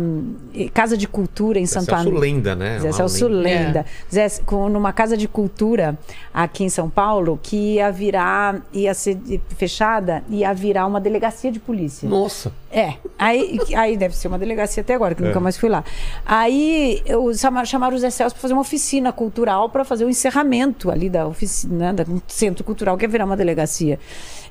eh, 0.55 0.69
casa 0.73 0.95
de 0.95 1.07
cultura 1.07 1.59
em 1.59 1.65
Zé 1.65 1.79
Santo 1.81 1.89
Celso. 1.89 2.09
Lenda, 2.11 2.55
né? 2.55 2.79
Zé 2.79 2.87
Uma 2.87 2.93
Celso 2.93 3.27
lenda. 3.27 3.49
Lenda. 3.49 3.85
Zé, 4.13 4.29
com, 4.45 4.69
numa 4.69 4.93
casa 4.93 5.17
de 5.17 5.27
cultura 5.27 5.97
aqui 6.33 6.63
em 6.63 6.69
São 6.69 6.89
Paulo 6.89 7.37
que 7.43 7.73
ia 7.75 7.91
virar, 7.91 8.61
ia 8.71 8.93
ser 8.93 9.17
fechada, 9.57 10.23
ia 10.29 10.53
virar 10.53 10.85
uma 10.87 11.01
delegacia 11.01 11.51
de 11.51 11.59
polícia. 11.59 12.07
Nossa. 12.07 12.53
É, 12.71 12.93
aí, 13.19 13.59
aí 13.75 13.97
deve 13.97 14.15
ser 14.15 14.27
uma 14.29 14.39
delegacia 14.39 14.81
até 14.81 14.93
agora, 14.95 15.13
que 15.13 15.21
É. 15.23 15.27
nunca 15.27 15.39
mais 15.39 15.57
fui 15.57 15.69
lá. 15.69 15.83
Aí 16.25 17.01
eu 17.05 17.33
chama- 17.35 17.65
chamaram 17.65 17.95
o 17.95 17.99
Zé 17.99 18.09
Celso 18.09 18.33
para 18.33 18.41
fazer 18.41 18.53
uma 18.53 18.61
oficina 18.61 19.11
cultural 19.11 19.69
para 19.69 19.83
fazer 19.83 20.05
o 20.05 20.09
encerramento 20.09 20.89
ali 20.89 21.09
da 21.09 21.27
oficina, 21.27 21.91
né, 21.91 21.93
da 21.93 22.03
um 22.11 22.21
centro 22.27 22.63
cultural 22.63 22.97
que 22.97 23.03
ia 23.05 23.09
virar 23.09 23.25
uma 23.25 23.37
delegacia. 23.37 23.99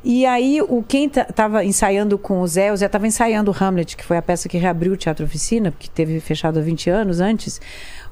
E 0.04 0.26
aí 0.26 0.60
o 0.60 0.82
quem 0.82 1.06
estava 1.06 1.64
ensaiando 1.64 2.18
com 2.18 2.40
o 2.40 2.46
Zé, 2.46 2.72
o 2.72 2.76
Zé 2.76 2.86
estava 2.86 3.06
ensaiando 3.06 3.50
o 3.50 3.54
Hamlet, 3.58 3.96
que 3.96 4.04
foi 4.04 4.16
a 4.16 4.22
peça 4.22 4.48
que 4.48 4.58
reabriu 4.58 4.92
o 4.92 4.96
Teatro 4.96 5.24
Oficina, 5.24 5.70
porque 5.70 5.88
teve 5.88 6.18
fechado 6.18 6.58
há 6.58 6.62
20 6.62 6.90
anos 6.90 7.20
antes. 7.20 7.60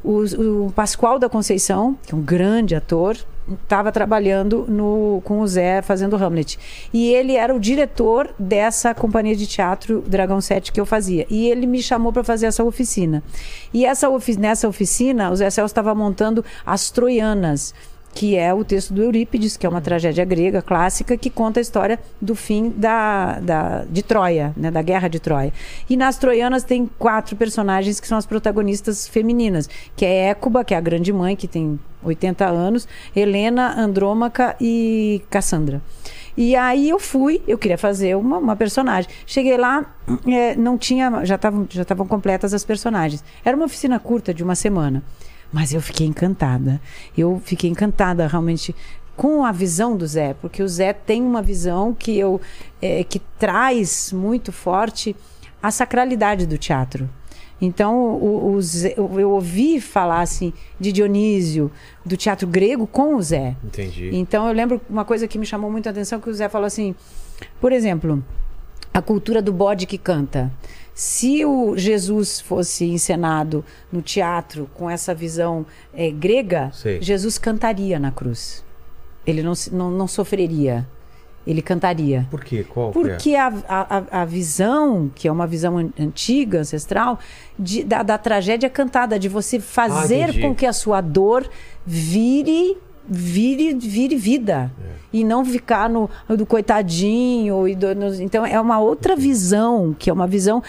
O, 0.03 0.23
o 0.67 0.73
Pascoal 0.73 1.19
da 1.19 1.29
Conceição, 1.29 1.99
que 2.07 2.15
é 2.15 2.17
um 2.17 2.23
grande 2.23 2.75
ator, 2.75 3.17
estava 3.63 3.91
trabalhando 3.91 4.65
no, 4.69 5.21
com 5.25 5.41
o 5.41 5.47
Zé 5.47 5.83
fazendo 5.83 6.17
Hamlet. 6.17 6.59
E 6.93 7.13
ele 7.13 7.37
era 7.37 7.55
o 7.55 7.61
diretor 7.61 8.33
dessa 8.39 8.95
companhia 8.95 9.35
de 9.35 9.47
teatro 9.47 10.03
Dragão 10.07 10.41
7 10.41 10.73
que 10.73 10.81
eu 10.81 10.87
fazia. 10.87 11.27
E 11.29 11.49
ele 11.49 11.67
me 11.67 11.83
chamou 11.83 12.13
para 12.13 12.25
fazer 12.25 12.47
essa 12.47 12.65
oficina. 12.65 13.23
E 13.75 13.85
essa 13.85 14.09
ofi 14.09 14.39
nessa 14.39 14.69
oficina, 14.69 15.31
o 15.31 15.37
Zé 15.37 15.51
Celso 15.51 15.73
estava 15.73 15.95
montando 15.95 16.45
as 16.65 16.91
Troianas 16.91 17.75
que 18.13 18.37
é 18.37 18.53
o 18.53 18.65
texto 18.65 18.93
do 18.93 19.03
Eurípides, 19.03 19.57
que 19.57 19.67
é 19.67 19.69
uma 19.69 19.81
tragédia 19.81 20.25
grega 20.25 20.61
clássica 20.61 21.17
que 21.17 21.31
conta 21.31 21.61
a 21.61 21.63
história 21.63 21.99
do 22.21 22.35
fim 22.35 22.71
da, 22.71 23.39
da, 23.41 23.85
de 23.89 24.03
Troia, 24.03 24.53
né, 24.57 24.71
da 24.71 24.83
guerra 24.83 25.09
de 25.09 25.21
Troia. 25.21 25.53
E 25.89 25.97
nas 25.97 26.19
Troianas 26.19 26.65
tem 26.65 26.89
quatro 26.99 27.37
personagens 27.37 28.01
que 28.01 28.07
são 28.07 28.19
as 28.19 28.27
protagonistas 28.27 29.09
femininas, 29.09 29.69
que 29.97 30.05
é 30.05 30.31
Écuba, 30.31 30.65
que 30.65 30.75
é 30.75 30.77
a 30.77 30.81
grande 30.81 31.13
mãe, 31.13 31.37
que 31.37 31.47
tem 31.47 31.79
80 32.03 32.47
anos, 32.47 32.89
Helena, 33.15 33.79
Andrômaca 33.79 34.57
e 34.61 35.23
Cassandra. 35.31 35.81
E 36.37 36.57
aí 36.57 36.89
eu 36.89 36.99
fui, 36.99 37.43
eu 37.47 37.59
queria 37.59 37.77
fazer 37.77 38.17
uma, 38.17 38.39
uma 38.39 38.57
personagem. 38.57 39.11
Cheguei 39.27 39.57
lá, 39.57 39.85
é, 40.27 40.55
não 40.57 40.79
tinha, 40.79 41.25
já 41.25 41.35
estavam 41.35 41.67
já 41.69 41.83
estavam 41.83 42.07
completas 42.07 42.55
as 42.55 42.65
personagens. 42.65 43.23
Era 43.45 43.57
uma 43.57 43.67
oficina 43.67 43.99
curta 43.99 44.33
de 44.33 44.43
uma 44.43 44.55
semana. 44.55 45.03
Mas 45.53 45.73
eu 45.75 45.81
fiquei 45.81 46.07
encantada. 46.07 46.81
Eu 47.17 47.41
fiquei 47.45 47.69
encantada 47.71 48.27
realmente 48.27 48.75
com 49.17 49.45
a 49.45 49.53
visão 49.53 49.97
do 49.97 50.07
Zé, 50.07 50.35
porque 50.41 50.63
o 50.63 50.69
Zé 50.69 50.93
tem 50.93 51.23
uma 51.23 51.43
visão 51.43 51.93
que 51.93 52.17
eu 52.19 52.41
é, 52.81 53.05
que 53.05 53.19
traz 53.39 54.13
muito 54.13 54.51
forte 54.53 55.15
a 55.63 55.71
sacralidade 55.71 56.47
do 56.47 56.57
teatro. 56.57 57.09
Então, 57.61 57.95
o, 58.15 58.53
o 58.55 58.63
Zé- 58.63 58.95
eu 58.97 59.31
ouvi 59.33 59.79
falar 59.81 60.23
assim 60.23 60.53
de 60.79 60.91
Dionísio, 60.93 61.71
do 62.07 62.17
teatro 62.17 62.47
grego 62.49 62.87
com 62.87 63.17
o 63.17 63.23
Zé. 63.23 63.55
Entendi. 63.63 64.09
Então 64.15 64.47
eu 64.49 64.55
lembro 64.55 64.81
uma 64.89 65.05
coisa 65.05 65.29
que 65.29 65.37
me 65.37 65.45
chamou 65.45 65.71
muito 65.71 65.87
a 65.87 65.91
atenção 65.91 66.19
que 66.21 66.31
o 66.31 66.33
Zé 66.35 66.49
falou 66.49 66.67
assim, 66.67 66.95
por 67.61 67.73
exemplo, 67.73 68.25
a 68.95 69.03
cultura 69.03 69.43
do 69.43 69.53
bode 69.53 69.85
que 69.87 69.99
canta. 69.99 70.51
Se 71.03 71.47
o 71.47 71.79
Jesus 71.79 72.41
fosse 72.43 72.85
encenado 72.85 73.65
no 73.91 74.03
teatro 74.03 74.69
com 74.75 74.91
essa 74.91 75.15
visão 75.15 75.65
eh, 75.95 76.11
grega, 76.11 76.71
Sei. 76.75 77.01
Jesus 77.01 77.39
cantaria 77.39 77.99
na 77.99 78.11
cruz. 78.11 78.63
Ele 79.27 79.43
não, 79.43 79.55
não, 79.73 79.91
não 79.91 80.07
sofreria. 80.07 80.87
Ele 81.47 81.63
cantaria. 81.63 82.27
Por 82.31 82.45
quê? 82.45 82.67
Qual 82.69 82.91
é? 82.91 82.93
Porque 82.93 83.35
a, 83.35 83.47
a, 83.67 83.97
a- 83.99 84.21
a 84.21 84.25
visão, 84.27 85.11
que 85.15 85.27
é 85.27 85.33
uma 85.33 85.47
visão 85.47 85.79
an- 85.79 85.89
antiga, 85.99 86.61
ancestral, 86.61 87.19
de- 87.59 87.83
da, 87.83 88.03
da 88.03 88.19
tragédia 88.19 88.69
cantada, 88.69 89.19
de 89.19 89.27
você 89.27 89.59
fazer 89.59 90.25
entendi. 90.29 90.41
com 90.43 90.55
que 90.55 90.67
a 90.67 90.73
sua 90.75 91.01
dor 91.01 91.49
vire 91.87 92.77
vire 93.11 93.75
vire 93.75 94.15
vida. 94.17 94.71
E 95.13 95.25
não 95.25 95.45
ficar 95.45 95.91
no 95.91 96.09
do 96.29 96.47
coitadinho 96.47 97.67
e 97.67 97.75
do- 97.75 97.95
nos- 97.97 98.21
então 98.21 98.47
é 98.47 98.61
uma 98.61 98.79
outra 98.79 99.17
visão 99.17 99.95
que 99.99 100.09
é 100.09 100.13
uma 100.13 100.27
visão 100.27 100.63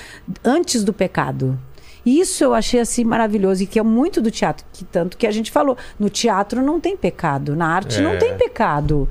antes 0.44 0.84
do 0.84 0.92
pecado. 0.92 1.58
Isso 2.04 2.44
eu 2.44 2.56
achei 2.56 2.80
assim 2.80 3.04
maravilhoso 3.04 3.62
e 3.62 3.68
que 3.68 3.78
é 3.78 3.84
muito 3.84 4.20
do 4.20 4.32
teatro 4.32 4.66
que 4.74 4.84
tanto 4.84 5.16
que 5.16 5.28
a 5.28 5.32
gente 5.32 5.52
falou 5.52 5.78
no 6.00 6.10
teatro 6.10 6.64
não 6.64 6.80
tem 6.80 6.98
pecado 6.98 7.56
na 7.56 7.68
arte 7.68 8.00
É. 8.00 8.02
não 8.02 8.18
tem 8.18 8.36
pecado. 8.36 9.08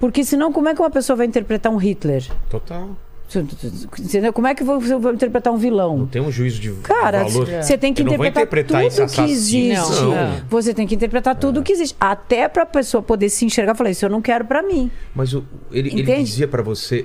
Porque 0.00 0.24
senão 0.24 0.52
como 0.52 0.68
é 0.68 0.74
que 0.74 0.80
uma 0.82 0.90
pessoa 0.90 1.16
vai 1.16 1.26
interpretar 1.26 1.70
um 1.72 1.76
Hitler? 1.76 2.24
Total. 2.50 2.90
Entendeu? 3.98 4.32
Como 4.32 4.46
é 4.46 4.54
que 4.54 4.62
você 4.62 4.96
vai 4.96 5.12
interpretar 5.12 5.52
um 5.52 5.56
Não 5.56 5.60
vilão? 5.62 6.06
tem 6.06 6.22
um 6.22 6.30
juízo 6.30 6.60
de 6.60 6.70
Cara, 6.82 7.24
valor. 7.24 7.46
você 7.62 7.76
tem 7.76 7.92
que 7.92 8.02
não 8.04 8.12
interpretar, 8.12 8.42
interpretar 8.44 8.82
tudo 8.90 9.06
que 9.10 9.20
existe. 9.32 9.74
Não. 9.74 10.14
Não. 10.14 10.40
Você 10.48 10.72
tem 10.72 10.86
que 10.86 10.94
interpretar 10.94 11.34
tudo 11.36 11.62
que 11.62 11.72
existe. 11.72 11.96
Até 11.98 12.48
pra 12.48 12.64
pessoa 12.64 13.02
poder 13.02 13.28
se 13.28 13.44
enxergar 13.44 13.74
e 13.74 13.76
falar, 13.76 13.90
isso 13.90 14.04
eu 14.04 14.10
não 14.10 14.22
quero 14.22 14.44
pra 14.44 14.62
mim. 14.62 14.90
Mas 15.14 15.34
o- 15.34 15.44
ele, 15.72 15.88
ele 16.00 16.22
dizia 16.22 16.46
pra 16.46 16.62
você. 16.62 17.04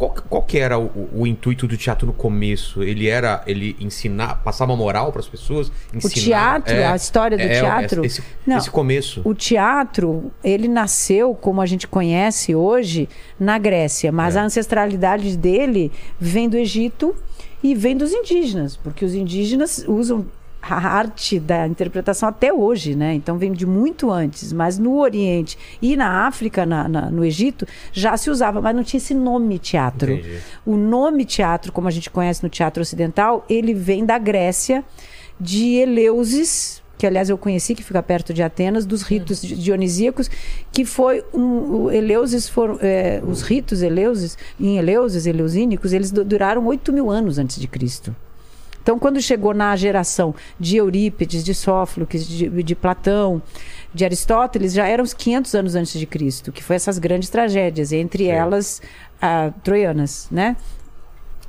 Qual, 0.00 0.14
qual 0.30 0.42
que 0.42 0.58
era 0.58 0.78
o, 0.78 1.10
o 1.12 1.26
intuito 1.26 1.66
do 1.68 1.76
teatro 1.76 2.06
no 2.06 2.14
começo? 2.14 2.82
Ele 2.82 3.06
era 3.06 3.42
ele 3.46 3.76
ensinar, 3.78 4.36
passar 4.36 4.64
uma 4.64 4.74
moral 4.74 5.12
pras 5.12 5.28
pessoas? 5.28 5.70
Ensinar, 5.92 6.62
teatro, 6.62 6.74
a 6.86 6.96
história 6.96 7.36
do 7.36 7.46
teatro? 7.46 8.02
Esse, 8.02 8.24
Não. 8.46 8.56
esse 8.56 8.70
começo. 8.70 9.20
O 9.26 9.34
teatro, 9.34 10.32
ele 10.42 10.68
nasceu, 10.68 11.34
como 11.34 11.60
a 11.60 11.66
gente 11.66 11.86
conhece 11.86 12.54
hoje, 12.54 13.10
na 13.38 13.58
Grécia. 13.58 14.10
Mas 14.10 14.36
É. 14.36 14.40
a 14.40 14.44
ancestralidade 14.44 15.36
dele 15.36 15.92
vem 16.18 16.48
do 16.48 16.56
Egito 16.56 17.14
e 17.62 17.74
vem 17.74 17.94
dos 17.94 18.10
indígenas. 18.10 18.78
Porque 18.78 19.04
os 19.04 19.12
indígenas 19.14 19.84
usam 19.86 20.24
a 20.62 20.74
arte 20.76 21.40
da 21.40 21.66
interpretação 21.66 22.28
até 22.28 22.52
hoje, 22.52 22.94
né? 22.94 23.14
Então 23.14 23.38
vem 23.38 23.52
de 23.52 23.64
muito 23.66 24.10
antes. 24.10 24.52
Mas 24.52 24.78
no 24.78 24.98
Oriente 24.98 25.56
e 25.80 25.96
na 25.96 26.26
África, 26.26 26.66
na- 26.66 26.86
na- 26.88 27.10
no 27.10 27.24
Egito, 27.24 27.66
já 27.92 28.16
se 28.16 28.28
usava, 28.30 28.60
mas 28.60 28.76
não 28.76 28.82
tinha 28.84 28.98
esse 28.98 29.14
nome 29.14 29.58
teatro. 29.58 30.12
Entendi. 30.12 30.38
O 30.66 30.76
nome 30.76 31.24
teatro, 31.24 31.72
como 31.72 31.88
a 31.88 31.90
gente 31.90 32.10
conhece 32.10 32.42
no 32.42 32.48
teatro 32.48 32.82
ocidental, 32.82 33.44
ele 33.48 33.72
vem 33.74 34.04
da 34.04 34.18
Grécia, 34.18 34.84
de 35.40 35.76
Eleusis, 35.76 36.82
que 36.98 37.06
aliás 37.06 37.30
eu 37.30 37.38
conheci, 37.38 37.74
que 37.74 37.82
fica 37.82 38.02
perto 38.02 38.34
de 38.34 38.42
Atenas, 38.42 38.84
dos 38.84 39.00
ritos 39.00 39.40
di- 39.40 39.54
dionisíacos, 39.56 40.30
que 40.70 40.84
foi 40.84 41.24
um. 41.32 41.84
O 41.84 41.90
Eleusis 41.90 42.46
foram. 42.46 42.78
é, 42.82 43.22
os 43.26 43.40
ritos 43.40 43.80
Eleusis, 43.80 44.36
em 44.60 44.76
Eleusis, 44.76 45.24
eleusínicos, 45.24 45.94
eles 45.94 46.10
du- 46.10 46.22
duraram 46.24 46.66
8 46.66 46.92
mil 46.92 47.10
anos 47.10 47.38
antes 47.38 47.58
de 47.58 47.66
Cristo. 47.66 48.14
Então, 48.82 48.98
quando 48.98 49.20
chegou 49.20 49.52
na 49.52 49.74
geração 49.76 50.34
de 50.58 50.76
Eurípides, 50.76 51.44
de 51.44 51.54
Sófocles, 51.54 52.26
de, 52.26 52.48
de 52.62 52.74
Platão, 52.74 53.42
de 53.92 54.04
Aristóteles, 54.04 54.72
já 54.72 54.86
eram 54.86 55.04
os 55.04 55.12
500 55.12 55.54
anos 55.54 55.74
antes 55.74 55.98
de 55.98 56.06
Cristo, 56.06 56.50
que 56.52 56.62
foi 56.62 56.76
essas 56.76 56.98
grandes 56.98 57.28
tragédias, 57.28 57.92
entre 57.92 58.26
elas 58.26 58.80
a 59.20 59.50
troianas, 59.62 60.28
né? 60.30 60.56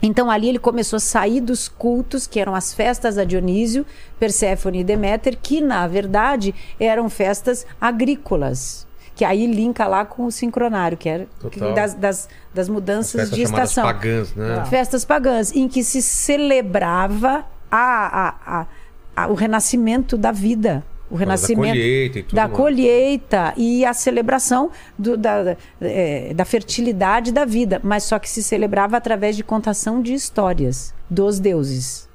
Então 0.01 0.31
ali 0.31 0.49
ele 0.49 0.59
começou 0.59 0.97
a 0.97 0.99
sair 0.99 1.39
dos 1.39 1.67
cultos, 1.67 2.25
que 2.25 2.39
eram 2.39 2.55
as 2.55 2.73
festas 2.73 3.17
a 3.17 3.23
Dionísio, 3.23 3.85
Perséfone 4.19 4.79
e 4.79 4.83
Deméter, 4.83 5.37
que 5.41 5.61
na 5.61 5.87
verdade 5.87 6.55
eram 6.79 7.09
festas 7.09 7.65
agrícolas. 7.79 8.87
Que 9.15 9.23
aí 9.23 9.45
linka 9.45 9.85
lá 9.85 10.03
com 10.03 10.25
o 10.25 10.31
sincronário, 10.31 10.97
que 10.97 11.07
era 11.07 11.27
das, 11.75 11.93
das, 11.93 12.29
das 12.53 12.67
mudanças 12.69 13.29
de 13.31 13.41
estação. 13.43 13.83
pagãs, 13.83 14.33
né? 14.35 14.65
Festas 14.69 15.05
pagãs, 15.05 15.51
em 15.55 15.67
que 15.67 15.83
se 15.83 16.01
celebrava 16.01 17.45
a, 17.69 18.35
a- 18.61 18.67
a- 19.15 19.27
o 19.27 19.33
renascimento 19.33 20.17
da 20.17 20.31
vida. 20.31 20.83
O 21.09 21.15
causa 21.17 21.25
da 21.25 21.31
renascimento 21.33 21.67
colheita 21.73 22.19
e 22.19 22.23
tudo 22.23 22.35
da 22.35 22.47
colheita 22.47 23.53
e 23.57 23.85
a 23.85 23.93
celebração 23.93 24.71
do- 24.97 25.17
da, 25.17 25.57
é, 25.81 26.33
da 26.33 26.45
fertilidade 26.45 27.31
da 27.33 27.43
vida, 27.43 27.81
mas 27.83 28.03
só 28.03 28.17
que 28.17 28.29
se 28.29 28.41
celebrava 28.41 28.95
através 28.95 29.35
de 29.35 29.43
contação 29.43 30.01
de 30.01 30.13
histórias 30.13 30.93
dos 31.09 31.37
deuses. 31.39 32.07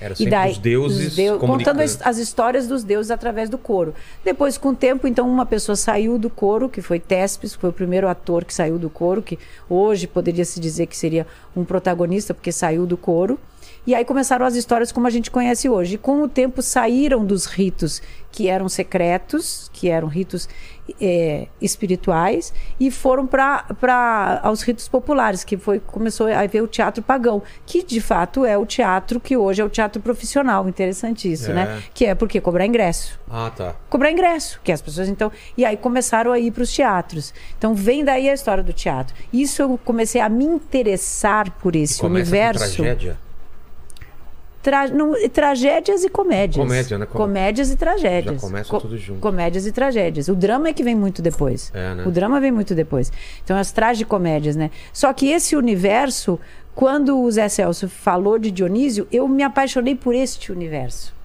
Era 0.00 0.14
E 0.14 0.16
sempre 0.16 0.30
daí, 0.30 0.52
os 0.52 0.58
deuses 0.58 1.18
os 1.18 1.38
contando 1.38 1.80
as, 1.80 2.00
as 2.02 2.18
histórias 2.18 2.66
dos 2.68 2.84
deuses 2.84 3.10
através 3.10 3.50
do 3.50 3.58
coro. 3.58 3.94
Depois, 4.24 4.56
com 4.56 4.70
o 4.70 4.74
tempo, 4.74 5.06
então, 5.06 5.28
uma 5.28 5.46
pessoa 5.46 5.74
saiu 5.74 6.18
do 6.18 6.30
coro, 6.30 6.68
que 6.68 6.80
foi 6.80 7.00
Tespes, 7.00 7.54
que 7.54 7.60
foi 7.60 7.70
o 7.70 7.72
primeiro 7.72 8.08
ator 8.08 8.44
que 8.44 8.54
saiu 8.54 8.78
do 8.78 8.88
coro, 8.88 9.22
que 9.22 9.38
hoje 9.68 10.06
poderia 10.06 10.44
se 10.44 10.60
dizer 10.60 10.86
que 10.86 10.96
seria 10.96 11.26
um 11.56 11.64
protagonista, 11.64 12.32
porque 12.32 12.52
saiu 12.52 12.86
do 12.86 12.96
coro. 12.96 13.38
E 13.86 13.94
aí 13.94 14.04
começaram 14.04 14.44
as 14.44 14.54
histórias 14.54 14.92
como 14.92 15.06
a 15.06 15.10
gente 15.10 15.30
conhece 15.30 15.68
hoje. 15.68 15.94
E 15.94 15.98
com 15.98 16.22
o 16.22 16.28
tempo 16.28 16.60
saíram 16.60 17.24
dos 17.24 17.46
ritos 17.46 18.02
que 18.30 18.46
eram 18.46 18.68
secretos, 18.68 19.70
que 19.72 19.88
eram 19.88 20.08
ritos 20.08 20.48
é, 21.00 21.46
espirituais, 21.60 22.52
e 22.78 22.90
foram 22.90 23.26
para 23.26 24.40
aos 24.42 24.62
ritos 24.62 24.88
populares, 24.88 25.44
que 25.44 25.56
foi 25.56 25.80
começou 25.80 26.26
a 26.32 26.46
ver 26.46 26.62
o 26.62 26.66
teatro 26.66 27.02
pagão, 27.02 27.42
que 27.66 27.82
de 27.82 28.00
fato 28.00 28.44
é 28.44 28.56
o 28.56 28.64
teatro 28.66 29.20
que 29.20 29.36
hoje 29.36 29.60
é 29.60 29.64
o 29.64 29.68
teatro 29.68 30.00
profissional. 30.02 30.68
Interessante 30.68 31.30
isso, 31.30 31.50
É. 31.50 31.54
né? 31.54 31.82
Que 31.94 32.06
é 32.06 32.14
porque 32.14 32.40
cobrar 32.40 32.66
ingresso 32.66 33.18
Ah, 33.30 33.50
tá. 33.54 33.74
cobrar 33.88 34.10
ingresso, 34.10 34.60
que 34.64 34.72
as 34.72 34.80
pessoas 34.82 35.08
então. 35.08 35.30
E 35.56 35.64
aí 35.64 35.76
começaram 35.76 36.32
a 36.32 36.38
ir 36.38 36.50
para 36.50 36.62
os 36.62 36.72
teatros. 36.72 37.32
Então 37.56 37.74
vem 37.74 38.04
daí 38.04 38.28
a 38.28 38.34
história 38.34 38.62
do 38.62 38.72
teatro. 38.72 39.14
Isso 39.32 39.62
eu 39.62 39.78
comecei 39.84 40.20
a 40.20 40.28
me 40.28 40.44
interessar 40.44 41.50
por 41.58 41.74
esse 41.76 42.00
começa 42.00 42.08
com 42.30 42.36
universo. 42.36 42.76
tragédia. 42.76 43.18
Tra- 44.68 44.88
não, 44.88 45.14
tragédias 45.30 46.04
e 46.04 46.10
comédias. 46.10 46.62
Comédia, 46.62 46.98
né? 46.98 47.06
Com- 47.06 47.16
Comédias 47.16 47.70
e 47.70 47.76
tragédias. 47.76 48.34
Já 48.34 48.40
começa 48.46 48.78
tudo 48.78 48.98
junto. 48.98 49.18
Comédias 49.20 49.66
e 49.66 49.72
tragédias. 49.72 50.28
O 50.28 50.34
drama 50.36 50.68
é 50.68 50.74
que 50.74 50.82
vem 50.82 50.94
muito 50.94 51.22
depois. 51.22 51.70
É, 51.74 51.94
né? 51.94 52.04
O 52.06 52.10
drama 52.10 52.38
vem 52.38 52.52
muito 52.52 52.74
depois. 52.74 53.10
Então, 53.42 53.56
as 53.56 53.72
tragicomédias, 53.72 54.56
né? 54.56 54.70
Só 54.92 55.10
que 55.14 55.30
esse 55.30 55.56
universo, 55.56 56.38
quando 56.74 57.18
o 57.18 57.30
Zé 57.30 57.48
Celso 57.48 57.88
falou 57.88 58.38
de 58.38 58.50
Dionísio, 58.50 59.08
eu 59.10 59.26
me 59.26 59.42
apaixonei 59.42 59.94
por 59.94 60.14
este 60.14 60.52
universo. 60.52 61.16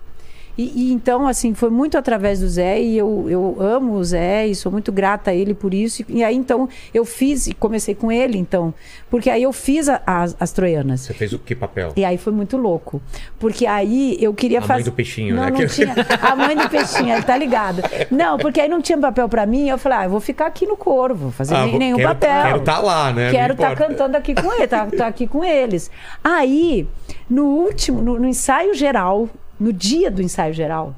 E, 0.57 0.71
e 0.89 0.93
então, 0.93 1.27
assim, 1.27 1.53
foi 1.55 1.69
muito 1.71 1.97
através 1.97 2.39
do 2.39 2.47
Zé 2.47 2.79
e 2.79 2.95
eu, 2.97 3.25
eu 3.27 3.57
amo 3.59 3.93
o 3.93 4.03
Zé 4.03 4.45
e 4.45 4.53
sou 4.53 4.71
muito 4.71 4.91
grata 4.91 5.31
a 5.31 5.33
ele 5.33 5.53
por 5.55 5.73
isso. 5.73 6.05
E, 6.07 6.23
aí, 6.23 6.35
então, 6.35 6.69
eu 6.93 7.03
fiz 7.05 7.47
e 7.47 7.53
comecei 7.53 7.95
com 7.95 8.11
ele, 8.11 8.37
então. 8.37 8.71
Porque 9.09 9.29
aí 9.29 9.41
eu 9.43 9.51
fiz 9.51 9.89
a- 9.89 10.01
as, 10.05 10.35
as 10.39 10.51
troianas. 10.51 11.01
Você 11.01 11.13
fez 11.13 11.33
o 11.33 11.39
que 11.39 11.55
papel? 11.55 11.91
E 11.95 12.05
aí 12.05 12.17
foi 12.19 12.31
muito 12.33 12.55
louco. 12.55 13.01
Porque 13.39 13.65
aí 13.65 14.15
eu 14.21 14.33
queria 14.33 14.59
A 14.59 14.61
mãe 14.61 14.67
fazer. 14.67 14.83
do 14.83 14.91
peixinho, 14.91 15.35
não, 15.35 15.43
né? 15.45 15.51
Não, 15.51 15.67
tinha. 15.67 15.95
A 16.21 16.35
mãe 16.35 16.55
do 16.55 16.69
peixinho, 16.69 17.13
ele 17.13 17.23
tá 17.23 17.35
ligado. 17.35 17.81
Não, 18.11 18.37
porque 18.37 18.61
aí 18.61 18.69
não 18.69 18.81
tinha 18.81 18.97
papel 18.97 19.27
pra 19.27 19.45
mim. 19.47 19.67
Eu 19.69 19.77
falei, 19.79 19.97
ah, 19.99 20.03
eu 20.05 20.09
vou 20.11 20.19
ficar 20.19 20.45
aqui 20.45 20.67
no 20.67 20.77
coro, 20.77 21.15
vou 21.15 21.31
fazer 21.31 21.55
Ah, 21.55 21.65
nenhum 21.65 21.97
quero- 21.97 22.09
papel. 22.09 22.43
quero 22.43 22.59
tá 22.61 22.79
lá, 22.79 23.11
né? 23.11 23.31
Quero 23.31 23.53
estar 23.53 23.71
importa. 23.73 23.89
cantando 23.91 24.17
aqui 24.17 24.35
com 24.35 24.53
ele, 24.53 24.67
tá, 24.67 24.85
tá 24.85 25.07
aqui 25.07 25.25
com 25.25 25.43
eles. 25.43 25.89
Aí, 26.23 26.87
no 27.29 27.45
último, 27.45 28.01
no, 28.03 28.19
no 28.19 28.27
ensaio 28.27 28.73
geral, 28.75 29.27
no 29.59 29.71
dia 29.73 30.09
do 30.11 30.21
ensaio 30.21 30.53
geral, 30.53 30.95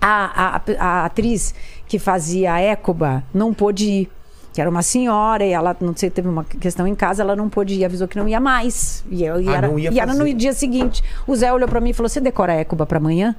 a, 0.00 0.56
a, 0.56 0.60
a 0.78 1.04
atriz 1.06 1.54
que 1.88 1.98
fazia 1.98 2.54
a 2.54 2.60
Écoba 2.60 3.22
não 3.34 3.52
pôde 3.54 3.84
ir. 3.86 4.10
Que 4.52 4.60
era 4.62 4.70
uma 4.70 4.80
senhora 4.82 5.44
e 5.44 5.50
ela, 5.52 5.76
não 5.82 5.94
sei, 5.94 6.08
teve 6.08 6.28
uma 6.28 6.42
questão 6.42 6.86
em 6.86 6.94
casa, 6.94 7.22
ela 7.22 7.36
não 7.36 7.46
pôde 7.46 7.74
ir, 7.74 7.84
avisou 7.84 8.08
que 8.08 8.16
não 8.16 8.26
ia 8.26 8.40
mais. 8.40 9.04
E, 9.10 9.22
eu, 9.22 9.38
e 9.38 9.48
Ah, 9.50 9.56
era, 9.56 9.68
não 9.68 9.78
ia 9.78 9.90
e 9.92 10.00
era 10.00 10.14
no 10.14 10.32
dia 10.32 10.54
seguinte. 10.54 11.02
O 11.26 11.36
Zé 11.36 11.52
olhou 11.52 11.68
pra 11.68 11.78
mim 11.78 11.90
e 11.90 11.92
falou: 11.92 12.08
Você 12.08 12.20
decora 12.20 12.54
a 12.54 12.56
Écoba 12.56 12.86
pra 12.86 12.96
amanhã? 12.96 13.36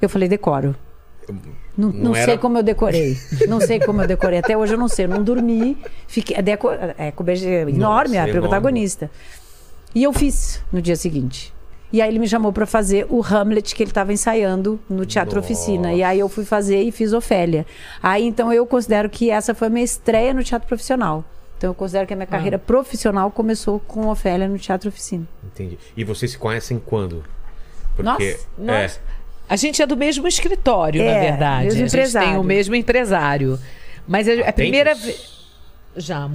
Eu 0.00 0.10
falei: 0.10 0.28
Decoro. 0.28 0.76
Não, 1.76 1.88
Não 1.90 1.92
não 2.04 2.14
era- 2.16 2.24
sei 2.26 2.36
como 2.38 2.58
eu 2.58 2.62
decorei. 2.62 3.16
Não 3.48 3.60
sei 3.62 3.80
como 3.80 4.02
eu 4.02 4.06
decorei. 4.06 4.38
Até 4.38 4.56
hoje 4.58 4.74
eu 4.74 4.78
não 4.78 4.88
sei. 4.88 5.06
Eu 5.06 5.08
não 5.08 5.22
dormi. 5.24 5.76
Fiquei, 6.06 6.36
a 6.36 6.42
deco, 6.42 6.70
é, 6.70 6.94
Écoba 7.08 7.32
é 7.32 7.62
enorme, 7.70 8.16
é 8.16 8.20
a 8.20 8.22
enorme. 8.24 8.40
protagonista. 8.40 9.10
E 9.94 10.02
eu 10.02 10.12
fiz 10.12 10.62
no 10.70 10.82
dia 10.82 10.96
seguinte. 10.96 11.52
E 11.96 12.02
aí 12.02 12.10
ele 12.10 12.18
me 12.18 12.28
chamou 12.28 12.52
pra 12.52 12.66
fazer 12.66 13.06
o 13.08 13.22
Hamlet 13.24 13.74
que 13.74 13.82
ele 13.82 13.90
estava 13.90 14.12
ensaiando 14.12 14.78
no 14.86 15.06
Teatro 15.06 15.36
Nossa. 15.36 15.50
Oficina. 15.50 15.94
E 15.94 16.02
aí 16.02 16.18
eu 16.20 16.28
fui 16.28 16.44
fazer 16.44 16.82
e 16.82 16.92
fiz 16.92 17.14
Ofélia. 17.14 17.64
Aí 18.02 18.22
então 18.26 18.52
eu 18.52 18.66
considero 18.66 19.08
que 19.08 19.30
essa 19.30 19.54
foi 19.54 19.68
a 19.68 19.70
minha 19.70 19.82
estreia 19.84 20.34
no 20.34 20.44
teatro 20.44 20.68
profissional. 20.68 21.24
Então 21.56 21.70
eu 21.70 21.74
considero 21.74 22.06
que 22.06 22.12
a 22.12 22.16
minha 22.16 22.26
carreira 22.26 22.58
profissional 22.58 23.30
começou 23.30 23.80
com 23.80 24.08
Ofélia 24.08 24.46
no 24.46 24.58
Teatro 24.58 24.90
Oficina. 24.90 25.26
Entendi. 25.42 25.78
E 25.96 26.04
vocês 26.04 26.32
se 26.32 26.36
conhecem 26.36 26.78
quando? 26.78 27.24
Nossa, 27.98 28.22
é, 28.22 28.38
Nossa. 28.58 29.00
A 29.48 29.56
gente 29.56 29.80
é 29.80 29.86
do 29.86 29.96
mesmo 29.96 30.28
escritório, 30.28 31.02
na 31.02 31.10
É, 31.12 31.20
verdade. 31.30 31.64
mesmo 31.64 31.78
a 31.78 31.82
gente 31.82 31.88
empresário. 31.88 32.28
tem 32.28 32.36
o 32.38 32.44
mesmo 32.44 32.74
empresário. 32.74 33.58
Mas 34.06 34.28
a, 34.28 34.32
a 34.50 34.52
primeira 34.52 34.94
vez. 34.94 35.46
Já, 35.96 36.18
há 36.24 36.28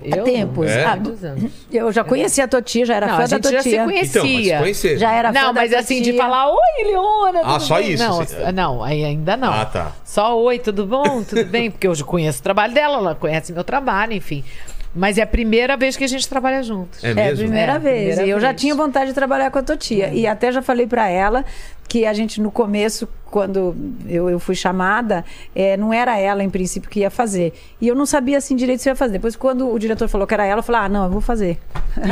muito. 0.00 0.14
Há 0.14 0.18
Eu? 0.18 0.24
tempos. 0.24 0.70
É? 0.70 0.86
Muitos 0.96 1.24
anos. 1.24 1.52
eu 1.72 1.92
já 1.92 2.04
conhecia 2.04 2.44
a 2.44 2.48
Totia, 2.48 2.84
já 2.86 2.94
era 2.96 3.06
Não, 3.06 3.16
fã 3.16 3.22
a 3.22 3.26
da 3.26 3.36
gente 3.36 3.42
já 3.50 3.62
se 3.62 3.70
Totia. 3.70 3.84
conhecia. 3.84 4.20
Então, 4.54 4.60
mas 4.60 4.76
se. 4.76 4.96
Já 4.98 5.12
era 5.12 5.32
fã 5.32 5.40
Não, 5.40 5.46
da 5.54 5.60
mas 5.60 5.72
assim, 5.72 6.02
de 6.02 6.12
Totia. 6.12 6.22
falar, 6.22 6.48
oi, 6.50 6.84
Leona. 6.86 7.40
Ah, 7.44 7.60
só 7.60 7.76
bem?" 7.76 7.92
isso, 7.92 8.02
Não, 8.04 8.20
assim. 8.20 8.36
não, 8.54 8.82
aí 8.82 9.04
ainda 9.04 9.36
não. 9.36 9.52
Ah, 9.52 9.64
tá. 9.64 9.92
Só 10.04 10.38
oi, 10.40 10.58
tudo 10.58 10.86
bom? 10.86 11.22
Tudo 11.22 11.44
bem? 11.46 11.70
Porque 11.70 11.86
eu 11.86 11.94
já 11.94 12.04
conheço 12.04 12.40
o 12.40 12.42
trabalho 12.42 12.72
dela, 12.74 12.96
ela 12.98 13.14
conhece 13.14 13.52
meu 13.52 13.64
trabalho, 13.64 14.12
enfim. 14.12 14.44
Mas 14.96 15.18
é 15.18 15.22
a 15.22 15.26
primeira 15.26 15.76
vez 15.76 15.96
que 15.96 16.04
a 16.04 16.06
gente 16.06 16.28
trabalha 16.28 16.62
juntos. 16.62 17.02
É 17.02 17.10
É, 17.10 17.14
mesmo? 17.14 17.38
primeira 17.38 17.72
É, 17.72 17.78
vez. 17.80 17.96
primeira 18.14 18.26
e 18.26 18.30
eu 18.30 18.38
já 18.38 18.48
vez. 18.50 18.60
tinha 18.60 18.74
vontade 18.76 19.06
de 19.06 19.12
trabalhar 19.14 19.50
com 19.50 19.58
a 19.58 19.62
Totia. 19.62 20.10
E 20.14 20.24
até 20.24 20.52
já 20.52 20.62
falei 20.62 20.86
pra 20.86 21.08
ela 21.08 21.44
que 21.88 22.06
a 22.06 22.12
gente, 22.12 22.40
no 22.40 22.50
começo, 22.52 23.08
quando 23.30 23.74
eu, 24.08 24.30
eu 24.30 24.38
fui 24.38 24.54
chamada, 24.54 25.24
é, 25.56 25.76
não 25.76 25.92
era 25.92 26.16
ela, 26.18 26.44
em 26.44 26.50
princípio, 26.50 26.88
que 26.88 27.00
ia 27.00 27.10
fazer. 27.10 27.52
E 27.80 27.88
eu 27.88 27.94
não 27.94 28.06
sabia, 28.06 28.38
assim, 28.38 28.54
direito 28.54 28.80
se 28.80 28.88
eu 28.88 28.92
ia 28.92 28.96
fazer. 28.96 29.14
Depois, 29.14 29.34
quando 29.34 29.68
o 29.72 29.78
diretor 29.78 30.06
falou 30.08 30.24
que 30.26 30.34
era 30.34 30.46
ela, 30.46 30.60
eu 30.60 30.62
falei, 30.62 30.82
ah, 30.82 30.88
não, 30.88 31.04
eu 31.04 31.10
vou 31.10 31.20
fazer. 31.20 31.58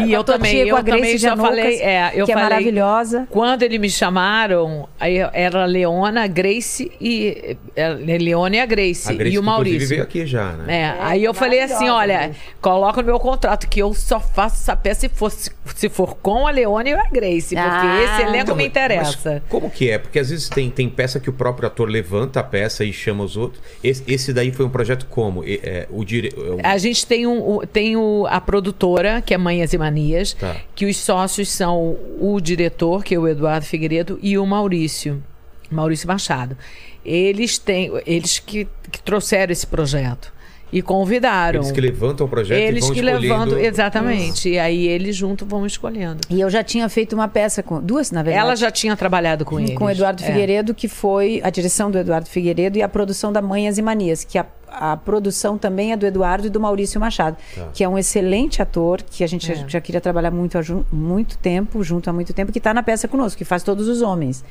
E 0.04 0.10
eu 0.12 0.24
também, 0.24 0.56
eu 0.56 0.76
a 0.76 0.80
Grace 0.82 0.98
também 1.00 1.18
já 1.18 1.28
Janucas, 1.30 1.48
falei, 1.50 1.80
é, 1.80 2.10
eu 2.14 2.26
que 2.26 2.32
é 2.32 2.34
falei- 2.34 2.48
maravilhosa. 2.50 3.28
Quando 3.30 3.62
eles 3.62 3.78
me 3.80 3.88
chamaram, 3.88 4.88
aí 4.98 5.18
era 5.32 5.62
a 5.62 5.66
Leona, 5.66 6.24
a 6.24 6.26
Grace 6.26 6.90
e. 7.00 7.56
é, 7.76 7.88
Leona 8.18 8.56
e 8.56 8.60
a 8.60 8.66
Grace. 8.66 9.08
A 9.10 9.14
Grace, 9.14 9.34
e 9.34 9.38
o 9.38 9.42
Maurício. 9.42 9.76
inclusive, 9.76 9.94
veio 9.94 10.02
aqui 10.02 10.26
já, 10.26 10.52
né? 10.52 10.74
É, 10.76 10.96
aí 11.00 11.22
eu 11.24 11.32
falei 11.34 11.60
assim, 11.60 11.88
olha, 11.88 12.18
Grace. 12.28 12.38
coloca 12.60 13.00
no 13.00 13.06
meu 13.06 13.20
contrato 13.20 13.68
que 13.68 13.80
eu 13.80 13.94
só 13.94 14.18
faço 14.18 14.56
essa 14.56 14.74
peça 14.74 15.00
se 15.02 15.08
for, 15.08 15.30
se, 15.30 15.50
se 15.76 15.88
for 15.88 16.16
com 16.16 16.46
a 16.46 16.50
Leone 16.50 16.90
e 16.90 16.94
a 16.94 17.08
Grace, 17.10 17.54
porque 17.54 17.60
Ah. 17.86 18.02
esse 18.02 18.22
elenco 18.22 18.42
Então, 18.42 18.56
me 18.56 18.62
mas 18.62 18.70
interessa. 18.70 19.42
como 19.48 19.70
que 19.70 19.90
é? 19.90 19.98
Porque 19.98 20.18
às 20.18 20.30
vezes 20.30 20.48
tem, 20.48 20.70
tem 20.70 20.88
peça 20.88 21.01
que 21.20 21.30
o 21.30 21.32
próprio 21.32 21.66
ator 21.66 21.88
levanta 21.88 22.40
a 22.40 22.42
peça 22.42 22.84
e 22.84 22.92
chama 22.92 23.24
os 23.24 23.36
outros. 23.36 23.62
Esse, 23.82 24.02
esse 24.06 24.32
daí 24.32 24.52
foi 24.52 24.64
um 24.66 24.70
projeto 24.70 25.06
como? 25.06 25.42
E- 25.44 25.60
é, 25.62 25.86
o 25.90 26.04
dire... 26.04 26.32
é, 26.62 26.66
A 26.66 26.78
gente 26.78 27.06
tem, 27.06 27.26
um, 27.26 27.56
o- 27.56 27.66
tem 27.66 27.96
o, 27.96 28.26
a 28.28 28.40
produtora, 28.40 29.20
que 29.22 29.32
é 29.34 29.38
Manhas 29.38 29.72
e 29.72 29.78
Manias, 29.78 30.34
Tá. 30.34 30.56
que 30.74 30.86
os 30.86 30.96
sócios 30.96 31.48
são 31.48 31.96
o 32.20 32.38
diretor, 32.40 33.02
que 33.04 33.14
é 33.14 33.18
o 33.18 33.26
Eduardo 33.28 33.66
Figueiredo, 33.66 34.18
e 34.22 34.36
o 34.38 34.44
Maurício, 34.46 35.22
Maurício 35.70 36.06
Machado. 36.08 36.56
Eles 37.04 37.58
têm, 37.58 37.90
eles 38.06 38.38
que, 38.38 38.66
que 38.90 39.02
trouxeram 39.02 39.52
esse 39.52 39.66
projeto 39.66 40.32
e 40.72 40.80
convidaram. 40.80 41.60
Eles 41.60 41.70
que 41.70 41.80
levantam 41.80 42.26
o 42.26 42.28
projeto 42.30 42.58
e 42.58 42.62
Eles 42.62 42.84
vão 42.84 42.94
que 42.94 43.00
escolhendo... 43.00 43.20
levantam, 43.20 43.58
exatamente. 43.58 44.48
E 44.48 44.58
aí 44.58 44.86
eles 44.88 45.14
juntos 45.14 45.46
vão 45.46 45.66
escolhendo. 45.66 46.20
E 46.30 46.40
eu 46.40 46.48
já 46.48 46.64
tinha 46.64 46.88
feito 46.88 47.12
uma 47.14 47.28
peça 47.28 47.62
com... 47.62 47.80
Duas, 47.80 48.10
na 48.10 48.22
verdade. 48.22 48.46
Ela 48.46 48.56
já 48.56 48.70
tinha 48.70 48.96
trabalhado 48.96 49.44
com 49.44 49.60
eles. 49.60 49.74
com 49.74 49.84
o 49.84 49.90
Eduardo 49.90 50.22
É. 50.22 50.26
Figueiredo, 50.26 50.72
que 50.74 50.88
foi 50.88 51.40
a 51.44 51.50
direção 51.50 51.90
do 51.90 51.98
Eduardo 51.98 52.28
Figueiredo 52.28 52.78
e 52.78 52.82
a 52.82 52.88
produção 52.88 53.30
da 53.32 53.42
Manhas 53.42 53.76
e 53.76 53.82
Manias, 53.82 54.24
que 54.24 54.38
a, 54.38 54.46
a 54.68 54.96
produção 54.96 55.58
também 55.58 55.92
é 55.92 55.96
do 55.96 56.06
Eduardo 56.06 56.46
e 56.46 56.50
do 56.50 56.58
Maurício 56.58 56.98
Machado, 56.98 57.36
Tá. 57.54 57.68
que 57.74 57.84
é 57.84 57.88
um 57.88 57.98
excelente 57.98 58.62
ator, 58.62 59.02
que 59.02 59.22
a 59.22 59.26
gente 59.26 59.50
É. 59.52 59.54
já, 59.54 59.68
já 59.68 59.80
queria 59.80 60.00
trabalhar 60.00 60.30
muito 60.30 60.56
há 60.56 60.62
muito 60.90 61.36
tempo, 61.36 61.82
junto 61.84 62.08
há 62.08 62.12
muito 62.14 62.32
tempo, 62.32 62.50
que 62.50 62.58
está 62.58 62.72
na 62.72 62.82
peça 62.82 63.06
conosco, 63.06 63.36
que 63.36 63.44
faz 63.44 63.62
todos 63.62 63.88
os 63.88 64.00
homens. 64.00 64.42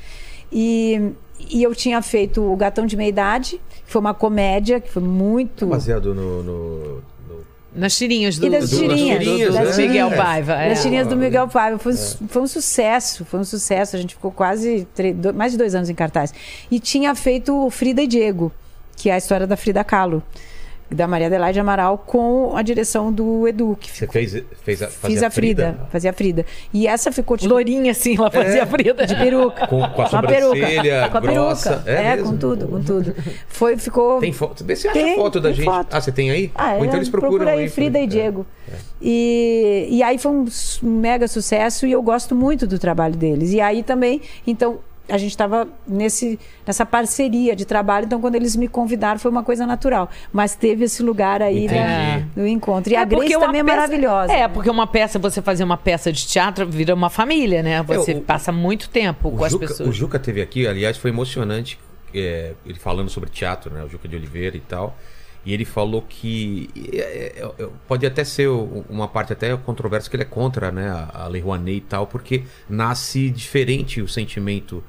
E, 0.52 1.12
e 1.50 1.62
eu 1.62 1.74
tinha 1.74 2.00
feito 2.02 2.42
O 2.42 2.54
Gatão 2.56 2.84
de 2.86 2.96
Meia 2.96 3.08
Idade, 3.08 3.60
que 3.86 3.90
foi 3.92 4.00
uma 4.00 4.14
comédia, 4.14 4.80
que 4.80 4.90
foi 4.90 5.02
muito... 5.02 5.66
Baseado 5.66 6.14
no, 6.14 6.42
no, 6.42 7.02
Nas 7.74 7.96
tirinhas 7.96 8.38
do, 8.38 8.46
E 8.46 8.50
das 8.50 8.70
do- 8.70 8.76
tirinhas, 8.78 9.18
das 9.54 9.76
Miguel 9.78 10.08
tirinhas. 10.08 10.14
Paiva. 10.16 10.52
é. 10.54 10.68
Das 10.68 10.82
tirinhas 10.82 11.06
do 11.06 11.16
Miguel 11.16 11.48
Paiva. 11.48 11.78
Foi, 11.78 11.92
um- 11.92 12.28
foi 12.28 12.42
um 12.42 12.46
sucesso, 12.46 13.24
foi 13.24 13.40
um 13.40 13.44
sucesso. 13.44 13.96
A 13.96 13.98
gente 13.98 14.14
ficou 14.14 14.30
quase 14.30 14.86
tre- 14.94 15.14
do- 15.14 15.32
mais 15.32 15.52
de 15.52 15.58
dois 15.58 15.74
anos 15.74 15.88
em 15.88 15.94
cartaz. 15.94 16.34
E 16.70 16.78
tinha 16.78 17.14
feito 17.14 17.68
Frida 17.70 18.02
e 18.02 18.06
Diego, 18.06 18.52
que 18.96 19.08
é 19.08 19.14
a 19.14 19.18
história 19.18 19.46
da 19.46 19.56
Frida 19.56 19.82
Kahlo, 19.82 20.22
da 20.94 21.06
Maria 21.06 21.26
Adelaide 21.28 21.58
Amaral, 21.60 21.98
com 21.98 22.56
a 22.56 22.62
direção 22.62 23.12
do 23.12 23.46
Edu, 23.48 23.76
que 23.80 23.90
Você 23.90 24.06
fez, 24.06 24.42
fez 24.62 24.82
a, 24.82 24.86
fiz 24.88 24.96
fazia 24.96 25.26
a 25.28 25.30
Frida, 25.30 25.78
fazia 25.90 26.10
a 26.10 26.12
Frida. 26.12 26.44
E 26.72 26.86
essa 26.86 27.10
ficou 27.12 27.36
tipo, 27.36 27.50
Lourinha, 27.50 27.92
assim, 27.92 28.16
ela 28.16 28.30
fazia 28.30 28.66
Frida. 28.66 29.06
de 29.06 29.14
peruca. 29.14 29.66
Com, 29.66 29.80
com 29.88 30.02
a 30.02 30.04
a 30.04 30.08
sobrancelha 30.08 31.08
Com 31.10 31.16
a 31.18 31.20
grossa. 31.20 31.70
peruca. 31.78 31.90
É, 31.90 32.16
mesmo? 32.16 32.30
com 32.32 32.36
tudo, 32.38 32.68
com 32.68 32.82
tudo. 32.82 33.14
Foi, 33.48 33.76
ficou. 33.76 34.20
Tem 34.20 34.32
foto? 34.32 34.64
Vê 34.64 34.76
se 34.76 34.88
acha 34.88 34.98
Tem, 34.98 35.14
foto 35.16 35.40
da 35.40 35.48
tem 35.48 35.56
gente. 35.56 35.64
foto. 35.64 35.86
Ah, 35.90 36.00
você 36.00 36.12
tem 36.12 36.30
aí? 36.30 36.50
Ah, 36.54 36.74
Ou 36.74 36.84
então 36.84 36.94
é, 36.94 36.98
eles 36.98 37.08
procuram 37.08 37.32
procura 37.32 37.52
aí, 37.52 37.60
aí. 37.62 37.68
Frida 37.68 37.98
e 37.98 38.04
É. 38.04 38.06
Diego. 38.06 38.46
E, 39.00 39.86
e 39.90 40.02
aí 40.02 40.18
foi 40.18 40.30
um 40.32 40.46
um 40.82 40.90
mega 41.00 41.26
sucesso 41.28 41.86
e 41.86 41.92
eu 41.92 42.02
gosto 42.02 42.34
muito 42.34 42.66
do 42.66 42.78
trabalho 42.78 43.14
deles. 43.16 43.52
E 43.52 43.60
aí 43.60 43.82
também, 43.82 44.20
então, 44.46 44.78
a 45.08 45.18
gente 45.18 45.30
estava 45.30 45.66
nesse, 45.86 46.38
nessa 46.66 46.86
parceria 46.86 47.54
de 47.56 47.64
trabalho, 47.64 48.06
então 48.06 48.20
quando 48.20 48.34
eles 48.36 48.54
me 48.56 48.68
convidaram 48.68 49.18
foi 49.18 49.30
uma 49.30 49.42
coisa 49.42 49.66
natural. 49.66 50.08
Mas 50.32 50.54
teve 50.54 50.84
esse 50.84 51.02
lugar 51.02 51.42
aí 51.42 51.66
né, 51.66 52.26
do 52.34 52.46
encontro. 52.46 52.92
E 52.92 52.96
a 52.96 53.06
porque 53.06 53.28
Grace 53.28 53.40
também 53.40 53.60
é 53.60 53.64
peça- 53.64 53.76
maravilhosa. 53.76 54.32
É, 54.32 54.48
porque 54.48 54.70
uma 54.70 54.86
peça, 54.86 55.18
você 55.18 55.42
fazer 55.42 55.64
uma 55.64 55.76
peça 55.76 56.12
de 56.12 56.26
teatro, 56.26 56.66
vira 56.66 56.94
uma 56.94 57.10
família, 57.10 57.62
né? 57.62 57.82
Você 57.82 58.12
É, 58.12 58.16
o- 58.16 58.20
passa 58.20 58.52
muito 58.52 58.88
tempo 58.88 59.30
com 59.30 59.38
O 59.42 59.44
as 59.44 59.52
Juca, 59.52 59.66
pessoas. 59.66 59.88
o 59.88 59.92
Juca 59.92 60.18
teve 60.18 60.40
aqui, 60.40 60.66
aliás, 60.66 60.96
foi 60.96 61.10
emocionante. 61.10 61.78
é, 62.14 62.52
ele 62.66 62.78
falando 62.78 63.08
sobre 63.08 63.30
teatro, 63.30 63.72
né? 63.72 63.82
O 63.82 63.88
Juca 63.88 64.06
de 64.06 64.14
Oliveira 64.14 64.54
e 64.54 64.60
tal. 64.60 64.94
E 65.44 65.52
ele 65.52 65.64
falou 65.64 66.02
que 66.02 66.70
é, 66.92 67.40
é, 67.40 67.52
é, 67.58 67.68
pode 67.88 68.06
até 68.06 68.22
ser 68.22 68.48
uma 68.48 69.08
parte 69.08 69.32
até 69.32 69.56
controversa 69.56 70.08
que 70.08 70.14
ele 70.14 70.22
é 70.22 70.26
contra, 70.26 70.70
né? 70.70 70.88
A, 70.88 71.24
a 71.24 71.28
Lei 71.28 71.42
Rouanet 71.42 71.78
e 71.78 71.80
tal, 71.80 72.06
porque 72.06 72.44
nasce 72.68 73.28
diferente 73.28 74.00
o 74.00 74.08
sentimento 74.08 74.82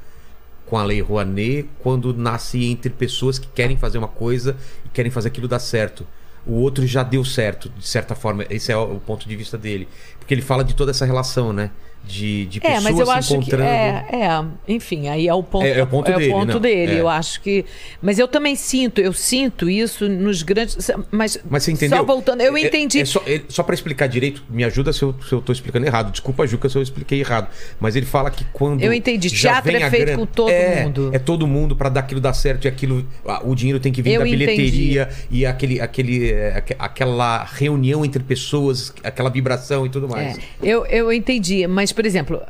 com 0.67 0.77
a 0.77 0.83
Lei 0.83 1.01
Rouanet 1.01 1.67
quando 1.79 2.13
nasce 2.13 2.65
entre 2.65 2.91
pessoas 2.91 3.39
que 3.39 3.47
querem 3.47 3.77
fazer 3.77 3.97
uma 3.97 4.07
coisa 4.07 4.55
e 4.85 4.89
querem 4.89 5.11
fazer 5.11 5.29
aquilo 5.29 5.47
dar 5.47 5.59
certo. 5.59 6.05
O 6.45 6.55
outro 6.55 6.85
já 6.85 7.03
deu 7.03 7.23
certo, 7.23 7.69
de 7.69 7.87
certa 7.87 8.15
forma. 8.15 8.45
Esse 8.49 8.71
é 8.71 8.77
o 8.77 8.99
ponto 8.99 9.27
de 9.27 9.35
vista 9.35 9.57
dele. 9.57 9.87
Porque 10.19 10.33
ele 10.33 10.41
fala 10.41 10.63
de 10.63 10.75
toda 10.75 10.91
essa 10.91 11.05
relação, 11.05 11.53
né? 11.53 11.71
De, 12.05 12.45
de 12.47 12.57
É, 12.59 12.61
pessoas 12.61 12.83
mas 12.83 12.99
eu 12.99 13.05
se 13.05 13.11
acho 13.13 13.27
que 13.29 13.33
encontrando. 13.35 13.63
é, 13.63 14.05
é, 14.11 14.45
enfim, 14.73 15.07
aí 15.07 15.25
é 15.25 15.33
o 15.33 15.41
ponto, 15.41 15.65
É- 15.65 15.79
é 15.79 15.83
o 15.83 15.87
ponto 15.87 16.11
dele, 16.11 16.29
ponto 16.31 16.53
não, 16.53 16.59
dele. 16.59 16.91
é. 16.95 16.99
Eu 16.99 17.07
acho 17.07 17.39
que, 17.41 17.63
mas 18.01 18.19
eu 18.19 18.27
também 18.27 18.55
sinto, 18.57 18.99
eu 18.99 19.13
sinto 19.13 19.69
isso 19.69 20.09
nos 20.09 20.43
grandes, 20.43 20.91
mas, 21.09 21.39
Mas 21.49 21.63
você 21.63 21.71
entendeu? 21.71 21.99
Só 21.99 22.03
voltando, 22.03 22.41
eu 22.41 22.57
É- 22.57 22.61
entendi. 22.61 22.99
É, 22.99 23.05
só, 23.05 23.23
é, 23.25 23.41
só 23.47 23.63
para 23.63 23.73
explicar 23.73 24.07
direito, 24.07 24.43
me 24.49 24.65
ajuda 24.65 24.91
se 24.91 25.01
eu, 25.01 25.15
se 25.27 25.31
eu 25.31 25.41
tô 25.41 25.53
explicando 25.53 25.85
errado. 25.85 26.11
Desculpa, 26.11 26.45
Juca, 26.45 26.67
se 26.67 26.77
eu 26.77 26.81
expliquei 26.81 27.21
errado. 27.21 27.47
Mas 27.79 27.95
ele 27.95 28.05
fala 28.05 28.29
que 28.29 28.43
quando. 28.51 28.81
Eu 28.83 28.91
entendi. 28.93 29.29
Teatro 29.29 29.71
é 29.73 29.89
feito 29.89 30.17
com 30.17 30.25
todo 30.25 30.49
é, 30.49 30.83
mundo. 30.83 31.09
É 31.13 31.19
todo 31.19 31.47
mundo 31.47 31.73
para 31.73 31.87
dar 31.87 32.01
aquilo 32.01 32.19
dar 32.19 32.33
certo 32.33 32.65
e 32.65 32.67
aquilo. 32.67 33.07
O 33.45 33.55
dinheiro 33.55 33.79
tem 33.79 33.93
que 33.93 34.01
vir 34.01 34.11
Eu 34.15 34.19
da 34.21 34.27
entendi. 34.27 34.45
bilheteria 34.45 35.09
e 35.31 35.45
aquele, 35.45 35.79
aquele, 35.79 36.31
é, 36.31 36.57
aque- 36.57 36.75
aquela 36.77 37.45
reunião 37.45 38.03
entre 38.03 38.21
pessoas, 38.21 38.93
aquela 39.03 39.29
vibração 39.29 39.85
e 39.85 39.89
tudo 39.89 40.09
mais. 40.09 40.37
É, 40.37 40.41
eu, 40.61 40.85
eu 40.87 41.13
entendi, 41.13 41.65
mas, 41.65 41.92
por 41.93 42.05
exemplo, 42.05 42.41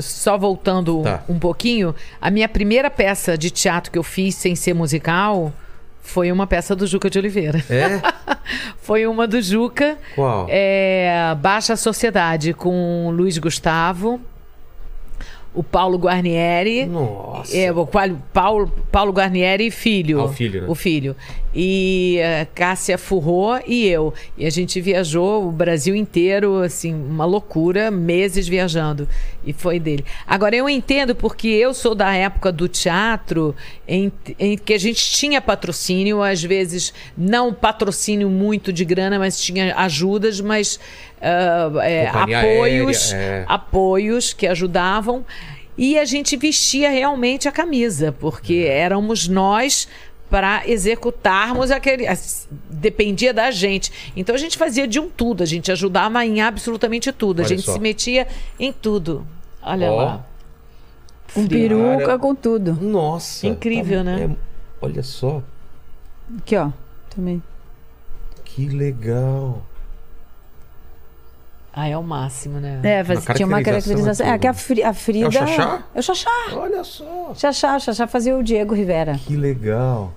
só 0.00 0.36
voltando 0.36 1.02
Tá. 1.02 1.22
um 1.28 1.38
pouquinho, 1.38 1.94
a 2.20 2.30
minha 2.30 2.48
primeira 2.48 2.90
peça 2.90 3.36
de 3.38 3.50
teatro 3.50 3.90
que 3.90 3.98
eu 3.98 4.02
fiz 4.02 4.34
sem 4.34 4.54
ser 4.54 4.74
musical 4.74 5.52
foi 6.02 6.30
uma 6.30 6.46
peça 6.46 6.76
do 6.76 6.86
Juca 6.86 7.10
de 7.10 7.18
Oliveira. 7.18 7.64
É? 7.68 8.00
Foi 8.80 9.04
uma 9.08 9.26
do 9.26 9.42
Juca. 9.42 9.98
Qual? 10.14 10.46
É, 10.48 11.34
Baixa 11.40 11.74
Sociedade, 11.74 12.54
com 12.54 13.10
Luiz 13.10 13.36
Gustavo, 13.38 14.20
o 15.56 15.62
Paulo 15.62 15.96
Guarnieri. 15.96 16.84
Nossa. 16.84 17.56
É, 17.56 17.72
o 17.72 17.88
Paulo, 18.32 18.70
Paulo 18.92 19.10
Guarnieri 19.10 19.70
filho. 19.70 20.20
Ah, 20.20 20.24
o 20.24 20.28
filho, 20.28 20.60
né? 20.60 20.68
O 20.68 20.74
filho. 20.74 21.16
E 21.54 22.18
eh, 22.18 22.46
Cássia 22.54 22.98
Furró 22.98 23.58
e 23.66 23.86
eu. 23.86 24.12
E 24.36 24.44
a 24.44 24.50
gente 24.50 24.78
viajou 24.78 25.48
o 25.48 25.50
Brasil 25.50 25.96
inteiro, 25.96 26.58
assim, 26.58 26.92
uma 26.92 27.24
loucura, 27.24 27.90
meses 27.90 28.46
viajando. 28.46 29.08
E 29.42 29.54
foi 29.54 29.80
dele. 29.80 30.04
Agora, 30.26 30.54
eu 30.54 30.68
entendo 30.68 31.14
porque 31.14 31.48
eu 31.48 31.72
sou 31.72 31.94
da 31.94 32.14
época 32.14 32.52
do 32.52 32.68
teatro 32.68 33.56
em, 33.88 34.12
em 34.38 34.58
que 34.58 34.74
a 34.74 34.78
gente 34.78 35.10
tinha 35.12 35.40
patrocínio, 35.40 36.22
às 36.22 36.42
vezes 36.42 36.92
não 37.16 37.54
patrocínio 37.54 38.28
muito 38.28 38.70
de 38.70 38.84
grana, 38.84 39.18
mas 39.18 39.40
tinha 39.40 39.74
ajudas, 39.76 40.42
mas 40.42 40.78
ah, 41.26 41.84
é, 41.86 42.06
apoios, 42.08 43.12
aérea, 43.12 43.42
é. 43.42 43.44
apoios 43.48 44.32
que 44.32 44.46
ajudavam. 44.46 45.24
E 45.78 45.98
a 45.98 46.04
gente 46.06 46.36
vestia 46.36 46.88
realmente 46.90 47.46
a 47.48 47.52
camisa, 47.52 48.10
porque 48.18 48.64
É. 48.66 48.78
éramos 48.78 49.28
nós 49.28 49.86
para 50.30 50.62
executarmos 50.68 51.70
aquele. 51.70 52.06
Dependia 52.70 53.32
da 53.34 53.50
gente. 53.50 53.92
Então 54.16 54.34
a 54.34 54.38
gente 54.38 54.56
fazia 54.56 54.86
de 54.88 54.98
um 54.98 55.08
tudo, 55.08 55.42
a 55.42 55.46
gente 55.46 55.70
ajudava 55.70 56.24
em 56.24 56.40
absolutamente 56.40 57.12
tudo. 57.12 57.40
A 57.40 57.44
Olha 57.44 57.48
gente 57.48 57.62
só. 57.66 57.72
se 57.74 57.78
metia 57.78 58.26
em 58.58 58.72
tudo. 58.72 59.26
Olha 59.62 59.90
Ó. 59.92 59.96
lá. 59.96 60.26
Com 61.34 61.44
Frio. 61.44 61.68
peruca, 61.68 62.06
Cara. 62.06 62.18
com 62.18 62.34
tudo. 62.34 62.72
Nossa. 62.80 63.46
Incrível, 63.46 64.02
né? 64.02 64.30
é- 64.32 64.36
olha 64.80 65.02
só. 65.02 65.42
Aqui, 66.38 66.56
ó. 66.56 66.70
Também. 67.14 67.42
Que 68.44 68.68
legal. 68.68 69.62
Ah, 71.78 71.86
é 71.88 71.96
o 71.96 72.02
máximo, 72.02 72.58
né? 72.58 72.80
É, 72.82 73.04
faz- 73.04 73.26
Uma 73.26 73.34
tinha 73.34 73.46
uma 73.46 73.62
caracterização. 73.62 74.26
É, 74.26 74.30
aqui, 74.30 74.40
que 74.40 74.46
a? 74.46 74.54
Fri- 74.54 74.82
a 74.82 74.94
Frida. 74.94 75.30
Xaxá? 75.30 75.82
É 75.94 75.98
o 75.98 76.02
Xaxá. 76.02 76.30
Olha 76.54 76.82
só. 76.82 77.32
Xaxá, 77.34 77.78
Xaxá 77.78 78.06
fazia 78.06 78.34
o 78.34 78.42
Diego 78.42 78.74
Rivera. 78.74 79.20
Que 79.26 79.36
legal. 79.36 80.14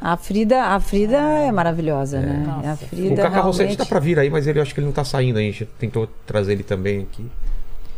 A 0.00 0.16
Frida, 0.16 0.62
a 0.62 0.80
Frida 0.80 1.16
é 1.18 1.52
maravilhosa, 1.52 2.20
né? 2.20 2.42
A 2.64 2.72
O 2.72 2.76
Frida 2.76 3.22
Cacá 3.22 3.40
Rossetti 3.40 3.58
realmente... 3.64 3.76
tá 3.78 3.84
pra 3.84 4.00
vir 4.00 4.18
aí, 4.18 4.30
mas 4.30 4.46
ele 4.46 4.60
acho 4.60 4.72
que 4.72 4.80
ele 4.80 4.86
não 4.86 4.92
tá 4.94 5.04
saindo. 5.04 5.38
A 5.38 5.42
gente 5.42 5.66
tentou 5.78 6.08
trazer 6.26 6.52
ele 6.52 6.62
também 6.62 7.00
aqui. 7.02 7.26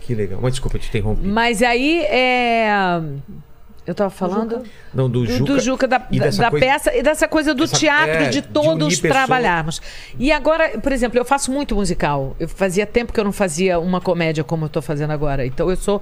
Que 0.01 0.13
legal. 0.15 0.41
Mas 0.43 0.55
desculpa, 0.55 0.77
eu 0.77 0.81
te 0.81 0.89
interrompi. 0.89 1.25
Mas 1.29 1.63
aí 1.63 2.03
é. 2.07 3.01
Eu 3.87 3.95
tava 3.95 4.11
falando 4.11 4.63
Não, 4.95 5.09
do 5.09 5.25
do 5.25 5.27
Juca. 5.27 5.53
do 5.53 5.59
Juca, 5.61 5.89
da, 5.89 6.07
e 6.11 6.19
da- 6.19 6.27
dessa 6.27 6.43
da 6.43 6.51
coisa- 6.51 6.67
peça 6.67 6.95
e 6.97 7.03
dessa 7.03 7.27
coisa 7.27 7.55
do 7.55 7.65
Essa- 7.65 7.77
teatro, 7.77 8.11
é, 8.15 8.29
de 8.29 8.41
de 8.41 8.43
todos 8.43 9.01
pessoas. 9.01 9.13
trabalharmos. 9.13 9.83
E 10.19 10.31
agora, 10.31 10.79
por 10.79 10.93
exemplo, 10.93 11.19
eu 11.19 11.25
faço 11.25 11.51
muito 11.51 11.75
musical. 11.75 12.37
Eu 12.39 12.49
fazia 12.49 12.87
tempo 12.87 13.13
que 13.13 13.19
eu 13.19 13.25
não 13.25 13.33
fazia 13.33 13.79
uma 13.81 14.01
comédia 14.01 14.45
como 14.45 14.67
eu 14.67 14.69
tô 14.69 14.81
fazendo 14.83 15.11
agora. 15.13 15.45
Então 15.47 15.71
eu 15.71 15.77
sou 15.77 16.01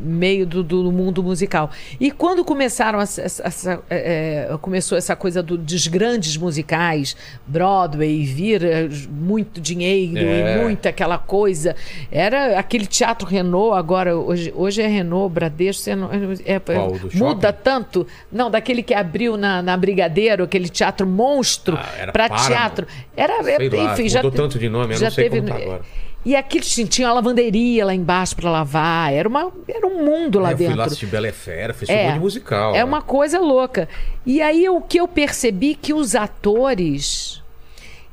meio 0.00 0.46
do, 0.46 0.62
do 0.62 0.90
mundo 0.92 1.22
musical. 1.22 1.70
E 1.98 2.10
quando 2.10 2.44
começaram 2.44 3.00
essa, 3.00 3.22
essa- 3.22 3.42
essa- 3.46 3.80
é, 3.90 4.48
é, 4.52 4.58
começou 4.60 4.96
essa 4.98 5.16
coisa 5.16 5.42
do- 5.42 5.56
dos 5.58 5.86
grandes 5.86 6.36
musicais, 6.36 7.16
Broadway, 7.46 8.24
vir 8.24 8.62
é, 8.64 8.88
muito 9.10 9.60
dinheiro 9.60 10.18
É. 10.18 10.56
e 10.58 10.62
muita 10.62 10.88
aquela 10.90 11.18
coisa. 11.18 11.74
Era 12.10 12.58
aquele 12.58 12.86
teatro 12.86 13.26
Renault, 13.26 13.76
agora, 13.78 14.16
hoje, 14.16 14.52
hoje 14.54 14.82
é 14.82 14.86
Renault, 14.86 15.32
Bradesco, 15.32 15.88
é, 16.44 16.60
Qual, 16.74 16.90
do 16.92 17.16
muda 17.16 17.48
shopping? 17.48 17.62
tanto. 17.62 18.06
Não, 18.30 18.50
daquele 18.50 18.82
que 18.82 18.94
abriu 18.94 19.36
na, 19.36 19.62
na 19.62 19.76
Brigadeiro, 19.76 20.44
aquele 20.44 20.68
teatro 20.68 21.06
monstro 21.06 21.76
Ah, 21.76 21.92
era 21.98 22.12
para 22.12 22.28
teatro. 22.30 22.86
Era, 23.16 23.42
Sei 23.42 23.54
é, 23.68 23.70
lá, 23.70 23.92
enfim, 23.92 24.08
já 24.08 24.22
mudou 24.22 24.32
tanto 24.32 24.58
de 24.58 24.68
nome, 24.68 24.94
eu 24.94 24.98
já 24.98 25.06
não 25.06 25.10
sei 25.12 25.28
teve, 25.30 25.40
como 25.40 25.48
tá 25.58 25.62
agora. 25.64 25.82
E 26.24 26.34
aquilo 26.34 26.64
tinha, 26.64 27.06
uma 27.06 27.14
lavanderia 27.14 27.86
lá 27.86 27.94
embaixo 27.94 28.34
para 28.34 28.50
lavar. 28.50 29.12
Era, 29.12 29.28
uma, 29.28 29.52
era 29.68 29.86
um 29.86 30.04
mundo 30.04 30.40
lá 30.40 30.50
É, 30.50 30.52
eu 30.54 30.56
fui 30.56 30.66
dentro. 30.66 30.78
lá 30.80 30.86
assistir 30.86 31.06
Bela 31.06 31.30
Fera, 31.30 31.72
fez 31.72 31.88
É. 31.88 31.94
um 31.94 32.04
monte 32.06 32.14
de 32.14 32.20
musical. 32.20 32.74
É 32.74 32.78
né? 32.78 32.84
uma 32.84 33.00
coisa 33.00 33.38
louca. 33.38 33.88
E 34.26 34.42
aí 34.42 34.68
o 34.68 34.80
que 34.80 34.98
eu 34.98 35.06
percebi 35.06 35.76
que 35.76 35.94
os 35.94 36.16
atores 36.16 37.40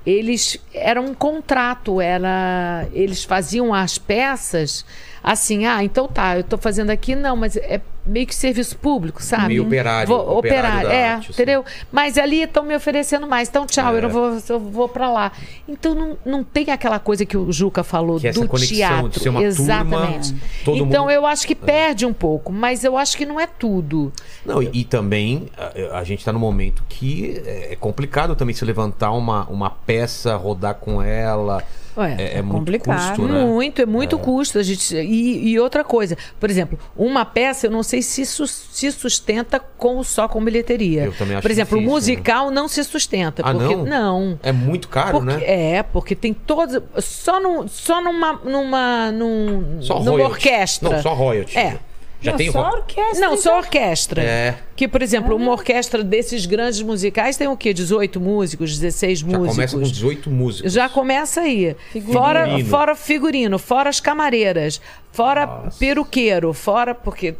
eles 0.05 0.59
eram 0.73 1.05
um 1.05 1.13
contrato, 1.13 2.01
era 2.01 2.85
eles 2.93 3.23
faziam 3.23 3.73
as 3.73 3.97
peças 3.97 4.85
assim, 5.23 5.65
ah, 5.65 5.84
então 5.84 6.07
tá, 6.07 6.38
eu 6.38 6.43
tô 6.43 6.57
fazendo 6.57 6.89
aqui, 6.89 7.15
não, 7.15 7.35
mas 7.38 7.55
é 7.55 7.80
meio 8.05 8.27
que 8.27 8.35
serviço 8.35 8.77
público, 8.77 9.21
sabe? 9.23 9.47
Meio 9.49 9.63
operário, 9.63 10.07
Vou, 10.07 10.38
operário 10.38 10.88
da 10.89 10.93
é, 10.93 11.07
arte, 11.09 11.31
assim. 11.31 11.34
entendeu? 11.41 11.63
Mas 11.91 12.17
ali 12.17 12.41
estão 12.43 12.63
me 12.63 12.75
oferecendo 12.75 13.25
mais, 13.27 13.47
então 13.49 13.65
tchau, 13.65 13.93
É. 13.93 13.97
eu 13.97 14.01
não 14.03 14.09
vou, 14.09 14.38
eu 14.49 14.59
vou 14.59 14.89
para 14.89 15.09
lá. 15.09 15.31
Então 15.67 15.95
não, 15.95 16.17
não 16.25 16.43
tem 16.43 16.69
aquela 16.71 16.99
coisa 16.99 17.25
que 17.25 17.38
o 17.38 17.51
Juca 17.51 17.84
falou 17.84 18.19
Que 18.19 18.27
é 18.27 18.30
essa 18.31 18.41
do 18.41 18.47
conexão 18.47 18.75
teatro, 18.75 19.09
de 19.09 19.19
ser 19.19 19.30
uma 19.30 19.39
turma, 19.39 19.47
exatamente. 19.47 20.35
todo 20.65 20.77
então 20.84 21.03
mundo- 21.03 21.11
eu 21.11 21.25
acho 21.25 21.47
que 21.47 21.55
perde 21.55 22.05
um 22.05 22.13
pouco, 22.13 22.51
mas 22.51 22.84
eu 22.84 22.97
acho 22.97 23.15
que 23.15 23.25
não 23.25 23.39
é 23.39 23.47
tudo. 23.47 24.11
Não, 24.45 24.61
e, 24.61 24.69
e 24.73 24.84
também 24.84 25.49
a, 25.57 25.99
a 25.99 26.03
gente 26.03 26.19
está 26.19 26.34
num 26.34 26.39
momento 26.39 26.84
que 26.89 27.41
é 27.45 27.63
é 27.73 27.75
complicado 27.75 28.35
também 28.35 28.53
se 28.53 28.65
levantar 28.65 29.11
uma, 29.11 29.45
uma 29.45 29.69
peça, 29.69 30.35
rodar 30.35 30.75
com 30.75 31.01
ela. 31.01 31.63
Ué, 31.98 32.15
é, 32.18 32.38
é 32.38 32.41
muito 32.41 32.57
complicado. 32.57 33.15
custo, 33.18 33.28
né? 33.32 33.45
Muito, 33.45 33.82
é 33.82 33.86
muito 33.86 34.18
custo. 34.18 34.57
A 34.60 34.64
gente, 34.64 34.95
e, 34.95 35.49
e 35.49 35.60
outra 35.60 35.84
coisa, 35.84 36.18
por 36.40 36.49
exemplo, 36.49 36.78
uma 36.98 37.24
peça, 37.26 37.68
eu 37.68 37.72
não 37.72 37.84
sei 37.84 38.02
se 38.02 38.26
sus- 38.26 38.68
se 38.72 38.91
sustenta 38.91 39.60
com 39.60 40.03
só 40.03 40.28
com 40.28 40.44
bilheteria. 40.44 41.03
Eu 41.06 41.14
também 41.14 41.36
acho 41.36 41.41
Por 41.41 41.52
exemplo, 41.52 41.78
difícil, 41.78 41.90
o 41.90 41.94
musical 41.94 42.52
não 42.52 42.68
se 42.68 42.84
sustenta. 42.84 43.44
Ah, 43.45 43.52
porque, 43.53 43.76
não? 43.76 43.86
não. 43.86 44.40
É 44.41 44.52
muito 44.52 44.88
caro, 44.88 45.20
Porque- 45.20 45.34
né? 45.34 45.44
É, 45.45 45.84
porque 45.84 46.15
tem 46.15 46.34
todos. 46.34 46.82
Só, 46.99 47.40
no, 47.40 47.68
só 47.68 48.02
numa. 48.02 48.34
numa 48.44 49.11
num, 49.11 49.82
Só 49.82 49.99
numa 49.99 50.11
royalties. 50.11 50.32
orquestra. 50.45 50.90
Não, 50.90 51.02
só 51.02 51.14
royalties. 51.14 51.56
É. 51.57 51.78
Já 52.23 52.31
Não, 52.31 52.37
tem 52.37 52.51
só 52.51 52.69
orquestra. 52.69 53.19
Não, 53.19 53.33
então. 53.33 53.37
só 53.37 53.57
orquestra. 53.57 54.21
É. 54.23 54.55
Que, 54.75 54.87
por 54.87 55.01
exemplo, 55.01 55.35
uma 55.35 55.51
orquestra 55.51 56.01
desses 56.03 56.45
grandes 56.45 56.81
musicais 56.81 57.35
tem 57.35 57.47
o 57.47 57.57
quê? 57.57 57.73
18 57.73 58.19
músicos, 58.19 58.71
16 58.79 59.19
Já 59.19 59.25
músicos. 59.27 59.49
começa 59.55 59.77
com 59.77 59.83
18 59.83 60.29
músicos. 60.31 60.71
Já 60.73 60.87
começa 60.87 61.41
aí. 61.41 61.75
Fora, 62.11 62.45
Figurino. 62.45 62.69
fora 62.69 62.95
figurino, 62.95 63.59
fora 63.59 63.89
as 63.89 63.99
camareiras, 63.99 64.79
fora 65.11 65.45
peruqueiro, 65.77 66.53
fora. 66.53 66.95
Porque. 66.95 67.35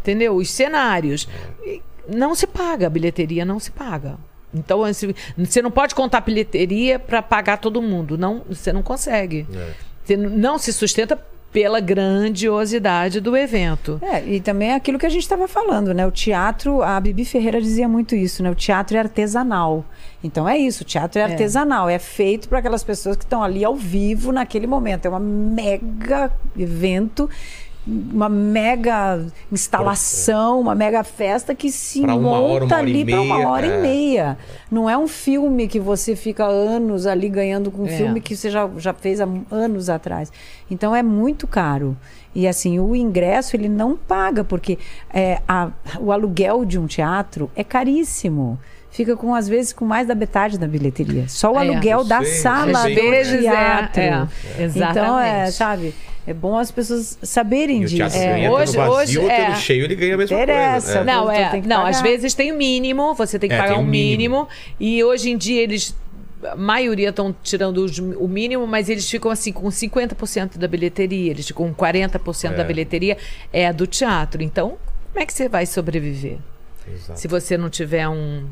Entendeu? 0.00 0.36
Os 0.36 0.50
cenários. 0.50 1.28
E 1.64 1.82
Não 2.08 2.34
se 2.34 2.46
paga, 2.46 2.86
a 2.86 2.90
bilheteria 2.90 3.44
não 3.44 3.60
se 3.60 3.70
paga. 3.70 4.16
Então, 4.54 4.84
assim, 4.84 5.12
você 5.36 5.60
não 5.60 5.70
pode 5.70 5.94
contar 5.94 6.20
bilheteria 6.20 6.98
para 6.98 7.20
pagar 7.20 7.58
todo 7.58 7.82
mundo. 7.82 8.16
Não, 8.16 8.42
você 8.48 8.72
não 8.72 8.82
consegue. 8.82 9.46
É. 9.54 9.70
Você 10.04 10.16
não 10.16 10.58
se 10.58 10.72
sustenta 10.72 11.18
pela 11.54 11.78
grandiosidade 11.78 13.20
do 13.20 13.36
evento. 13.36 14.00
É, 14.02 14.24
e 14.26 14.40
também 14.40 14.72
é 14.72 14.74
aquilo 14.74 14.98
que 14.98 15.06
a 15.06 15.08
gente 15.08 15.22
estava 15.22 15.46
falando, 15.46 15.94
né? 15.94 16.04
O 16.04 16.10
teatro, 16.10 16.82
a 16.82 16.98
Bibi 16.98 17.24
Ferreira 17.24 17.60
dizia 17.60 17.88
muito 17.88 18.16
isso, 18.16 18.42
né? 18.42 18.50
O 18.50 18.56
teatro 18.56 18.96
é 18.96 19.00
artesanal. 19.00 19.84
Então 20.22 20.48
é 20.48 20.58
isso, 20.58 20.82
o 20.82 20.84
teatro 20.84 21.20
é, 21.20 21.22
artesanal, 21.22 21.88
é 21.88 22.00
feito 22.00 22.48
para 22.48 22.58
aquelas 22.58 22.82
pessoas 22.82 23.16
que 23.16 23.22
estão 23.22 23.40
ali 23.40 23.64
ao 23.64 23.76
vivo 23.76 24.32
naquele 24.32 24.66
momento. 24.66 25.06
É 25.06 25.08
uma 25.08 25.20
mega 25.20 26.32
evento, 26.58 27.30
uma 27.86 28.28
mega 28.28 29.26
instalação, 29.52 30.60
uma 30.60 30.74
mega 30.74 31.02
festa 31.04 31.54
que 31.54 31.70
se 31.70 32.00
Pra 32.02 32.14
monta 32.16 32.28
hora, 32.28 32.64
uma 32.64 32.74
hora 32.76 32.76
ali 32.88 33.04
para 33.04 33.20
uma 33.20 33.48
hora 33.48 33.66
é. 33.66 33.78
e 33.78 33.82
meia. 33.82 34.38
Não 34.70 34.88
é 34.88 34.96
um 34.96 35.06
filme 35.08 35.68
que 35.68 35.78
você 35.80 36.16
fica 36.16 36.44
anos 36.46 37.06
ali 37.06 37.28
ganhando 37.28 37.70
com 37.70 37.82
um 37.82 37.86
É. 37.86 37.90
filme 37.96 38.20
que 38.20 38.36
você 38.36 38.50
já, 38.50 38.68
já 38.78 38.94
fez 38.94 39.20
há 39.20 39.28
anos 39.50 39.90
atrás. 39.90 40.32
Então 40.70 40.94
é 40.94 41.02
muito 41.02 41.46
caro. 41.46 41.96
E 42.34 42.48
assim, 42.48 42.80
o 42.80 42.96
ingresso 42.96 43.54
ele 43.54 43.68
não 43.68 43.96
paga, 43.96 44.42
porque 44.42 44.78
é, 45.12 45.40
a- 45.46 45.68
o 46.00 46.10
aluguel 46.10 46.64
de 46.64 46.78
um 46.78 46.86
teatro 46.86 47.50
é 47.54 47.62
caríssimo. 47.62 48.58
Fica 48.90 49.16
com, 49.16 49.34
às 49.34 49.48
vezes, 49.48 49.72
com 49.72 49.84
mais 49.84 50.06
da 50.06 50.14
metade 50.14 50.56
da 50.56 50.68
bilheteria. 50.68 51.24
Só 51.28 51.52
o 51.52 51.56
É, 51.56 51.60
aluguel 51.62 52.04
da 52.04 52.18
sei, 52.22 52.32
sala 52.34 52.82
sei. 52.82 52.94
do 52.94 53.00
é, 53.14 53.24
teatro. 53.38 54.00
é, 54.00 54.06
Então, 54.08 54.28
é, 54.58 54.62
exatamente. 54.64 55.52
sabe? 55.52 55.94
É 56.26 56.32
bom 56.32 56.56
as 56.56 56.70
pessoas 56.70 57.18
saberem 57.22 57.82
E 57.82 57.86
disso. 57.86 58.16
É, 58.16 58.50
hoje- 58.50 58.76
vazio 58.76 58.92
hoje 58.92 59.18
ou 59.18 59.30
é. 59.30 59.54
cheio, 59.56 59.84
ele 59.84 59.94
ganha 59.94 60.14
a 60.14 60.18
mesma 60.18 60.36
Interessa. 60.36 60.86
coisa. 60.86 60.98
É. 61.00 61.04
Não, 61.04 61.22
Então 61.24 61.30
é. 61.32 61.48
tem 61.50 61.62
que 61.62 61.68
Não, 61.68 61.76
pagar. 61.76 61.90
às 61.90 62.00
vezes 62.00 62.32
tem 62.34 62.50
o 62.52 62.56
mínimo, 62.56 63.14
você 63.14 63.38
tem 63.38 63.48
que 63.50 63.54
É, 63.54 63.58
pagar 63.58 63.74
tem 63.74 63.82
um 63.82 63.86
mínimo. 63.86 64.36
mínimo. 64.36 64.48
E 64.80 65.04
hoje 65.04 65.30
em 65.30 65.36
dia 65.36 65.60
eles. 65.62 65.94
A 66.50 66.56
maioria 66.56 67.08
estão 67.08 67.34
tirando 67.42 67.78
os- 67.78 67.98
o 67.98 68.28
mínimo, 68.28 68.66
mas 68.66 68.90
eles 68.90 69.08
ficam 69.10 69.30
assim 69.30 69.50
com 69.50 69.70
50% 69.70 70.58
da 70.58 70.68
bilheteria, 70.68 71.30
eles 71.30 71.46
ficam 71.46 71.66
com 71.68 71.74
40% 71.74 72.54
da 72.56 72.62
É. 72.62 72.66
bilheteria 72.66 73.16
é 73.50 73.72
do 73.72 73.86
teatro. 73.86 74.42
Então, 74.42 74.76
como 75.12 75.22
é 75.22 75.24
que 75.26 75.32
você 75.32 75.48
vai 75.48 75.64
sobreviver? 75.64 76.36
Exato. 76.86 77.18
Se 77.18 77.26
você 77.28 77.56
não 77.56 77.70
tiver 77.70 78.06
um, 78.08 78.44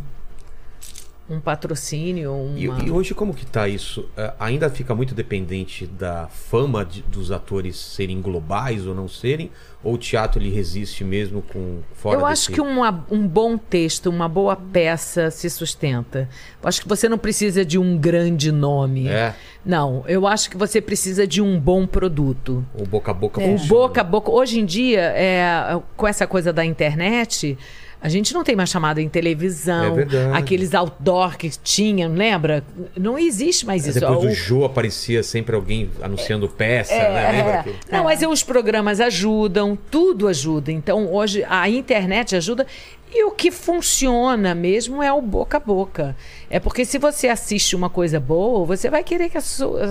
um 1.30 1.40
patrocínio, 1.40 2.32
uma... 2.34 2.58
E, 2.58 2.86
e 2.86 2.90
hoje 2.90 3.14
como 3.14 3.32
que 3.32 3.46
tá 3.46 3.66
isso? 3.68 4.08
É, 4.16 4.32
ainda 4.38 4.68
fica 4.68 4.94
muito 4.94 5.14
dependente 5.14 5.86
da 5.86 6.26
fama 6.28 6.84
de- 6.84 7.00
dos 7.02 7.30
atores 7.30 7.76
serem 7.76 8.20
globais 8.20 8.86
ou 8.86 8.94
não 8.94 9.08
serem? 9.08 9.50
Ou 9.84 9.94
o 9.94 9.98
teatro 9.98 10.40
ele 10.42 10.50
resiste 10.50 11.02
mesmo 11.04 11.40
com 11.42 11.78
fora 11.94 12.16
Eu 12.16 12.20
desse... 12.20 12.32
acho 12.32 12.52
que 12.52 12.60
uma- 12.60 13.04
um 13.10 13.26
bom 13.26 13.56
texto, 13.56 14.06
uma 14.10 14.28
boa 14.28 14.54
peça 14.56 15.30
se 15.30 15.48
sustenta. 15.48 16.28
Eu 16.62 16.68
acho 16.68 16.82
que 16.82 16.88
você 16.88 17.08
não 17.08 17.16
precisa 17.18 17.64
de 17.64 17.78
um 17.78 17.96
grande 17.96 18.52
nome. 18.52 19.08
É. 19.08 19.34
Não, 19.64 20.04
eu 20.06 20.26
acho 20.26 20.50
que 20.50 20.56
você 20.56 20.80
precisa 20.80 21.26
de 21.26 21.40
um 21.40 21.58
bom 21.58 21.86
produto. 21.86 22.64
O 22.74 22.84
boca 22.84 23.10
a 23.10 23.14
boca 23.14 23.40
O 23.40 23.44
funciona. 23.44 23.68
boca 23.68 24.00
a 24.00 24.04
boca. 24.04 24.30
Hoje 24.30 24.60
em 24.60 24.64
dia, 24.66 25.00
é, 25.16 25.80
com 25.96 26.06
essa 26.06 26.26
coisa 26.26 26.52
da 26.52 26.64
internet, 26.64 27.56
a 28.02 28.08
gente 28.08 28.34
não 28.34 28.42
tem 28.42 28.56
mais 28.56 28.68
chamada 28.68 29.00
em 29.00 29.08
televisão. 29.08 29.96
É. 30.00 30.36
Aqueles 30.36 30.74
outdoor 30.74 31.36
que 31.38 31.48
tinham, 31.62 32.12
lembra? 32.12 32.64
Não 32.96 33.16
existe 33.18 33.64
mais 33.64 33.86
isso. 33.86 34.00
Depois 34.00 34.20
do 34.20 34.26
O- 34.28 34.34
Jô 34.34 34.64
aparecia 34.64 35.22
sempre 35.22 35.54
alguém 35.54 35.88
anunciando 36.02 36.48
peça, 36.48 36.94
né? 36.94 37.30
Lembra? 37.32 37.60
aquilo? 37.60 37.76
Não, 37.90 38.04
mas 38.04 38.20
os 38.22 38.42
programas 38.42 39.00
ajudam, 39.00 39.78
tudo 39.90 40.26
ajuda. 40.26 40.72
Então, 40.72 41.12
hoje, 41.12 41.44
a 41.48 41.68
internet 41.68 42.34
ajuda. 42.34 42.66
E 43.14 43.24
o 43.24 43.30
que 43.30 43.50
funciona 43.50 44.54
mesmo 44.54 45.02
é 45.02 45.12
o 45.12 45.20
boca 45.20 45.58
a 45.58 45.60
boca. 45.60 46.16
É 46.48 46.58
porque 46.58 46.82
se 46.84 46.96
você 46.96 47.28
assiste 47.28 47.76
uma 47.76 47.90
coisa 47.90 48.18
boa, 48.18 48.64
você 48.64 48.88
vai 48.88 49.04
querer 49.04 49.28
que 49.28 49.36
a 49.36 49.40
sua- 49.42 49.90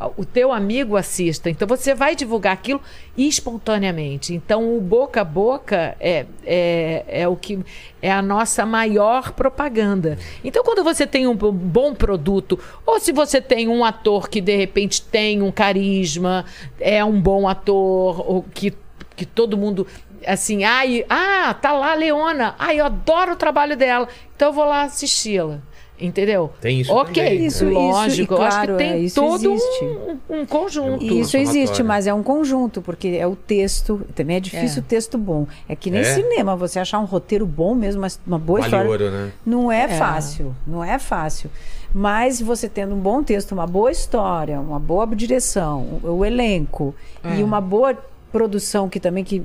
a 0.00 0.08
o 0.16 0.24
teu 0.24 0.52
amigo 0.52 0.96
assista. 0.96 1.48
Então, 1.48 1.66
você 1.68 1.94
vai 1.94 2.16
divulgar 2.16 2.52
aquilo 2.52 2.80
espontaneamente. 3.16 4.34
Então, 4.34 4.76
o 4.76 4.80
boca 4.80 5.20
a 5.20 5.24
boca 5.24 5.96
é, 6.00 6.26
é, 6.44 7.04
é 7.06 7.28
o 7.28 7.36
que 7.36 7.58
é 8.02 8.10
a 8.10 8.20
nossa 8.20 8.66
maior 8.66 9.32
propaganda. 9.32 10.18
Então, 10.42 10.64
quando 10.64 10.82
você 10.82 11.06
tem 11.06 11.26
um 11.26 11.36
bom 11.36 11.94
produto, 11.94 12.58
ou 12.84 12.98
se 12.98 13.12
você 13.12 13.40
tem 13.40 13.68
um 13.68 13.84
ator 13.84 14.28
que 14.28 14.40
de 14.40 14.56
repente 14.56 15.02
tem 15.02 15.40
um 15.40 15.52
carisma, 15.52 16.44
é 16.80 17.04
um 17.04 17.20
bom 17.20 17.48
ator, 17.48 18.28
ou 18.28 18.42
que, 18.42 18.72
que 19.14 19.24
todo 19.24 19.56
mundo 19.56 19.86
assim, 20.26 20.64
ai, 20.64 21.04
ah, 21.08 21.54
tá 21.60 21.72
lá 21.72 21.92
a 21.92 21.94
Leona, 21.94 22.54
ai, 22.58 22.80
eu 22.80 22.84
adoro 22.86 23.32
o 23.32 23.36
trabalho 23.36 23.76
dela, 23.76 24.08
então 24.34 24.48
eu 24.48 24.52
vou 24.52 24.64
lá 24.64 24.82
assisti-la. 24.82 25.58
Entendeu? 25.98 26.52
Tem 26.60 26.82
isso 26.82 26.92
Ok, 26.92 27.14
também, 27.24 27.46
Isso, 27.46 27.64
lógico. 27.64 27.80
isso, 27.80 27.80
e 27.80 27.88
eu 27.88 27.96
acho 27.96 28.16
que 28.16 28.26
claro, 28.26 28.76
tem 28.76 28.90
é, 28.92 28.98
isso 28.98 29.14
todo 29.18 29.50
existe. 29.54 29.84
um, 30.28 30.40
um 30.40 30.44
conjunto. 30.44 30.98
Tudo 30.98 31.20
Isso 31.20 31.36
existe, 31.38 31.82
mas 31.82 32.06
é 32.06 32.12
um 32.12 32.22
conjunto, 32.22 32.82
porque 32.82 33.16
é 33.18 33.26
o 33.26 33.34
texto. 33.34 34.02
Também 34.14 34.36
é 34.36 34.40
difícil 34.40 34.82
o 34.82 34.84
texto 34.84 35.16
bom. 35.16 35.46
É 35.66 35.74
que 35.74 35.90
nem 35.90 36.02
É? 36.02 36.04
cinema, 36.04 36.54
você 36.54 36.78
achar 36.78 36.98
um 36.98 37.06
roteiro 37.06 37.46
bom 37.46 37.74
mesmo, 37.74 38.02
mas 38.02 38.20
uma 38.26 38.38
boa 38.38 38.60
Vale 38.60 38.66
história. 38.76 38.90
ouro, 38.90 39.10
né? 39.10 39.32
Não 39.46 39.72
é, 39.72 39.84
É. 39.84 39.88
fácil, 39.88 40.54
não 40.66 40.84
é 40.84 40.98
fácil. 40.98 41.50
Mas 41.94 42.42
você 42.42 42.68
tendo 42.68 42.94
um 42.94 42.98
bom 43.00 43.22
texto, 43.22 43.52
uma 43.52 43.66
boa 43.66 43.90
história, 43.90 44.60
uma 44.60 44.78
boa 44.78 45.06
direção, 45.16 45.98
o, 46.02 46.10
o 46.18 46.24
elenco 46.26 46.94
É. 47.24 47.36
e 47.38 47.42
uma 47.42 47.58
boa 47.58 47.96
produção 48.32 48.88
que 48.88 49.00
também 49.00 49.24
que 49.24 49.42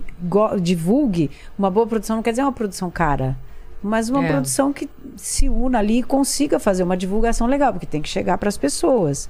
divulgue, 0.61 1.29
uma 1.57 1.69
boa 1.69 1.87
produção 1.87 2.17
não 2.17 2.23
quer 2.23 2.31
dizer 2.31 2.41
uma 2.43 2.51
produção 2.51 2.89
cara. 2.89 3.37
Mas 3.83 4.09
uma 4.09 4.23
É. 4.23 4.27
produção 4.27 4.71
que 4.71 4.87
se 5.15 5.49
una 5.49 5.79
ali 5.79 5.99
e 5.99 6.03
consiga 6.03 6.59
fazer 6.59 6.83
uma 6.83 6.95
divulgação 6.95 7.47
legal, 7.47 7.71
porque 7.73 7.85
tem 7.87 8.01
que 8.01 8.09
chegar 8.09 8.37
para 8.37 8.47
as 8.49 8.57
pessoas. 8.57 9.27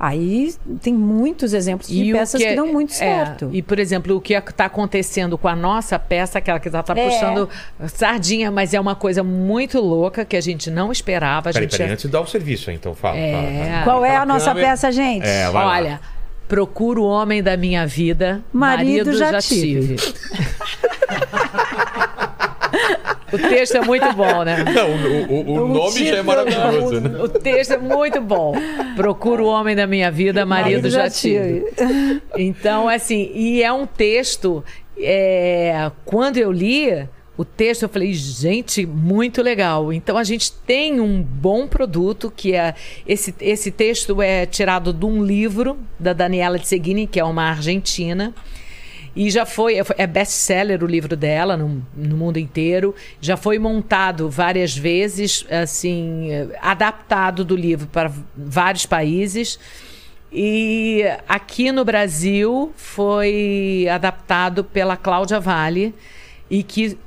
Aí 0.00 0.52
tem 0.80 0.92
muitos 0.92 1.52
exemplos 1.54 1.86
de 1.88 2.12
o 2.12 2.16
peças 2.16 2.40
que, 2.40 2.44
é- 2.48 2.56
dão 2.56 2.66
muito 2.66 2.90
é, 2.90 2.96
certo. 2.96 3.48
e, 3.52 3.62
por 3.62 3.78
exemplo, 3.78 4.16
o 4.16 4.20
que 4.20 4.34
está 4.34 4.64
acontecendo 4.64 5.38
com 5.38 5.46
a 5.46 5.54
nossa 5.54 5.96
peça, 5.96 6.38
aquela 6.38 6.58
que 6.58 6.68
já 6.68 6.80
está 6.80 6.92
É. 6.98 7.04
puxando 7.08 7.48
sardinha, 7.86 8.50
mas 8.50 8.74
é 8.74 8.80
uma 8.80 8.96
coisa 8.96 9.22
muito 9.22 9.78
louca 9.80 10.24
que 10.24 10.36
a 10.36 10.40
gente 10.40 10.68
não 10.70 10.90
esperava. 10.90 11.50
A 11.50 11.52
Peraí, 11.52 11.68
gente 11.68 11.78
peraí, 11.78 11.92
antes 11.92 12.10
dá 12.10 12.20
o 12.20 12.26
serviço 12.26 12.72
então 12.72 12.94
fala. 12.96 13.16
É. 13.16 13.32
fala, 13.32 13.68
fala. 13.70 13.84
Qual 13.84 14.04
é 14.04 14.08
Aquela 14.08 14.22
a 14.22 14.26
nossa 14.26 14.46
câmera- 14.46 14.68
peça, 14.70 14.90
gente? 14.90 15.24
É. 15.24 15.48
Olha, 15.50 16.00
procuro 16.52 17.02
o 17.04 17.06
homem 17.06 17.42
da 17.42 17.56
minha 17.56 17.86
vida, 17.86 18.42
Marido 18.52 19.10
já 19.16 19.40
tive. 19.40 19.96
o 23.32 23.38
texto 23.38 23.76
é 23.76 23.80
muito 23.80 24.12
bom, 24.12 24.42
né? 24.44 24.62
Não, 24.62 24.90
o, 24.90 25.32
o- 25.32 25.50
o 25.62 25.64
O 25.64 25.68
nome 25.68 25.90
já 26.04 26.16
é 26.16 26.20
título- 26.20 26.24
maravilhoso, 26.24 27.00
né? 27.00 27.22
O 27.22 27.28
texto 27.28 27.70
é 27.72 27.78
muito 27.78 28.20
bom. 28.20 28.52
Procuro 28.94 29.44
o 29.44 29.48
homem 29.48 29.74
da 29.74 29.86
minha 29.86 30.10
vida, 30.10 30.44
marido, 30.44 30.90
já 30.90 31.08
tive. 31.08 31.64
Então, 32.36 32.86
assim, 32.86 33.30
e 33.34 33.62
é 33.62 33.72
um 33.72 33.86
texto. 33.86 34.62
é, 34.98 35.90
quando 36.04 36.36
eu 36.36 36.52
li 36.52 37.08
o 37.36 37.44
texto, 37.44 37.84
eu 37.84 37.88
falei, 37.88 38.12
gente, 38.12 38.84
muito 38.84 39.40
legal. 39.40 39.92
Então 39.92 40.18
a 40.18 40.24
gente 40.24 40.52
tem 40.52 41.00
um 41.00 41.22
bom 41.22 41.66
produto, 41.66 42.30
que 42.34 42.54
é. 42.54 42.74
Esse, 43.06 43.34
esse 43.40 43.70
texto 43.70 44.20
é 44.20 44.44
tirado 44.44 44.92
de 44.92 45.06
um 45.06 45.24
livro 45.24 45.78
da 45.98 46.12
Daniela 46.12 46.58
Tseguini, 46.58 47.06
que 47.06 47.18
é 47.18 47.24
uma 47.24 47.44
argentina. 47.44 48.34
E 49.14 49.30
já 49.30 49.44
foi, 49.44 49.76
é 49.98 50.06
best-seller 50.06 50.82
o 50.82 50.86
livro 50.86 51.16
dela 51.16 51.56
no, 51.56 51.84
no 51.94 52.16
mundo 52.16 52.38
inteiro. 52.38 52.94
Já 53.20 53.36
foi 53.36 53.58
montado 53.58 54.28
várias 54.28 54.76
vezes, 54.76 55.46
assim, 55.50 56.28
adaptado 56.60 57.44
do 57.44 57.54
livro 57.54 57.86
para 57.86 58.10
vários 58.36 58.86
países. 58.86 59.58
E 60.30 61.02
aqui 61.28 61.70
no 61.72 61.84
Brasil 61.84 62.72
foi 62.74 63.86
adaptado 63.90 64.64
pela 64.64 64.96
Cláudia 64.96 65.38
Vale 65.38 65.94
e 66.50 66.62
que 66.62 66.98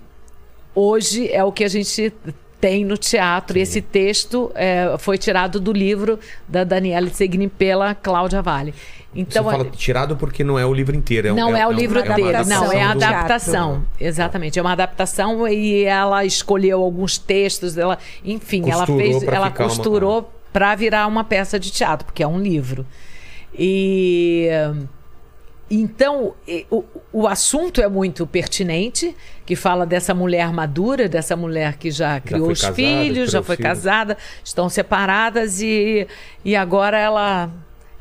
hoje 0.75 1.31
é 1.31 1.43
o 1.43 1.51
que 1.51 1.63
a 1.63 1.67
gente 1.69 2.13
tem 2.61 2.83
no 2.85 2.97
teatro. 2.97 3.57
E 3.57 3.61
esse 3.61 3.81
texto 3.81 4.51
é, 4.55 4.95
foi 4.99 5.17
tirado 5.17 5.59
do 5.59 5.71
livro 5.71 6.19
da 6.47 6.63
Daniela 6.63 7.07
Segni 7.09 7.47
pela 7.47 7.95
Cláudia 7.95 8.41
Vale. 8.41 8.73
Então, 9.17 9.43
Você 9.45 9.51
fala 9.51 9.65
tirado 9.69 10.17
porque 10.17 10.43
não 10.43 10.59
é 10.59 10.65
o 10.65 10.73
livro 10.73 10.93
inteiro. 10.93 11.33
não 11.33 11.55
é, 11.55 11.65
o 11.65 11.69
um- 11.69 11.73
livro 11.73 11.99
inteiro, 11.99 12.45
não, 12.45 12.69
é 12.71 12.81
a 12.81 12.91
adaptação 12.91 13.79
do-. 13.79 13.85
Exatamente, 13.97 14.59
é 14.59 14.61
uma 14.61 14.73
adaptação 14.73 15.47
e 15.47 15.85
ela 15.85 16.25
escolheu 16.25 16.81
alguns 16.81 17.17
textos, 17.17 17.77
ela, 17.77 17.97
enfim, 18.25 18.63
ela 18.69 18.85
Costurou 18.85 18.97
fez, 18.99 19.23
pra 19.23 19.35
ela 19.37 19.51
ficar 19.51 19.63
uma- 19.63 19.69
costurou 19.69 20.31
para 20.51 20.75
virar 20.75 21.07
uma 21.07 21.23
peça 21.23 21.57
de 21.57 21.71
teatro, 21.71 22.05
porque 22.05 22.21
é 22.23 22.27
um 22.27 22.37
livro. 22.39 22.85
E 23.57 24.49
então 25.69 26.35
o, 26.69 26.83
o 27.11 27.27
assunto 27.27 27.81
é 27.81 27.87
muito 27.87 28.27
pertinente, 28.27 29.15
que 29.45 29.55
fala 29.55 29.85
dessa 29.85 30.13
mulher 30.13 30.51
madura, 30.53 31.09
dessa 31.09 31.35
mulher 31.35 31.77
que 31.77 31.89
já 31.89 32.19
criou 32.19 32.45
foi 32.45 32.53
os 32.53 32.61
casada, 32.61 32.75
filhos, 32.75 33.31
já 33.31 33.41
foi 33.41 33.55
filhos. 33.55 33.69
casada, 33.69 34.17
estão 34.43 34.69
separadas 34.69 35.61
e, 35.61 36.07
e 36.43 36.55
agora 36.55 36.97
ela 36.97 37.49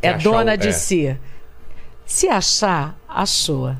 é 0.03 0.11
achar 0.11 0.23
dona 0.23 0.57
de 0.57 0.69
é. 0.69 0.73
si. 0.73 1.19
Se 2.05 2.29
achar, 2.29 2.99
achou. 3.09 3.75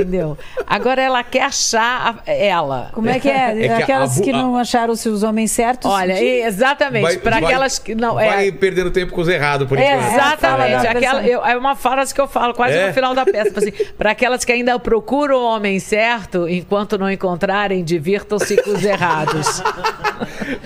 Entendeu? 0.00 0.36
Agora 0.66 1.00
ela 1.02 1.22
quer 1.24 1.42
achar 1.42 2.20
a- 2.26 2.30
ela. 2.30 2.90
Como 2.92 3.08
é 3.08 3.18
que 3.20 3.28
é? 3.28 3.50
É 3.64 3.66
que 3.66 3.72
a- 3.72 3.78
Aquelas 3.78 4.18
a- 4.18 4.22
que 4.22 4.32
não 4.32 4.56
acharam 4.56 4.92
os 4.92 5.00
seus 5.00 5.22
homens 5.22 5.50
certos? 5.52 5.90
Olha, 5.90 6.14
de- 6.14 6.24
exatamente. 6.24 7.02
Vai- 7.02 7.16
Para 7.18 7.40
vai- 7.40 7.44
aquelas 7.44 7.78
que. 7.78 7.94
Não, 7.94 8.14
Vai 8.14 8.48
é. 8.48 8.52
perdendo 8.52 8.90
tempo 8.90 9.12
com 9.12 9.20
os 9.20 9.28
errados, 9.28 9.66
por 9.68 9.78
enquanto. 9.78 9.94
Exatamente. 10.12 10.40
fala 10.40 10.82
da 10.82 10.90
Aquela, 10.90 11.22
eu- 11.26 11.44
é 11.44 11.56
uma 11.56 11.74
frase 11.76 12.14
que 12.14 12.20
eu 12.20 12.26
falo 12.28 12.54
quase 12.54 12.74
É? 12.74 12.88
no 12.88 12.94
final 12.94 13.14
da 13.14 13.24
peça. 13.24 13.58
Assim, 13.58 13.72
Para 13.96 14.10
aquelas 14.10 14.44
que 14.44 14.52
ainda 14.52 14.78
procuram 14.78 15.36
o 15.36 15.44
homem 15.44 15.78
certo, 15.78 16.48
enquanto 16.48 16.96
não 16.98 17.10
encontrarem, 17.10 17.82
divirtam-se 17.84 18.56
com 18.62 18.70
os 18.70 18.84
errados. 18.84 19.62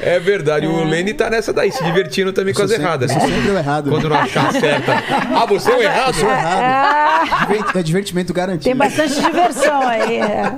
É 0.02 0.18
verdade, 0.18 0.66
o 0.66 0.84
Lene 0.84 1.12
tá 1.14 1.28
nessa 1.30 1.52
daí, 1.52 1.70
se 1.72 1.82
divertindo 1.84 2.32
também 2.32 2.52
com 2.54 2.62
as 2.62 2.68
sou 2.68 2.76
sempre- 2.76 2.86
erradas. 2.88 3.10
eu 3.12 3.20
sou 3.20 3.28
sempre 3.28 3.50
o 3.50 3.58
errado. 3.58 3.90
Quando 3.90 4.08
não 4.08 4.16
achar 4.16 4.48
a 4.48 4.52
certa. 4.52 4.92
Ah, 5.34 5.46
você 5.46 5.70
é 5.70 5.74
o 5.76 5.82
errado? 5.82 6.14
Diver- 6.14 7.64
É 7.76 7.82
divertimento 7.82 8.32
garantido. 8.32 8.64
Tem 8.64 8.76
bastante 8.76 9.19
diversão 9.20 9.80
aí. 9.86 10.18
é. 10.18 10.52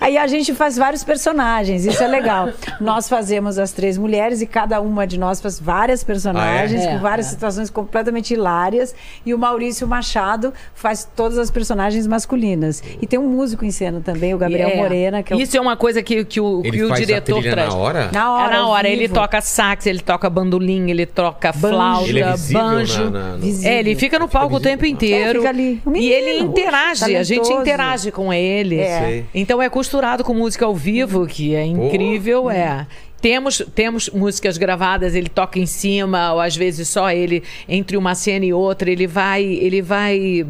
Aí 0.00 0.16
a 0.18 0.26
gente 0.26 0.54
faz 0.54 0.76
vários 0.76 1.04
personagens, 1.04 1.84
isso 1.84 2.02
é 2.02 2.06
legal. 2.06 2.48
Nós 2.80 3.08
fazemos 3.08 3.58
as 3.58 3.72
três 3.72 3.98
mulheres 3.98 4.40
e 4.40 4.46
cada 4.46 4.80
uma 4.80 5.06
de 5.06 5.18
nós 5.18 5.40
faz 5.40 5.58
várias 5.60 6.02
personagens, 6.04 6.82
Ah, 6.84 6.90
é? 6.90 6.92
com 6.94 6.98
várias 6.98 7.26
É. 7.26 7.30
situações 7.30 7.70
completamente 7.70 8.34
hilárias. 8.34 8.94
E 9.24 9.34
o 9.34 9.38
Maurício 9.38 9.86
Machado 9.86 10.52
faz 10.74 11.08
todas 11.16 11.38
as 11.38 11.50
personagens 11.50 12.06
masculinas. 12.06 12.82
E 13.00 13.06
tem 13.06 13.18
um 13.18 13.28
músico 13.28 13.64
em 13.64 13.70
cena 13.70 14.00
também, 14.00 14.34
o 14.34 14.38
Gabriel 14.38 14.68
É. 14.70 14.76
Morena, 14.76 15.22
que 15.22 15.32
é 15.32 15.36
o 15.36 15.40
Isso 15.40 15.56
é 15.56 15.60
uma 15.60 15.76
coisa 15.76 16.02
que, 16.02 16.24
que 16.24 16.40
o, 16.40 16.60
Ele 16.64 16.70
que 16.78 16.84
o 16.84 16.94
diretor 16.94 17.42
traz. 17.42 17.68
na 17.68 17.74
hora? 17.80 18.10
Na 18.12 18.32
hora, 18.34 18.54
É 18.54 18.56
na 18.58 18.66
hora. 18.68 18.88
Ele 18.88 19.08
toca 19.08 19.40
sax, 19.40 19.86
ele 19.86 20.00
toca 20.00 20.28
bandolim, 20.30 20.90
ele 20.90 21.06
toca 21.06 21.52
Banjo. 21.52 21.74
flauta, 21.74 22.08
Ele 22.08 22.20
é 22.20 22.36
banjo. 22.52 23.10
na- 23.10 23.10
na- 23.10 23.36
no-. 23.36 23.64
É, 23.66 23.78
ele 23.80 23.94
fica 23.94 24.18
no 24.18 24.28
palco 24.28 24.56
o 24.56 24.60
tempo 24.60 24.84
inteiro. 24.86 25.38
É, 25.38 25.42
fica 25.42 25.48
ali. 25.48 25.82
E 25.94 26.08
ele 26.10 26.40
interage, 26.40 27.16
a 27.16 27.22
gente 27.22 27.42
talentoso. 27.42 27.64
Interage 27.88 28.12
com 28.12 28.32
ele. 28.32 28.80
É. 28.80 29.24
Então 29.34 29.60
é 29.60 29.68
costurado 29.68 30.22
com 30.22 30.34
música 30.34 30.64
ao 30.64 30.74
vivo, 30.74 31.26
que 31.26 31.54
é 31.54 31.64
incrível, 31.64 32.50
é. 32.50 32.86
Temos, 33.20 33.60
temos 33.74 34.08
músicas 34.10 34.56
gravadas, 34.56 35.14
ele 35.14 35.28
toca 35.28 35.58
em 35.58 35.66
cima, 35.66 36.32
ou 36.34 36.40
às 36.40 36.56
vezes 36.56 36.88
só 36.88 37.10
ele, 37.10 37.42
entre 37.68 37.96
uma 37.96 38.14
cena 38.14 38.44
e 38.44 38.52
outra, 38.52 38.88
ele 38.88 39.08
vai, 39.08 39.42
ele 39.42 39.82
vai 39.82 40.46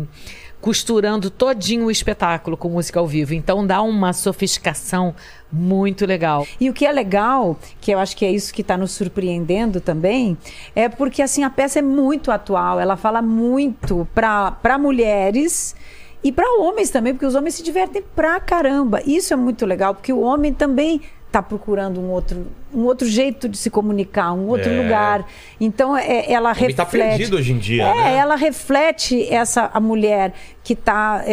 costurando 0.60 1.31
todinho 1.31 1.86
o 1.86 1.90
espetáculo 1.90 2.56
com 2.56 2.69
música 2.69 3.01
ao 3.01 3.06
vivo. 3.06 3.32
Então 3.32 3.66
dá 3.66 3.81
uma 3.81 4.12
sofisticação 4.12 5.15
muito 5.51 6.05
legal. 6.05 6.47
E 6.60 6.69
o 6.69 6.74
que 6.74 6.85
é 6.85 6.93
legal, 6.93 7.59
que 7.81 7.90
eu 7.90 7.98
acho 7.98 8.16
que 8.16 8.24
é 8.24 8.31
isso 8.31 8.52
que 8.52 8.60
está 8.60 8.77
nos 8.77 8.93
surpreendendo 8.93 9.81
também, 9.81 10.36
é 10.74 10.89
porque 10.89 11.23
assim 11.23 11.44
a 11.44 11.51
peça 11.51 11.78
é 11.78 11.82
muito 11.82 12.31
atual. 12.31 12.78
Ela 12.78 12.97
fala 12.97 13.23
muito 13.23 14.06
para 14.15 14.78
mulheres 14.78 15.74
e 16.23 16.32
para 16.32 16.61
homens 16.61 16.90
também, 16.90 17.12
porque 17.12 17.27
os 17.27 17.35
homens 17.35 17.55
se 17.55 17.62
divertem 17.62 18.03
pra 18.15 18.40
caramba. 18.40 19.01
Isso 19.07 19.32
é 19.32 19.36
muito 19.36 19.65
legal, 19.65 19.95
porque 19.95 20.12
o 20.12 20.20
homem 20.20 20.53
também 20.53 21.01
está 21.27 21.43
procurando 21.43 22.01
um 22.01 22.11
outro, 22.11 22.47
um 22.73 22.85
outro 22.85 23.07
jeito 23.09 23.49
de 23.49 23.57
se 23.57 23.70
comunicar, 23.70 24.32
um 24.32 24.47
outro 24.49 24.70
É. 24.70 24.82
lugar. 24.82 25.27
Então 25.61 25.97
é, 25.97 26.31
ela 26.31 26.55
tá 26.55 26.61
reflete. 26.61 26.90
perdido 26.90 27.36
hoje 27.36 27.53
em 27.53 27.59
dia, 27.59 27.85
É, 27.86 27.95
né? 27.95 28.16
ela 28.16 28.36
reflete 28.36 29.27
essa 29.32 29.70
a 29.73 29.81
mulher 29.81 30.32
que 30.62 30.74
está 30.74 31.24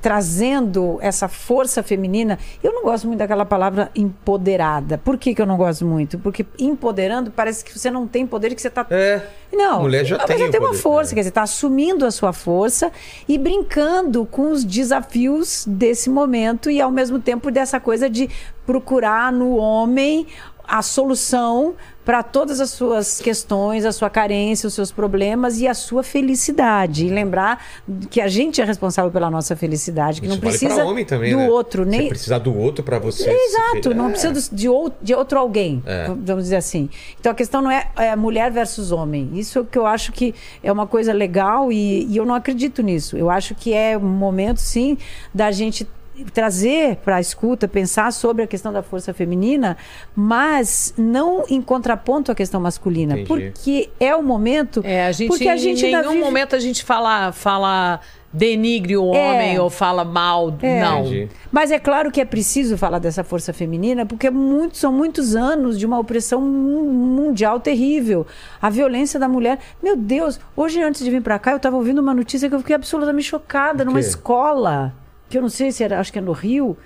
trazendo 0.00 0.98
essa 1.00 1.26
força 1.26 1.82
feminina. 1.82 2.38
Eu 2.62 2.72
não 2.72 2.84
gosto 2.84 3.06
muito 3.08 3.18
daquela 3.18 3.44
palavra 3.44 3.90
empoderada. 3.96 4.96
Por 4.98 5.18
que, 5.18 5.34
que 5.34 5.42
eu 5.42 5.46
não 5.46 5.56
gosto 5.56 5.84
muito? 5.84 6.16
Porque 6.18 6.46
empoderando 6.58 7.30
parece 7.32 7.64
que 7.64 7.76
você 7.76 7.90
não 7.90 8.06
tem 8.06 8.24
poder 8.24 8.54
que 8.54 8.60
você 8.62 8.68
está. 8.68 8.86
É. 8.90 9.20
Não, 9.52 9.78
A 9.78 9.80
mulher 9.80 10.04
já 10.04 10.18
tem 10.18 10.38
já 10.38 10.48
tem 10.50 10.60
uma 10.60 10.68
poder, 10.68 10.80
força, 10.80 11.12
é. 11.12 11.14
quer 11.14 11.20
dizer, 11.22 11.30
está 11.30 11.42
assumindo 11.42 12.06
a 12.06 12.10
sua 12.12 12.32
força 12.32 12.92
e 13.28 13.36
brincando 13.36 14.24
com 14.26 14.52
os 14.52 14.64
desafios 14.64 15.64
desse 15.66 16.08
momento 16.08 16.70
e 16.70 16.80
ao 16.80 16.90
mesmo 16.90 17.18
tempo 17.18 17.50
dessa 17.50 17.80
coisa 17.80 18.08
de 18.08 18.28
procurar 18.66 19.32
no 19.32 19.56
homem 19.56 20.26
a 20.66 20.80
solução 20.82 21.74
para 22.04 22.22
todas 22.22 22.60
as 22.60 22.70
suas 22.70 23.18
questões, 23.20 23.84
a 23.86 23.92
sua 23.92 24.10
carência, 24.10 24.66
os 24.66 24.74
seus 24.74 24.92
problemas 24.92 25.58
e 25.58 25.66
a 25.66 25.72
sua 25.72 26.02
felicidade. 26.02 27.06
E 27.06 27.08
lembrar 27.10 27.64
que 28.10 28.20
a 28.20 28.28
gente 28.28 28.60
é 28.60 28.64
responsável 28.64 29.10
pela 29.10 29.30
nossa 29.30 29.56
felicidade, 29.56 30.20
que 30.20 30.26
Isso 30.26 30.34
não 30.36 30.40
vale 30.42 30.58
precisa 30.58 30.84
também, 31.06 31.32
do 31.32 31.38
né? 31.38 31.48
outro, 31.48 31.84
nem 31.86 32.02
Você 32.02 32.08
precisa 32.08 32.38
do 32.38 32.54
outro 32.56 32.84
pra 32.84 32.98
você. 32.98 33.30
Exato, 33.30 33.88
se- 33.90 33.94
não 33.94 34.08
É. 34.08 34.10
precisa 34.10 34.32
do- 34.50 34.56
de, 34.56 34.68
ou- 34.68 34.92
de 35.00 35.14
outro 35.14 35.38
alguém, 35.38 35.82
É. 35.86 36.06
vamos 36.06 36.44
dizer 36.44 36.56
assim. 36.56 36.90
Então 37.18 37.32
a 37.32 37.34
questão 37.34 37.62
não 37.62 37.70
é, 37.70 37.88
é 37.96 38.14
mulher 38.16 38.50
versus 38.50 38.92
homem. 38.92 39.30
Isso 39.34 39.58
é 39.58 39.62
o 39.62 39.64
que 39.64 39.78
eu 39.78 39.86
acho 39.86 40.12
que 40.12 40.34
é 40.62 40.70
uma 40.70 40.86
coisa 40.86 41.12
legal 41.12 41.72
e, 41.72 42.04
e 42.06 42.16
eu 42.18 42.26
não 42.26 42.34
acredito 42.34 42.82
nisso. 42.82 43.16
Eu 43.16 43.30
acho 43.30 43.54
que 43.54 43.72
é 43.72 43.96
um 43.96 44.00
momento, 44.02 44.58
sim, 44.58 44.98
da 45.32 45.50
gente 45.50 45.86
trazer 46.32 46.96
para 47.04 47.16
a 47.16 47.20
escuta, 47.20 47.66
pensar 47.66 48.12
sobre 48.12 48.42
a 48.44 48.46
questão 48.46 48.72
da 48.72 48.82
força 48.82 49.12
feminina, 49.12 49.76
mas 50.14 50.94
não 50.96 51.44
em 51.48 51.60
contraponto 51.60 52.30
à 52.30 52.34
questão 52.34 52.60
masculina, 52.60 53.14
Entendi. 53.14 53.26
porque 53.26 53.90
é 53.98 54.14
o 54.14 54.22
momento, 54.22 54.80
É, 54.84 55.06
a 55.06 55.12
gente, 55.12 55.28
porque 55.28 55.48
a 55.48 55.56
gente 55.56 55.84
em 55.86 55.90
nenhum 55.92 56.10
vive- 56.12 56.22
momento 56.24 56.54
a 56.54 56.58
gente 56.60 56.84
fala, 56.84 57.32
fala 57.32 58.00
denigre 58.32 58.96
o 58.96 59.14
É. 59.14 59.18
homem 59.32 59.58
ou 59.60 59.70
fala 59.70 60.04
mal. 60.04 60.52
É. 60.60 60.80
Não. 60.82 61.00
Entendi. 61.06 61.28
Mas 61.52 61.70
é 61.70 61.78
claro 61.78 62.10
que 62.10 62.20
é 62.20 62.24
preciso 62.24 62.76
falar 62.76 62.98
dessa 62.98 63.22
força 63.22 63.52
feminina, 63.52 64.04
porque 64.04 64.26
é 64.26 64.30
muito- 64.30 64.76
são 64.76 64.92
muitos 64.92 65.36
anos 65.36 65.78
de 65.78 65.86
uma 65.86 65.98
opressão 66.00 66.40
mu- 66.40 66.82
mundial 66.84 67.60
terrível. 67.60 68.26
A 68.60 68.68
violência 68.70 69.20
da 69.20 69.28
mulher. 69.28 69.58
Meu 69.82 69.96
Deus, 69.96 70.40
hoje 70.56 70.82
antes 70.82 71.04
de 71.04 71.10
vir 71.12 71.22
para 71.22 71.38
cá, 71.38 71.52
eu 71.52 71.58
estava 71.58 71.76
ouvindo 71.76 72.00
uma 72.00 72.12
notícia 72.14 72.48
que 72.48 72.54
eu 72.54 72.58
fiquei 72.58 72.74
absolutamente 72.74 73.26
chocada 73.28 73.84
numa 73.84 74.00
escola, 74.00 74.92
que 75.34 75.38
eu 75.38 75.42
não 75.42 75.48
sei 75.48 75.72
se 75.72 75.82
era, 75.82 75.98
acho 75.98 76.12
que 76.12 76.18
é 76.18 76.22
no 76.22 76.32
Rio, 76.32 76.76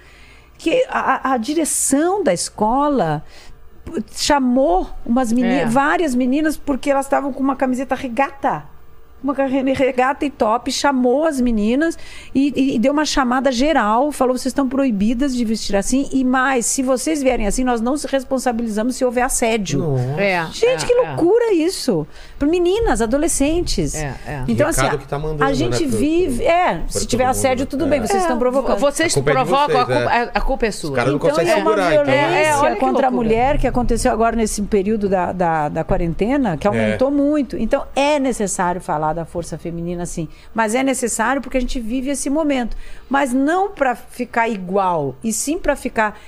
que 0.56 0.84
a, 0.88 1.32
a- 1.32 1.36
direção 1.36 2.24
da 2.24 2.32
escola 2.32 3.22
chamou 4.12 4.88
umas 5.04 5.32
meninas, 5.32 5.60
É. 5.62 5.66
várias 5.66 6.14
meninas 6.14 6.56
porque 6.56 6.90
elas 6.90 7.06
estavam 7.06 7.32
com 7.32 7.42
uma 7.42 7.56
camiseta 7.56 7.94
regata 7.94 8.64
uma 9.20 9.34
regata 9.34 10.24
e 10.24 10.30
top, 10.30 10.70
chamou 10.70 11.24
as 11.26 11.40
meninas 11.40 11.98
e, 12.32 12.52
e- 12.54 12.76
e 12.76 12.78
deu 12.78 12.92
uma 12.92 13.04
chamada 13.04 13.50
geral, 13.50 14.12
falou: 14.12 14.38
vocês 14.38 14.52
estão 14.52 14.68
proibidas 14.68 15.34
de 15.34 15.44
vestir 15.44 15.74
assim, 15.74 16.08
e 16.12 16.22
mais, 16.22 16.66
se 16.66 16.84
vocês 16.84 17.20
vierem 17.20 17.44
assim, 17.48 17.64
nós 17.64 17.80
não 17.80 17.96
se 17.96 18.06
responsabilizamos 18.06 18.94
se 18.94 19.04
houver 19.04 19.22
assédio. 19.22 19.80
Nossa. 19.80 20.20
É, 20.20 20.46
Gente, 20.52 20.84
é, 20.84 20.86
que 20.86 20.92
é. 20.92 20.96
loucura 21.08 21.52
isso! 21.52 22.06
Para 22.39 22.47
meninas, 22.48 23.02
adolescentes. 23.02 23.94
É, 23.94 24.15
é. 24.27 24.44
Então, 24.47 24.69
assim, 24.69 24.82
Recado 24.82 24.97
a- 24.97 24.98
que 25.01 25.09
tá 25.09 25.19
mandando, 25.19 25.43
a 25.44 25.52
gente 25.52 25.82
né, 25.85 25.89
pro- 25.89 25.98
vive. 25.98 26.44
É, 26.44 26.82
se 26.86 27.05
tiver 27.06 27.24
mundo, 27.24 27.31
assédio, 27.32 27.65
né? 27.65 27.69
tudo 27.70 27.85
É. 27.86 27.89
bem, 27.89 28.01
vocês 28.01 28.23
estão 28.23 28.39
provocando. 28.39 28.78
Vocês 28.78 29.16
é 29.16 29.20
provocam, 29.23 29.81
a, 29.81 29.85
culpa, 29.85 29.93
é. 29.93 30.06
a- 30.23 30.31
a 30.35 30.40
culpa 30.40 30.66
é 30.66 30.70
sua. 30.70 30.90
Os 30.90 30.97
caras 30.97 31.10
não 31.12 31.16
Então, 31.19 31.31
conseguem 31.31 31.52
é 31.52 31.56
uma 31.56 31.65
segurar, 31.70 31.93
então. 31.93 32.05
violência 32.05 32.66
É, 32.69 32.77
contra 32.77 33.06
a 33.09 33.10
mulher 33.10 33.59
que 33.59 33.66
aconteceu 33.66 34.12
agora 34.12 34.36
nesse 34.36 34.62
período 34.62 35.09
da, 35.09 35.32
da, 35.32 35.69
da 35.69 35.82
quarentena, 35.85 36.56
que 36.56 36.66
aumentou 36.69 37.10
muito. 37.10 37.56
Então, 37.56 37.85
é 37.97 38.19
necessário 38.20 38.81
falar 38.81 39.12
da 39.15 39.24
força 39.24 39.59
feminina, 39.59 40.06
sim. 40.06 40.28
Mas 40.55 40.74
é 40.77 40.82
necessário 40.85 41.43
porque 41.43 41.56
a 41.59 41.60
gente 41.60 41.81
vive 41.81 42.10
esse 42.10 42.31
momento. 42.31 42.77
Mas 43.10 43.32
não 43.32 43.70
para 43.70 43.97
ficar 43.97 44.48
igual, 44.48 45.16
e 45.24 45.32
sim 45.32 45.59
para 45.59 45.74
ficar 45.74 46.19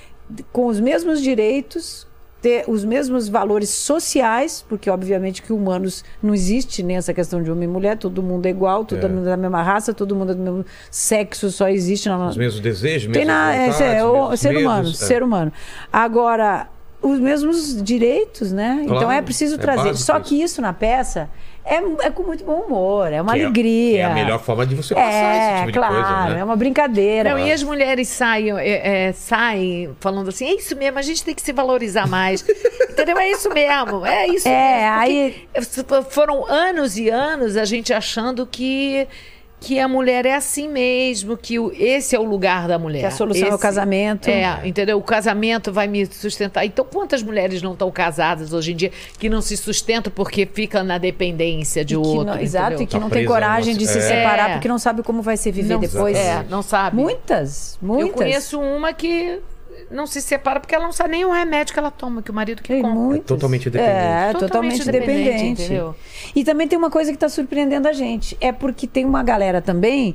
com 0.53 0.66
os 0.66 0.81
mesmos 0.81 1.20
direitos, 1.23 2.07
ter 2.41 2.65
os 2.67 2.85
mesmos 2.85 3.29
valores 3.29 3.69
sociais, 3.69 4.65
porque 4.69 4.89
obviamente 4.89 5.43
que 5.43 5.53
humanos 5.53 6.03
não 6.23 6.35
existe 6.35 6.83
nem 6.83 6.97
essa 6.97 7.12
questão 7.12 7.43
de 7.43 7.51
homem 7.51 7.69
e 7.69 7.73
mulher, 7.73 7.99
todo 7.99 8.23
mundo 8.23 8.47
é 8.47 8.51
igual, 8.51 8.85
todo 8.85 9.05
É. 9.05 9.09
mundo 9.09 9.27
é 9.27 9.31
da 9.31 9.37
mesma 9.37 9.62
raça, 9.62 9.93
todo 9.93 10.17
mundo 10.17 10.33
é 10.33 10.35
do 10.35 10.43
mesmo 10.43 10.65
sexo, 10.91 11.51
só 11.51 11.69
existe 11.69 12.09
na 12.09 12.29
Os 12.29 12.37
mesmos 12.37 12.61
desejos, 12.61 13.12
tem 13.12 13.25
na, 13.25 13.55
é, 13.55 13.71
vontades, 13.71 13.81
é, 13.81 14.05
o- 14.05 14.37
ser 14.37 14.57
humano, 14.57 14.85
medos, 14.85 15.03
é. 15.03 15.07
ser 15.07 15.23
humano. 15.23 15.53
Agora, 15.93 16.69
os 17.03 17.19
mesmos 17.19 17.83
direitos, 17.83 18.53
né? 18.53 18.81
então 18.85 18.99
Claro, 18.99 19.11
é 19.12 19.23
preciso 19.23 19.55
é 19.55 19.59
trazer. 19.59 19.97
Só 19.97 20.19
que 20.21 20.41
isso 20.43 20.61
na 20.62 20.73
peça 20.73 21.29
é, 21.74 22.06
é 22.06 22.10
com 22.10 22.22
muito 22.22 22.44
bom 22.44 22.60
humor, 22.60 23.12
é 23.12 23.20
uma 23.22 23.32
Que 23.34 23.40
é- 23.40 23.44
alegria. 23.44 24.01
É, 24.01 24.05
a 24.05 24.10
melhor 24.14 24.40
forma 24.40 24.66
de 24.66 24.74
você 24.74 24.94
passar 24.94 25.10
É, 25.12 25.47
esse 25.48 25.56
tipo 25.60 25.72
de 25.72 25.78
claro, 25.78 25.94
coisa, 25.94 26.34
né? 26.34 26.40
é 26.40 26.44
uma 26.44 26.56
brincadeira. 26.56 27.30
Não, 27.30 27.38
e 27.38 27.52
as 27.52 27.62
mulheres 27.62 28.09
saem, 28.09 28.51
é, 28.59 29.06
é, 29.09 29.12
saem 29.12 29.94
falando 30.01 30.28
assim, 30.28 30.47
é 30.47 30.55
isso 30.55 30.74
mesmo, 30.76 30.98
a 30.98 31.02
gente 31.02 31.24
tem 31.24 31.34
que 31.34 31.42
se 31.42 31.52
valorizar 31.52 32.06
mais. 32.06 32.44
Entendeu? 32.90 33.18
É 33.18 33.30
isso 33.30 33.48
mesmo, 33.52 34.05
é 34.05 34.26
isso 34.28 34.48
É, 34.48 35.06
mesmo. 35.09 35.40
Porque 35.86 36.10
Foram 36.10 36.44
anos 36.47 36.97
e 36.98 37.09
anos 37.09 37.56
a 37.56 37.64
gente 37.64 37.92
achando 37.92 38.47
que, 38.47 39.06
que 39.61 39.78
a 39.78 39.87
mulher 39.87 40.24
é 40.24 40.35
assim 40.35 40.66
mesmo, 40.69 41.37
que 41.37 41.59
o- 41.59 41.70
esse 41.77 42.16
é 42.16 42.19
o 42.19 42.24
lugar 42.24 42.66
da 42.66 42.78
mulher. 42.78 43.01
Que 43.01 43.07
a 43.07 43.11
solução 43.11 43.47
é 43.47 43.51
o 43.51 43.55
Esse- 43.55 43.62
casamento. 43.62 44.28
É, 44.28 44.61
entendeu? 44.66 44.97
O 44.97 45.03
casamento 45.03 45.70
vai 45.70 45.87
me 45.87 46.07
sustentar. 46.07 46.65
Então, 46.65 46.85
quantas 46.91 47.23
mulheres 47.23 47.61
não 47.61 47.74
estão 47.74 47.91
casadas 47.91 48.53
hoje 48.55 48.73
em 48.73 48.77
dia 48.77 48.91
que 49.19 49.28
não 49.28 49.43
se 49.43 49.57
sustentam 49.59 50.11
porque 50.16 50.47
ficam 50.47 50.82
na 50.82 50.97
dependência 50.97 51.85
de 51.85 51.95
E 51.95 52.01
que 52.01 52.07
outro? 52.09 52.24
não- 52.24 52.41
exato, 52.41 52.82
e 52.82 52.87
que 52.87 52.93
Tá 52.93 52.99
não 52.99 53.11
tem 53.11 53.27
coragem 53.27 53.77
de 53.77 53.87
se 53.87 53.99
É. 53.99 54.01
separar 54.01 54.53
porque 54.53 54.66
não 54.69 54.78
sabe 54.78 55.03
como 55.03 55.20
vai 55.20 55.37
ser 55.37 55.53
viver 55.53 55.74
Não- 55.74 55.81
depois. 55.81 56.16
É, 56.16 56.43
não 56.49 56.62
sabe. 56.62 56.97
Muitas, 56.97 57.78
muitas. 57.82 58.09
Eu 58.09 58.15
conheço 58.15 58.59
uma 58.61 58.95
que 58.95 59.41
não 59.91 60.07
se 60.07 60.21
separa 60.23 60.61
porque 60.61 60.75
ela 60.75 60.85
não 60.85 60.93
sabe 60.93 61.11
nem 61.11 61.25
o 61.25 61.33
remédio 61.33 61.73
que 61.75 61.79
ela 61.81 61.91
toma, 61.91 62.23
que 62.23 62.31
o 62.31 62.35
marido 62.35 62.62
que 62.62 62.69
Tem 62.73 62.83
compra. 62.83 62.97
muitas. 62.99 63.27
totalmente 63.27 63.69
dependente. 63.69 63.97
É, 63.99 64.33
Totalmente 64.33 64.39
totalmente, 64.79 64.85
dependente, 64.85 65.25
dependente. 65.31 65.62
entendeu? 65.62 65.97
E 66.35 66.45
também 66.45 66.69
tem 66.69 66.79
uma 66.79 66.91
coisa 66.91 67.11
que 67.11 67.17
está 67.17 67.29
surpreendendo 67.29 67.89
a 67.89 67.93
gente. 67.93 68.37
É 68.41 68.53
porque 68.53 68.87
tem 68.87 69.05
uma 69.05 69.23
galera 69.23 69.61
também 69.61 70.15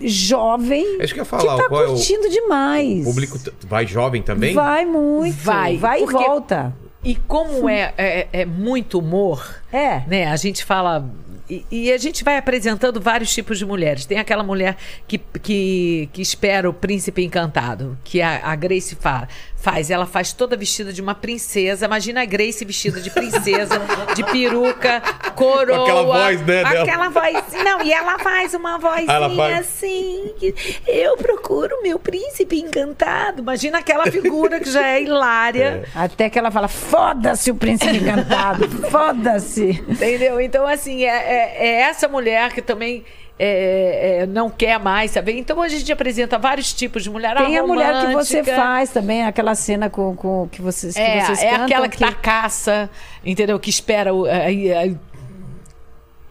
jovem 0.00 0.84
É 1.00 1.04
isso 1.04 1.14
que 1.14 1.20
eu 1.20 1.24
ia 1.24 1.24
que 1.24 1.30
falar, 1.30 1.56
tá 1.56 1.68
qual 1.68 1.82
é 1.82 1.86
o- 1.86 1.88
curtindo 1.94 2.28
demais. 2.28 3.00
O 3.02 3.04
público 3.04 3.38
vai 3.66 3.86
jovem 3.86 4.22
também? 4.22 4.54
Vai 4.54 4.84
muito. 4.84 5.34
Vai, 5.36 5.76
Vai, 5.76 6.00
porque- 6.00 6.14
e 6.16 6.26
volta. 6.26 6.74
E 7.04 7.14
como 7.14 7.68
é, 7.68 7.94
é, 7.96 8.28
é 8.32 8.44
muito 8.44 8.98
humor, 8.98 9.60
É. 9.72 10.02
né? 10.08 10.26
A 10.26 10.36
gente 10.36 10.64
fala. 10.64 11.04
E, 11.48 11.64
e 11.70 11.92
a 11.92 11.98
gente 11.98 12.24
vai 12.24 12.36
apresentando 12.36 13.00
vários 13.00 13.32
tipos 13.32 13.58
de 13.58 13.64
mulheres. 13.64 14.04
Tem 14.04 14.18
aquela 14.18 14.42
mulher 14.42 14.76
que, 15.06 15.18
que, 15.18 16.08
que 16.12 16.20
espera 16.22 16.68
o 16.68 16.72
príncipe 16.72 17.24
encantado, 17.24 17.96
que 18.04 18.20
a, 18.20 18.44
a 18.44 18.56
Grace 18.56 18.96
fala, 18.96 19.28
faz. 19.66 19.90
Ela 19.90 20.06
faz 20.06 20.32
toda 20.32 20.56
vestida 20.56 20.92
de 20.92 21.02
uma 21.02 21.14
princesa. 21.14 21.86
Imagina 21.86 22.22
a 22.22 22.24
Grace 22.24 22.64
vestida 22.64 23.00
de 23.00 23.10
princesa, 23.10 23.80
de 24.14 24.22
peruca, 24.22 25.00
coroa. 25.34 25.76
Com 25.78 25.82
aquela 25.82 26.02
voz, 26.04 26.40
né, 26.40 26.46
dela. 26.46 26.82
Aquela 26.82 27.08
voz. 27.08 27.44
Não, 27.64 27.82
e 27.82 27.92
ela 27.92 28.16
faz 28.20 28.54
uma 28.54 28.78
vozinha 28.78 29.10
Ela 29.12 29.28
faz. 29.34 29.58
assim. 29.58 30.32
que 30.38 30.54
eu 30.86 31.16
procuro 31.16 31.82
meu 31.82 31.98
príncipe 31.98 32.60
encantado. 32.60 33.42
Imagina 33.42 33.78
aquela 33.78 34.04
figura 34.06 34.60
que 34.60 34.70
já 34.70 34.86
é 34.86 35.02
hilária. 35.02 35.84
Até 35.94 36.30
que 36.30 36.38
ela 36.38 36.50
fala: 36.52 36.68
foda-se 36.68 37.50
o 37.50 37.56
príncipe 37.56 37.96
encantado, 37.96 38.68
foda-se. 38.88 39.82
Entendeu? 39.88 40.40
Então, 40.40 40.64
assim, 40.66 41.04
é, 41.04 41.08
é- 41.08 41.66
é 41.66 41.80
essa 41.82 42.06
mulher 42.06 42.52
que 42.52 42.62
também 42.62 43.04
é, 43.38 44.20
é, 44.22 44.26
não 44.26 44.48
quer 44.48 44.78
mais 44.78 45.10
saber. 45.10 45.38
Então, 45.38 45.60
a 45.60 45.68
gente 45.68 45.90
apresenta 45.92 46.38
vários 46.38 46.72
tipos 46.72 47.02
de 47.02 47.10
mulher. 47.10 47.36
Tem 47.36 47.58
a 47.58 47.66
mulher 47.66 48.06
que 48.06 48.12
você 48.14 48.42
faz 48.42 48.90
também, 48.90 49.24
aquela 49.24 49.54
cena 49.54 49.90
com, 49.90 50.16
com 50.16 50.48
que 50.50 50.62
vocês, 50.62 50.94
que 50.94 51.00
É, 51.00 51.24
vocês 51.24 51.42
é 51.42 51.54
aquela 51.54 51.88
que, 51.88 51.98
tá 51.98 52.12
caça, 52.12 52.88
entendeu? 53.24 53.58
Que 53.58 53.70
espera. 53.70 54.10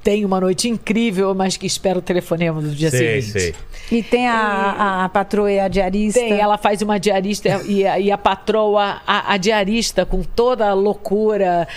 Tem 0.05 0.23
uma 0.23 0.39
noite 0.39 0.69
incrível, 0.69 1.33
mas 1.33 1.57
que 1.57 1.65
espera 1.65 1.97
o 1.97 2.01
telefonema 2.01 2.61
do 2.61 2.69
dia 2.69 2.91
Sei, 2.91 3.23
seguinte. 3.23 3.31
sei. 3.41 3.55
E 3.91 4.03
tem 4.03 4.27
a, 4.27 4.35
a, 4.37 5.05
a 5.05 5.09
patroa 5.09 5.51
e 5.51 5.59
a 5.59 5.67
diarista. 5.67 6.19
Tem, 6.19 6.33
ela 6.39 6.59
faz 6.59 6.83
uma 6.83 6.99
diarista 6.99 7.49
e, 7.65 7.87
a- 7.87 7.99
e 7.99 8.11
a 8.11 8.17
patroa, 8.17 9.01
a, 9.07 9.33
a 9.33 9.37
diarista, 9.37 10.05
com 10.05 10.21
toda 10.21 10.69
a 10.69 10.73
loucura, 10.75 11.67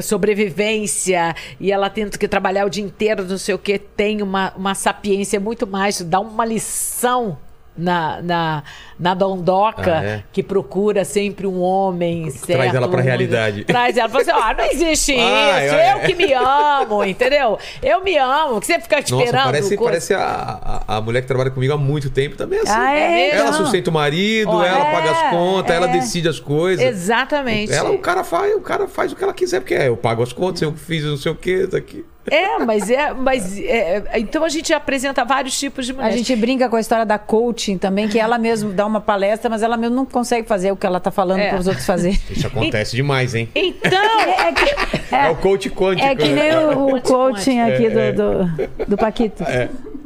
sobrevivência, 0.00 1.34
e 1.60 1.72
ela 1.72 1.90
tendo 1.90 2.16
que 2.18 2.28
trabalhar 2.28 2.64
o 2.64 2.70
dia 2.70 2.84
inteiro, 2.84 3.24
não 3.24 3.38
sei 3.38 3.54
o 3.54 3.58
que, 3.58 3.76
tem 3.78 4.22
uma, 4.22 4.52
uma 4.56 4.74
sapiência 4.76 5.40
muito 5.40 5.66
mais, 5.66 6.00
dá 6.00 6.20
uma 6.20 6.44
lição. 6.44 7.36
Na, 7.76 8.22
na, 8.22 8.62
na 8.96 9.14
dondoca, 9.14 9.98
Ah, 9.98 10.04
é? 10.04 10.24
que 10.32 10.44
procura 10.44 11.04
sempre 11.04 11.44
um 11.44 11.60
homem 11.60 12.30
certo. 12.30 12.76
ela 12.76 12.86
pra 12.88 13.00
um- 13.00 13.02
realidade. 13.02 13.64
Traz 13.64 13.96
ela. 13.96 14.08
Fala 14.08 14.22
assim, 14.22 14.30
ó, 14.30 14.54
não 14.54 14.64
existe 14.70 15.10
isso. 15.18 15.74
Eu 15.74 15.98
que 16.06 16.14
me 16.14 16.32
amo, 16.32 17.02
entendeu? 17.04 17.58
Eu 17.82 18.04
me 18.04 18.16
amo. 18.16 18.60
Que 18.60 18.66
você 18.66 18.78
fica 18.78 19.00
Nossa, 19.00 19.14
esperando. 19.16 19.44
parece, 19.46 19.76
coisa- 19.76 19.84
parece 19.90 20.14
a, 20.14 20.82
a, 20.86 20.96
a 20.96 21.00
mulher 21.00 21.22
que 21.22 21.26
trabalha 21.26 21.50
comigo 21.50 21.72
há 21.72 21.76
muito 21.76 22.10
tempo 22.10 22.36
também 22.36 22.60
é 22.60 22.62
assim. 22.62 22.72
Ah, 22.76 22.92
é? 22.94 22.98
É 23.00 23.30
Ela 23.34 23.48
então. 23.48 23.64
sustenta 23.64 23.90
o 23.90 23.92
marido, 23.92 24.50
Olha, 24.52 24.68
ela 24.68 24.84
paga 24.84 25.10
as 25.10 25.22
é, 25.24 25.30
contas, 25.30 25.74
ela 25.76 25.88
é. 25.88 25.92
decide 25.92 26.28
as 26.28 26.38
coisas. 26.38 26.84
Exatamente. 26.86 27.72
Ela, 27.72 27.90
o 27.90 27.98
cara 27.98 28.22
faz, 28.22 28.54
o 28.54 28.60
cara 28.60 28.86
faz 28.86 29.12
o 29.12 29.16
que 29.16 29.24
ela 29.24 29.34
quiser, 29.34 29.58
porque 29.58 29.74
é, 29.74 29.88
eu 29.88 29.96
pago 29.96 30.22
as 30.22 30.32
contas, 30.32 30.62
eu 30.62 30.72
fiz 30.74 31.02
não 31.04 31.16
sei 31.16 31.32
o 31.32 31.34
que, 31.34 31.66
daqui. 31.66 32.04
É, 32.30 32.58
mas 32.58 32.88
é. 32.88 33.12
Mas 33.12 33.58
é, 33.58 34.02
é, 34.12 34.18
então 34.18 34.44
a 34.44 34.48
gente 34.48 34.72
apresenta 34.72 35.24
vários 35.24 35.58
tipos 35.58 35.84
de 35.86 35.92
A 35.92 35.96
mulheres. 35.96 36.16
gente 36.16 36.34
brinca 36.36 36.68
com 36.68 36.76
a 36.76 36.80
história 36.80 37.04
da 37.04 37.18
coaching 37.18 37.76
também, 37.76 38.08
que 38.08 38.18
ela 38.18 38.38
mesmo 38.38 38.72
dá 38.72 38.86
uma 38.86 39.00
palestra, 39.00 39.50
mas 39.50 39.62
ela 39.62 39.76
mesmo 39.76 39.94
não 39.94 40.06
consegue 40.06 40.48
fazer 40.48 40.72
o 40.72 40.76
que 40.76 40.86
ela 40.86 40.98
tá 41.00 41.10
falando 41.10 41.40
É. 41.40 41.50
para 41.50 41.58
os 41.58 41.66
outros 41.66 41.84
fazer. 41.84 42.18
Isso 42.30 42.46
acontece 42.46 42.96
demais, 42.96 43.34
hein? 43.34 43.48
Então. 43.54 44.20
É 44.30 44.52
que, 44.52 45.14
É, 45.14 45.26
é, 45.26 45.30
o 45.30 45.36
coach 45.36 45.68
quântico. 45.70 46.06
é 46.08 46.14
que 46.16 46.28
né? 46.28 46.50
nem 46.50 46.56
o, 46.56 46.86
o 46.86 46.90
Quanti, 46.92 47.02
coaching 47.12 47.60
aqui 47.60 47.86
É, 47.86 48.12
do, 48.12 48.44
do, 48.44 48.86
do 48.88 48.96
Paquito. 48.96 49.44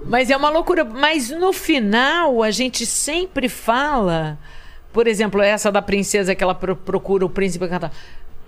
Mas 0.05 0.31
é 0.31 0.37
uma 0.37 0.49
loucura. 0.51 0.85
Mas 0.85 1.31
no 1.31 1.53
final, 1.53 2.43
a 2.43 2.51
gente 2.51 2.85
sempre 2.87 3.49
fala. 3.49 4.39
Por 4.93 5.07
exemplo, 5.07 5.41
essa 5.43 5.71
da 5.71 5.83
princesa 5.83 6.35
que 6.35 6.43
ela 6.43 6.55
pro- 6.55 6.75
procura 6.75 7.25
o 7.25 7.29
príncipe 7.29 7.65
encantado. 7.65 7.93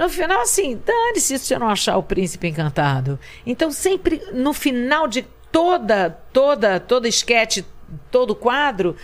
No 0.00 0.08
final, 0.08 0.40
assim, 0.40 0.80
dane-se 0.84 1.38
se 1.38 1.44
você 1.46 1.58
não 1.58 1.68
achar 1.68 1.96
o 1.98 2.02
príncipe 2.02 2.48
encantado. 2.48 3.18
Então, 3.46 3.70
sempre 3.70 4.20
no 4.32 4.52
final 4.54 5.06
de 5.06 5.26
toda, 5.52 6.18
toda, 6.32 6.80
toda 6.80 7.06
esquete, 7.06 7.64
todo 8.10 8.34
quadro, 8.34 8.96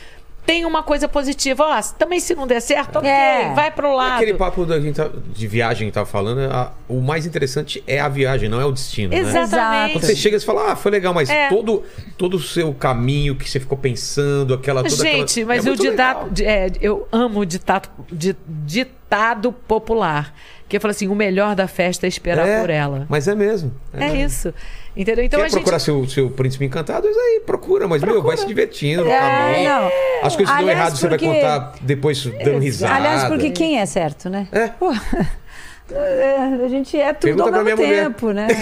tem 0.47 0.65
uma 0.65 0.83
coisa 0.83 1.09
positiva. 1.09 1.65
Ó, 1.65 1.83
também 1.99 2.21
se 2.21 2.33
não 2.35 2.47
der 2.47 2.61
certo, 2.61 2.97
ok, 2.97 3.11
É. 3.11 3.53
vai 3.53 3.69
pro 3.71 3.93
lado. 3.95 4.15
Aquele 4.15 4.35
papo 4.35 4.65
da 4.65 4.79
gente 4.81 4.95
tá- 4.95 5.11
de 5.13 5.47
viagem 5.49 5.89
que 5.89 5.93
tava 5.93 6.07
falando, 6.07 6.39
a- 6.51 6.73
o 6.89 7.01
mais 7.01 7.27
interessante 7.27 7.83
é 7.87 7.99
a 8.01 8.09
viagem, 8.09 8.49
não 8.49 8.61
é 8.61 8.65
o 8.65 8.71
destino. 8.71 9.11
né? 9.11 9.19
Exatamente. 9.19 9.93
Quando 9.95 10.05
você 10.05 10.15
chega 10.17 10.37
e 10.37 10.41
fala, 10.41 10.71
ah, 10.73 10.77
foi 10.77 10.93
legal, 10.93 11.13
mas 11.13 11.29
É. 11.29 11.49
todo, 11.49 11.83
todo 12.17 12.35
o 12.37 12.41
seu 12.41 12.73
caminho 12.73 13.35
que 13.35 13.51
você 13.51 13.59
ficou 13.61 13.77
pensando, 13.77 14.55
aquela 14.55 14.83
toda 14.85 14.95
Gente, 15.03 15.41
aquela... 15.43 15.47
mas 15.57 15.67
é 15.67 15.71
o 15.71 15.77
ditado. 15.77 16.41
é, 16.43 16.71
eu 16.81 17.09
amo 17.11 17.41
o 17.41 17.45
ditado, 17.45 17.89
di- 18.11 18.37
ditado 18.49 19.53
popular. 19.53 20.33
Que 20.69 20.81
fala 20.81 20.91
assim: 20.93 21.07
o 21.09 21.15
melhor 21.15 21.55
da 21.55 21.69
festa 21.69 22.07
é 22.07 22.09
esperar 22.09 22.47
É, 22.47 22.61
por 22.61 22.71
ela. 22.71 23.07
Mas 23.09 23.29
é 23.29 23.35
mesmo. 23.35 23.73
É 23.95 24.09
isso. 24.17 24.53
Entendeu? 24.97 25.25
Então 25.25 25.39
Quer 25.39 25.45
a 25.47 25.49
gente. 25.49 25.57
procurar 25.59 25.79
seu, 25.79 26.09
seu 26.09 26.31
príncipe 26.31 26.65
encantado? 26.65 27.07
Aí, 27.07 27.41
procura, 27.47 27.87
mas 27.87 28.03
meu, 28.03 28.23
vai 28.23 28.37
se 28.37 28.47
divertindo. 28.47 29.07
É, 29.07 29.19
caminho. 29.19 29.69
não. 29.71 29.91
As 30.23 30.35
coisas 30.35 30.37
que 30.37 30.45
dão 30.45 30.57
Aliás, 30.57 30.79
errado 30.79 30.97
você 30.97 31.09
vai 31.09 31.19
porque- 31.19 31.35
contar 31.35 31.73
depois 31.83 32.25
dando 32.25 32.59
risada. 32.59 32.95
Aliás, 32.95 33.25
porque 33.25 33.51
quem 33.51 33.79
é 33.79 33.87
certo, 33.87 34.29
né? 34.31 34.49
É. 34.51 34.69
Pô, 34.69 34.91
é, 35.93 36.37
a 36.65 36.69
gente 36.69 36.99
é 36.99 37.13
tudo 37.13 37.21
Pergunta 37.37 37.59
ao 37.59 37.65
mesmo 37.65 37.77
minha 37.83 37.89
mulher. 37.89 38.05
tempo, 38.05 38.31
né? 38.33 38.49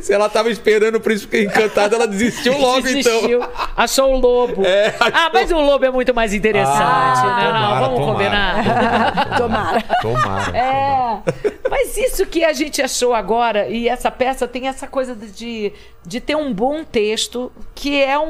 Se 0.00 0.12
ela 0.12 0.28
tava 0.28 0.50
esperando 0.50 0.96
o 0.96 1.00
príncipe 1.00 1.42
encantado, 1.44 1.94
ela 1.94 2.06
desistiu 2.06 2.56
logo, 2.58 2.82
Desistiu, 2.82 3.38
então. 3.42 3.48
achou 3.76 4.14
o 4.14 4.18
lobo. 4.18 4.64
É, 4.64 4.88
achou- 4.88 5.12
Ah, 5.12 5.30
mas 5.32 5.50
o 5.50 5.60
lobo 5.60 5.84
é 5.84 5.90
muito 5.90 6.14
mais 6.14 6.32
interessante, 6.34 6.76
Ah, 6.80 7.36
né? 7.36 7.44
Não, 7.44 7.52
tomara, 7.52 7.80
vamos 7.80 7.98
tomara. 7.98 8.12
combinar. 8.12 9.36
Tomara. 9.36 9.82
Tomara. 10.02 10.56
É, 10.56 11.22
mas 11.70 11.96
isso 11.96 12.26
que 12.26 12.44
a 12.44 12.52
gente 12.52 12.80
achou 12.82 13.14
agora, 13.14 13.68
e 13.68 13.88
essa 13.88 14.10
peça 14.10 14.46
tem 14.46 14.68
essa 14.68 14.86
coisa 14.86 15.14
de, 15.16 15.72
de 16.04 16.20
ter 16.20 16.34
um 16.36 16.52
bom 16.52 16.82
texto, 16.84 17.50
que 17.74 18.00
é 18.02 18.18
um. 18.18 18.24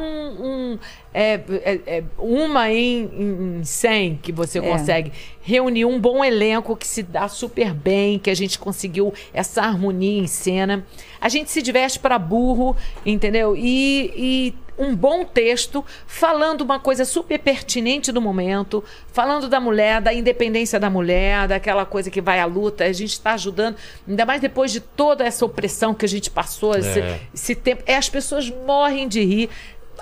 um- 0.74 0.78
é, 1.14 1.40
é- 1.64 1.80
é 1.98 2.04
uma 2.18 2.70
em, 2.72 3.58
em 3.60 3.64
100 3.64 4.16
que 4.22 4.32
você 4.32 4.58
É. 4.58 4.62
consegue 4.62 5.12
reunir 5.42 5.84
um 5.84 6.00
bom 6.00 6.24
elenco 6.24 6.74
que 6.76 6.86
se 6.86 7.02
dá 7.02 7.28
super 7.28 7.74
bem, 7.74 8.18
que 8.18 8.30
a 8.30 8.34
gente 8.34 8.58
conseguiu 8.58 9.12
essa 9.34 9.60
harmonia 9.62 10.18
em 10.22 10.26
cena. 10.26 10.86
A 11.20 11.28
gente 11.28 11.50
se 11.50 11.60
diverte 11.60 11.98
para 11.98 12.18
burro, 12.18 12.74
entendeu? 13.04 13.54
E, 13.56 14.10
e 14.16 14.54
um 14.78 14.94
bom 14.96 15.24
texto 15.24 15.84
falando 16.06 16.62
uma 16.62 16.78
coisa 16.80 17.04
super 17.04 17.38
pertinente 17.38 18.10
do 18.10 18.20
momento, 18.20 18.82
falando 19.12 19.48
da 19.48 19.60
mulher, 19.60 20.00
da 20.00 20.12
independência 20.12 20.80
da 20.80 20.88
mulher, 20.88 21.46
daquela 21.48 21.84
coisa 21.84 22.10
que 22.10 22.20
vai 22.20 22.40
à 22.40 22.44
luta. 22.46 22.84
A 22.84 22.92
gente 22.92 23.12
está 23.12 23.34
ajudando, 23.34 23.76
ainda 24.08 24.24
mais 24.24 24.40
depois 24.40 24.72
de 24.72 24.80
toda 24.80 25.24
essa 25.24 25.44
opressão 25.44 25.94
que 25.94 26.04
a 26.04 26.08
gente 26.08 26.30
passou, 26.30 26.74
esse, 26.76 27.00
É. 27.00 27.20
esse 27.34 27.54
tempo. 27.54 27.82
É, 27.86 27.96
as 27.96 28.08
pessoas 28.08 28.48
morrem 28.50 29.06
de 29.08 29.22
rir, 29.22 29.50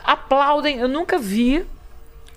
aplaudem. 0.04 0.78
Eu 0.78 0.88
nunca 0.88 1.18
vi 1.18 1.64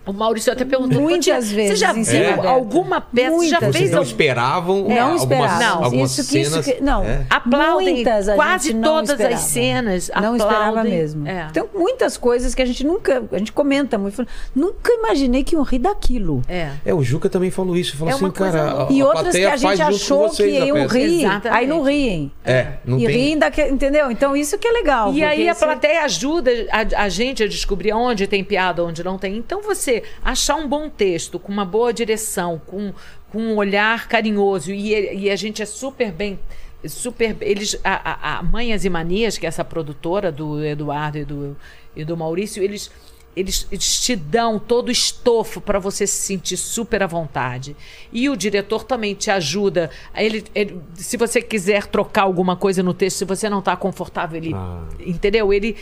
O 0.05 0.11
Maurício 0.11 0.51
até 0.51 0.65
perguntou. 0.65 1.01
Muitas 1.01 1.23
"Tia, 1.25 1.41
Você 1.41 1.55
vezes 1.55 1.79
já 1.79 1.93
viu 1.93 2.03
aberta. 2.03 2.49
alguma 2.49 2.99
peça? 2.99 3.31
Você 3.37 3.47
já 3.47 3.59
Muitas. 3.59 3.59
fez 3.59 3.73
Vocês 3.75 3.91
não 3.91 3.97
algum- 3.99 4.09
esperavam 4.11 4.75
Não 4.89 5.11
algumas, 5.11 5.21
esperava. 5.21 5.85
algumas 5.85 6.17
Isso 6.19 6.29
que- 6.29 6.39
isso 6.39 6.51
cenas. 6.51 6.65
que- 6.65 6.81
não. 6.81 7.03
É. 7.05 7.25
Aplaudem 7.29 7.95
Muitas 7.95 8.29
quase 8.35 8.73
não 8.73 8.81
todas 8.83 9.09
esperava. 9.11 9.35
as 9.35 9.41
cenas. 9.41 10.11
Não 10.21 10.35
esperava 10.35 10.67
aplaudem. 10.69 10.91
mesmo. 10.93 11.27
É. 11.27 11.47
Tem 11.53 11.63
muitas 11.73 12.17
coisas 12.17 12.53
que 12.53 12.61
a 12.61 12.65
gente 12.65 12.83
nunca. 12.85 13.23
A 13.31 13.37
gente 13.37 13.53
comenta 13.53 13.97
muito. 13.97 14.27
Nunca 14.53 14.91
imaginei 14.93 15.43
que 15.43 15.55
iam 15.55 15.63
rir 15.63 15.79
daquilo. 15.79 16.41
É. 16.49 16.69
É, 16.85 16.93
o 16.93 17.01
Juca 17.01 17.29
também 17.29 17.49
falou 17.51 17.75
isso. 17.77 17.95
Falou 17.95 18.11
É 18.11 18.15
assim, 18.15 18.31
cara. 18.31 18.83
a- 18.83 18.87
E 18.91 19.01
a 19.01 19.05
outras 19.05 19.33
que 19.35 19.45
a 19.45 19.55
gente 19.55 19.81
achou 19.81 20.29
que 20.29 20.45
iam 20.45 20.85
rir. 20.87 21.21
Exatamente. 21.23 21.47
Aí 21.59 21.67
não 21.67 21.81
riem. 21.81 22.31
É, 22.43 22.73
não 22.85 22.97
e 22.99 23.05
tem. 23.05 23.15
riem 23.15 23.37
daquele. 23.37 23.69
Entendeu? 23.71 24.11
Então 24.11 24.35
isso 24.35 24.57
que 24.57 24.67
é 24.67 24.71
legal. 24.71 25.13
E 25.13 25.23
aí 25.23 25.47
a 25.47 25.55
plateia 25.55 26.03
ajuda 26.03 26.51
a, 26.71 27.03
a 27.03 27.09
gente 27.09 27.41
a 27.43 27.47
descobrir 27.47 27.93
onde 27.93 28.27
tem 28.27 28.43
piada, 28.43 28.83
onde 28.83 29.01
não 29.03 29.17
tem. 29.17 29.37
Então 29.37 29.61
você 29.61 29.92
achar 30.23 30.55
um 30.55 30.67
bom 30.67 30.89
texto, 30.89 31.37
com 31.37 31.51
uma 31.51 31.65
boa 31.65 31.93
direção, 31.93 32.61
com, 32.65 32.93
com 33.31 33.39
um 33.39 33.55
olhar 33.57 34.07
carinhoso, 34.07 34.71
e, 34.71 35.23
e 35.25 35.29
a 35.29 35.35
gente 35.35 35.61
é 35.61 35.65
super 35.65 36.11
bem. 36.11 36.39
Super, 36.85 37.37
eles, 37.39 37.79
a, 37.83 38.39
a, 38.39 38.43
Manhas 38.43 38.83
e 38.83 38.89
Manias, 38.89 39.37
que 39.37 39.45
é 39.45 39.49
essa 39.49 39.63
produtora 39.63 40.29
do 40.31 40.61
Eduardo 40.63 41.17
e 41.17 41.23
do, 41.23 41.57
e 41.95 42.03
do 42.03 42.17
Maurício, 42.17 42.61
eles, 42.61 42.91
eles, 43.33 43.65
eles 43.71 44.01
te 44.01 44.17
dão 44.17 44.59
todo 44.59 44.89
o 44.89 44.91
estofo 44.91 45.61
para 45.61 45.79
você 45.79 46.05
se 46.05 46.17
sentir 46.17 46.57
super 46.57 47.01
à 47.01 47.07
vontade. 47.07 47.73
E 48.11 48.29
o 48.29 48.35
diretor 48.35 48.83
também 48.83 49.15
te 49.15 49.31
ajuda. 49.31 49.89
Ele, 50.13 50.43
ele- 50.53 50.81
se 50.95 51.15
você 51.15 51.41
quiser 51.41 51.85
trocar 51.87 52.23
alguma 52.23 52.57
coisa 52.57 52.83
no 52.83 52.93
texto, 52.93 53.19
se 53.19 53.25
você 53.25 53.49
não 53.49 53.59
está 53.59 53.77
confortável, 53.77 54.35
ele 54.37 54.53
Ah. 54.53 54.83
Entendeu? 54.99 55.53
Ele, 55.53 55.77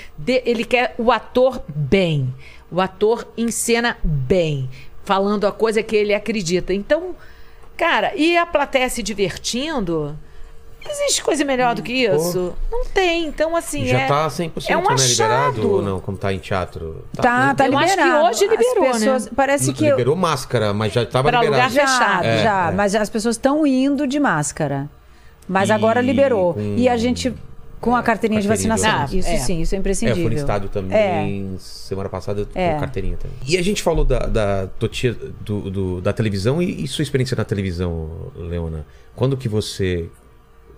ele 0.45 0.63
quer 0.63 0.93
o 0.99 1.11
ator 1.11 1.63
bem. 1.67 2.31
O 2.72 2.80
ator 2.80 3.27
encena 3.38 3.98
bem. 4.03 4.69
Falando 5.03 5.45
a 5.45 5.52
coisa 5.52 5.84
que 5.84 5.95
ele 5.95 6.14
acredita. 6.14 6.73
Então, 6.73 7.15
cara, 7.76 8.14
e 8.15 8.38
a 8.38 8.45
plateia 8.45 8.88
se 8.89 9.03
divertindo? 9.03 10.18
Existe 10.84 11.22
coisa 11.23 11.45
melhor 11.45 11.76
do 11.76 11.84
que 11.84 11.93
isso? 11.93 12.56
Não 12.72 12.85
tem. 12.85 13.26
Então, 13.26 13.56
assim. 13.56 13.85
Já 13.85 13.99
é, 13.99 14.07
tá 14.07 14.27
100% 14.27 14.52
é 14.68 14.76
um 14.77 14.81
né, 14.81 14.95
liberado 14.95 15.72
ou 15.72 15.81
não? 15.81 15.99
Como 15.99 16.18
tá 16.18 16.34
em 16.34 16.39
teatro? 16.39 17.06
Tá, 17.15 17.53
tá 17.53 17.68
Eu 17.68 17.77
acho 17.77 17.88
que 17.95 18.02
liberado. 18.02 18.26
hoje 18.26 18.45
As 18.45 18.52
liberou, 18.52 18.84
né? 18.85 18.91
pessoas- 18.93 19.30
Parece 19.35 19.73
que. 19.73 19.85
eu- 19.85 19.91
Liberou 19.91 20.15
máscara, 20.15 20.73
mas 20.73 20.91
já 20.91 21.06
tava 21.06 21.30
Pra 21.30 21.41
lugar 21.41 21.69
liberado. 21.69 21.91
fechado. 21.91 22.23
Já, 22.23 22.30
É, 22.30 22.43
já. 22.43 22.69
é. 22.69 22.72
Mas 22.73 22.95
as 22.95 23.10
pessoas 23.11 23.35
estão 23.35 23.65
indo 23.68 24.07
de 24.07 24.19
máscara. 24.19 24.89
Mas 25.48 25.69
E 25.69 25.72
agora 25.72 26.02
liberou. 26.02 26.56
com- 26.56 26.76
E 26.77 26.89
a 26.89 26.98
gente. 26.98 27.31
Com 27.81 27.95
a 27.95 28.03
carteirinha 28.03 28.39
de 28.39 28.47
carteirinha 28.47 28.75
de 28.75 28.81
vacinação. 28.81 29.17
Isso 29.19 29.27
É. 29.27 29.37
sim, 29.39 29.61
isso 29.61 29.73
é 29.73 29.77
É, 29.77 29.79
imprescindível. 29.79 30.21
foi 30.23 30.31
no 30.31 30.37
estádio 30.37 30.69
também. 30.69 31.55
Semana 31.57 32.07
passada 32.09 32.47
É. 32.53 32.73
com 32.75 32.79
carteirinha 32.79 33.17
também. 33.17 33.35
E 33.45 33.57
a 33.57 33.61
gente 33.63 33.81
falou 33.81 34.05
da, 34.05 34.19
da 34.19 34.69
do, 35.41 35.69
do- 35.71 36.01
da 36.01 36.13
televisão 36.13 36.61
e, 36.61 36.83
e 36.83 36.87
sua 36.87 37.01
experiência 37.03 37.35
na 37.35 37.43
televisão, 37.43 38.31
Leona. 38.35 38.85
Quando 39.15 39.35
que 39.35 39.49
você. 39.49 40.07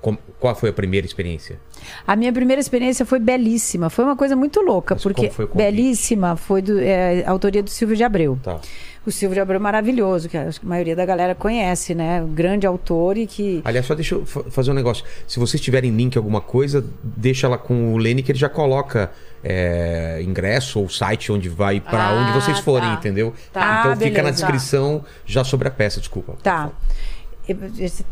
Com- 0.04 0.18
qual 0.40 0.54
foi 0.54 0.70
a 0.70 0.74
primeira 0.74 1.08
experiência? 1.08 1.58
A 2.06 2.16
minha 2.16 2.32
primeira 2.34 2.60
experiência 2.60 3.06
foi 3.06 3.20
belíssima. 3.20 3.90
Foi 3.90 4.04
uma 4.04 4.16
coisa 4.16 4.36
muito 4.36 4.60
louca, 4.62 4.96
Mas 4.96 5.02
porque 5.04 5.30
foi 5.30 5.48
belíssima 5.48 6.36
foi 6.36 6.62
do, 6.62 6.78
é, 6.80 7.24
a 7.26 7.32
autoria 7.32 7.64
do 7.64 7.70
Silvio 7.70 7.96
de 7.96 8.04
Abreu. 8.04 8.38
Tá. 8.44 8.60
O 9.06 9.12
Silvio 9.12 9.34
de 9.36 9.42
Abreu 9.42 9.58
é 9.58 9.60
maravilhoso, 9.60 10.30
que 10.30 10.38
a 10.38 10.50
maioria 10.64 10.96
da 10.96 11.06
galera 11.06 11.36
conhece, 11.36 11.94
né? 11.94 12.22
Um 12.22 12.34
grande 12.34 12.66
autor 12.66 13.18
e 13.18 13.28
que. 13.28 13.62
Aliás, 13.66 13.86
só 13.86 13.94
deixa 13.96 14.16
eu 14.16 14.26
fa- 14.26 14.44
fazer 14.50 14.72
um 14.72 14.74
negócio. 14.74 15.04
Se 15.28 15.40
vocês 15.40 15.62
tiverem 15.62 15.92
link 15.92 16.18
alguma 16.18 16.40
coisa, 16.40 16.84
deixa 17.04 17.48
lá 17.50 17.58
com 17.58 17.94
o 17.94 17.98
Lene 17.98 18.24
que 18.24 18.32
ele 18.32 18.40
já 18.40 18.48
coloca 18.50 19.12
é, 19.44 20.22
ingresso 20.26 20.80
ou 20.80 20.88
site 20.88 21.32
onde 21.34 21.50
vai 21.50 21.82
pra 21.82 22.08
Ah, 22.08 22.14
onde 22.14 22.32
vocês 22.32 22.60
forem, 22.60 22.88
tá. 22.88 22.96
entendeu? 22.96 23.34
Tá. 23.52 23.80
Então 23.82 23.92
Ah, 23.92 23.96
fica 23.98 24.18
na 24.22 24.24
beleza. 24.24 24.32
descrição 24.32 25.04
já 25.26 25.44
sobre 25.44 25.68
a 25.68 25.72
peça, 25.72 26.00
desculpa. 26.00 26.38
Tá. 26.42 26.72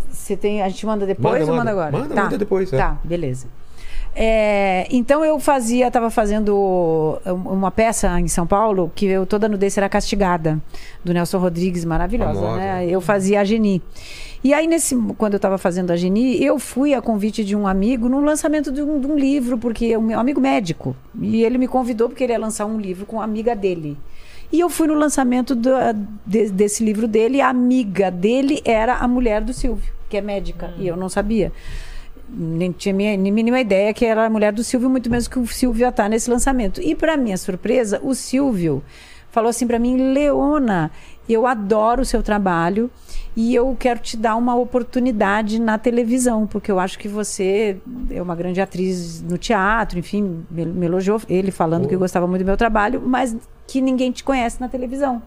Você 0.09 0.35
tem. 0.35 0.61
A 0.61 0.69
gente 0.69 0.85
manda 0.85 1.05
depois 1.05 1.39
Manda, 1.41 1.51
ou 1.51 1.57
manda 1.57 1.71
manda. 1.71 1.87
agora? 1.87 2.03
Manda, 2.03 2.15
tá. 2.15 2.23
manda 2.23 2.37
depois, 2.37 2.71
é. 2.73 2.77
Tá, 2.77 2.97
beleza. 3.03 3.47
É, 4.13 4.87
então 4.91 5.23
eu 5.23 5.39
fazia, 5.39 5.87
estava 5.87 6.09
fazendo 6.09 7.17
uma 7.25 7.71
peça 7.71 8.19
em 8.19 8.27
São 8.27 8.45
Paulo 8.45 8.91
que 8.93 9.05
eu 9.05 9.25
toda 9.25 9.47
nudez 9.47 9.73
será 9.73 9.87
castigada 9.87 10.59
do 11.03 11.13
Nelson 11.13 11.37
Rodrigues, 11.37 11.85
maravilhosa, 11.85 12.39
Famosa. 12.41 12.57
né? 12.57 12.85
Eu 12.89 12.99
fazia 12.99 13.39
a 13.39 13.43
Geni. 13.45 13.81
E 14.43 14.53
aí 14.53 14.67
nesse, 14.67 14.95
quando 15.17 15.33
eu 15.33 15.37
estava 15.37 15.57
fazendo 15.57 15.91
a 15.91 15.95
Geni, 15.95 16.43
eu 16.43 16.59
fui 16.59 16.93
a 16.93 17.01
convite 17.01 17.43
de 17.45 17.55
um 17.55 17.65
amigo 17.65 18.09
no 18.09 18.19
lançamento 18.19 18.69
de 18.69 18.81
um, 18.81 18.99
de 18.99 19.07
um 19.07 19.17
livro, 19.17 19.57
porque 19.57 19.85
é 19.85 19.97
um 19.97 20.01
meu 20.01 20.19
amigo 20.19 20.41
médico 20.41 20.93
e 21.17 21.43
ele 21.45 21.57
me 21.57 21.67
convidou 21.67 22.09
porque 22.09 22.23
ele 22.25 22.33
ia 22.33 22.39
lançar 22.39 22.65
um 22.65 22.77
livro 22.79 23.05
com 23.05 23.17
uma 23.17 23.23
amiga 23.23 23.55
dele. 23.55 23.97
E 24.51 24.59
eu 24.59 24.69
fui 24.69 24.87
no 24.87 24.93
lançamento 24.93 25.55
do- 25.55 25.71
de- 26.25 26.49
desse 26.49 26.83
livro 26.83 27.07
dele. 27.07 27.37
e 27.37 27.41
A 27.41 27.49
amiga 27.49 28.11
dele 28.11 28.61
era 28.65 28.95
a 28.95 29.07
mulher 29.07 29.41
do 29.41 29.53
Silvio, 29.53 29.91
que 30.09 30.17
é 30.17 30.21
médica. 30.21 30.73
E 30.77 30.87
eu 30.87 30.97
não 30.97 31.07
sabia. 31.09 31.51
Nem 32.29 32.71
tinha 32.71 32.93
minha, 32.93 33.15
nem 33.17 33.31
mínima 33.31 33.59
ideia 33.59 33.93
que 33.93 34.05
era 34.05 34.25
a 34.25 34.29
mulher 34.29 34.53
do 34.53 34.63
Silvio, 34.63 34.89
muito 34.89 35.09
menos 35.09 35.27
que 35.27 35.37
o 35.39 35.45
Silvio 35.47 35.81
ia 35.83 35.89
estar 35.89 36.07
nesse 36.09 36.29
lançamento. 36.29 36.81
E, 36.81 36.95
para 36.95 37.17
minha 37.17 37.37
surpresa, 37.37 37.99
o 38.03 38.13
Silvio 38.15 38.81
falou 39.31 39.49
assim 39.49 39.67
para 39.67 39.77
mim: 39.79 40.13
Leona, 40.13 40.91
eu 41.27 41.45
adoro 41.45 42.01
o 42.01 42.05
seu 42.05 42.21
trabalho 42.23 42.89
e 43.35 43.53
eu 43.55 43.75
quero 43.79 43.99
te 43.99 44.15
dar 44.17 44.35
uma 44.35 44.55
oportunidade 44.55 45.59
na 45.59 45.77
televisão, 45.77 46.45
porque 46.47 46.69
eu 46.71 46.79
acho 46.79 46.97
que 46.99 47.07
você 47.07 47.77
é 48.09 48.21
uma 48.21 48.35
grande 48.35 48.59
atriz 48.61 49.21
no 49.21 49.37
teatro, 49.37 49.97
enfim, 49.99 50.43
me, 50.51 50.65
me 50.65 50.85
elogiou 50.85 51.21
ele 51.29 51.51
falando 51.51 51.87
que 51.87 51.95
gostava 51.95 52.27
muito 52.27 52.43
do 52.43 52.47
meu 52.47 52.57
trabalho, 52.57 53.01
mas 53.05 53.35
que 53.71 53.79
ninguém 53.81 54.11
te 54.11 54.21
conhece 54.23 54.59
na 54.59 54.67
televisão. 54.67 55.21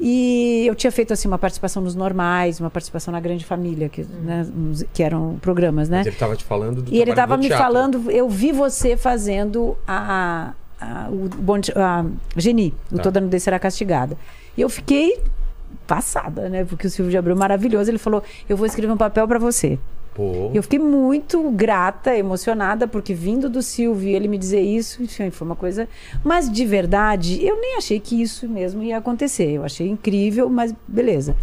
E 0.00 0.64
eu 0.66 0.74
tinha 0.74 0.90
feito 0.90 1.12
assim 1.12 1.28
uma 1.28 1.38
participação 1.38 1.80
nos 1.82 1.94
normais, 1.94 2.58
uma 2.58 2.70
participação 2.70 3.12
na 3.12 3.20
Grande 3.20 3.44
Família, 3.44 3.88
que, 3.88 4.02
né, 4.02 4.44
uns- 4.56 4.84
que 4.92 5.00
eram 5.02 5.38
programas, 5.40 5.88
né? 5.88 5.98
Mas 5.98 6.06
ele 6.08 6.16
tava 6.16 6.34
te 6.34 6.42
falando 6.44 6.82
do 6.82 6.92
E 6.92 7.00
ele 7.00 7.10
estava 7.10 7.36
me 7.36 7.46
teatro. 7.46 7.64
falando, 7.64 8.10
eu 8.10 8.28
vi 8.28 8.50
você 8.50 8.96
fazendo 8.96 9.76
a, 9.86 10.54
a, 10.80 11.08
o 11.08 11.28
bonde, 11.28 11.70
a 11.76 12.04
Geni, 12.36 12.74
o 12.90 12.96
Tá. 12.96 13.02
Toda 13.04 13.20
Nudez 13.20 13.42
Será 13.44 13.58
Castigada. 13.60 14.16
E 14.56 14.60
eu 14.62 14.68
fiquei 14.68 15.20
passada, 15.86 16.48
né? 16.48 16.64
Porque 16.64 16.86
o 16.86 16.90
Silvio 16.90 17.10
de 17.10 17.16
Abreu, 17.16 17.36
maravilhoso, 17.36 17.88
ele 17.90 17.98
falou, 17.98 18.24
eu 18.48 18.56
vou 18.56 18.66
escrever 18.66 18.92
um 18.92 18.96
papel 18.96 19.28
para 19.28 19.38
você. 19.38 19.78
Pô. 20.14 20.50
E 20.52 20.56
eu 20.56 20.62
fiquei 20.62 20.78
muito 20.78 21.50
grata, 21.52 22.14
emocionada, 22.14 22.86
porque 22.86 23.14
vindo 23.14 23.48
do 23.48 23.62
Silvio 23.62 24.14
ele 24.14 24.28
me 24.28 24.36
dizer 24.36 24.60
isso, 24.60 25.02
enfim, 25.02 25.30
foi 25.30 25.46
uma 25.46 25.56
coisa. 25.56 25.88
Mas 26.22 26.50
de 26.50 26.66
verdade, 26.66 27.44
eu 27.44 27.58
nem 27.60 27.76
achei 27.76 27.98
que 27.98 28.20
isso 28.20 28.46
mesmo 28.48 28.82
ia 28.82 28.98
acontecer. 28.98 29.50
Eu 29.50 29.64
achei 29.64 29.88
incrível, 29.88 30.50
mas 30.50 30.74
beleza. 30.86 31.34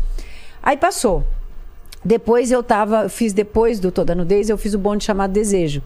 Aí 0.62 0.78
passou. 0.78 1.24
Depois 2.06 2.52
eu 2.52 2.62
tava, 2.62 3.04
eu 3.04 3.10
fiz 3.10 3.34
depois 3.34 3.80
do 3.80 3.92
Toda 3.92 4.16
Nudez, 4.16 4.50
eu 4.50 4.58
fiz 4.58 4.74
o 4.74 4.80
bonde 4.80 5.04
chamado 5.04 5.32
Desejo, 5.32 5.82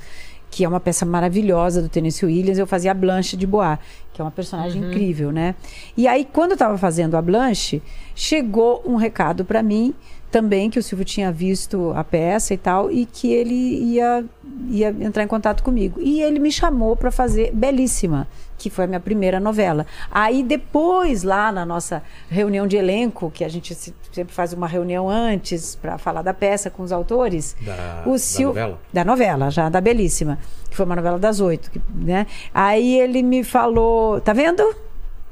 que 0.51 0.64
é 0.64 0.68
uma 0.68 0.80
peça 0.80 1.05
maravilhosa 1.05 1.81
do 1.81 1.89
Tennessee 1.89 2.27
Williams. 2.27 2.60
Eu 2.60 2.68
fazia 2.68 2.91
a 2.91 2.93
Blanche 2.93 3.35
de 3.35 3.47
Bois, 3.47 3.80
que 4.14 4.22
é 4.22 4.23
uma 4.23 4.30
personagem 4.30 4.84
incrível, 4.84 5.31
né? 5.31 5.55
E 5.97 6.07
aí, 6.07 6.27
quando 6.31 6.51
eu 6.51 6.57
tava 6.57 6.77
fazendo 6.77 7.15
a 7.15 7.22
Blanche, 7.22 7.81
chegou 8.14 8.84
um 8.85 8.95
recado 8.95 9.43
para 9.43 9.64
mim 9.64 9.95
também 10.34 10.68
que 10.68 10.80
o 10.80 10.84
Silvio 10.84 11.05
tinha 11.05 11.31
visto 11.31 11.93
a 11.95 12.03
peça 12.03 12.55
e 12.55 12.57
tal 12.57 12.91
e 12.91 13.05
que 13.05 13.31
ele 13.31 13.53
ia 13.53 14.26
ia 14.69 14.89
entrar 15.01 15.23
em 15.23 15.27
contato 15.27 15.61
comigo. 15.64 15.99
E 16.01 16.22
ele 16.22 16.39
me 16.39 16.51
chamou 16.51 16.95
para 16.95 17.11
fazer 17.11 17.51
Belíssima, 17.53 18.27
que 18.57 18.69
foi 18.69 18.85
a 18.85 18.88
minha 18.88 18.99
primeira 18.99 19.39
novela. 19.39 19.85
Aí 20.11 20.41
depois 20.43 21.22
lá 21.23 21.51
na 21.51 21.65
nossa 21.65 22.01
reunião 22.30 22.65
de 22.65 22.76
elenco, 22.77 23.30
que 23.31 23.43
a 23.43 23.49
gente 23.49 23.73
se- 23.76 23.93
sempre 24.11 24.34
faz 24.34 24.53
uma 24.53 24.68
reunião 24.68 25.07
antes 25.10 25.76
para 25.76 25.97
falar 25.97 26.22
da 26.22 26.34
peça 26.34 26.69
com 26.69 26.81
os 26.84 26.91
autores, 26.91 27.55
Da- 27.61 28.03
o 28.05 28.11
da 28.14 28.18
Sil- 28.22 28.49
novela? 28.49 28.80
da 28.91 29.03
novela, 29.05 29.49
já 29.51 29.69
da 29.69 29.80
Belíssima, 29.81 30.39
que 30.69 30.76
foi 30.76 30.85
uma 30.85 30.95
novela 30.95 31.19
das 31.19 31.39
oito, 31.39 31.69
né? 31.93 32.26
Aí 32.53 32.99
ele 32.99 33.22
me 33.22 33.43
falou, 33.43 34.19
tá 34.22 34.34
vendo? 34.34 34.64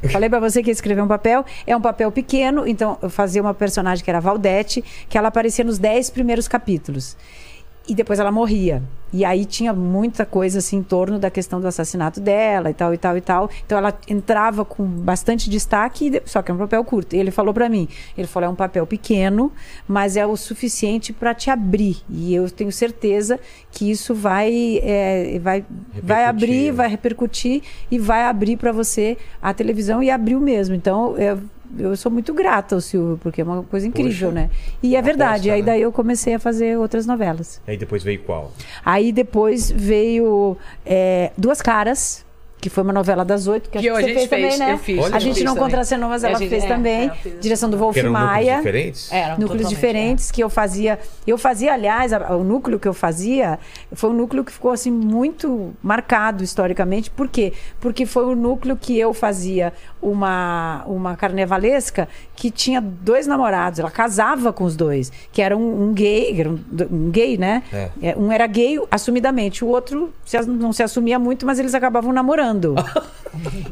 Falei 0.10 0.30
pra 0.30 0.40
você 0.40 0.64
que 0.64 0.70
ia 0.70 0.74
escrever 0.74 1.02
um 1.02 1.08
papel. 1.08 1.46
É 1.66 1.76
um 1.76 1.82
papel 1.82 2.12
pequeno, 2.12 2.68
então 2.68 2.98
eu 3.02 3.10
fazia 3.10 3.42
uma 3.42 3.54
personagem 3.54 4.04
que 4.04 4.10
era 4.10 4.20
Valdete, 4.20 4.84
que 5.08 5.18
ela 5.18 5.28
aparecia 5.28 5.64
nos 5.64 5.78
dez 5.78 6.10
primeiros 6.10 6.48
capítulos. 6.48 7.16
E 7.88 7.94
depois 7.94 8.20
ela 8.20 8.32
morria. 8.32 8.82
E 9.14 9.26
aí 9.26 9.44
tinha 9.46 9.74
muita 9.74 10.26
coisa 10.26 10.60
assim 10.60 10.78
em 10.78 10.84
torno 10.84 11.20
da 11.20 11.30
questão 11.30 11.60
do 11.60 11.68
assassinato 11.68 12.20
dela 12.22 12.70
e 12.70 12.74
tal 12.74 12.94
e 12.94 12.98
tal 12.98 13.18
e 13.18 13.22
tal. 13.22 13.50
Então 13.66 13.78
ela 13.78 13.98
entrava 14.08 14.64
com 14.64 14.86
bastante 14.86 15.50
destaque, 15.50 16.10
de- 16.10 16.22
só 16.26 16.42
que 16.42 16.50
é 16.50 16.54
um 16.54 16.58
papel 16.58 16.84
curto. 16.84 17.16
E 17.16 17.20
ele 17.20 17.32
falou 17.32 17.54
pra 17.54 17.68
mim, 17.68 17.88
ele 18.18 18.28
falou 18.28 18.48
é 18.48 18.52
um 18.52 18.56
papel 18.56 18.88
pequeno, 18.88 19.52
mas 19.88 20.16
é 20.16 20.26
o 20.26 20.36
suficiente 20.38 21.12
pra 21.12 21.34
te 21.34 21.50
abrir. 21.50 21.98
E 22.10 22.34
eu 22.34 22.50
tenho 22.50 22.72
certeza 22.72 23.40
que 23.72 23.90
isso 23.92 24.16
vai 24.16 24.80
é, 24.82 25.40
vai 25.42 25.66
vai 26.02 26.26
abrir, 26.26 26.66
né? 26.68 26.72
vai 26.72 26.88
repercutir 26.90 27.62
e 27.90 27.98
vai 28.00 28.24
abrir 28.24 28.58
pra 28.58 28.72
você 28.72 29.18
a 29.42 29.54
televisão 29.54 30.02
e 30.02 30.10
abriu 30.10 30.40
mesmo. 30.40 30.74
Então 30.76 31.18
eu, 31.18 31.40
eu 31.80 31.96
sou 31.96 32.12
muito 32.12 32.34
grata 32.34 32.76
ao 32.76 32.82
Silvio 32.82 33.18
porque 33.22 33.42
é 33.42 33.44
uma 33.44 33.64
coisa 33.64 33.88
incrível, 33.88 34.30
Poxa, 34.30 34.42
né? 34.42 34.50
E 34.82 34.96
é 34.96 35.02
verdade. 35.02 35.50
aposta, 35.50 35.54
aí 35.54 35.60
né? 35.62 35.66
daí 35.66 35.82
eu 35.82 35.92
comecei 35.92 36.34
a 36.34 36.40
fazer 36.40 36.78
outras 36.78 37.06
novelas. 37.06 37.62
Aí 37.68 37.78
depois 37.78 38.04
veio 38.04 38.20
qual? 38.24 38.52
Aí 38.86 39.12
depois 39.12 39.70
veio 39.72 40.58
é, 40.86 41.32
Duas 41.38 41.62
Caras, 41.62 42.26
que 42.60 42.70
foi 42.70 42.84
uma 42.84 42.94
novela 42.94 43.26
das 43.26 43.48
oito, 43.48 43.72
que, 43.72 43.80
Que 43.80 43.90
a 43.90 43.96
você 43.96 44.04
gente 44.04 44.14
fez, 44.14 44.30
também, 44.30 44.48
fez, 44.50 44.60
né? 44.60 44.74
eu 44.74 44.78
fiz, 44.78 45.00
Olha 45.00 45.16
a 45.16 45.18
eu 45.18 45.20
gente 45.20 45.34
fiz 45.34 45.44
não 45.44 45.54
também. 45.56 45.64
contracenou, 45.68 46.10
mas 46.10 46.24
A 46.24 46.30
ela 46.30 46.38
gente- 46.38 46.50
fez 46.50 46.64
é, 46.64 46.68
também. 46.68 47.08
é, 47.08 47.14
fiz 47.16 47.40
direção 47.40 47.68
do 47.72 47.76
Wolf 47.76 47.94
Que 47.96 48.02
eram 48.02 48.12
núcleos 48.12 48.30
Maia. 48.32 48.58
diferentes? 48.58 49.12
Eram 49.12 49.38
núcleos 49.40 49.68
diferentes 49.68 50.30
que 50.30 50.44
eu 50.44 50.48
fazia. 50.50 51.00
Eu 51.26 51.40
fazia, 51.40 51.74
aliás, 51.74 52.14
a- 52.14 52.36
o 52.36 52.44
núcleo 52.44 52.78
que 52.78 52.88
eu 52.88 52.94
fazia 52.94 53.58
foi 53.94 54.12
um 54.12 54.14
núcleo 54.14 54.44
que 54.44 54.52
ficou 54.52 54.70
assim 54.70 54.92
muito 54.92 55.74
marcado 55.82 56.44
historicamente. 56.44 57.10
Por 57.10 57.28
quê? 57.28 57.52
Porque 57.80 58.06
foi 58.06 58.26
o 58.26 58.36
núcleo 58.36 58.78
que 58.80 58.96
eu 58.96 59.12
fazia 59.12 59.74
uma, 60.02 60.84
uma 60.86 61.16
carnevalesca 61.16 62.08
que 62.36 62.50
tinha 62.50 62.82
dois 62.82 63.28
namorados. 63.28 63.80
Ela 63.80 63.92
casava 63.92 64.52
com 64.52 64.64
os 64.64 64.76
dois, 64.76 65.12
que 65.32 65.42
era 65.42 65.56
um, 65.56 65.90
um 65.90 65.94
gay, 65.94 66.40
era 66.40 66.50
um, 66.50 66.60
um 66.92 67.10
gay, 67.12 67.38
né? 67.38 67.64
É. 67.72 67.90
É, 68.02 68.16
Um 68.18 68.32
era 68.32 68.48
gay 68.48 68.82
assumidamente, 68.90 69.64
o 69.64 69.68
outro 69.68 70.14
não 70.48 70.74
se 70.74 70.84
assumia 70.84 71.20
muito, 71.20 71.46
mas 71.46 71.60
eles 71.60 71.74
acabavam 71.74 72.12
namorando. 72.12 72.76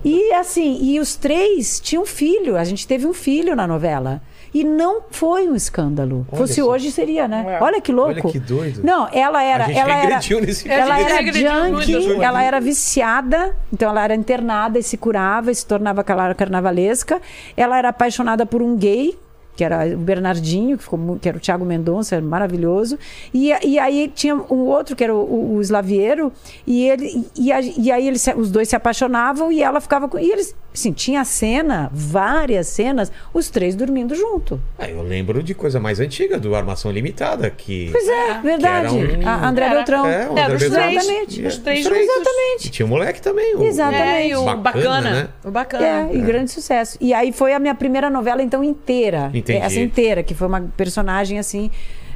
E 0.05 0.31
assim, 0.35 0.79
e 0.81 1.01
os 1.01 1.17
três 1.17 1.81
tinham 1.81 2.05
filho. 2.05 2.55
A 2.55 2.63
gente 2.63 2.87
teve 2.87 3.05
um 3.05 3.13
filho 3.13 3.57
na 3.57 3.67
novela. 3.67 4.21
E 4.53 4.63
não 4.63 5.01
foi 5.11 5.47
um 5.47 5.55
escândalo. 5.55 6.25
Olha 6.31 6.37
Fosse 6.39 6.55
só. 6.61 6.67
hoje 6.69 6.91
seria, 6.91 7.27
né? 7.27 7.57
É. 7.59 7.63
Olha 7.63 7.79
que 7.79 7.91
louco. 7.91 8.11
Olha 8.11 8.21
que 8.31 8.39
doido. 8.39 8.81
Não, 8.83 9.07
ela 9.11 9.43
era, 9.43 9.71
ela 9.71 9.93
era, 9.95 10.01
regrediu 10.15 10.41
nesse 10.41 10.69
ela 10.69 10.99
era 10.99 11.21
junkie, 11.23 12.01
Ju. 12.01 12.21
ela 12.21 12.41
era 12.43 12.59
viciada, 12.59 13.55
então 13.71 13.89
ela 13.89 14.03
era 14.03 14.15
internada 14.15 14.79
e 14.79 14.83
se 14.83 14.97
curava 14.97 15.51
e 15.51 15.55
se 15.55 15.65
tornava 15.65 16.01
aquela 16.01 16.33
carnavalesca. 16.33 17.21
Ela 17.55 17.77
era 17.77 17.89
apaixonada 17.89 18.45
por 18.45 18.61
um 18.61 18.75
gay 18.75 19.17
que 19.55 19.63
era 19.65 19.85
o 19.93 19.97
Bernardinho, 19.97 20.77
que, 20.77 20.83
ficou, 20.85 21.19
que 21.21 21.27
era 21.27 21.37
o 21.37 21.41
Thiago 21.41 21.65
Mendonça, 21.65 22.15
era 22.15 22.23
maravilhoso. 22.23 22.97
E, 23.33 23.51
e 23.67 23.77
aí 23.77 24.09
tinha 24.15 24.33
um 24.33 24.59
outro, 24.65 24.95
que 24.95 25.03
era 25.03 25.13
o, 25.13 25.19
o, 25.19 25.55
o 25.55 25.61
Slaviero, 25.61 26.31
e, 26.65 26.85
ele, 26.87 27.25
e, 27.37 27.51
a- 27.51 27.59
e 27.59 27.91
aí 27.91 28.07
eles, 28.07 28.25
os 28.37 28.49
dois 28.49 28.69
se 28.69 28.77
apaixonavam 28.77 29.51
e 29.51 29.61
ela 29.61 29.81
ficava 29.81 30.07
com. 30.07 30.17
E 30.17 30.31
eles, 30.31 30.55
assim, 30.79 30.91
tinha 30.93 31.23
cena, 31.25 31.89
várias 31.93 32.67
cenas, 32.67 33.11
os 33.33 33.49
três 33.49 33.75
dormindo 33.75 34.15
junto. 34.15 34.59
Ah, 34.77 34.87
eu 34.89 35.01
lembro 35.01 35.43
de 35.43 35.53
coisa 35.53 35.79
mais 35.79 35.99
antiga, 35.99 36.39
do 36.39 36.55
Armação 36.55 36.91
Limitada, 36.91 37.49
que... 37.49 37.89
Pois 37.91 38.07
é, 38.07 38.33
verdade. 38.41 38.89
que 38.95 39.03
era 39.03 39.19
um- 39.19 39.27
A 39.27 39.47
André 39.47 39.65
Era- 39.65 39.75
Beltrão. 39.75 40.05
É, 40.07 40.29
o 40.29 40.37
É, 40.37 40.43
André 40.43 40.47
dos 40.47 40.59
Beltrão. 40.61 40.81
três. 40.89 40.95
Exatamente. 41.03 41.47
Os 41.47 41.57
três 41.57 41.79
Os 41.79 41.85
três. 41.91 42.09
Exatamente. 42.09 42.67
E 42.67 42.69
tinha 42.69 42.85
o 42.85 42.89
moleque 42.89 43.21
também. 43.21 43.55
O... 43.55 43.63
Exatamente. 43.63 44.31
É, 44.31 44.37
o 44.37 44.43
Bacana, 44.43 44.61
bacana. 44.61 45.11
né? 45.11 45.27
O 45.43 45.51
bacana. 45.51 45.85
É, 45.85 46.15
e 46.15 46.19
grande 46.21 46.51
sucesso. 46.51 46.97
E 47.01 47.13
aí 47.13 47.31
foi 47.31 47.53
a 47.53 47.59
minha 47.59 47.75
primeira 47.75 48.09
novela, 48.09 48.41
então, 48.41 48.63
inteira. 48.63 49.29
Entendi. 49.33 49.59
Essa 49.59 49.79
inteira, 49.79 50.23
que 50.23 50.33
foi 50.33 50.47
uma 50.47 50.61
personagem 50.77 51.37
assim. 51.39 51.69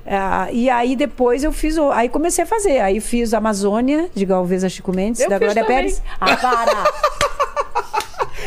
ah, 0.06 0.48
e 0.52 0.70
aí 0.70 0.96
depois 0.96 1.44
eu 1.44 1.52
fiz. 1.52 1.78
o- 1.78 1.92
Aí 1.92 2.10
comecei 2.10 2.44
a 2.44 2.48
fazer. 2.48 2.80
Aí 2.80 3.00
fiz 3.00 3.34
Amazônia, 3.34 4.10
de 4.14 4.26
Galvez 4.26 4.64
a 4.64 4.70
Chico 4.70 4.94
Mendes, 4.96 5.22
Eu 5.22 5.30
da 5.30 5.38
Glória 5.40 5.62
também. 5.64 5.78
Pérez. 5.78 6.02
Ah, 6.20 6.36
para! 6.38 6.84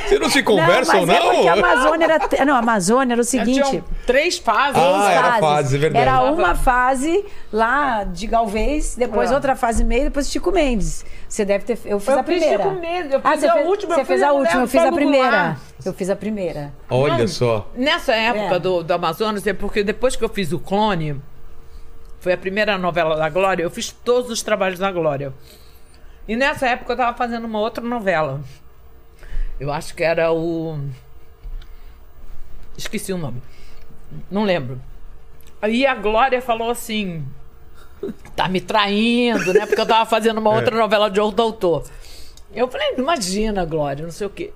Vocês 0.07 0.21
não 0.21 0.29
se 0.31 0.43
conversam, 0.43 1.01
não, 1.01 1.07
mas 1.07 1.19
não? 1.19 1.31
é 1.31 1.35
porque 1.35 1.49
a 1.49 1.53
Amazônia 1.55 2.05
era. 2.05 2.45
Não, 2.45 2.55
a 2.55 2.59
Amazônia 2.59 3.15
era 3.15 3.21
o 3.21 3.25
seguinte. 3.25 3.83
Três 4.07 4.39
fases. 4.39 4.77
Ah, 4.83 4.93
três 5.05 5.11
era 5.19 5.23
fases. 5.23 5.41
fase, 5.41 5.77
é 5.77 5.79
verdade. 5.79 6.03
Era 6.09 6.23
uma 6.33 6.55
fase 6.55 7.25
lá 7.53 8.05
de 8.05 8.27
Galvez, 8.27 8.95
depois 8.97 9.31
Ah. 9.31 9.35
outra 9.35 9.57
fase 9.57 9.85
meio, 9.85 10.05
depois 10.05 10.31
Chico 10.31 10.51
Mendes. 10.53 11.05
Você 11.29 11.45
deve 11.45 11.65
ter. 11.65 11.79
Eu 11.85 11.99
fiz 11.99 12.09
Eu 12.09 12.15
a 12.21 12.23
fiz 12.25 12.39
primeira. 12.39 12.63
Chico 12.65 12.75
Mendes, 12.81 13.13
eu 13.13 13.21
ah, 13.25 13.31
fiz 13.33 13.41
você 13.41 13.47
a 13.49 13.53
fez, 13.53 13.67
última, 13.67 13.95
Você 13.95 14.01
eu 14.01 14.05
fez 14.07 14.21
fiz 14.21 14.29
a 14.29 14.33
última, 14.33 14.61
eu 14.63 14.69
fiz 14.69 14.85
a 14.85 14.93
primeira. 14.93 15.57
Eu 15.85 15.93
fiz 15.93 16.11
a 16.11 16.17
primeira. 16.17 16.73
Olha 16.91 17.13
Mano, 17.15 17.29
só. 17.29 17.69
Nessa 17.75 18.15
época 18.15 18.57
É. 18.57 18.59
do, 18.59 18.83
do 18.83 18.93
Amazonas, 18.95 19.47
é 19.47 19.53
porque 19.53 19.83
depois 19.83 20.17
que 20.17 20.25
eu 20.25 20.29
fiz 20.29 20.53
o 20.53 20.59
Clone, 20.59 21.21
foi 22.21 22.33
a 22.33 22.37
primeira 22.39 22.77
novela 22.79 23.17
da 23.17 23.29
Glória, 23.29 23.63
eu 23.63 23.71
fiz 23.71 23.91
todos 23.93 24.31
os 24.31 24.43
trabalhos 24.43 24.79
da 24.79 24.91
Glória. 24.91 25.33
E 26.29 26.35
nessa 26.35 26.67
época 26.67 26.93
eu 26.93 26.97
tava 26.97 27.17
fazendo 27.17 27.45
uma 27.45 27.61
outra 27.61 27.85
novela. 27.85 28.41
Eu 29.59 29.73
acho 29.73 29.95
que 29.95 30.03
era 30.03 30.33
o. 30.33 30.79
Esqueci 32.77 33.13
o 33.13 33.19
nome. 33.19 33.43
Não 34.31 34.45
lembro. 34.45 34.81
Aí 35.61 35.87
a 35.87 35.95
Glória 35.95 36.41
falou 36.43 36.71
assim. 36.71 37.25
Tá 38.35 38.49
me 38.49 38.61
traindo, 38.61 39.55
né? 39.55 39.65
Porque 39.65 39.81
eu 39.81 39.87
tava 39.87 40.05
fazendo 40.09 40.39
uma 40.39 40.51
outra 40.55 40.77
novela 40.77 41.11
de 41.11 41.19
outro 41.19 41.43
autor. 41.43 41.85
Eu 42.53 42.69
falei, 42.69 42.95
imagina, 42.97 43.65
Glória, 43.65 44.05
não 44.05 44.13
sei 44.13 44.27
o 44.27 44.31
quê. 44.31 44.53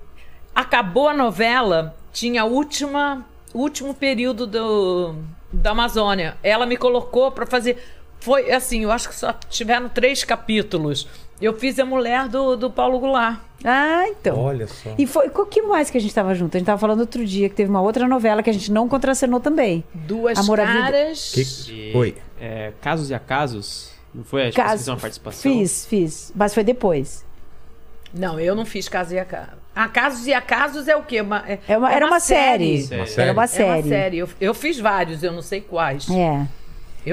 Acabou 0.53 1.07
a 1.07 1.13
novela, 1.13 1.95
tinha 2.13 2.43
a 2.43 2.45
última, 2.45 3.25
o 3.53 3.59
último 3.59 3.93
período 3.93 4.45
do, 4.45 5.15
da 5.51 5.71
Amazônia. 5.71 6.37
Ela 6.43 6.65
me 6.65 6.77
colocou 6.77 7.31
pra 7.31 7.45
fazer. 7.45 7.83
Foi 8.19 8.51
assim, 8.51 8.83
eu 8.83 8.91
acho 8.91 9.09
que 9.09 9.15
só 9.15 9.33
tiveram 9.49 9.89
três 9.89 10.23
capítulos. 10.23 11.07
Eu 11.41 11.53
fiz 11.57 11.79
a 11.79 11.85
mulher 11.85 12.27
do, 12.27 12.55
do 12.55 12.69
Paulo 12.69 12.99
Goulart. 12.99 13.39
Ah, 13.63 14.05
então. 14.07 14.37
Olha 14.39 14.67
só. 14.67 14.93
E 14.97 15.05
foi. 15.07 15.27
O 15.27 15.45
que 15.45 15.61
mais 15.61 15.89
que 15.89 15.97
a 15.97 16.01
gente 16.01 16.13
tava 16.13 16.33
junto? 16.35 16.55
A 16.55 16.59
gente 16.59 16.65
tava 16.67 16.79
falando 16.79 16.99
outro 17.01 17.25
dia 17.25 17.47
que 17.49 17.55
teve 17.55 17.69
uma 17.69 17.81
outra 17.81 18.07
novela 18.07 18.41
que 18.43 18.49
a 18.49 18.53
gente 18.53 18.71
não 18.71 18.87
contracenou 18.87 19.39
também. 19.39 19.83
Duas 19.93 20.37
Amor 20.37 20.57
caras. 20.57 21.31
Que- 21.33 21.91
E, 21.91 21.97
Oi. 21.97 22.15
é, 22.39 22.71
casos 22.81 23.09
e 23.09 23.13
acasos. 23.13 23.91
Não 24.13 24.23
foi? 24.23 24.43
Acho 24.47 24.51
que 24.51 24.55
você 24.57 24.61
Caso- 24.63 24.77
fez 24.77 24.87
uma 24.87 24.97
participação. 24.97 25.41
Fiz, 25.41 25.85
fiz. 25.85 26.31
Mas 26.35 26.53
foi 26.53 26.63
depois. 26.63 27.23
Não, 28.13 28.37
eu 28.39 28.53
não 28.55 28.65
fiz 28.65 28.89
Casos 28.89 29.13
e 29.13 29.19
Acasos. 29.19 29.53
Acasos 29.73 30.27
e 30.27 30.33
Acasos 30.33 30.87
é 30.89 30.95
o 30.97 31.03
quê? 31.03 31.21
Uma, 31.21 31.45
é, 31.49 31.59
É 31.65 31.77
uma- 31.77 31.89
é 31.91 31.95
era 31.95 32.05
uma 32.07 32.19
série. 32.19 32.81
Série. 32.81 33.01
Uma 33.01 33.21
Era 33.23 33.31
uma 33.33 33.43
É 33.43 33.47
série. 33.47 33.69
uma 33.69 33.83
série. 33.83 34.17
Eu, 34.17 34.29
eu 34.41 34.53
fiz 34.53 34.77
vários, 34.77 35.23
eu 35.23 35.31
não 35.31 35.41
sei 35.41 35.61
quais. 35.61 36.09
É. 36.09 36.45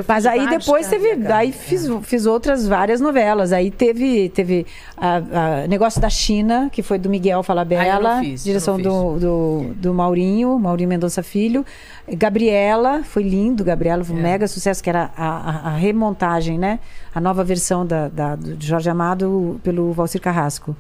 Mas 0.06 0.26
aí 0.26 0.46
depois 0.48 0.86
teve. 0.86 1.12
Acasos. 1.12 1.30
Aí 1.30 1.50
fiz, 1.52 1.88
fiz 2.02 2.26
outras 2.26 2.68
várias 2.68 3.00
novelas. 3.00 3.52
Aí 3.52 3.70
teve, 3.70 4.28
teve 4.28 4.66
a, 4.96 5.16
a 5.62 5.66
Negócio 5.66 5.98
da 6.00 6.10
China, 6.10 6.68
que 6.70 6.82
foi 6.82 6.98
do 6.98 7.08
Miguel 7.08 7.42
Falabella. 7.42 8.20
Fiz, 8.20 8.44
direção 8.44 8.76
do, 8.78 9.18
do, 9.18 9.74
do 9.76 9.94
Maurinho, 9.94 10.58
Maurinho 10.58 10.88
Mendonça 10.90 11.22
Filho. 11.22 11.64
Gabriela, 12.12 13.02
foi 13.04 13.22
lindo, 13.22 13.62
Gabriela, 13.64 14.02
foi 14.04 14.16
um 14.16 14.18
É. 14.18 14.22
mega 14.22 14.48
sucesso, 14.48 14.82
que 14.82 14.90
era 14.90 15.10
a, 15.16 15.28
a- 15.28 15.68
a 15.68 15.76
remontagem, 15.76 16.58
né? 16.58 16.78
A 17.14 17.20
nova 17.20 17.44
versão 17.44 17.86
da, 17.86 18.08
da- 18.08 18.34
do 18.36 18.56
Jorge 18.62 18.90
Amado 18.90 19.60
pelo 19.62 19.92
Valcir 19.92 20.20
Carrasco. 20.20 20.76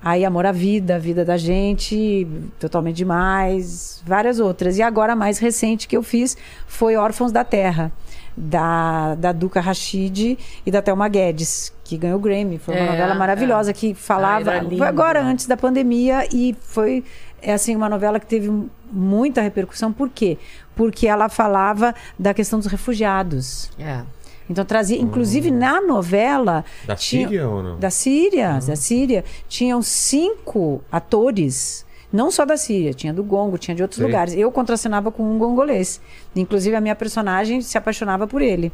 Aí 0.00 0.24
Amor 0.24 0.46
à 0.46 0.52
Vida, 0.52 0.94
A 0.94 0.98
Vida 0.98 1.24
da 1.24 1.36
Gente, 1.36 2.24
Totalmente 2.60 2.96
Demais, 2.96 4.00
várias 4.06 4.38
outras. 4.38 4.78
E 4.78 4.82
agora 4.82 5.12
a 5.12 5.16
mais 5.16 5.38
recente 5.38 5.88
que 5.88 5.96
eu 5.96 6.02
fiz 6.04 6.36
foi 6.68 6.94
Órfãos 6.96 7.32
da 7.32 7.42
Terra, 7.42 7.90
da, 8.38 9.14
da 9.16 9.32
Duca 9.32 9.60
Rachid 9.60 10.38
e 10.64 10.70
da 10.70 10.80
Thelma 10.80 11.08
Guedes, 11.08 11.72
que 11.84 11.96
ganhou 11.96 12.18
o 12.18 12.20
Grammy. 12.20 12.58
Foi 12.58 12.74
uma 12.74 12.84
É, 12.84 12.90
novela 12.90 13.14
maravilhosa 13.14 13.70
é. 13.70 13.74
que 13.74 13.94
falava. 13.94 14.50
Ah, 14.50 14.54
era 14.54 14.62
lindo, 14.64 14.78
foi 14.78 14.86
agora, 14.86 15.22
né? 15.22 15.30
antes 15.30 15.46
da 15.46 15.56
pandemia, 15.56 16.26
e 16.32 16.54
foi 16.60 17.04
é 17.42 17.52
assim 17.52 17.74
uma 17.76 17.88
novela 17.88 18.18
que 18.18 18.26
teve 18.26 18.50
muita 18.92 19.40
repercussão. 19.40 19.92
Por 19.92 20.08
quê? 20.08 20.38
Porque 20.74 21.06
ela 21.06 21.28
falava 21.28 21.94
da 22.18 22.32
questão 22.34 22.58
dos 22.58 22.66
refugiados. 22.68 23.70
É. 23.78 24.02
Então 24.50 24.64
trazia, 24.64 24.98
inclusive 24.98 25.50
na 25.50 25.80
novela. 25.80 26.64
Da 26.86 26.96
tinha- 26.96 27.28
Síria 27.28 27.48
ou 27.48 27.62
não? 27.62 27.78
Da 27.78 27.90
Síria, 27.90 28.58
da 28.66 28.76
Síria. 28.76 29.24
Tinham 29.48 29.82
cinco 29.82 30.82
atores. 30.90 31.84
Não 32.12 32.30
só 32.30 32.46
da 32.46 32.56
Síria, 32.56 32.94
tinha 32.94 33.12
do 33.12 33.22
Gongo, 33.22 33.58
tinha 33.58 33.74
de 33.74 33.82
outros 33.82 33.98
Sei. 33.98 34.06
lugares. 34.06 34.34
Eu 34.34 34.50
contracenava 34.50 35.10
com 35.12 35.22
um 35.22 35.38
gongolês. 35.38 36.00
Inclusive, 36.34 36.74
a 36.74 36.80
minha 36.80 36.94
personagem 36.94 37.60
se 37.60 37.76
apaixonava 37.76 38.26
por 38.26 38.40
ele. 38.40 38.72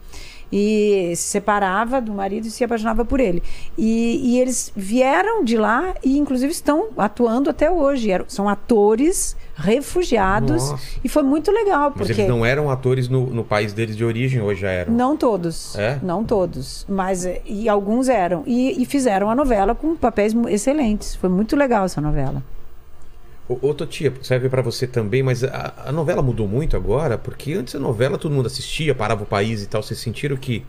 E 0.53 1.13
se 1.17 1.31
separava 1.31 2.01
do 2.01 2.13
marido 2.13 2.47
e 2.47 2.51
se 2.51 2.63
apaixonava 2.63 3.05
por 3.05 3.19
ele. 3.19 3.43
E, 3.77 4.21
e 4.23 4.41
eles 4.41 4.71
vieram 4.77 5.43
de 5.43 5.57
lá 5.57 5.95
e, 6.05 6.17
inclusive, 6.17 6.53
estão 6.53 6.91
atuando 6.97 7.51
até 7.51 7.69
hoje. 7.69 8.09
Eram- 8.13 8.27
são 8.29 8.49
atores 8.49 9.35
refugiados. 9.57 10.71
Nossa. 10.71 10.85
E 11.03 11.09
foi 11.09 11.23
muito 11.25 11.51
legal, 11.51 11.91
Mas 11.97 12.07
porque. 12.07 12.13
eles 12.23 12.29
não 12.29 12.45
eram 12.47 12.71
atores 12.71 13.09
no, 13.09 13.27
no 13.27 13.43
país 13.43 13.73
deles 13.73 13.97
de 13.97 14.05
origem, 14.05 14.41
hoje 14.43 14.61
já 14.61 14.71
eram? 14.71 14.93
Não 14.93 15.17
todos. 15.17 15.77
É? 15.77 15.99
Não 16.03 16.23
todos. 16.23 16.87
Mas 16.89 17.25
eh, 17.27 17.41
e 17.45 17.69
alguns 17.69 18.09
eram. 18.09 18.45
E, 18.47 18.81
e 18.81 18.87
fizeram 18.87 19.29
a 19.31 19.35
novela 19.35 19.75
com 19.75 19.97
papéis 19.97 20.33
excelentes. 20.49 21.17
Foi 21.17 21.29
muito 21.29 21.57
legal 21.57 21.85
essa 21.87 22.01
novela. 22.01 22.43
Ô, 23.49 23.75
Totia, 23.75 24.13
serve 24.23 24.49
pra 24.49 24.63
você 24.63 24.87
também, 24.87 25.23
mas 25.23 25.45
a, 25.45 25.75
a 25.87 25.93
novela 25.93 26.23
mudou 26.23 26.49
muito 26.49 26.77
agora, 26.77 27.19
porque 27.19 27.53
antes 27.53 27.75
a 27.75 27.79
novela 27.79 28.17
todo 28.17 28.33
mundo 28.33 28.47
assistia, 28.47 28.95
parava 28.95 29.23
o 29.23 29.27
país 29.27 29.63
e 29.63 29.67
tal. 29.69 29.83
Vocês 29.83 30.01
sentiram 30.01 30.35
que 30.37 30.65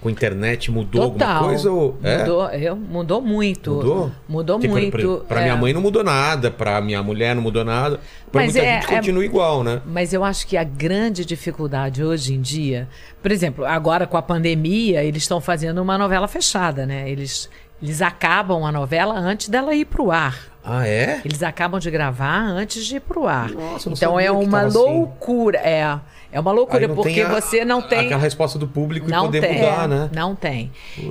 com 0.00 0.08
a 0.08 0.12
internet 0.12 0.70
mudou 0.70 1.10
Total. 1.10 1.28
alguma 1.28 1.48
coisa? 1.48 1.72
Ou, 1.72 1.98
é? 2.02 2.18
Mudou, 2.18 2.48
eu, 2.50 2.76
mudou 2.76 3.20
muito. 3.22 3.70
Mudou? 3.72 4.12
Mudou 4.28 4.60
Tipo, 4.60 4.72
muito. 4.74 5.16
Pra, 5.26 5.26
pra 5.26 5.40
é. 5.40 5.44
minha 5.44 5.56
mãe 5.56 5.72
não 5.72 5.80
mudou 5.80 6.04
nada, 6.04 6.50
pra 6.50 6.80
minha 6.82 7.02
mulher 7.02 7.34
não 7.34 7.42
mudou 7.42 7.64
nada. 7.64 7.98
Pra 8.30 8.42
Mas 8.42 8.52
muita 8.52 8.66
é- 8.68 8.74
gente 8.82 8.92
é- 8.92 8.96
continua 8.96 9.24
igual, 9.24 9.64
né? 9.64 9.80
Mas 9.86 10.12
eu 10.12 10.22
acho 10.22 10.46
que 10.46 10.56
a 10.56 10.62
grande 10.64 11.24
dificuldade 11.24 12.04
hoje 12.04 12.34
em 12.34 12.40
dia, 12.42 12.86
por 13.22 13.32
exemplo, 13.32 13.64
agora 13.64 14.06
com 14.06 14.18
a 14.18 14.22
pandemia, 14.22 15.02
eles 15.02 15.22
estão 15.22 15.40
fazendo 15.40 15.80
uma 15.80 15.96
novela 15.96 16.28
fechada, 16.28 16.84
né? 16.86 17.10
Eles, 17.10 17.48
eles 17.82 18.02
acabam 18.02 18.64
a 18.66 18.70
novela 18.70 19.18
antes 19.18 19.48
dela 19.48 19.74
ir 19.74 19.86
pro 19.86 20.10
ar. 20.12 20.57
Ah, 20.70 20.86
é? 20.86 21.20
Eles 21.24 21.42
acabam 21.42 21.80
de 21.80 21.90
gravar 21.90 22.40
antes 22.40 22.84
de 22.84 22.96
ir 22.96 23.00
pro 23.00 23.26
ar. 23.26 23.50
Nossa, 23.50 23.88
não 23.88 23.96
então 23.96 24.20
é 24.20 24.30
uma 24.30 24.62
assim. 24.62 24.76
loucura. 24.78 25.58
É, 25.58 25.98
é 26.30 26.38
uma 26.38 26.52
loucura, 26.52 26.88
porque 26.90 27.22
a- 27.22 27.28
você 27.28 27.64
não 27.64 27.80
tem. 27.80 28.12
A, 28.12 28.16
a 28.16 28.18
resposta 28.18 28.58
do 28.58 28.68
público 28.68 29.08
e 29.08 29.10
Não 29.10 29.24
poder 29.26 29.40
tem, 29.40 29.54
mudar, 29.60 29.88
né? 29.88 30.10
Não 30.14 30.34
tem. 30.36 30.70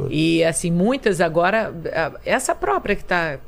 E 0.10 0.44
assim, 0.44 0.70
muitas 0.72 1.20
agora. 1.20 1.74
Essa 2.24 2.54
própria 2.54 2.96
que 2.96 3.04
tá. 3.04 3.40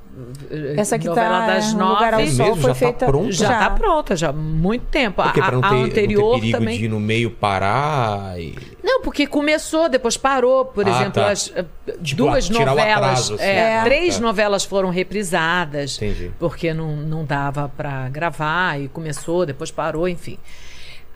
Essa 0.78 0.98
que 1.00 1.08
novela 1.08 1.40
tá 1.42 1.48
das 1.48 1.74
no 1.74 1.80
nove. 1.80 1.94
Lugar 1.94 2.14
ao 2.14 2.20
É 2.22 2.26
Sol 2.28 2.46
mesmo? 2.56 2.62
foi 2.62 2.70
Já 2.70 2.74
tá 2.74 2.76
feita... 2.76 3.06
pronta? 3.06 3.32
Já, 3.32 3.60
tá 3.60 3.70
pronta, 3.72 4.16
já 4.16 4.30
há 4.30 4.34
muito 4.34 4.86
tempo. 4.86 5.22
Porque 5.24 5.40
a, 5.40 5.52
não 5.52 5.60
a 5.60 5.70
ter, 5.70 5.76
não 5.76 5.84
anterior 5.84 6.34
ter 6.36 6.40
perigo 6.42 6.58
também. 6.58 6.78
de 6.78 6.86
ir 6.86 6.88
no 6.90 7.00
meio 7.00 7.32
parar 7.32 8.40
e... 8.40 8.56
Não, 8.84 9.02
porque 9.02 9.28
começou, 9.28 9.88
depois 9.90 10.18
parou. 10.18 10.66
Por 10.66 10.88
Ah, 10.88 10.90
exemplo, 10.92 11.12
tá. 11.22 11.30
as, 11.32 11.52
eh, 11.56 11.66
Tipo, 12.04 12.18
duas 12.24 12.50
novelas. 12.50 12.80
atraso, 12.98 13.34
assim. 13.36 13.44
é, 13.44 13.60
É. 13.78 13.84
Três 13.84 14.16
Tá. 14.16 14.22
novelas 14.22 14.64
foram 14.66 14.90
reprisadas. 14.90 15.98
Entendi. 15.98 16.32
Porque 16.40 16.74
não, 16.74 16.96
não 16.96 17.26
dava 17.26 17.70
pra 17.76 18.10
gravar 18.10 18.80
e 18.80 18.88
começou, 18.88 19.46
depois 19.46 19.70
parou, 19.72 20.08
enfim. 20.08 20.38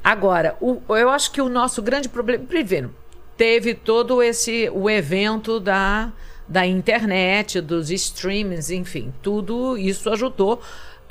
Agora, 0.04 0.56
o- 0.60 0.82
eu 0.90 1.10
acho 1.10 1.32
que 1.32 1.42
o 1.42 1.48
nosso 1.50 1.82
grande 1.82 2.10
problema. 2.10 2.44
Primeiro, 2.48 2.94
teve 3.38 3.74
todo 3.74 4.22
esse. 4.22 4.70
o 4.74 4.90
evento 4.90 5.60
da, 5.60 6.12
da 6.48 6.66
internet, 6.66 7.62
dos 7.62 7.90
streamings, 7.90 8.70
enfim, 8.70 9.14
tudo 9.22 9.78
isso 9.78 10.10
ajudou 10.10 10.62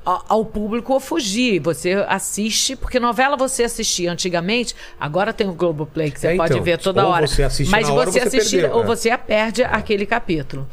ao 0.05 0.45
público 0.45 0.95
a 0.95 1.01
fugir. 1.01 1.61
Você 1.61 1.93
assiste, 2.09 2.75
porque 2.77 2.99
novela 2.99 3.37
você 3.37 3.65
assistia 3.65 4.11
antigamente, 4.11 4.75
agora 4.99 5.33
tem 5.33 5.49
o 5.49 5.55
Globoplay 5.55 6.11
que 6.11 6.21
você 6.21 6.29
É, 6.29 6.37
pode 6.37 6.53
então, 6.55 6.65
ver 6.65 6.79
toda 6.79 7.05
ou 7.05 7.13
hora. 7.13 7.27
você 7.27 7.43
assiste 7.43 7.71
Mas 7.71 7.89
na 7.89 7.95
hora, 7.95 8.11
você 8.11 8.21
você 8.21 8.27
assistia, 8.39 8.61
perdeu, 8.63 8.77
ou 8.77 8.83
é. 8.83 8.87
você 8.87 9.17
perde 9.17 9.63
aquele 9.65 10.05
capítulo. 10.05 10.69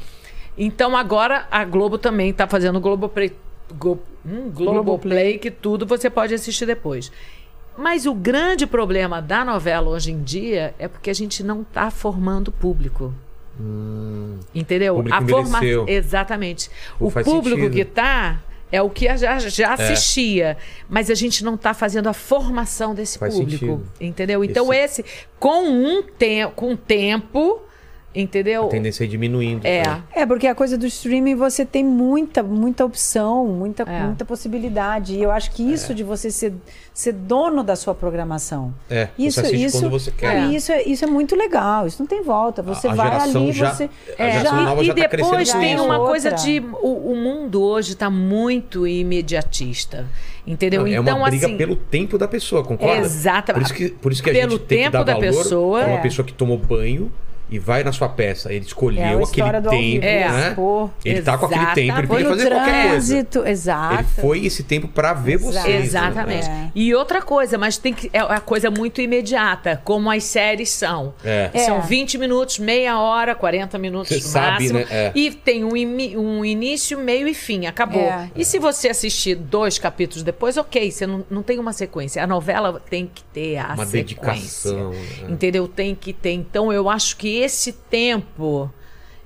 Então 0.57 0.97
agora 0.97 1.47
a 1.49 1.63
Globo 1.63 1.97
também 1.97 2.31
está 2.31 2.47
fazendo 2.47 2.77
o 2.77 2.81
Globoplay, 2.81 3.31
Go, 3.77 3.99
hum, 4.25 4.49
Globoplay, 4.51 5.37
que 5.37 5.51
tudo 5.51 5.85
você 5.85 6.09
pode 6.09 6.33
assistir 6.33 6.65
depois. 6.65 7.11
Mas 7.77 8.05
o 8.05 8.13
grande 8.13 8.67
problema 8.67 9.21
da 9.21 9.45
novela 9.45 9.89
hoje 9.89 10.11
em 10.11 10.21
dia 10.21 10.73
é 10.77 10.87
porque 10.87 11.09
a 11.09 11.13
gente 11.13 11.43
não 11.43 11.61
está 11.61 11.89
formando 11.89 12.51
público. 12.51 13.13
Entendeu? 14.53 14.93
O 14.93 14.97
público 14.97 15.17
a 15.17 15.21
forma... 15.27 15.57
envelheceu. 15.57 15.85
Exatamente. 15.87 16.69
Pô, 16.97 17.07
o 17.07 17.11
público 17.11 17.61
sentido. 17.63 17.73
que 17.73 17.85
tá 17.85 18.41
é 18.71 18.81
o 18.81 18.89
que 18.89 19.07
a 19.07 19.17
já, 19.17 19.35
É. 19.35 19.39
já 19.39 19.73
assistia, 19.73 20.57
mas 20.87 21.09
a 21.09 21.15
gente 21.15 21.43
não 21.43 21.55
está 21.55 21.73
fazendo 21.73 22.07
a 22.07 22.13
formação 22.13 22.93
desse 22.93 23.17
Faz 23.17 23.33
público, 23.33 23.65
sentido. 23.65 23.83
entendeu? 23.99 24.43
Então 24.43 24.71
Esse- 24.73 25.01
esse, 25.01 25.05
com 25.39 25.63
um 25.67 26.03
tempo, 26.03 26.53
com 26.55 26.75
tempo, 26.75 27.61
entendeu? 28.13 28.65
A 28.65 28.69
tendência 28.69 29.03
é 29.03 29.07
diminuindo. 29.07 29.65
É. 29.65 29.83
né? 29.87 30.03
É, 30.15 30.25
porque 30.25 30.47
a 30.47 30.55
coisa 30.55 30.77
do 30.77 30.85
streaming 30.87 31.35
você 31.35 31.63
tem 31.65 31.83
muita, 31.83 32.41
muita 32.41 32.83
opção, 32.85 33.45
muita, 33.47 33.83
É. 33.83 34.03
muita 34.03 34.25
possibilidade. 34.25 35.15
E 35.15 35.21
eu 35.21 35.31
acho 35.31 35.51
que 35.51 35.61
isso 35.63 35.93
de 35.93 36.03
você 36.03 36.31
ser, 36.31 36.53
ser 36.93 37.13
dono 37.13 37.63
da 37.63 37.75
sua 37.75 37.93
programação. 37.93 38.73
É, 38.89 39.05
você 39.05 39.11
isso, 39.27 39.39
assiste 39.41 39.63
isso, 39.65 39.79
quando 39.79 39.91
você 39.91 40.11
quer. 40.11 40.35
é, 40.35 40.45
Isso, 40.47 40.71
é, 40.71 40.83
isso 40.83 41.05
é 41.05 41.07
muito 41.07 41.35
legal, 41.35 41.85
isso 41.87 42.01
não 42.01 42.07
tem 42.07 42.23
volta. 42.23 42.61
Você 42.63 42.87
A- 42.87 42.91
a 42.91 42.95
vai 42.95 43.15
ali, 43.19 43.51
já- 43.51 43.71
você. 43.73 43.89
a 44.17 44.29
geração 44.29 44.61
E- 44.61 44.65
nova 44.65 44.81
e, 44.81 44.85
já 44.85 44.93
tá 44.95 44.99
depois 45.07 45.51
tem 45.51 45.73
isso. 45.73 45.83
uma 45.83 45.93
Outra. 45.97 46.09
coisa 46.09 46.31
de 46.31 46.59
o, 46.81 47.11
o 47.11 47.15
mundo 47.15 47.61
hoje 47.61 47.93
está 47.93 48.09
muito 48.09 48.87
imediatista, 48.87 50.07
entendeu? 50.45 50.85
é 50.87 50.93
então 50.95 51.17
uma 51.17 51.29
briga 51.29 51.45
assim, 51.47 51.57
pelo 51.57 51.75
tempo 51.75 52.17
da 52.17 52.27
pessoa, 52.27 52.63
concorda? 52.63 52.97
Exatamente. 53.05 53.53
Por 53.53 53.61
isso 53.63 53.73
que, 53.73 53.89
por 54.01 54.11
isso 54.11 54.23
que 54.23 54.29
a 54.29 54.33
gente 54.33 54.49
tem 54.49 54.57
que 54.59 54.65
tempo 54.65 54.91
dar 54.91 55.03
da 55.03 55.13
valor 55.13 55.21
pessoa. 55.27 55.83
a 55.83 55.87
uma 55.87 55.97
É. 55.97 56.01
pessoa 56.01 56.25
que 56.25 56.33
tomou 56.33 56.57
banho 56.57 57.11
e 57.51 57.57
vai 57.59 57.83
na 57.83 57.91
sua 57.91 58.07
peça. 58.09 58.51
Ele 58.53 58.65
escolheu 58.65 59.01
É 59.01 59.13
a 59.13 59.23
aquele 59.23 59.61
tempo, 59.69 60.05
É. 60.05 60.29
né? 60.31 60.53
Pô, 60.55 60.89
Ele 61.03 61.21
tá 61.21 61.37
com 61.37 61.45
aquele 61.47 61.65
tempo, 61.73 61.99
ele 61.99 62.07
podia 62.07 62.23
no 62.29 62.35
fazer 62.35 62.49
qualquer 62.49 62.71
coisa. 62.71 62.89
trânsito, 62.89 63.45
exato. 63.47 63.93
Ele 63.95 64.03
foi 64.21 64.45
esse 64.45 64.63
tempo 64.63 64.87
pra 64.87 65.13
ver 65.13 65.33
Exato. 65.35 65.51
vocês. 65.67 65.85
Exatamente. 65.85 66.47
né? 66.47 66.71
E 66.75 66.93
outra 66.93 67.21
coisa, 67.21 67.57
mas 67.57 67.77
tem 67.77 67.93
que 67.93 68.09
é 68.13 68.23
uma 68.23 68.39
coisa 68.39 68.69
muito 68.69 69.01
imediata, 69.01 69.81
como 69.83 70.09
as 70.11 70.23
séries 70.23 70.69
são. 70.69 71.13
É. 71.23 71.49
É. 71.53 71.59
São 71.59 71.81
20 71.81 72.17
minutos, 72.17 72.59
meia 72.59 72.99
hora, 72.99 73.33
40 73.35 73.77
minutos 73.77 74.09
Você 74.09 74.21
sabe, 74.21 74.71
máximo. 74.71 74.79
né? 74.79 74.85
É. 74.89 75.11
E 75.15 75.31
tem 75.31 75.63
um, 75.63 75.73
um 76.19 76.45
início, 76.45 76.97
meio 76.99 77.27
e 77.27 77.33
fim. 77.33 77.65
Acabou. 77.65 78.01
É. 78.03 78.29
E 78.35 78.45
se 78.45 78.59
você 78.59 78.89
assistir 78.89 79.35
dois 79.35 79.79
capítulos 79.79 80.23
depois, 80.23 80.57
ok, 80.57 80.91
você 80.91 81.05
não, 81.07 81.25
não 81.29 81.41
tem 81.43 81.57
uma 81.59 81.73
sequência. 81.73 82.23
A 82.23 82.27
novela 82.27 82.81
tem 82.89 83.09
que 83.13 83.23
ter 83.33 83.57
a 83.57 83.73
Uma 83.73 83.85
sequência. 83.85 83.91
dedicação, 83.93 84.89
né? 84.91 85.27
Entendeu? 85.29 85.67
Tem 85.67 85.95
que 85.95 86.13
ter. 86.13 86.31
Então, 86.31 86.71
eu 86.71 86.89
acho 86.89 87.15
que 87.17 87.38
esse 87.39 87.71
tempo. 87.73 88.69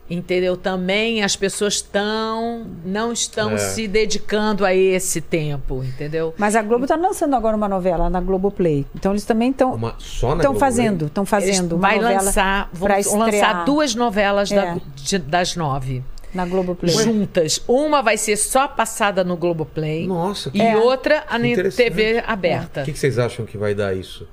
Entendeu? 0.09 0.57
Também 0.57 1.23
as 1.23 1.35
pessoas 1.35 1.75
estão 1.75 2.67
não 2.85 3.13
estão 3.13 3.51
É. 3.51 3.57
se 3.57 3.87
dedicando 3.87 4.65
a 4.65 4.75
esse 4.75 5.21
tempo, 5.21 5.81
entendeu? 5.81 6.35
Mas 6.37 6.57
a 6.57 6.61
Globo 6.61 6.83
está 6.83 6.97
lançando 6.97 7.35
agora 7.37 7.55
uma 7.55 7.69
novela 7.69 8.09
na 8.09 8.19
Globoplay. 8.19 8.85
Então 8.93 9.13
eles 9.13 9.23
também 9.23 9.51
estão 9.51 9.73
Uma 9.73 9.95
só 9.97 10.31
na 10.35 10.43
estão 10.43 10.55
fazendo, 10.55 11.05
estão 11.05 11.25
fazendo 11.25 11.49
Eles 11.51 11.71
uma 11.71 11.77
vai 11.79 11.95
novela 11.99 12.21
lançar, 12.21 12.69
vão 12.73 12.89
lançar 12.89 12.99
estrear 13.29 13.65
duas 13.65 13.95
novelas 13.95 14.49
da- 14.49 14.75
É. 14.75 14.77
de- 14.95 15.19
das 15.19 15.55
nove. 15.55 16.03
na 16.33 16.45
Globoplay. 16.47 16.91
Juntas. 16.91 17.61
Uma 17.67 18.01
vai 18.01 18.17
ser 18.17 18.35
só 18.37 18.67
passada 18.67 19.23
no 19.23 19.37
Globoplay. 19.37 20.07
Nossa, 20.07 20.49
que 20.49 20.57
E 20.57 20.61
É. 20.61 20.75
outra 20.75 21.23
a 21.29 21.37
ne- 21.37 21.51
interessante. 21.53 21.91
TV 21.91 22.23
aberta. 22.25 22.81
O 22.81 22.85
que, 22.85 22.91
que 22.91 22.97
vocês 22.97 23.19
acham 23.19 23.45
que 23.45 23.55
vai 23.55 23.75
dar 23.75 23.95
isso? 23.95 24.27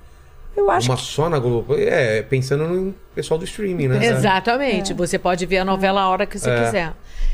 Eu 0.57 0.70
acho 0.70 0.90
Uma 0.90 0.97
só 0.97 1.28
na 1.28 1.39
Globoplay? 1.39 1.85
É, 1.89 2.23
pensando 2.23 2.66
no 2.66 2.94
pessoal 3.15 3.39
do 3.39 3.45
streaming, 3.45 3.89
né? 3.89 4.05
Exatamente. 4.07 4.93
Você 4.95 5.19
pode 5.19 5.45
ver 5.47 5.59
a 5.59 5.65
novela 5.65 6.01
a 6.03 6.09
hora 6.09 6.27
que 6.27 6.39
você 6.39 6.51
É. 6.51 6.65
quiser. 6.65 6.93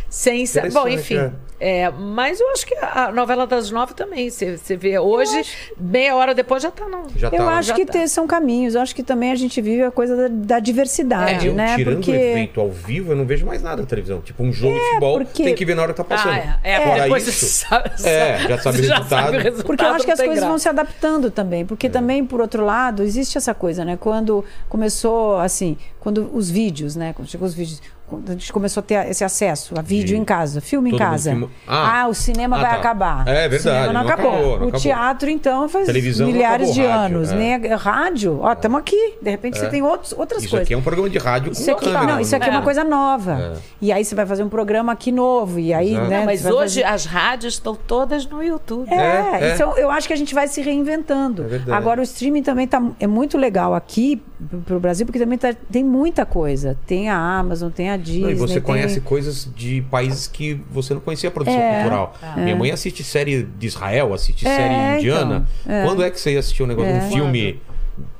Sem 0.08 0.46
sa- 0.46 0.62
Bom, 0.72 0.86
enfim. 0.88 1.32
É, 1.58 1.90
mas 1.90 2.38
eu 2.38 2.50
acho 2.52 2.64
que 2.66 2.74
a 2.76 3.10
novela 3.10 3.46
das 3.46 3.70
nove 3.70 3.92
também. 3.94 4.30
Você, 4.30 4.56
você 4.56 4.76
vê 4.76 4.98
hoje, 4.98 5.42
meia 5.78 6.14
hora 6.14 6.32
depois 6.34 6.62
já 6.62 6.70
tá 6.70 6.86
no. 6.88 7.06
Já 7.16 7.28
Eu 7.28 7.38
tá. 7.44 7.58
acho 7.58 7.68
já 7.70 7.74
que 7.74 7.84
tá. 7.84 8.06
são 8.06 8.26
caminhos. 8.26 8.74
Eu 8.76 8.82
acho 8.82 8.94
que 8.94 9.02
também 9.02 9.32
a 9.32 9.34
gente 9.34 9.60
vive 9.60 9.82
a 9.82 9.90
coisa 9.90 10.14
da, 10.16 10.28
da 10.28 10.58
diversidade, 10.60 11.48
Eu, 11.48 11.54
né? 11.54 11.74
tirando 11.76 11.96
Porque 11.96 12.10
o 12.12 12.14
evento 12.14 12.60
ao 12.60 12.70
vivo, 12.70 13.12
eu 13.12 13.16
não 13.16 13.24
vejo 13.24 13.44
mais 13.46 13.62
nada 13.62 13.82
na 13.82 13.88
televisão. 13.88 14.20
Tipo, 14.20 14.44
um 14.44 14.52
jogo 14.52 14.74
de 14.74 14.80
futebol 14.80 15.18
porque- 15.18 15.42
tem 15.44 15.54
que 15.54 15.64
ver 15.64 15.74
na 15.74 15.82
hora 15.82 15.92
que 15.92 15.96
tá 15.96 16.04
passando. 16.04 16.34
Ah, 16.34 16.58
é. 16.62 16.72
é 16.74 16.86
Fora 16.86 17.02
depois 17.02 17.26
isso, 17.26 17.46
sabe, 17.66 17.90
É, 18.04 18.38
já 18.48 18.58
sabe 18.58 18.78
o 18.78 18.80
resultado. 18.82 19.28
o 19.34 19.40
resultado. 19.40 19.66
Porque 19.66 19.84
eu 19.84 19.88
acho 19.88 20.00
que 20.04 20.06
não 20.08 20.14
as 20.14 20.20
coisas 20.20 20.38
vão 20.40 20.48
graça. 20.50 20.62
se 20.62 20.68
adaptando 20.68 21.30
também. 21.30 21.64
Porque 21.66 21.88
também, 21.88 22.24
por 22.24 22.40
outro 22.40 22.64
lado, 22.64 23.02
existe 23.02 23.36
essa 23.38 23.54
coisa, 23.54 23.84
né? 23.84 23.96
Quando 23.98 24.44
começou, 24.68 25.38
assim, 25.38 25.65
quando 26.00 26.30
os 26.32 26.50
vídeos, 26.50 26.94
né? 26.94 27.12
Quando 27.14 27.28
chegou 27.28 27.46
os 27.48 27.54
vídeos, 27.54 27.80
quando 28.06 28.28
a 28.30 28.32
gente 28.34 28.52
começou 28.52 28.80
a 28.80 28.84
ter 28.84 29.08
esse 29.10 29.24
acesso 29.24 29.74
a 29.76 29.82
vídeo 29.82 30.14
De- 30.14 30.16
em 30.16 30.24
casa, 30.24 30.60
filme 30.60 30.90
em 30.90 30.92
todo 30.92 31.00
mundo 31.00 31.10
casa. 31.10 31.48
Ah. 31.66 32.02
Ah, 32.02 32.08
o 32.08 32.14
cinema 32.14 32.56
Ah, 32.56 32.60
vai 32.60 32.70
tá. 32.70 32.76
acabar. 32.76 33.26
É 33.26 33.46
O 33.46 33.50
verdade, 33.50 33.62
cinema 33.62 33.86
não, 33.86 33.92
não 33.94 34.00
acabou. 34.02 34.30
acabou, 34.32 34.46
não 34.46 34.52
o 34.52 34.68
acabou. 34.68 34.80
teatro, 34.80 35.30
então, 35.30 35.68
faz 35.68 35.86
Televisão 35.86 36.26
milhares 36.28 36.70
acabou, 36.70 36.84
de 36.84 36.88
rádio, 36.88 37.16
anos. 37.16 37.32
é. 37.32 37.34
Nem 37.36 37.54
a- 37.72 37.76
rádio, 37.76 38.38
ó, 38.42 38.52
estamos 38.52 38.78
aqui. 38.78 39.14
De 39.20 39.30
repente 39.30 39.58
você 39.58 39.68
tem 39.68 39.82
outros, 39.82 40.12
outras 40.12 40.42
Isso 40.42 40.50
coisas. 40.50 40.66
aqui 40.66 40.74
é 40.74 40.76
um 40.76 40.82
programa 40.82 41.10
de 41.10 41.18
rádio 41.18 41.46
com 41.52 41.60
Isso 41.60 41.70
aqui, 41.70 41.84
câmera. 41.86 42.06
não, 42.12 42.20
isso 42.20 42.36
aqui 42.36 42.48
é. 42.48 42.50
uma 42.52 42.60
É. 42.60 42.64
coisa 42.64 42.84
nova. 42.84 43.60
E 43.82 43.90
aí 43.90 44.04
você 44.04 44.14
vai 44.14 44.26
fazer 44.26 44.44
um 44.44 44.48
programa 44.48 44.92
aqui 44.92 45.10
novo. 45.10 45.58
E 45.58 45.74
aí, 45.74 45.90
Exato. 45.92 46.08
né? 46.08 46.18
Não, 46.20 46.26
mas 46.26 46.44
hoje 46.46 46.82
fazer- 46.82 46.84
as 46.84 47.04
rádios 47.06 47.54
estão 47.54 47.74
todas 47.74 48.24
no 48.26 48.40
YouTube. 48.42 48.88
É, 48.88 48.94
É, 48.96 49.38
é. 49.50 49.54
Então 49.54 49.76
eu 49.76 49.90
acho 49.90 50.06
que 50.06 50.12
a 50.12 50.16
gente 50.16 50.32
vai 50.34 50.46
se 50.46 50.60
reinventando. 50.60 51.42
É 51.42 51.46
verdade. 51.46 51.72
Agora 51.76 52.00
o 52.00 52.04
streaming 52.04 52.42
também 52.44 52.68
tá, 52.68 52.80
é 53.00 53.06
muito 53.08 53.36
legal 53.36 53.74
aqui 53.74 54.22
pro 54.66 54.78
Brasil, 54.78 55.06
porque 55.06 55.18
também 55.18 55.38
tá- 55.38 55.54
tem 55.72 55.82
muita 55.82 56.26
coisa. 56.26 56.76
Tem 56.86 57.08
a 57.08 57.16
Amazon, 57.16 57.70
tem 57.70 57.88
a 57.90 57.96
Disney. 57.96 58.20
Não, 58.22 58.30
e 58.30 58.34
você 58.34 58.54
tem- 58.54 58.62
conhece 58.62 59.00
coisas 59.00 59.48
de 59.56 59.80
países 59.90 60.26
que 60.26 60.60
você 60.70 60.92
não 60.94 61.00
conhecia 61.00 61.28
a 61.28 61.32
produção 61.32 61.58
É. 61.60 61.74
cultural. 61.80 62.14
Minha 62.36 62.54
mãe 62.56 62.70
assiste 62.70 63.02
série 63.02 63.42
de 63.44 63.66
Israel, 63.66 64.12
assiste 64.12 64.46
É, 64.46 64.56
série 64.56 64.98
indiana. 64.98 65.48
então, 65.64 65.74
é. 65.74 65.84
Quando 65.84 66.02
é 66.02 66.10
que 66.10 66.20
você 66.20 66.32
ia 66.32 66.38
assistir 66.40 66.62
um 66.62 66.66
negócio, 66.66 66.90
É. 66.90 66.98
um 66.98 67.10
filme 67.10 67.60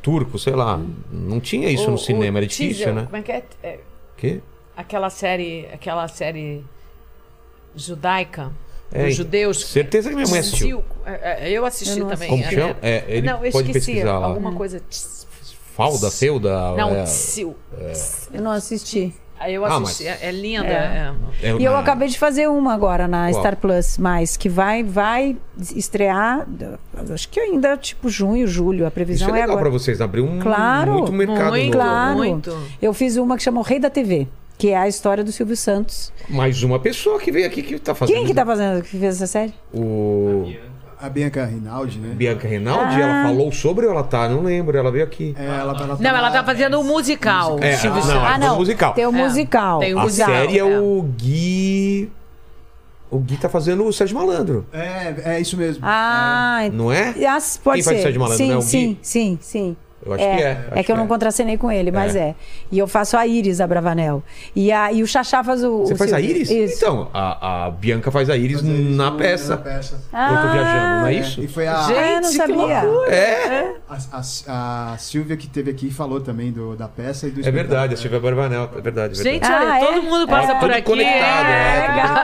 turco, 0.01 0.39
sei 0.39 0.55
lá? 0.55 0.81
Não 1.13 1.39
tinha 1.39 1.69
isso 1.69 1.89
O- 1.89 1.91
no 1.93 1.99
cinema, 1.99 2.37
o 2.37 2.39
era 2.39 2.47
difícil, 2.47 2.77
teaser, 2.87 2.95
né? 2.95 3.05
Como 3.05 3.17
é 3.17 3.23
que 3.23 3.33
é? 3.33 3.43
É, 3.63 3.79
Que? 4.17 4.41
Aquela 4.75 5.11
série, 5.11 5.67
aquela 5.73 6.09
série 6.09 6.65
judaica 7.75 8.51
É, 8.93 9.05
dos 9.07 9.15
judeus. 9.17 9.65
certeza 9.67 10.09
que 10.09 10.15
minha 10.15 10.29
mãe 10.29 10.39
assistiu. 10.41 10.83
É, 11.05 11.49
é, 11.49 11.51
Eu 11.51 11.65
assisti 11.67 11.99
Eu 12.01 12.07
também. 12.09 12.29
Como 12.29 12.43
é, 12.45 12.51
chama? 12.51 12.77
É, 12.83 13.05
ele 13.09 13.27
não, 13.27 13.45
eu 13.45 13.53
pode 13.53 13.69
esqueci. 13.69 13.93
pesquisar 13.93 14.19
lá. 14.19 14.27
Alguma 14.27 14.53
coisa. 14.55 14.81
tss, 14.81 15.26
Falda, 15.77 16.11
Seuda? 16.11 16.73
Não, 16.75 16.91
é, 16.95 17.05
Tsil. 17.05 17.55
Eu 18.33 18.41
não 18.43 18.51
assisti. 18.53 19.15
Aí 19.39 19.53
eu 19.55 19.63
Ah, 19.67 19.77
assisti. 19.77 20.05
mas- 20.05 20.23
É, 20.23 20.29
é 20.29 20.33
linda. 20.33 20.67
É. 20.67 21.13
é. 21.43 21.49
é 21.51 21.57
E 21.59 21.63
eu 21.65 21.77
acabei 21.77 22.09
de 22.09 22.19
fazer 22.19 22.49
uma 22.49 22.73
agora 22.73 23.07
na 23.07 23.29
Qual? 23.31 23.41
Star 23.43 23.57
Plus, 23.59 23.99
mais, 23.99 24.35
que 24.35 24.49
vai, 24.49 24.83
vai 24.83 25.37
estrear, 25.75 26.47
acho 27.13 27.29
que 27.29 27.39
ainda 27.39 27.77
tipo 27.77 28.09
junho, 28.09 28.47
julho. 28.47 28.85
A 28.85 28.89
Isso 28.89 28.95
previsão 28.95 29.29
é 29.29 29.31
é, 29.33 29.35
legal 29.35 29.51
agora. 29.51 29.61
pra 29.61 29.71
vocês, 29.71 30.01
abriu 30.01 30.25
um 30.25 30.39
Claro, 30.39 30.93
muito 30.95 31.13
mercado 31.13 31.51
muito, 31.51 31.77
novo. 31.77 31.85
Claro. 31.91 32.17
Muito. 32.17 32.59
Eu 32.81 32.95
fiz 32.95 33.17
uma 33.19 33.37
que 33.37 33.43
chama 33.43 33.61
O 33.61 33.63
Rei 33.63 33.79
da 33.79 33.91
TV, 33.91 34.27
que 34.57 34.71
é 34.71 34.77
a 34.79 34.89
história 34.89 35.23
do 35.23 35.31
Silvio 35.31 35.57
Santos. 35.59 36.11
Mais 36.31 36.63
uma 36.63 36.79
pessoa 36.79 37.21
que 37.21 37.31
veio 37.31 37.47
aqui 37.47 37.63
que 37.63 37.79
tá 37.79 37.95
fazendo. 37.95 38.17
Quem 38.17 38.25
que 38.25 38.33
tá 38.33 38.47
fazendo, 38.47 38.83
que 38.83 38.89
fez 38.99 39.17
essa 39.17 39.27
série? 39.27 39.53
O 39.75 40.51
A 41.07 41.09
Bianca 41.09 41.45
Rinaldi, 41.45 41.99
né? 42.01 42.15
Bianca 42.17 42.49
Reinaldi, 42.49 42.97
Ah. 42.97 43.01
ela 43.01 43.23
falou 43.29 43.53
sobre 43.53 43.87
ou 43.87 43.93
ela 43.93 44.03
tá? 44.03 44.29
Não 44.29 44.43
lembro, 44.43 44.77
ela 44.77 44.91
veio 44.91 45.05
aqui. 45.05 45.37
É, 45.39 45.45
ela, 45.45 45.73
ela 45.81 45.97
Não, 46.01 46.11
ela 46.11 46.31
tá 46.33 46.43
fazendo 46.43 46.81
o 46.81 46.85
musical. 46.85 47.59
É, 47.61 47.77
Silvio 47.77 48.03
ah, 48.03 48.07
não, 48.07 48.15
ela 48.15 48.39
faz 48.39 48.53
o 48.53 48.57
musical. 48.57 48.93
Tem 48.95 49.07
o 49.07 49.09
É, 49.09 49.13
musical. 49.13 49.79
tem 49.79 49.95
o 49.95 49.99
A 50.01 50.03
musical, 50.03 50.29
série 50.35 50.57
é, 50.59 50.63
é. 50.63 50.65
o 50.65 51.03
Gui. 51.17 52.11
O 53.09 53.19
Gui 53.21 53.37
tá 53.37 53.49
fazendo 53.49 53.85
o 53.85 53.93
Sérgio 53.93 54.17
Malandro, 54.19 54.67
É, 54.73 55.37
é 55.37 55.41
isso 55.41 55.57
mesmo. 55.57 55.81
Ah, 55.87 56.63
não 56.73 56.91
é? 56.91 57.15
ah, 57.25 57.39
pode 57.63 57.77
Quem 57.77 57.85
faz 57.85 57.97
ser. 57.99 58.03
Sérgio 58.03 58.21
Malandro, 58.21 58.45
sim, 58.45 58.51
né? 58.51 58.57
O 58.57 58.63
sim, 58.63 58.89
Gui? 58.89 58.99
sim, 59.01 59.39
sim. 59.41 59.77
Eu 60.07 60.13
acho 60.15 60.25
que 60.25 60.31
é. 60.31 60.41
É 60.51 60.69
acho 60.75 60.85
que 60.85 60.93
eu 60.93 60.97
não 60.97 61.07
contracenei 61.07 61.59
com 61.59 61.71
ele, 61.71 61.91
mas 61.91 62.15
É. 62.17 62.21
é. 62.21 62.35
E 62.71 62.79
eu 62.79 62.87
faço 62.87 63.17
a 63.17 63.27
Iris 63.27 63.59
da 63.59 63.67
Bravanel. 63.67 64.23
E, 64.55 64.71
a, 64.73 64.93
e 64.93 65.03
o 65.03 65.07
Xaxá 65.07 65.43
faz 65.45 65.63
o. 65.65 65.81
Você 65.81 65.95
o 65.95 65.97
faz 65.97 66.13
a 66.13 66.17
Silvio. 66.19 66.37
Iris? 66.37 66.51
Isso. 66.51 66.77
Então, 66.77 67.09
a, 67.13 67.67
a 67.67 67.71
Bianca 67.71 68.11
faz 68.11 68.31
a 68.31 68.37
Iris 68.37 68.63
isso 68.63 68.67
na 68.97 69.11
no- 69.11 69.19
peça. 69.19 69.57
na 69.57 69.63
peça. 69.63 69.95
Eu 70.13 70.37
tô 70.43 70.53
viajando, 70.53 71.01
não 71.01 71.07
é 71.07 71.15
É, 71.15 71.19
isso? 71.19 71.41
E 71.43 71.49
foi 71.49 71.67
a, 71.67 71.85
Ah, 71.87 71.91
eu 71.91 72.21
não 72.21 72.31
Gente, 72.31 72.31
que 72.31 72.37
sabia. 72.37 72.83
loucura. 72.83 73.11
É, 73.15 73.73
a, 73.89 73.99
a, 74.49 74.93
a 74.93 74.99
Silvia 74.99 75.37
que 75.37 75.47
teve 75.47 75.71
aqui 75.71 75.91
falou 75.91 76.21
também 76.21 76.53
do, 76.53 76.77
da 76.77 76.87
peça 76.89 77.27
e 77.27 77.31
do 77.31 77.47
é 77.47 77.51
verdade, 77.51 77.95
a. 77.95 77.97
Silvia 77.97 78.21
Barbanel, 78.21 78.71
é 78.77 78.81
verdade. 78.81 79.21
é 79.21 79.23
Gente, 79.23 79.41
verdade. 79.43 79.65
olha, 79.65 79.73
Ah, 79.73 79.81
é? 79.81 79.85
todo 79.87 80.03
mundo 80.05 80.27
passa 80.29 80.53
É. 80.53 80.59
por 80.61 80.71
aqui. 80.71 80.83
conectado, 80.83 81.47
é, 81.49 81.83
tudo 81.83 81.97
legal, 81.97 82.17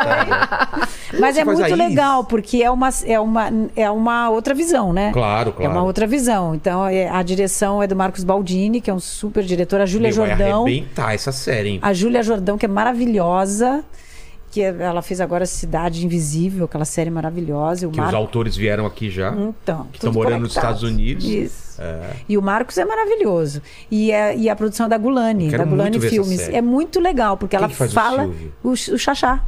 é. 0.82 0.86
Mas 1.18 1.36
é 1.36 1.44
muito 1.44 1.74
legal, 1.74 2.24
porque 2.24 2.62
é 2.62 2.70
uma, 2.70 2.88
é, 3.06 3.20
uma, 3.20 3.50
é 3.76 3.90
uma 3.90 4.30
outra 4.30 4.54
visão, 4.54 4.92
né? 4.92 5.12
Claro, 5.12 5.50
É 5.50 5.52
claro. 5.52 5.72
uma 5.72 5.82
outra 5.82 6.06
visão. 6.06 6.54
Então, 6.54 6.86
é- 6.86 7.08
a 7.08 7.22
direção 7.22 7.82
é 7.82 7.86
do 7.86 7.94
Marcos 7.96 8.24
Baldini, 8.24 8.80
que 8.80 8.90
é 8.90 8.94
um 8.94 9.00
super 9.00 9.44
diretor. 9.44 9.80
A 9.80 9.86
Júlia 9.86 10.08
Meu, 10.08 10.16
vai 10.16 10.28
Jordão. 10.28 10.62
arrebentar 10.64 11.14
essa 11.14 11.32
série, 11.32 11.68
hein? 11.70 11.78
A 11.82 11.92
Júlia 11.92 12.22
Jordão, 12.22 12.56
que 12.58 12.66
é 12.66 12.68
maravilhosa. 12.68 13.84
Que 14.50 14.60
ela 14.60 15.00
fez 15.00 15.18
agora 15.18 15.46
Cidade 15.46 16.04
Invisível, 16.04 16.66
aquela 16.66 16.84
série 16.84 17.08
maravilhosa. 17.08 17.88
Que 17.88 17.98
os 17.98 18.12
autores 18.12 18.54
vieram 18.54 18.84
aqui 18.84 19.08
já. 19.08 19.32
Então, 19.32 19.86
que 19.90 19.96
estão 19.96 20.12
morando 20.12 20.42
nos. 20.42 20.54
Estados 20.54 20.82
Unidos. 20.82 21.24
Isso. 21.24 21.80
É. 21.80 22.10
E 22.28 22.36
o 22.36 22.42
Marcos 22.42 22.76
é 22.76 22.84
maravilhoso. 22.84 23.62
E, 23.90 24.12
é, 24.12 24.36
e 24.36 24.50
a 24.50 24.54
produção 24.54 24.84
é 24.84 24.88
da 24.90 24.98
Gulani, 24.98 25.50
da 25.50 25.64
Gulani 25.64 25.98
Filmes. 25.98 26.50
É 26.50 26.60
muito 26.60 27.00
legal, 27.00 27.38
porque 27.38 27.56
Quem 27.56 27.64
ela 27.64 27.74
fala 27.88 28.30
o, 28.62 28.72
o 28.72 28.76
Xaxá. 28.76 29.42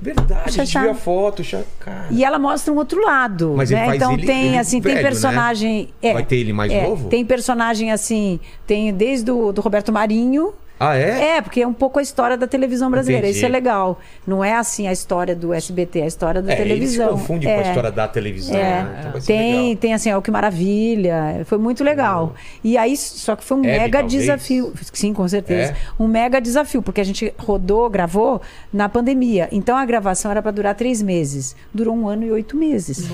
Verdade, 0.00 0.42
a 0.44 0.50
gente 0.50 0.78
viu 0.78 0.90
a 0.90 0.94
foto, 0.94 1.42
já, 1.42 1.62
cara. 1.80 2.06
E 2.10 2.24
ela 2.24 2.38
mostra 2.38 2.72
um 2.72 2.76
outro 2.76 3.02
lado. 3.04 3.54
Mas 3.56 3.70
né? 3.70 3.96
então 3.96 4.12
ele- 4.12 4.26
tem, 4.26 4.46
ele 4.48 4.58
assim, 4.58 4.80
velho, 4.80 4.94
tem 4.94 5.02
né? 5.02 5.08
personagem. 5.10 5.88
é, 6.00 6.12
Vai 6.12 6.24
ter 6.24 6.36
ele 6.36 6.52
mais 6.52 6.70
é, 6.72 6.82
novo? 6.82 7.08
Tem 7.08 7.24
personagem 7.24 7.90
assim, 7.90 8.38
tem 8.66 8.92
desde 8.94 9.30
o 9.30 9.50
do 9.52 9.60
Roberto 9.60 9.92
Marinho. 9.92 10.52
Ah, 10.80 10.96
é? 10.96 11.36
É, 11.36 11.40
porque 11.42 11.60
é 11.60 11.66
um 11.66 11.72
pouco 11.72 11.98
a 11.98 12.02
história 12.02 12.36
da 12.36 12.46
televisão 12.46 12.90
brasileira. 12.90 13.26
Entendi. 13.26 13.38
Isso 13.38 13.46
é 13.46 13.48
legal. 13.48 13.98
Não 14.26 14.44
é 14.44 14.54
assim 14.54 14.86
a 14.86 14.92
história 14.92 15.34
do 15.34 15.52
SBT, 15.52 16.00
é 16.00 16.02
a 16.04 16.06
história 16.06 16.40
da 16.40 16.52
É, 16.52 16.60
ele 16.60 16.62
se 16.62 16.68
televisão. 16.98 17.08
confunde 17.18 17.46
com 17.46 17.52
a 17.52 17.56
É. 17.56 17.62
história 17.68 17.90
da 17.90 18.06
televisão, 18.08 18.56
É. 18.56 18.62
né? 18.84 18.96
Então 19.08 19.20
tem, 19.22 19.60
legal. 19.62 19.76
tem 19.76 19.94
assim, 19.94 20.12
ó, 20.12 20.20
que 20.20 20.30
maravilha. 20.30 21.42
Foi 21.46 21.58
muito 21.58 21.82
legal. 21.82 22.34
E 22.62 22.78
aí, 22.78 22.96
só 22.96 23.34
que 23.34 23.42
foi 23.44 23.56
um 23.56 23.64
Hebe, 23.64 23.78
mega 23.78 23.98
talvez? 23.98 24.20
desafio. 24.22 24.72
Sim, 24.92 25.12
com 25.12 25.26
certeza. 25.26 25.72
É? 25.72 25.76
Um 25.98 26.06
mega 26.06 26.40
desafio, 26.40 26.80
porque 26.82 27.00
a 27.00 27.04
gente 27.04 27.32
rodou, 27.38 27.90
gravou 27.90 28.40
na 28.72 28.88
pandemia. 28.88 29.48
Então 29.50 29.76
a 29.76 29.84
gravação 29.84 30.30
era 30.30 30.40
para 30.40 30.50
durar 30.52 30.74
três 30.74 31.02
meses. 31.02 31.56
Durou 31.74 31.94
um 31.96 32.06
ano 32.08 32.24
e 32.24 32.30
oito 32.30 32.56
meses. 32.56 33.08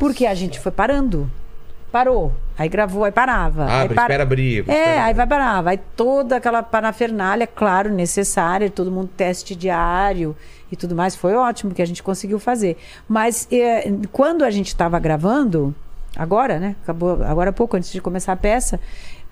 Porque 0.00 0.24
a 0.24 0.34
gente 0.34 0.58
foi 0.58 0.72
parando. 0.72 1.30
Parou. 1.92 2.32
Aí 2.58 2.70
gravou, 2.70 3.04
aí 3.04 3.12
parava. 3.12 3.66
aí 3.66 3.84
Abre, 3.84 3.98
espera 3.98 4.22
abrir, 4.22 4.58
É, 4.60 4.60
espera 4.60 5.04
aí 5.04 5.14
vai 5.14 5.26
parar. 5.26 5.60
Vai 5.60 5.76
toda 5.76 6.36
aquela 6.36 6.62
parafernália, 6.62 7.46
claro, 7.46 7.90
necessária, 7.90 8.70
todo 8.70 8.90
mundo 8.90 9.10
teste 9.14 9.54
diário 9.54 10.34
e 10.70 10.76
tudo 10.76 10.96
mais. 10.96 11.14
Foi 11.14 11.34
ótimo 11.34 11.74
que 11.74 11.82
a 11.82 11.86
gente 11.86 12.02
conseguiu 12.02 12.38
fazer. 12.38 12.78
Mas 13.06 13.46
é, 13.52 13.92
quando 14.10 14.42
a 14.42 14.50
gente 14.50 14.68
estava 14.68 14.98
gravando, 14.98 15.74
agora, 16.16 16.58
né? 16.58 16.76
Acabou 16.82 17.22
agora 17.22 17.50
há 17.50 17.52
pouco, 17.52 17.76
antes 17.76 17.92
de 17.92 18.00
começar 18.00 18.32
a 18.32 18.36
peça, 18.36 18.80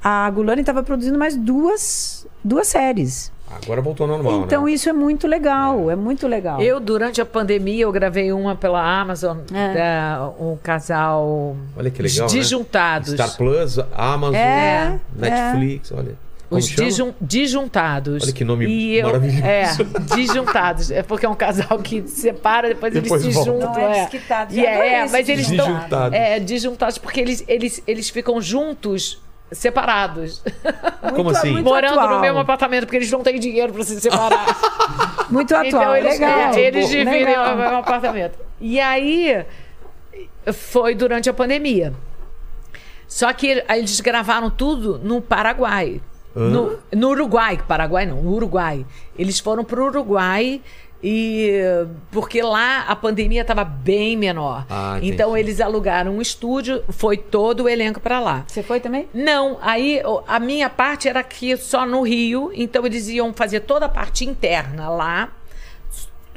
a 0.05 0.29
Gulani 0.31 0.61
estava 0.61 0.83
produzindo 0.83 1.19
mais 1.19 1.37
duas, 1.37 2.27
duas 2.45 2.67
séries. 2.67 3.33
Agora 3.51 3.81
voltou 3.83 4.05
ao 4.05 4.13
normal, 4.17 4.43
então 4.45 4.65
né? 4.65 4.73
isso 4.73 4.89
é 4.89 4.93
muito 4.93 5.27
legal, 5.27 5.91
é, 5.91 5.97
muito 5.97 6.27
legal. 6.29 6.61
Eu, 6.63 6.79
durante 6.79 7.21
a 7.21 7.27
pandemia, 7.27 7.83
eu 7.83 7.93
gravei 7.93 8.33
uma 8.33 8.55
pela 8.55 8.81
Amazon, 9.01 9.39
É. 9.53 9.75
da- 9.75 10.31
um 10.39 10.57
casal 10.63 11.57
Olha 11.77 11.91
que 11.91 12.01
legal, 12.03 12.27
Os 12.27 12.33
né? 12.33 12.39
Disjuntados. 12.41 13.13
Star 13.15 13.37
Plus, 13.37 13.79
Amazon, 13.93 14.35
É, 14.37 14.99
Netflix, 15.17 15.93
olha. 15.93 16.15
Como 16.49 16.59
Os 16.61 16.67
disjun- 16.69 17.13
disjuntados. 17.21 18.25
Olha 18.25 18.33
que 18.33 18.45
nome 18.45 18.67
E 18.67 18.97
eu- 18.99 19.07
maravilhoso. 19.07 19.45
É, 19.45 19.65
disjuntados. 20.17 20.91
É 20.91 21.01
porque 21.03 21.25
é 21.25 21.29
um 21.29 21.35
casal 21.37 21.79
que 21.79 22.03
se 22.09 22.23
separa, 22.23 22.69
depois, 22.69 22.93
Depois 22.93 23.23
eles 23.23 23.37
se 23.37 23.45
volta. 23.45 23.67
juntam. 23.67 23.73
Não 23.83 23.89
é 23.89 23.99
é. 23.99 24.01
desquitados, 24.03 24.57
E 24.57 24.67
é, 24.67 24.95
é, 24.95 25.09
mas 25.09 25.29
eles 25.29 25.49
estão. 25.49 25.67
Disjuntados. 25.75 26.19
É, 26.19 26.41
disjuntados, 26.41 26.99
porque 26.99 27.21
eles, 27.21 27.45
eles, 27.47 27.81
eles 27.87 28.11
ficam 28.11 28.41
juntos, 28.41 29.21
separados. 29.53 30.43
Como 31.15 31.31
assim? 31.31 31.53
muito 31.53 31.65
morando 31.65 31.99
atual. 31.99 32.15
no 32.17 32.21
mesmo 32.21 32.39
apartamento, 32.39 32.85
porque 32.85 32.97
eles 32.97 33.11
não 33.11 33.23
têm 33.23 33.39
dinheiro 33.39 33.73
para 33.73 33.83
se 33.85 34.01
separar. 34.01 34.47
Muito 35.31 35.55
atual, 35.55 35.67
Então 35.67 35.97
eles, 35.97 36.19
legal. 36.19 36.55
eles 36.55 36.89
dividem 36.89 37.25
Legal. 37.25 37.55
o 37.55 37.57
mesmo 37.57 37.77
apartamento. 37.77 38.37
E 38.61 38.81
aí 38.81 39.45
foi 40.53 40.95
durante 40.95 41.31
a 41.31 41.33
pandemia. 41.33 41.95
Só 43.07 43.33
que 43.33 43.63
eles 43.69 44.01
gravaram 44.01 44.51
tudo 44.51 44.99
no 45.03 45.21
Paraguai. 45.21 46.01
No, 46.35 46.79
no 46.93 47.09
Uruguai, 47.11 47.59
Paraguai 47.67 48.07
não, 48.07 48.23
no 48.23 48.33
Uruguai. 48.33 48.85
Eles 49.19 49.39
foram 49.41 49.65
para 49.65 49.81
o 49.81 49.87
Uruguai 49.87 50.61
e 51.03 51.53
porque 52.11 52.43
lá 52.43 52.83
a 52.83 52.95
pandemia 52.95 53.41
estava 53.41 53.65
bem 53.65 54.17
menor. 54.17 54.67
Ah, 54.69 54.99
então 55.03 55.37
eles 55.37 55.61
alugaram 55.61 56.17
um 56.17 56.23
estúdio, 56.23 56.85
foi 56.91 57.17
todo 57.17 57.65
o 57.65 57.69
elenco 57.69 58.01
para 58.01 58.21
lá. 58.21 58.45
Você 58.47 58.63
foi 58.63 58.81
também? 58.81 59.09
Não, 59.15 59.59
aí 59.63 60.03
a 60.27 60.39
minha 60.39 60.69
parte 60.69 61.09
era 61.09 61.21
aqui 61.21 61.57
só 61.57 61.87
no 61.87 62.03
Rio, 62.03 62.51
então 62.55 62.85
eles 62.85 63.09
iam 63.09 63.33
fazer 63.33 63.61
toda 63.61 63.87
a 63.87 63.89
parte 63.89 64.25
interna 64.25 64.89
lá, 64.91 65.33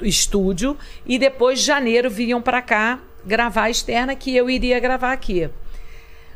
estúdio, 0.02 0.78
e 1.06 1.20
depois 1.20 1.60
de 1.60 1.66
janeiro 1.66 2.10
vinham 2.10 2.42
para 2.42 2.62
cá 2.62 3.00
gravar 3.26 3.64
a 3.64 3.70
externa, 3.70 4.16
que 4.16 4.36
eu 4.36 4.50
iria 4.50 4.80
gravar 4.80 5.12
aqui. 5.12 5.50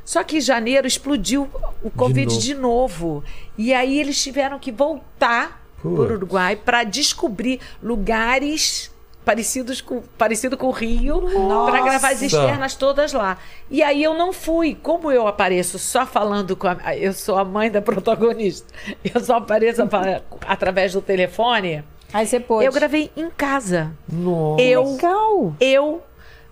Só 0.04 0.24
que 0.24 0.38
em 0.38 0.42
janeiro 0.42 0.88
explodiu 0.88 1.50
o 1.84 1.90
Covid 1.90 2.28
novo. 2.28 2.42
de 2.42 2.54
novo. 2.54 3.24
E 3.58 3.74
aí 3.74 4.00
eles 4.00 4.22
tiveram 4.24 4.58
que 4.58 4.72
voltar 4.72 5.67
para 5.96 6.14
o. 6.14 6.16
Uruguai 6.18 6.56
para 6.56 6.84
descobrir 6.84 7.60
lugares 7.82 8.92
parecidos 9.26 9.82
com, 9.82 10.02
parecido 10.18 10.56
com 10.58 10.68
o 10.68 10.72
Rio 10.72 11.22
para 11.66 11.82
gravar 11.82 12.08
as 12.12 12.22
Nossa. 12.22 12.26
externas 12.26 12.76
todas 12.76 13.12
lá. 13.12 13.38
E 13.70 13.84
aí 13.84 14.02
eu 14.02 14.14
não 14.14 14.32
fui. 14.32 14.74
Como 14.82 15.12
eu 15.12 15.28
apareço 15.28 15.78
só 15.78 16.06
falando 16.06 16.56
com 16.56 16.68
a. 16.68 16.96
Eu 16.96 17.12
sou 17.12 17.38
a 17.38 17.44
mãe 17.44 17.70
da 17.70 17.82
protagonista. 17.82 18.74
Eu 19.04 19.20
só 19.24 19.36
apareço 19.36 19.82
apa- 19.84 20.22
através 20.48 20.94
do 20.94 21.02
telefone. 21.02 21.84
Aí 22.14 22.26
você 22.26 22.40
pôde. 22.40 22.66
Eu 22.66 22.72
gravei 22.72 23.12
em 23.18 23.30
casa. 23.30 23.92
Nossa. 24.10 24.62
Eu 24.62 24.94
Legal. 24.94 25.56
eu 25.60 26.02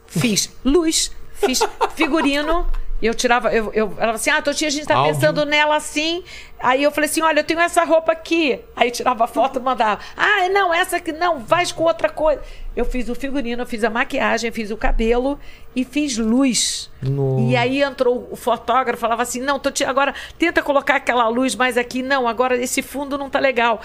fiz 0.05 0.51
luz, 0.65 1.11
fiz 1.33 1.61
figurino. 1.95 2.67
Eu 3.01 3.13
tirava, 3.13 3.53
eu, 3.53 3.71
eu 3.73 3.85
ela 3.85 3.95
falava 3.97 4.15
assim: 4.15 4.29
ah, 4.29 4.41
Totinha, 4.41 4.67
a 4.69 4.71
gente 4.71 4.87
tá 4.87 4.95
Áudio. 4.95 5.13
pensando 5.13 5.45
nela 5.45 5.75
assim. 5.75 6.23
Aí 6.59 6.81
eu 6.81 6.91
falei 6.91 7.09
assim: 7.09 7.21
olha, 7.21 7.41
eu 7.41 7.43
tenho 7.43 7.59
essa 7.59 7.83
roupa 7.83 8.13
aqui. 8.13 8.59
Aí 8.75 8.89
tirava 8.89 9.25
a 9.25 9.27
foto 9.27 9.59
e 9.59 9.61
mandava: 9.61 9.99
ah, 10.15 10.47
não, 10.49 10.73
essa 10.73 10.97
aqui 10.97 11.11
não, 11.11 11.39
vai 11.39 11.65
com 11.73 11.83
outra 11.83 12.09
coisa. 12.09 12.41
Eu 12.75 12.85
fiz 12.85 13.09
o 13.09 13.15
figurino, 13.15 13.61
eu 13.63 13.65
fiz 13.65 13.83
a 13.83 13.89
maquiagem, 13.89 14.51
fiz 14.51 14.71
o 14.71 14.77
cabelo 14.77 15.37
e 15.75 15.83
fiz 15.83 16.17
luz. 16.17 16.89
Nossa. 17.01 17.41
E 17.41 17.55
aí 17.55 17.83
entrou 17.83 18.29
o 18.31 18.35
fotógrafo, 18.35 19.01
falava 19.01 19.23
assim: 19.23 19.41
não, 19.41 19.59
Totinha, 19.59 19.89
agora 19.89 20.13
tenta 20.39 20.61
colocar 20.61 20.95
aquela 20.95 21.27
luz 21.27 21.53
mais 21.53 21.77
aqui. 21.77 22.01
Não, 22.01 22.27
agora 22.27 22.55
esse 22.55 22.81
fundo 22.81 23.17
não 23.17 23.29
tá 23.29 23.39
legal. 23.39 23.81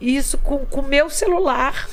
Isso 0.00 0.38
com 0.38 0.66
o 0.70 0.82
meu 0.82 1.10
celular 1.10 1.86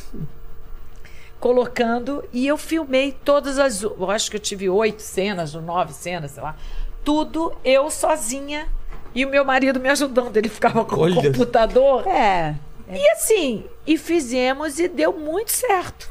colocando 1.42 2.24
e 2.32 2.48
eu 2.48 2.56
filmei 2.56 3.12
todas 3.12 3.58
as. 3.60 3.82
Eu 3.82 4.10
acho 4.10 4.30
que 4.30 4.38
eu 4.38 4.40
tive 4.40 4.70
oito 4.70 5.02
cenas, 5.02 5.54
ou 5.56 5.62
nove 5.62 5.92
cenas, 5.92 6.32
sei 6.32 6.44
lá. 6.44 6.56
Tudo 7.04 7.52
eu 7.66 7.90
sozinha 7.90 8.70
e 9.14 9.26
o 9.26 9.30
meu 9.30 9.44
marido 9.44 9.80
me 9.80 9.90
ajudando. 9.90 10.38
Ele 10.38 10.48
ficava 10.48 10.86
com 10.86 10.96
Olha. 11.02 11.20
o 11.20 11.24
computador. 11.24 12.08
É. 12.08 12.56
E 12.90 13.10
assim, 13.10 13.66
e 13.88 13.98
fizemos 13.98 14.80
e 14.80 14.88
deu 14.88 15.12
muito 15.12 15.52
certo. 15.52 16.10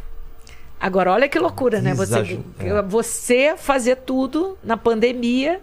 Agora, 0.81 1.13
olha 1.13 1.29
que 1.29 1.39
loucura, 1.39 1.81
né? 1.81 1.95
Você, 1.95 2.41
é. 2.59 2.83
você 2.83 3.55
fazer 3.57 3.97
tudo 3.97 4.59
na 4.65 4.77
pandemia, 4.77 5.61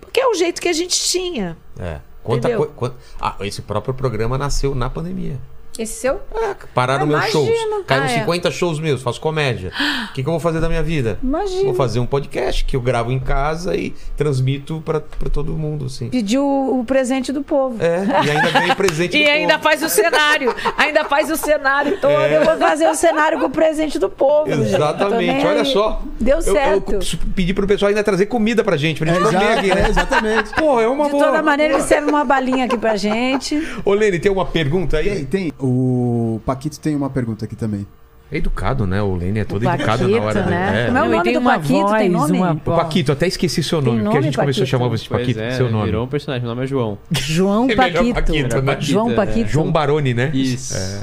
porque 0.00 0.20
é 0.20 0.26
o 0.26 0.34
jeito 0.34 0.60
que 0.60 0.68
a 0.68 0.72
gente 0.72 1.00
tinha. 1.00 1.56
É. 1.78 2.00
Quanta 2.22 2.48
quan- 2.68 2.94
Ah, 3.20 3.36
esse 3.40 3.62
próprio 3.62 3.94
programa 3.94 4.36
nasceu 4.36 4.74
na 4.74 4.90
pandemia. 4.90 5.38
Esse 5.78 6.00
seu? 6.02 6.20
É, 6.34 6.54
pararam 6.72 7.02
Eu 7.02 7.06
meus 7.08 7.24
shows. 7.30 7.48
Caíram 7.86 8.06
Ah, 8.06 8.10
é. 8.10 8.18
50 8.20 8.50
shows 8.52 8.78
meus, 8.78 9.02
faço 9.02 9.20
comédia. 9.20 9.72
O 10.08 10.12
que, 10.14 10.22
que 10.22 10.28
eu 10.28 10.32
vou 10.32 10.38
fazer 10.40 10.60
da 10.60 10.68
minha 10.68 10.82
vida? 10.82 11.18
Imagina. 11.22 11.64
Vou 11.64 11.74
fazer 11.74 11.98
um 11.98 12.06
podcast 12.06 12.64
que 12.64 12.76
eu 12.76 12.80
gravo 12.80 13.10
em 13.10 13.18
casa 13.18 13.74
e 13.76 13.92
transmito 14.16 14.80
pra, 14.84 15.00
pra 15.00 15.28
todo 15.28 15.52
mundo, 15.54 15.86
assim. 15.86 16.08
Pediu 16.10 16.44
o 16.46 16.84
presente 16.84 17.32
do 17.32 17.42
povo. 17.42 17.76
É, 17.82 18.04
e 18.24 18.30
ainda 18.30 18.50
ganhei 18.50 18.74
presente 18.76 19.16
E 19.18 19.26
ainda 19.28 19.54
povo. 19.54 19.64
faz 19.64 19.82
o 19.82 19.88
cenário, 19.88 20.54
ainda 20.78 21.04
faz 21.06 21.28
o 21.30 21.36
cenário 21.36 21.98
todo. 22.00 22.12
É. 22.12 22.36
Eu 22.36 22.44
vou 22.44 22.56
fazer 22.56 22.88
o 22.88 22.94
cenário 22.94 23.40
com 23.40 23.46
o 23.46 23.50
presente 23.50 23.98
do 23.98 24.08
povo. 24.08 24.48
Exatamente, 24.50 25.44
olha 25.46 25.62
aí. 25.62 25.66
só. 25.66 26.02
Deu 26.20 26.36
Eu- 26.36 26.42
certo. 26.42 26.92
Eu, 26.92 27.00
pedi 27.34 27.52
pro 27.52 27.66
pessoal 27.66 27.88
ainda 27.88 28.04
trazer 28.04 28.26
comida 28.26 28.62
pra 28.62 28.76
gente, 28.76 29.00
pra 29.00 29.10
É, 29.10 29.14
gente 29.14 29.24
comer 29.24 29.58
aqui, 29.58 29.70
é, 29.70 29.74
né? 29.74 29.86
exatamente. 29.88 30.50
Pô, 30.54 30.80
é 30.80 30.86
uma 30.86 31.06
De 31.06 31.10
boa. 31.10 31.24
toda 31.26 31.42
maneira, 31.42 31.74
ele 31.74 31.82
serve 31.82 32.08
uma 32.08 32.24
balinha 32.24 32.66
aqui 32.66 32.78
pra 32.78 32.96
gente. 32.96 33.60
Ô, 33.84 33.92
Lene, 33.92 34.18
tem 34.20 34.30
uma 34.30 34.46
pergunta 34.46 34.98
aí? 34.98 35.10
Tem, 35.10 35.24
tem. 35.24 35.52
O 35.66 36.40
Paquito 36.44 36.78
tem 36.78 36.94
uma 36.94 37.08
pergunta 37.08 37.44
aqui 37.46 37.56
também. 37.56 37.86
É 38.30 38.36
educado, 38.38 38.86
né? 38.86 39.00
O 39.02 39.14
Lene 39.14 39.40
é 39.40 39.44
todo 39.44 39.64
educado 39.64 40.08
na 40.08 40.20
hora. 40.20 40.34
Paquito, 40.34 40.50
né? 40.50 40.82
É. 40.82 40.86
Como 40.86 40.98
é 40.98 41.02
o 41.02 41.04
nome 41.10 41.22
tem 41.22 41.32
do 41.34 41.42
Paquito? 41.42 41.68
Tem 41.68 42.10
voz, 42.10 42.30
nome? 42.30 42.38
uma 42.38 42.52
O 42.52 42.56
Paquito, 42.76 43.12
até 43.12 43.26
esqueci 43.26 43.62
seu 43.62 43.80
nome, 43.80 43.98
porque 43.98 44.08
a 44.08 44.12
nome, 44.14 44.24
gente 44.24 44.36
começou 44.36 44.62
a 44.62 44.64
Paquito? 44.64 44.70
chamar 44.70 44.88
você 44.88 45.02
de 45.04 45.08
Paquito, 45.08 45.40
é, 45.40 45.50
seu 45.52 45.70
nome. 45.70 45.86
virou 45.86 46.04
um 46.04 46.08
personagem. 46.08 46.42
Meu 46.42 46.54
nome 46.54 46.64
é 46.64 46.66
João. 46.66 46.98
João 47.10 47.68
É 47.70 47.76
Paquito. 47.76 48.14
Paquito, 48.14 48.62
né? 48.62 48.76
João 48.80 49.10
É. 49.10 49.14
Paquito. 49.14 49.50
João 49.50 49.72
Baroni, 49.72 50.12
né? 50.14 50.30
Isso. 50.34 50.76
É. 50.76 51.02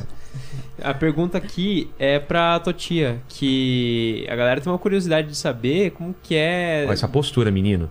A 0.84 0.94
pergunta 0.94 1.38
aqui 1.38 1.90
é 1.98 2.20
pra 2.20 2.60
Totia, 2.60 3.20
que 3.30 4.26
a 4.30 4.36
galera 4.36 4.60
tem 4.62 4.72
uma 4.72 4.80
curiosidade 4.80 5.28
de 5.28 5.38
saber 5.38 5.92
como 5.92 6.14
que 6.24 6.36
é... 6.36 6.84
Olha 6.86 6.94
essa 6.94 7.08
postura, 7.08 7.52
menino. 7.52 7.90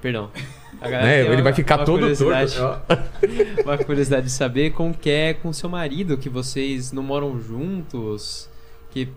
Perdão. 0.00 0.28
Né? 0.88 1.20
Ele 1.20 1.34
uma- 1.36 1.42
vai 1.42 1.52
ficar 1.52 1.78
todo 1.78 2.00
curiosidade- 2.00 2.56
torto. 2.56 3.02
Uma 3.64 3.78
curiosidade 3.78 4.26
de 4.26 4.32
saber 4.32 4.70
como 4.72 4.92
que 4.92 5.08
é 5.10 5.34
com 5.34 5.52
seu 5.52 5.68
marido, 5.68 6.16
que 6.18 6.28
vocês 6.28 6.92
não 6.92 7.02
moram 7.02 7.40
juntos, 7.40 8.48
que... 8.90 9.08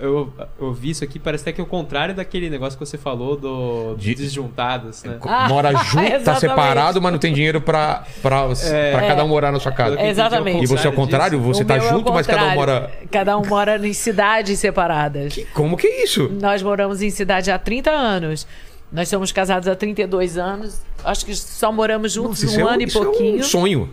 Eu, 0.00 0.32
eu 0.60 0.72
vi 0.72 0.90
isso 0.90 1.04
aqui, 1.04 1.16
parece 1.16 1.42
até 1.44 1.52
que 1.52 1.60
é 1.60 1.64
o 1.64 1.66
contrário 1.66 2.12
daquele 2.12 2.50
negócio 2.50 2.76
que 2.76 2.84
você 2.84 2.98
falou 2.98 3.36
do 3.36 3.94
De- 3.96 4.16
desjuntados, 4.16 5.04
né? 5.04 5.16
Ah, 5.24 5.48
Mora 5.48 5.70
junto, 5.84 6.24
tá 6.24 6.34
separado, 6.34 7.00
mas 7.00 7.12
não 7.12 7.20
tem 7.20 7.32
dinheiro 7.32 7.60
pra, 7.60 8.02
pra, 8.20 8.48
pra 8.48 9.00
cada 9.06 9.22
um 9.24 9.28
morar 9.28 9.52
na 9.52 9.60
sua 9.60 9.70
casa. 9.70 10.00
Exatamente. 10.02 10.64
E 10.64 10.66
você 10.66 10.88
ao 10.88 10.92
contrário, 10.92 11.38
disso. 11.38 11.54
você 11.54 11.62
O 11.62 11.66
tá 11.66 11.76
é 11.76 11.80
junto, 11.80 12.12
mas 12.12 12.26
cada 12.26 12.46
um 12.46 12.54
mora. 12.54 12.90
Cada 13.12 13.38
um 13.38 13.46
mora 13.46 13.76
em 13.86 13.92
cidades 13.92 14.58
separadas. 14.58 15.34
Que- 15.34 15.44
Como 15.54 15.76
que 15.76 15.86
é 15.86 16.02
isso? 16.02 16.28
Nós 16.40 16.62
moramos 16.64 17.00
em 17.00 17.10
cidade 17.10 17.52
há 17.52 17.58
30 17.58 17.92
anos. 17.92 18.44
Nós 18.92 19.08
somos 19.08 19.32
casados 19.32 19.66
há 19.68 19.74
32 19.74 20.36
anos. 20.36 20.80
Acho 21.04 21.24
que 21.24 21.34
só 21.34 21.72
moramos 21.72 22.12
juntos 22.12 22.42
Nossa, 22.42 22.46
isso 22.56 22.64
um 22.64 22.68
é 22.68 22.72
ano 22.74 22.82
e 22.82 22.84
isso 22.84 22.98
é 22.98 23.04
pouquinho. 23.04 23.38
um 23.38 23.42
sonho. 23.42 23.90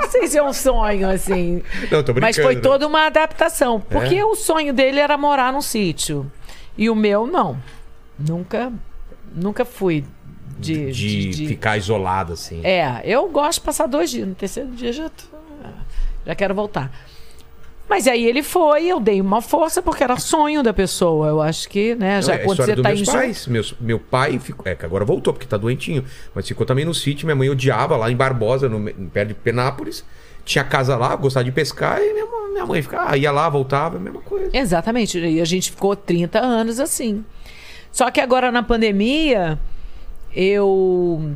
Não 0.00 0.10
sei 0.10 0.26
se 0.28 0.38
é 0.38 0.42
um 0.42 0.52
sonho, 0.52 1.08
assim. 1.08 1.62
Não, 1.90 2.02
tô 2.02 2.12
brincando. 2.12 2.20
Mas 2.20 2.36
foi 2.36 2.54
né? 2.56 2.60
toda 2.60 2.86
uma 2.86 3.06
adaptação. 3.06 3.80
Porque 3.80 4.16
É? 4.16 4.24
o 4.24 4.34
sonho 4.34 4.72
dele 4.72 5.00
era 5.00 5.16
morar 5.16 5.52
num 5.52 5.60
sítio. 5.62 6.30
E 6.76 6.88
o 6.90 6.94
meu, 6.94 7.26
não. 7.26 7.58
Nunca, 8.18 8.72
nunca 9.34 9.64
fui 9.64 10.04
de... 10.58 10.90
de, 10.92 10.92
de- 10.92 11.30
de- 11.30 11.48
ficar 11.48 11.76
isolado, 11.76 12.32
assim. 12.34 12.60
É, 12.64 13.02
eu 13.04 13.28
gosto 13.28 13.60
de 13.60 13.64
passar 13.66 13.86
dois 13.86 14.10
dias. 14.10 14.28
No 14.28 14.34
terceiro 14.34 14.70
dia 14.70 14.92
já, 14.92 15.08
tô- 15.08 15.24
já 16.26 16.34
quero 16.34 16.54
voltar. 16.54 16.90
Mas 17.88 18.08
aí 18.08 18.24
ele 18.24 18.42
foi, 18.42 18.86
eu 18.86 18.98
dei 18.98 19.20
uma 19.20 19.40
força 19.40 19.80
porque 19.80 20.02
era 20.02 20.16
sonho 20.18 20.60
da 20.62 20.72
pessoa. 20.74 21.28
Eu 21.28 21.40
acho 21.40 21.68
que, 21.68 21.94
né, 21.94 22.20
já 22.20 22.32
Não, 22.32 22.34
é 22.34 22.42
a 22.42 22.44
quando 22.44 22.50
história 22.60 22.74
você 22.74 22.74
dos 22.74 22.82
tá 22.82 22.88
meus 22.88 23.00
em 23.08 23.12
pais. 23.12 23.46
Meus, 23.46 23.74
meu 23.80 23.98
pai 24.00 24.38
ficou. 24.40 24.66
É, 24.66 24.74
que 24.74 24.84
agora 24.84 25.04
voltou, 25.04 25.32
porque 25.32 25.46
tá 25.46 25.56
doentinho. 25.56 26.04
Mas 26.34 26.48
ficou 26.48 26.66
também 26.66 26.84
no 26.84 26.92
sítio. 26.92 27.26
Minha 27.26 27.36
mãe 27.36 27.48
odiava 27.48 27.96
lá 27.96 28.10
em 28.10 28.16
Barbosa, 28.16 28.68
no, 28.68 28.90
perto 29.10 29.28
de 29.28 29.34
Penápolis. 29.34 30.04
Tinha 30.44 30.64
casa 30.64 30.96
lá, 30.96 31.14
gostava 31.14 31.44
de 31.44 31.52
pescar. 31.52 32.00
E 32.00 32.12
minha, 32.12 32.26
mãe- 32.26 32.50
minha 32.52 32.66
mãe 32.66 32.82
ficava, 32.82 33.16
ia 33.16 33.30
lá, 33.30 33.48
voltava, 33.48 33.96
a 33.96 34.00
mesma 34.00 34.20
coisa. 34.20 34.50
Exatamente. 34.52 35.18
E 35.18 35.40
a 35.40 35.44
gente 35.44 35.70
ficou 35.70 35.94
30 35.94 36.40
anos 36.40 36.80
assim. 36.80 37.24
Só 37.92 38.10
que 38.10 38.20
agora 38.20 38.50
na 38.50 38.62
pandemia, 38.64 39.58
eu. 40.34 41.34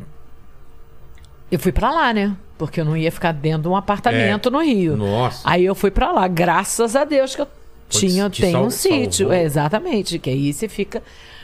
Eu 1.51 1.59
fui 1.59 1.71
pra 1.71 1.91
lá, 1.91 2.13
né? 2.13 2.35
Porque 2.61 2.79
eu 2.79 2.85
não 2.85 2.95
ia 2.95 3.11
ficar 3.11 3.31
dentro 3.31 3.63
de 3.63 3.67
um 3.69 3.75
apartamento 3.75 4.51
no 4.51 4.59
Rio. 4.61 4.95
Nossa. 4.95 5.41
Aí 5.49 5.65
eu 5.65 5.73
fui 5.73 5.89
pra 5.89 6.11
lá, 6.11 6.27
graças 6.27 6.95
a 6.95 7.03
Deus 7.03 7.35
que 7.35 7.41
eu 7.41 7.47
Pode 7.47 7.97
tinha, 8.07 8.29
te 8.29 8.41
tenho 8.43 8.51
sal- 8.53 8.65
um 8.65 8.69
sítio. 8.69 9.31
É, 9.31 9.41
exatamente. 9.41 10.19
Que 10.19 10.29
aí 10.29 10.53
você 10.53 10.67
fica. 10.69 11.01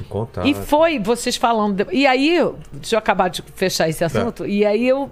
Conta. 0.07 0.47
E 0.47 0.53
foi, 0.53 0.99
vocês 0.99 1.35
falando. 1.35 1.83
de- 1.83 1.91
E 1.95 2.05
aí, 2.05 2.37
deixa 2.71 2.93
eu 2.95 2.99
acabar 2.99 3.29
de 3.29 3.41
fechar 3.55 3.85
Tá. 3.85 3.89
esse 3.89 4.03
assunto. 4.03 4.45
E 4.45 4.63
aí 4.63 4.87
eu. 4.87 5.09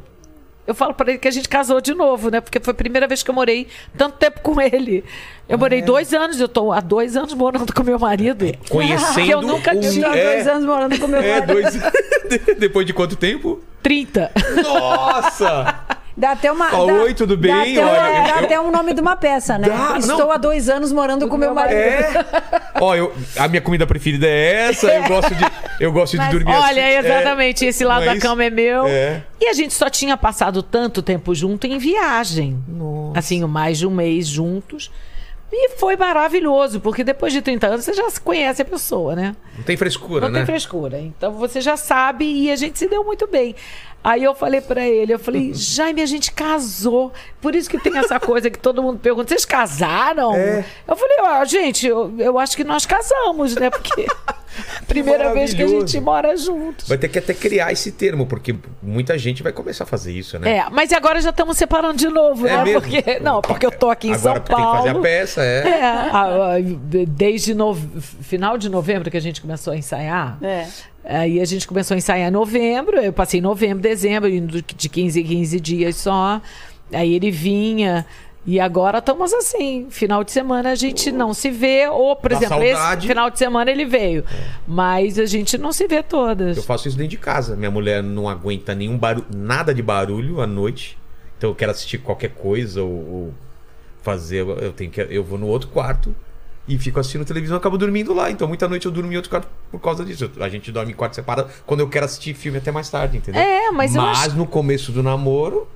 Eu 0.67 0.73
falo 0.73 0.93
pra 0.93 1.09
ele 1.11 1.19
que 1.19 1.27
a 1.27 1.31
gente 1.31 1.47
casou 1.47 1.79
de 1.79 1.93
novo, 1.93 2.29
né? 2.31 2.41
Porque 2.41 2.59
foi 2.59 2.71
a 2.71 2.75
primeira 2.75 3.07
vez 3.07 3.21
que 3.21 3.29
eu 3.29 3.35
morei 3.35 3.67
tanto 3.97 4.17
tempo 4.17 4.41
com 4.41 4.59
ele. 4.59 5.03
Eu 5.47 5.57
morei 5.59 5.81
dois 5.81 6.11
anos, 6.13 6.39
eu 6.39 6.47
tô 6.47 6.71
há 6.71 6.79
dois 6.79 7.15
anos 7.15 7.33
morando 7.33 7.71
com 7.73 7.83
meu 7.83 7.99
marido. 7.99 8.45
Conhecendo 8.69 9.25
Que 9.25 9.29
eu 9.31 9.41
nunca 9.43 9.75
tinha 9.75 10.07
É. 10.07 10.33
dois 10.33 10.47
anos 10.47 10.65
morando 10.65 10.99
com 10.99 11.07
meu 11.07 11.21
É, 11.21 11.39
marido. 11.39 11.53
dois. 11.53 11.75
Depois 12.57 12.85
de 12.87 12.93
quanto 12.93 13.15
tempo? 13.15 13.61
30. 13.83 14.31
Nossa! 14.63 15.79
Dá 16.17 16.31
até 16.31 16.49
uma. 16.51 16.69
Dá- 16.71 16.77
oi, 16.81 17.13
tudo 17.13 17.35
Dá 17.35 17.41
bem? 17.41 17.77
até, 17.77 17.85
Olha, 17.85 17.99
dá 18.23 18.39
eu- 18.39 18.45
até 18.45 18.61
um 18.61 18.71
nome 18.71 18.93
de 18.93 19.01
uma 19.01 19.17
peça, 19.17 19.57
né? 19.57 19.67
Dá, 19.67 19.97
Estou 19.97 20.17
não. 20.19 20.31
há 20.31 20.37
dois 20.37 20.69
anos 20.69 20.91
morando 20.93 21.27
com 21.27 21.35
meu 21.35 21.53
marido. 21.53 21.75
É. 21.77 22.25
Ó, 22.79 22.95
eu, 22.95 23.13
a 23.37 23.47
minha 23.49 23.61
comida 23.61 23.85
preferida 23.85 24.25
é 24.25 24.69
essa. 24.69 24.87
Eu 24.87 25.03
gosto 25.09 25.35
de, 25.35 25.43
eu 25.79 25.91
gosto 25.91 26.11
de 26.13 26.17
Mas 26.19 26.31
dormir 26.31 26.51
Olha, 26.53 26.99
assim. 26.99 27.07
exatamente, 27.07 27.65
esse 27.65 27.83
lado 27.83 28.03
é 28.03 28.13
da 28.13 28.19
cama 28.19 28.43
é 28.45 28.49
meu. 28.49 28.87
É. 28.87 29.23
E 29.41 29.47
a 29.49 29.53
gente 29.53 29.73
só 29.73 29.89
tinha 29.89 30.15
passado 30.15 30.63
tanto 30.63 31.01
tempo 31.01 31.35
junto 31.35 31.67
em 31.67 31.77
viagem. 31.77 32.57
Assim, 33.13 33.43
mais 33.45 33.77
de 33.77 33.85
um 33.85 33.91
mês 33.91 34.25
juntos. 34.27 34.89
E 35.51 35.69
foi 35.77 35.95
maravilhoso, 35.95 36.79
porque 36.81 37.03
depois 37.03 37.31
de 37.31 37.41
30 37.41 37.67
anos 37.67 37.85
você 37.85 37.93
já 37.93 38.05
conhece 38.23 38.61
a 38.61 38.65
pessoa, 38.65 39.15
né? 39.15 39.35
Não 39.57 39.63
tem 39.63 39.77
frescura, 39.77 40.21
Não 40.21 40.29
né? 40.29 40.39
tem 40.39 40.45
frescura. 40.45 40.99
Então 40.99 41.31
você 41.33 41.61
já 41.61 41.77
sabe 41.77 42.25
e 42.25 42.51
a 42.51 42.55
gente 42.55 42.77
se 42.79 42.87
deu 42.87 43.03
muito 43.03 43.27
bem. 43.27 43.55
Aí 44.03 44.23
eu 44.23 44.35
falei 44.35 44.61
pra 44.61 44.85
ele, 44.87 45.13
eu 45.13 45.19
falei, 45.19 45.51
Jaime, 45.55 46.01
a 46.01 46.05
gente 46.05 46.31
casou. 46.31 47.11
Por 47.41 47.55
isso 47.55 47.69
que 47.69 47.79
tem 47.79 47.97
essa 47.97 48.19
coisa 48.19 48.49
que 48.49 48.59
todo 48.59 48.83
mundo 48.83 48.99
pergunta, 48.99 49.29
vocês 49.29 49.45
casaram? 49.45 50.35
É. 50.35 50.65
Eu 50.87 50.95
falei, 50.95 51.17
ó, 51.21 51.45
gente, 51.45 51.87
eu, 51.87 52.13
eu 52.19 52.37
acho 52.37 52.55
que 52.57 52.63
nós 52.63 52.85
casamos, 52.85 53.55
né? 53.55 53.69
Porque 53.69 54.05
primeira 54.87 55.33
vez 55.33 55.53
que 55.53 55.61
a 55.63 55.67
gente 55.67 55.99
mora 55.99 56.35
juntos. 56.37 56.87
Vai 56.87 56.97
ter 56.97 57.09
que 57.09 57.19
até 57.19 57.33
criar 57.33 57.71
esse 57.71 57.91
termo, 57.91 58.25
porque 58.25 58.55
muita 58.81 59.17
gente 59.17 59.41
vai 59.43 59.51
começar 59.51 59.83
a 59.83 59.87
fazer 59.87 60.11
isso, 60.11 60.37
né? 60.39 60.57
É, 60.57 60.65
mas 60.71 60.91
agora 60.93 61.19
já 61.21 61.29
estamos 61.31 61.57
separando 61.57 61.97
de 61.97 62.07
novo, 62.07 62.47
É 62.47 62.57
né? 62.57 62.63
mesmo? 62.63 62.81
Porque, 62.81 63.19
não, 63.19 63.41
porque 63.41 63.65
eu 63.65 63.71
tô 63.71 63.89
aqui 63.89 64.07
em 64.07 64.13
Agora 64.13 64.35
São 64.35 64.43
porque 64.43 64.55
tem 64.55 64.55
que 64.57 64.61
Paulo. 64.63 64.77
fazer 64.77 64.97
a 64.97 65.01
peça, 65.01 65.43
é. 65.43 65.67
É, 65.67 65.83
a- 65.83 66.53
a- 66.55 67.05
desde 67.07 67.53
nove- 67.53 67.87
final 68.21 68.57
de 68.57 68.69
novembro 68.69 69.09
que 69.11 69.17
a 69.17 69.21
gente 69.21 69.41
começou 69.41 69.73
a 69.73 69.77
ensaiar. 69.77 70.37
É. 70.41 70.65
Aí 71.03 71.39
a 71.39 71.45
gente 71.45 71.67
começou 71.67 71.93
a 71.93 71.97
ensaiar 71.97 72.29
em 72.29 72.31
novembro, 72.31 72.97
eu 72.97 73.13
passei 73.13 73.39
novembro, 73.39 73.81
dezembro, 73.81 74.29
de 74.29 74.89
15 74.89 75.21
em 75.21 75.23
15 75.23 75.59
dias 75.59 75.95
só. 75.97 76.41
Aí 76.91 77.13
ele 77.13 77.29
vinha. 77.31 78.05
E 78.47 78.59
agora 78.59 78.99
estamos 78.99 79.33
assim, 79.33 79.87
final 79.89 80.23
de 80.23 80.31
semana 80.31 80.69
a 80.71 80.75
gente 80.75 81.11
não 81.11 81.33
se 81.33 81.49
vê, 81.49 81.87
ou, 81.87 82.15
por 82.15 82.29
Dá 82.29 82.35
exemplo, 82.37 82.55
saudade. 82.59 82.99
esse 82.99 83.07
final 83.07 83.29
de 83.31 83.39
semana 83.39 83.71
ele 83.71 83.85
veio. 83.85 84.23
Mas 84.67 85.17
a 85.17 85.25
gente 85.25 85.57
não 85.57 85.71
se 85.71 85.87
vê 85.87 86.03
todas. 86.03 86.55
Eu 86.57 86.61
faço 86.63 86.87
isso 86.87 86.95
dentro 86.95 87.09
de 87.11 87.17
casa. 87.17 87.55
Minha 87.55 87.71
mulher 87.71 88.03
não 88.03 88.29
aguenta 88.29 88.75
nenhum 88.75 88.97
barulho, 88.99 89.25
nada 89.35 89.73
de 89.73 89.81
barulho 89.81 90.41
à 90.41 90.45
noite. 90.47 90.95
Então 91.37 91.49
eu 91.49 91.55
quero 91.55 91.71
assistir 91.71 91.97
qualquer 91.97 92.29
coisa 92.35 92.83
ou, 92.83 92.91
ou 92.91 93.33
fazer. 94.03 94.45
Eu 94.47 94.71
tenho 94.71 94.91
que. 94.91 95.01
Eu 95.01 95.23
vou 95.23 95.37
no 95.39 95.47
outro 95.47 95.69
quarto 95.69 96.15
e 96.67 96.77
fico 96.77 96.99
assistindo 96.99 97.25
televisão 97.25 97.57
e 97.57 97.59
acabo 97.59 97.77
dormindo 97.79 98.13
lá. 98.13 98.29
Então 98.29 98.47
muita 98.47 98.67
noite 98.67 98.85
eu 98.85 98.91
durmo 98.91 99.11
em 99.11 99.15
outro 99.15 99.29
quarto 99.31 99.47
por 99.71 99.79
causa 99.79 100.05
disso. 100.05 100.29
A 100.39 100.49
gente 100.49 100.71
dorme 100.71 100.91
em 100.91 100.95
quarto 100.95 101.15
separado 101.15 101.49
quando 101.65 101.79
eu 101.79 101.89
quero 101.89 102.05
assistir 102.05 102.33
filme 102.35 102.59
até 102.59 102.71
mais 102.71 102.89
tarde, 102.91 103.17
entendeu? 103.17 103.41
É, 103.41 103.71
mas 103.71 103.95
eu 103.95 104.01
Mas 104.03 104.19
acho- 104.27 104.35
no 104.37 104.45
começo 104.45 104.91
do 104.91 105.01
namoro. 105.01 105.67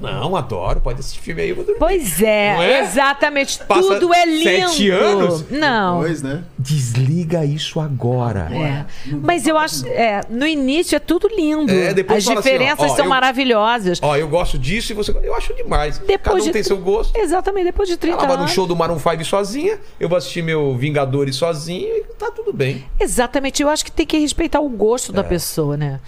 Não, 0.00 0.36
adoro. 0.36 0.80
Pode 0.80 1.00
assistir 1.00 1.20
filme 1.20 1.42
aí, 1.42 1.48
eu 1.50 1.56
vou 1.56 1.64
dormir. 1.64 1.78
Pois 1.78 2.22
é, 2.22 2.56
é? 2.56 2.80
exatamente. 2.82 3.58
Passa 3.64 3.98
Tudo 3.98 4.14
é 4.14 4.24
lindo. 4.24 4.42
sete 4.44 4.90
anos? 4.90 5.44
Não. 5.50 6.00
Pois, 6.00 6.22
né? 6.22 6.44
Desliga 6.58 7.44
isso 7.44 7.80
agora. 7.80 8.48
É. 8.52 8.84
Mas 9.22 9.46
eu 9.46 9.58
acho, 9.58 9.86
é, 9.88 10.20
no 10.30 10.46
início 10.46 10.94
é 10.94 10.98
tudo 10.98 11.28
lindo. 11.28 11.72
É, 11.72 11.92
depois 11.92 12.18
As 12.18 12.24
fala 12.24 12.40
assim, 12.40 12.48
ó, 12.48 12.52
diferenças 12.52 12.90
ó, 12.92 12.96
são 12.96 13.04
eu- 13.04 13.08
maravilhosas. 13.10 13.98
Ó, 14.02 14.16
eu 14.16 14.28
gosto 14.28 14.58
disso 14.58 14.92
e 14.92 14.94
você. 14.94 15.10
Eu 15.22 15.34
acho 15.34 15.52
demais. 15.54 15.98
Depois 15.98 16.18
Cada 16.22 16.36
um 16.36 16.40
de 16.46 16.50
tem 16.52 16.62
seu 16.62 16.78
gosto. 16.78 17.16
Exatamente, 17.18 17.64
depois 17.64 17.88
de 17.88 17.96
30 17.96 18.18
Ela 18.18 18.26
vai 18.26 18.36
no 18.36 18.42
anos. 18.42 18.52
show 18.52 18.66
do 18.66 18.76
Maroon 18.76 18.98
5 18.98 19.24
sozinha, 19.24 19.78
eu 19.98 20.08
vou 20.08 20.16
assistir 20.16 20.42
meu 20.42 20.76
Vingadores 20.76 21.36
sozinho 21.36 21.88
e 21.88 22.04
tá 22.18 22.30
tudo 22.30 22.52
bem. 22.52 22.84
Exatamente, 23.00 23.62
eu 23.62 23.68
acho 23.68 23.84
que 23.84 23.90
tem 23.92 24.06
que 24.06 24.18
respeitar 24.18 24.60
o 24.60 24.68
gosto 24.68 25.12
da 25.12 25.24
pessoa, 25.24 25.76
né? 25.76 25.98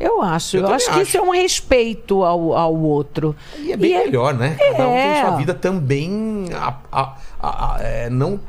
Eu 0.00 0.20
acho. 0.22 0.56
Eu 0.56 0.62
Eu, 0.62 0.74
acho 0.74 0.90
que 0.92 1.00
isso 1.02 1.16
é 1.16 1.20
acho. 1.20 1.28
um 1.28 1.32
respeito 1.32 2.24
ao, 2.24 2.52
ao 2.54 2.74
outro. 2.74 3.34
E 3.58 3.72
é 3.72 3.76
bem 3.76 3.96
melhor, 3.96 4.34
né? 4.34 4.56
Cada 4.58 4.88
um 4.88 4.92
tem 4.92 4.98
É. 5.00 5.20
sua 5.22 5.36
vida 5.36 5.54
também. 5.54 6.46
a- 6.54 6.76
a- 6.92 7.16
a- 7.40 7.76
é, 7.80 8.10
não 8.10 8.40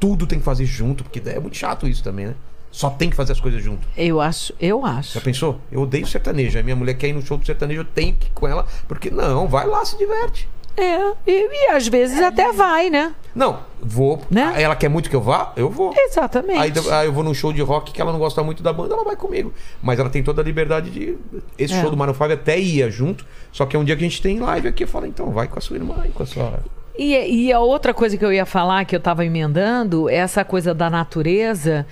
tudo 0.00 0.26
tem 0.26 0.38
que 0.38 0.44
fazer 0.44 0.64
junto, 0.64 1.02
porque 1.04 1.20
é 1.28 1.38
muito 1.40 1.56
chato 1.56 1.86
isso 1.88 2.02
também, 2.02 2.26
né? 2.26 2.34
Só 2.70 2.90
tem 2.90 3.08
que 3.08 3.16
fazer 3.16 3.32
as 3.32 3.40
coisas 3.40 3.62
junto. 3.62 3.86
Eu 3.96 4.20
acho, 4.20 4.52
eu 4.60 4.82
Já 4.82 4.88
acho. 4.88 5.20
pensou? 5.22 5.58
Eu 5.72 5.80
odeio 5.82 6.06
sertanejo. 6.06 6.58
A 6.58 6.62
minha 6.62 6.76
mulher 6.76 6.94
quer 6.94 7.08
ir 7.08 7.12
no 7.14 7.22
show 7.22 7.36
do 7.38 7.46
sertanejo, 7.46 7.80
eu 7.80 7.84
tenho 7.84 8.14
que 8.14 8.26
ir 8.26 8.30
com 8.34 8.46
ela, 8.46 8.66
porque 8.86 9.10
não, 9.10 9.48
vai 9.48 9.66
lá, 9.66 9.84
se 9.84 9.96
diverte. 9.96 10.48
É, 10.78 11.12
e, 11.26 11.66
e 11.66 11.70
às 11.72 11.88
vezes 11.88 12.20
até 12.22 12.52
vai, 12.52 12.88
né? 12.88 13.12
Não, 13.34 13.58
vou. 13.80 14.20
Né? 14.30 14.54
Ela 14.56 14.76
quer 14.76 14.88
muito 14.88 15.10
que 15.10 15.16
eu 15.16 15.20
vá, 15.20 15.52
eu 15.56 15.68
vou. 15.68 15.92
Exatamente. 15.96 16.58
Aí, 16.58 16.72
aí 16.92 17.06
eu 17.06 17.12
vou 17.12 17.24
num 17.24 17.34
show 17.34 17.52
de 17.52 17.60
rock 17.60 17.92
que 17.92 18.00
ela 18.00 18.12
não 18.12 18.18
gosta 18.18 18.42
muito 18.42 18.62
da 18.62 18.72
banda, 18.72 18.94
ela 18.94 19.04
vai 19.04 19.16
comigo. 19.16 19.52
Mas 19.82 19.98
ela 19.98 20.08
tem 20.08 20.22
toda 20.22 20.40
a 20.40 20.44
liberdade 20.44 20.90
de. 20.90 21.16
Esse 21.58 21.74
É. 21.74 21.80
show 21.80 21.90
do 21.90 21.96
Maroon 21.96 22.14
5 22.14 22.32
até 22.32 22.58
ia 22.58 22.90
junto. 22.90 23.26
Só 23.52 23.66
que 23.66 23.74
é 23.76 23.78
um 23.78 23.84
dia 23.84 23.96
que 23.96 24.04
a 24.04 24.08
gente 24.08 24.22
tem 24.22 24.38
live 24.38 24.68
aqui, 24.68 24.84
eu 24.84 24.88
falo, 24.88 25.06
então, 25.06 25.30
vai 25.30 25.48
com 25.48 25.58
a 25.58 25.62
sua 25.62 25.76
irmã 25.76 25.96
e 26.04 26.10
com 26.10 26.22
a 26.22 26.26
sua. 26.26 26.60
E, 26.96 27.14
e 27.14 27.52
a 27.52 27.60
outra 27.60 27.94
coisa 27.94 28.16
que 28.16 28.24
eu 28.24 28.32
ia 28.32 28.44
falar, 28.46 28.84
que 28.84 28.94
eu 28.94 29.00
tava 29.00 29.24
emendando, 29.24 30.08
é 30.08 30.16
essa 30.16 30.44
coisa 30.44 30.74
da 30.74 30.90
natureza. 30.90 31.86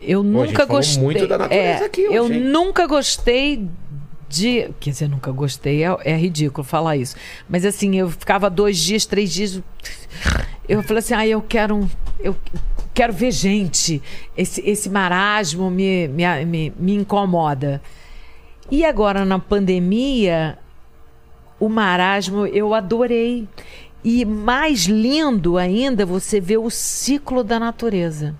Eu 0.00 0.22
gente 0.22 0.32
nunca 0.32 0.64
gostei. 0.64 1.02
muito 1.02 1.26
da 1.26 1.38
natureza 1.38 1.82
é, 1.82 1.86
aqui 1.86 2.06
hoje, 2.06 2.14
Eu 2.16 2.30
hein? 2.32 2.40
nunca 2.40 2.86
gostei 2.86 3.66
de. 4.34 4.70
Quer 4.80 4.90
dizer, 4.90 5.08
nunca 5.08 5.30
gostei, 5.30 5.84
é, 5.84 5.96
é 6.04 6.16
ridículo 6.16 6.64
falar 6.64 6.96
isso. 6.96 7.16
Mas 7.48 7.64
assim, 7.64 7.96
eu 7.96 8.10
ficava 8.10 8.50
dois 8.50 8.78
dias, 8.78 9.06
três 9.06 9.32
dias. 9.32 9.62
Eu 10.68 10.82
falei 10.82 10.98
assim, 10.98 11.14
ah, 11.14 11.26
eu 11.26 11.42
quero 11.42 11.76
um. 11.76 11.88
Eu 12.18 12.36
quero 12.92 13.12
ver 13.12 13.30
gente. 13.30 14.02
Esse, 14.36 14.60
esse 14.68 14.88
marasmo 14.88 15.70
me, 15.70 16.08
me, 16.08 16.44
me, 16.44 16.72
me 16.78 16.94
incomoda. 16.94 17.82
E 18.70 18.84
agora, 18.84 19.24
na 19.24 19.38
pandemia, 19.38 20.58
o 21.60 21.68
marasmo 21.68 22.46
eu 22.46 22.74
adorei. 22.74 23.46
E 24.02 24.24
mais 24.24 24.84
lindo 24.84 25.56
ainda 25.56 26.04
você 26.04 26.40
vê 26.40 26.58
o 26.58 26.68
ciclo 26.68 27.42
da 27.42 27.58
natureza. 27.58 28.34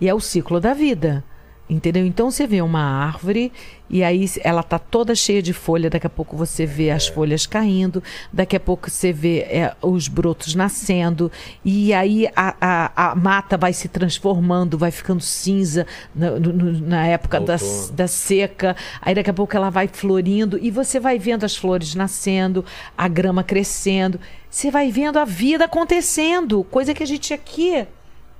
E 0.00 0.08
é 0.08 0.14
o 0.14 0.20
ciclo 0.20 0.60
da 0.60 0.72
vida. 0.72 1.24
Entendeu? 1.70 2.04
Então 2.04 2.32
você 2.32 2.48
vê 2.48 2.60
uma 2.60 2.82
árvore 2.82 3.52
e 3.88 4.02
aí 4.02 4.28
ela 4.42 4.60
tá 4.60 4.76
toda 4.76 5.14
cheia 5.14 5.40
de 5.40 5.52
folha, 5.52 5.88
daqui 5.88 6.06
a 6.06 6.10
pouco 6.10 6.36
você 6.36 6.66
vê 6.66 6.90
as 6.90 7.06
folhas 7.06 7.46
caindo, 7.46 8.02
daqui 8.32 8.56
a 8.56 8.60
pouco 8.60 8.90
você 8.90 9.12
vê 9.12 9.38
é, 9.42 9.72
os 9.80 10.08
brotos 10.08 10.56
nascendo, 10.56 11.30
e 11.64 11.94
aí 11.94 12.26
a, 12.34 12.56
a, 12.60 13.10
a, 13.10 13.14
mata 13.14 13.56
vai 13.56 13.72
se 13.72 13.86
transformando, 13.86 14.76
vai 14.76 14.90
ficando 14.90 15.20
cinza 15.20 15.86
na, 16.12 16.32
no, 16.32 16.72
na 16.80 17.06
época 17.06 17.38
da, 17.38 17.56
da 17.92 18.08
seca, 18.08 18.74
aí 19.00 19.14
daqui 19.14 19.30
a 19.30 19.34
pouco 19.34 19.56
ela 19.56 19.70
vai 19.70 19.86
florindo 19.86 20.58
e 20.60 20.72
você 20.72 20.98
vai 20.98 21.20
vendo 21.20 21.44
as 21.44 21.56
flores 21.56 21.94
nascendo, 21.94 22.64
a 22.98 23.06
grama 23.06 23.44
crescendo, 23.44 24.18
você 24.50 24.72
vai 24.72 24.90
vendo 24.90 25.20
a 25.20 25.24
vida 25.24 25.66
acontecendo, 25.66 26.64
coisa 26.64 26.92
que 26.92 27.02
a 27.02 27.06
gente 27.06 27.32
aqui 27.32 27.86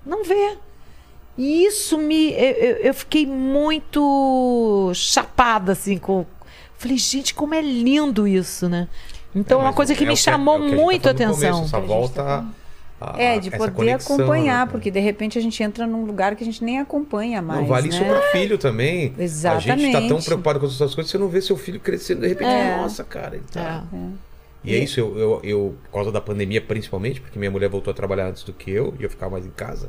não 0.04 0.24
vê. 0.24 0.56
E 1.42 1.64
isso 1.64 1.96
me. 1.96 2.32
Eu, 2.32 2.76
eu 2.82 2.92
fiquei 2.94 3.24
muito 3.26 4.92
chapada, 4.94 5.72
assim, 5.72 5.96
com. 5.96 6.26
Falei, 6.76 6.98
gente, 6.98 7.32
como 7.34 7.54
é 7.54 7.62
lindo 7.62 8.28
isso, 8.28 8.68
né? 8.68 8.88
Então, 9.34 9.60
é 9.60 9.62
uma 9.64 9.72
coisa 9.72 9.94
que 9.94 10.04
é 10.04 10.06
me 10.06 10.14
que- 10.14 10.20
chamou 10.20 10.56
é 10.56 10.58
a 10.58 10.60
gente 10.62 10.70
tá 10.76 10.82
muito 10.82 11.08
a 11.08 11.10
atenção. 11.12 11.34
começo, 11.52 11.64
essa 11.76 11.80
volta. 11.80 12.22
a- 13.00 13.14
É, 13.16 13.34
a- 13.34 13.38
de 13.38 13.50
poder 13.50 13.72
conexão, 13.72 14.16
acompanhar, 14.16 14.66
né? 14.66 14.70
porque 14.72 14.90
de 14.90 15.00
repente 15.00 15.38
a 15.38 15.40
gente 15.40 15.62
entra 15.62 15.86
num 15.86 16.04
lugar 16.04 16.36
que 16.36 16.42
a 16.42 16.46
gente 16.46 16.62
nem 16.62 16.78
acompanha 16.78 17.40
mais. 17.40 17.60
Não 17.60 17.66
vale 17.66 17.88
né? 17.88 17.94
isso 17.94 18.04
pra 18.04 18.20
filho 18.32 18.58
também. 18.58 19.14
A 19.18 19.26
gente 19.26 19.40
tá 19.42 19.50
tão 19.52 19.56
Exatamente. 19.64 20.24
preocupado 20.26 20.60
com 20.60 20.66
as 20.66 20.72
outras 20.72 20.94
coisas, 20.94 21.10
você 21.10 21.16
não 21.16 21.28
vê 21.28 21.40
seu 21.40 21.56
filho 21.56 21.80
crescendo, 21.80 22.20
de 22.20 22.28
repente, 22.28 22.48
É. 22.50 22.76
nossa, 22.76 23.02
cara. 23.02 23.36
ele 23.36 23.44
tá- 23.50 23.84
É. 23.90 23.96
E 24.62 24.74
é 24.74 24.78
isso, 24.78 25.00
eu, 25.00 25.16
eu, 25.18 25.40
eu, 25.42 25.74
por 25.84 25.92
causa 25.92 26.12
da 26.12 26.20
pandemia, 26.20 26.60
principalmente, 26.60 27.18
porque 27.22 27.38
minha 27.38 27.50
mulher 27.50 27.70
voltou 27.70 27.90
a 27.90 27.94
trabalhar 27.94 28.26
antes 28.28 28.42
do 28.42 28.52
que 28.52 28.70
eu, 28.70 28.92
e 29.00 29.04
eu 29.04 29.08
ficava 29.08 29.32
mais 29.32 29.46
em 29.46 29.50
casa. 29.50 29.88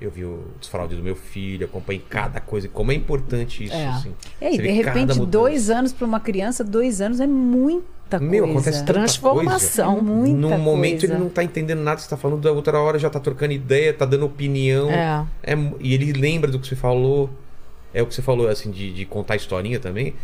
Eu 0.00 0.10
vi 0.10 0.24
o 0.24 0.44
desfraude 0.58 0.96
do 0.96 1.02
meu 1.02 1.14
filho, 1.14 1.66
acompanhei 1.66 2.02
cada 2.08 2.40
coisa, 2.40 2.66
como 2.68 2.90
é 2.90 2.94
importante 2.94 3.64
isso, 3.64 3.74
É. 3.74 3.86
assim. 3.88 4.14
E 4.40 4.50
Você 4.56 4.62
de 4.62 4.70
repente, 4.70 5.18
dois 5.26 5.68
anos 5.68 5.92
para 5.92 6.06
uma 6.06 6.18
criança, 6.18 6.64
dois 6.64 7.02
anos 7.02 7.20
é 7.20 7.26
muita 7.26 8.18
Meu, 8.18 8.44
coisa. 8.44 8.52
acontece 8.60 8.78
tanta 8.80 8.92
Transformação. 8.94 9.98
É 9.98 10.00
muita 10.00 10.34
Num 10.38 10.58
momento 10.58 11.00
coisa. 11.00 11.14
ele 11.14 11.22
não 11.22 11.28
tá 11.28 11.44
entendendo 11.44 11.80
nada 11.80 11.96
que 11.96 12.02
você 12.04 12.08
tá 12.08 12.16
falando, 12.16 12.40
da 12.40 12.50
outra 12.50 12.78
hora 12.80 12.98
já 12.98 13.10
tá 13.10 13.20
trocando 13.20 13.52
ideia, 13.52 13.92
tá 13.92 14.06
dando 14.06 14.24
opinião. 14.24 14.90
É. 14.90 15.26
É 15.42 15.54
e 15.80 15.92
ele 15.92 16.12
lembra 16.14 16.50
do 16.50 16.58
que 16.58 16.66
você 16.66 16.76
falou. 16.76 17.28
É 17.92 18.02
o 18.02 18.06
que 18.06 18.14
você 18.14 18.22
falou, 18.22 18.48
assim, 18.48 18.70
de, 18.70 18.92
de 18.92 19.04
contar 19.04 19.36
historinha 19.36 19.78
também. 19.78 20.14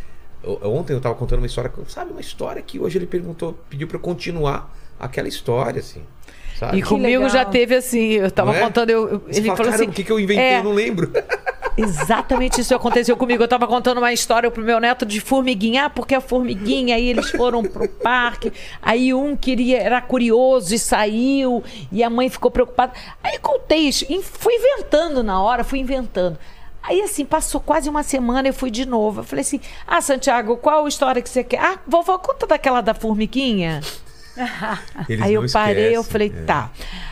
Ontem 0.63 0.93
eu 0.95 1.01
tava 1.01 1.15
contando 1.17 1.41
uma 1.41 1.47
história, 1.47 1.71
sabe, 1.89 2.13
uma 2.13 2.21
história 2.21 2.63
que 2.63 2.79
hoje 2.79 2.97
ele 2.97 3.07
perguntou, 3.07 3.59
pediu 3.69 3.89
pra 3.89 3.97
eu 3.97 4.01
continuar 4.01 4.73
aquela 4.99 5.27
história, 5.29 5.81
assim. 5.81 6.01
Sabe? 6.59 6.79
E 6.79 6.83
comigo 6.83 7.29
já 7.29 7.45
teve 7.45 7.75
assim, 7.75 8.13
eu 8.13 8.31
tava 8.31 8.57
é? 8.57 8.61
contando, 8.61 8.91
eu, 8.91 9.23
ele 9.29 9.43
fala, 9.43 9.57
falou 9.57 9.57
"Caramba, 9.57 9.75
assim. 9.75 9.85
o 9.85 9.93
que, 9.93 10.05
que 10.05 10.11
eu 10.11 10.19
inventei? 10.19 10.45
é, 10.45 10.59
Eu 10.59 10.65
não 10.65 10.73
lembro. 10.73 11.13
Exatamente 11.77 12.63
isso 12.63 12.75
aconteceu 12.75 13.15
comigo. 13.17 13.43
Eu 13.43 13.49
tava 13.49 13.67
contando 13.67 13.99
uma 13.99 14.11
história 14.13 14.51
pro 14.51 14.65
meu 14.65 14.81
neto 14.81 15.05
de 15.05 15.21
formiguinha. 15.21 15.85
Ah, 15.85 15.91
porque 15.91 16.15
a 16.15 16.21
formiguinha, 16.23 16.97
aí 16.97 17.07
eles 17.09 17.31
foram 17.31 17.63
pro 17.63 17.87
parque. 17.87 18.51
Aí 18.81 19.13
um 19.13 19.37
queria, 19.37 19.79
era 19.83 20.01
curioso 20.01 20.75
e 20.75 20.79
saiu. 20.79 21.63
E 21.93 22.03
a 22.03 22.09
mãe 22.09 22.31
ficou 22.31 22.51
preocupada. 22.51 22.93
Aí 23.23 23.39
contei 23.39 23.81
isso. 23.81 24.07
E 24.09 24.23
fui 24.23 24.55
inventando 24.55 25.23
na 25.23 25.43
hora, 25.43 25.63
fui 25.63 25.79
inventando. 25.79 26.39
Aí, 26.83 27.03
assim, 27.03 27.25
passou 27.25 27.61
quase 27.61 27.89
uma 27.91 28.05
semana, 28.05 28.49
eu 28.49 28.55
fui 28.55 28.71
de 28.71 28.87
novo. 28.87 29.21
Eu 29.21 29.25
falei 29.25 29.43
assim: 29.43 29.61
Ah, 29.87 30.01
Santiago, 30.01 30.57
qual 30.57 30.87
história 30.89 31.21
que 31.21 31.29
você 31.29 31.43
quer? 31.45 31.59
Ah, 31.61 31.79
vovó, 31.87 32.17
conta 32.17 32.47
daquela 32.47 32.81
da 32.81 32.95
formiguinha. 32.95 33.81
Eles 35.09 35.25
Aí 35.25 35.35
eu 35.35 35.43
não 35.43 35.49
parei, 35.49 35.97
eu 35.97 36.01
esquecem, 36.01 36.13
falei, 36.13 36.33
é. 36.37 36.45
tá. 36.45 36.71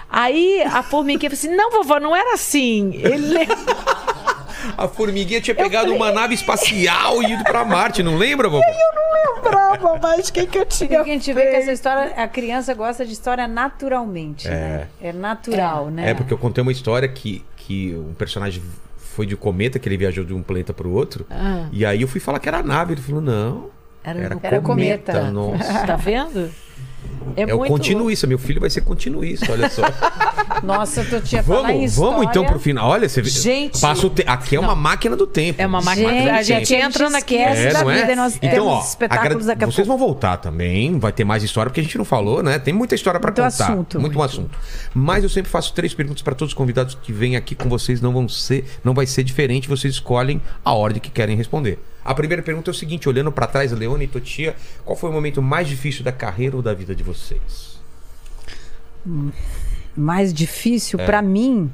Aí 0.09 0.63
a 0.63 0.83
formiguinha 0.83 1.31
falou 1.31 1.41
assim: 1.41 1.57
não, 1.57 1.71
vovó, 1.71 1.99
não 1.99 2.15
era 2.15 2.35
assim. 2.35 2.93
Ele 2.95 3.47
A 4.79 4.89
formiguinha 4.89 5.41
tinha 5.41 5.55
pegado 5.55 5.93
uma 5.93 6.11
nave 6.11 6.35
espacial 6.35 7.23
e 7.23 7.33
ido 7.33 7.45
pra 7.45 7.65
Marte, 7.65 8.03
não 8.03 8.17
lembra, 8.17 8.49
vovó? 8.49 8.65
lembrava 9.45 9.99
mais 9.99 10.31
quem 10.31 10.47
que 10.47 10.59
eu 10.59 10.65
tinha. 10.65 10.89
Porque 10.89 11.11
a 11.11 11.15
gente 11.15 11.33
vê 11.33 11.43
que 11.43 11.57
essa 11.57 11.73
história, 11.73 12.15
a 12.17 12.27
criança 12.29 12.75
gosta 12.75 13.05
de 13.05 13.13
história 13.13 13.47
naturalmente, 13.47 14.49
né? 14.49 14.89
É 15.01 15.13
natural, 15.13 15.91
né? 15.91 16.11
É, 16.11 16.15
porque 16.15 16.33
eu 16.33 16.39
contei 16.39 16.63
uma 16.63 16.73
história 16.73 17.09
que, 17.09 17.45
que 17.57 17.95
um 17.95 18.15
personagem 18.15 18.63
foi 18.97 19.27
de 19.27 19.37
cometa, 19.37 19.79
que 19.79 19.89
ele 19.89 19.97
viajou 19.97 20.25
de 20.25 20.35
um 20.35 20.43
planeta 20.43 20.73
pro 20.73 20.91
outro. 20.91 21.27
Ah. 21.31 21.69
E 21.73 21.85
aí 21.85 22.03
eu 22.03 22.09
fui 22.09 22.21
falar 22.21 22.39
que 22.39 22.49
era 22.49 22.63
nave. 22.63 22.95
Ele 22.95 23.01
falou, 23.03 23.21
não. 23.21 23.71
Era 24.03 24.19
Era 24.43 24.61
cometa. 24.61 25.13
cometa. 25.13 25.31
Nossa. 25.31 25.87
Tá 25.87 25.97
vendo? 25.97 26.51
É, 27.37 27.53
o 27.53 27.59
continuista, 27.67 28.27
meu 28.27 28.39
filho 28.39 28.61
vai 28.61 28.71
ser 28.71 28.83
continuista, 28.83 29.51
olha 29.51 29.69
só. 29.71 29.83
Nossa, 30.63 31.05
tu 31.05 31.21
tinha 31.21 31.43
falar 31.43 31.71
em 31.73 31.79
vamos, 31.79 31.91
história. 31.93 32.11
vamos 32.13 32.27
então 32.31 32.45
pro 32.45 32.59
final. 32.61 32.89
Olha, 32.91 33.09
você 33.09 33.21
vê. 33.23 33.29
Gente, 33.31 33.81
passa 33.81 34.07
o 34.07 34.11
te- 34.11 34.25
Aqui 34.27 34.55
é 34.57 34.61
uma 34.61 34.69
não. 34.69 34.77
máquina 34.77 35.17
do 35.17 35.27
tempo. 35.27 35.61
É 35.61 35.67
uma 35.67 35.81
máquina 35.81 36.11
Gente, 36.13 36.29
A 36.31 36.43
gente 36.43 36.75
entra 36.75 37.11
naquele. 37.11 37.43
É, 37.43 37.73
da 37.73 37.83
não 37.83 37.91
é? 37.91 38.01
vida, 38.01 38.13
e 38.13 38.17
nós 38.17 38.37
então, 38.37 38.51
temos 38.51 38.67
ó, 38.69 38.81
espetáculos 38.81 39.49
agra- 39.49 39.67
vocês 39.67 39.87
vão 39.87 39.99
voltar 39.99 40.37
também, 40.37 40.99
vai 40.99 41.13
ter 41.13 41.25
mais 41.25 41.43
história, 41.43 41.71
porque 41.71 41.81
a 41.81 41.83
gente 41.83 41.99
não 41.99 42.05
falou, 42.05 42.43
né? 42.43 42.59
Tem 42.59 42.73
muita 42.75 42.95
história 42.95 43.19
pra 43.19 43.31
Muito 43.31 43.37
contar. 43.53 43.65
assunto, 43.65 44.01
muito, 44.01 44.17
muito. 44.19 44.23
assunto. 44.23 44.59
Mas 44.95 45.25
eu 45.25 45.31
sempre 45.31 45.51
faço 45.51 45.73
três 45.73 45.93
perguntas 45.95 46.23
pra 46.23 46.35
todos 46.35 46.53
os 46.53 46.57
convidados 46.57 46.97
que 47.03 47.13
vêm 47.13 47.37
aqui 47.37 47.55
com 47.55 47.69
vocês, 47.69 48.01
não 48.01 48.13
vão 48.13 48.29
ser, 48.29 48.65
não 48.85 48.95
vai 48.95 49.07
ser 49.07 49.25
diferente, 49.25 49.67
vocês 49.69 49.95
escolhem 49.95 50.41
a 50.65 50.73
ordem 50.73 51.01
que 51.01 51.11
querem 51.11 51.37
responder. 51.37 51.79
A 52.05 52.15
primeira 52.15 52.43
pergunta 52.43 52.71
é 52.71 52.73
o 52.73 52.75
seguinte, 52.75 53.09
olhando 53.09 53.33
pra 53.33 53.47
trás, 53.47 53.73
Leone 53.73 54.05
e 54.05 54.09
Totia, 54.09 54.55
qual 54.85 54.95
foi 54.97 55.09
o 55.09 55.13
momento 55.13 55.41
mais 55.41 55.67
difícil 55.67 56.05
da 56.05 56.13
carreira 56.13 56.55
ou 56.57 56.63
da 56.63 56.75
vida 56.75 56.95
de 56.95 57.03
vocês? 57.03 57.75
mais 59.97 60.33
difícil 60.33 60.99
É. 60.99 61.05
pra 61.05 61.21
mim 61.23 61.71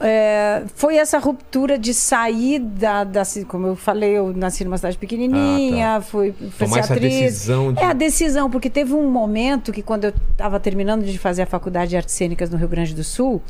é, 0.00 0.62
foi 0.74 0.96
essa 0.96 1.18
ruptura 1.18 1.78
de 1.78 1.94
sair 1.94 2.58
da, 2.58 3.02
da 3.02 3.22
como 3.48 3.66
eu 3.66 3.76
falei, 3.76 4.10
eu 4.10 4.30
nasci 4.36 4.62
numa 4.62 4.76
cidade 4.76 4.98
pequenininha, 4.98 6.00
fui, 6.02 6.32
fui 6.32 6.48
Ah, 6.48 6.52
Tomar 6.58 6.74
ser 6.74 6.80
essa 6.80 6.94
atriz. 6.94 7.14
decisão 7.18 7.72
de- 7.72 7.80
É 7.80 7.86
a 7.86 7.92
decisão, 7.94 8.50
porque 8.50 8.68
teve 8.68 8.92
um 8.92 9.10
momento 9.10 9.72
que 9.72 9.80
quando 9.82 10.04
eu 10.04 10.12
estava 10.32 10.60
terminando 10.60 11.02
de 11.04 11.18
fazer 11.18 11.42
a 11.42 11.46
faculdade 11.46 11.90
de 11.90 11.96
artes 11.96 12.14
cênicas 12.14 12.50
no 12.50 12.58
Rio 12.58 12.68
Grande 12.68 12.94
do 12.94 13.02
Sul, 13.02 13.42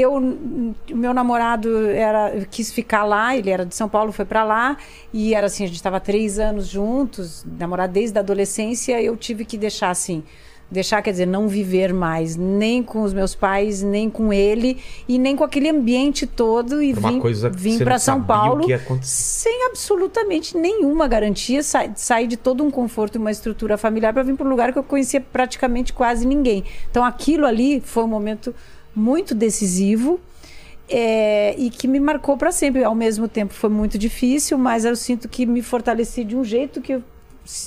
eu, 0.00 0.14
o 0.14 0.96
meu 0.96 1.12
namorado 1.12 1.88
era, 1.88 2.46
quis 2.50 2.72
ficar 2.72 3.04
lá, 3.04 3.36
ele 3.36 3.50
era 3.50 3.66
de 3.66 3.74
São 3.74 3.88
Paulo, 3.88 4.12
foi 4.12 4.24
para 4.24 4.44
lá, 4.44 4.76
e 5.12 5.34
era 5.34 5.46
assim, 5.46 5.64
a 5.64 5.66
gente 5.66 5.76
estava 5.76 6.00
três 6.00 6.38
anos 6.38 6.66
juntos, 6.66 7.44
namorado 7.58 7.92
desde 7.92 8.16
a 8.16 8.20
adolescência, 8.20 9.00
eu 9.02 9.16
tive 9.16 9.44
que 9.44 9.58
deixar 9.58 9.90
assim, 9.90 10.22
deixar, 10.70 11.02
quer 11.02 11.10
dizer, 11.10 11.26
não 11.26 11.46
viver 11.46 11.92
mais, 11.92 12.34
nem 12.34 12.82
com 12.82 13.02
os 13.02 13.12
meus 13.12 13.34
pais, 13.34 13.82
nem 13.82 14.08
com 14.08 14.32
ele, 14.32 14.78
e 15.06 15.18
nem 15.18 15.36
com 15.36 15.44
aquele 15.44 15.68
ambiente 15.68 16.26
todo, 16.26 16.82
e 16.82 16.92
vim, 16.92 17.20
coisa 17.20 17.50
que 17.50 17.56
vim 17.56 17.78
para 17.78 17.98
São 17.98 18.22
Paulo 18.22 18.64
sem 19.02 19.66
absolutamente 19.66 20.56
nenhuma 20.56 21.06
garantia, 21.06 21.62
sa 21.62 21.90
sair 21.94 22.26
de 22.26 22.36
todo 22.36 22.64
um 22.64 22.70
conforto 22.70 23.16
e 23.16 23.18
uma 23.18 23.30
estrutura 23.30 23.76
familiar 23.76 24.12
para 24.14 24.22
vir 24.22 24.34
para 24.34 24.46
um 24.46 24.50
lugar 24.50 24.72
que 24.72 24.78
eu 24.78 24.82
conhecia 24.82 25.20
praticamente 25.20 25.92
quase 25.92 26.26
ninguém. 26.26 26.64
Então 26.90 27.04
aquilo 27.04 27.44
ali 27.44 27.80
foi 27.80 28.04
um 28.04 28.08
momento 28.08 28.54
muito 28.94 29.34
decisivo. 29.34 30.20
é, 30.88 31.54
e 31.56 31.70
que 31.70 31.88
me 31.88 31.98
marcou 32.00 32.36
para 32.36 32.52
sempre. 32.52 32.84
Ao 32.84 32.94
mesmo 32.94 33.26
tempo 33.28 33.54
foi 33.54 33.70
muito 33.70 33.96
difícil, 33.96 34.58
mas 34.58 34.84
eu 34.84 34.94
sinto 34.96 35.28
que 35.28 35.46
me 35.46 35.62
fortaleci 35.62 36.22
de 36.24 36.36
um 36.36 36.44
jeito 36.44 36.80
que 36.82 36.92
eu, 36.92 37.02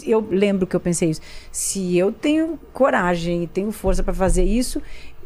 eu 0.05 0.27
lembro 0.29 0.67
que 0.67 0.75
eu 0.75 0.79
pensei 0.79 1.09
isso. 1.09 1.21
Se 1.51 1.97
eu 1.97 2.11
tenho 2.11 2.59
coragem 2.73 3.43
e 3.43 3.47
tenho 3.47 3.71
força 3.71 4.03
para 4.03 4.13
fazer 4.13 4.43
isso, 4.43 4.81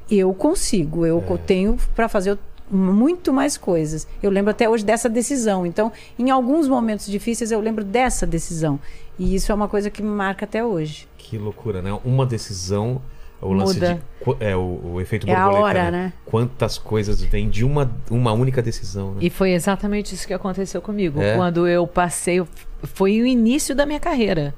eu 0.10 0.34
consigo. 0.34 1.06
Eu 1.06 1.20
co- 1.22 1.38
tenho 1.38 1.78
para 1.96 2.08
fazer 2.08 2.38
muito 2.72 3.34
mais 3.34 3.58
coisas. 3.58 4.08
Eu 4.24 4.30
lembro 4.32 4.52
até 4.52 4.70
hoje 4.70 4.86
dessa 4.86 5.10
decisão. 5.10 5.66
Então, 5.66 5.92
em 6.18 6.30
alguns 6.30 6.68
momentos 6.70 7.08
difíceis, 7.08 7.52
eu 7.52 7.60
lembro 7.60 7.84
dessa 7.84 8.26
decisão. 8.26 8.80
E 9.18 9.36
isso 9.36 9.52
é 9.52 9.56
uma 9.56 9.68
coisa 9.68 9.90
que 9.90 10.02
me 10.02 10.10
marca 10.10 10.46
até 10.46 10.64
hoje. 10.64 11.06
Que 11.18 11.38
loucura, 11.38 11.82
né? 11.82 12.00
Uma 12.06 12.26
decisão, 12.26 13.02
o 13.42 13.54
lance 13.54 13.76
Muda. 13.76 13.96
de. 13.96 14.44
É, 14.44 14.56
o, 14.56 14.82
o 14.94 15.02
efeito 15.02 15.30
É 15.30 15.34
a 15.34 15.46
borboleta. 15.46 15.66
hora, 15.66 15.92
né? 15.92 16.14
Quantas 16.26 16.78
coisas 16.78 17.22
vêm 17.24 17.50
de 17.50 17.64
uma, 17.64 17.90
uma 18.10 18.34
única 18.34 18.62
decisão, 18.62 19.14
né? 19.14 19.20
E 19.22 19.30
foi 19.30 19.52
exatamente 19.52 20.14
isso 20.14 20.28
que 20.28 20.34
aconteceu 20.34 20.82
comigo. 20.82 21.22
É? 21.22 21.36
Quando 21.36 21.68
eu 21.68 21.88
passei. 21.88 22.46
Foi 22.84 23.22
o 23.22 23.26
início 23.26 23.76
da 23.76 23.86
minha 23.86 24.00
carreira. 24.00 24.54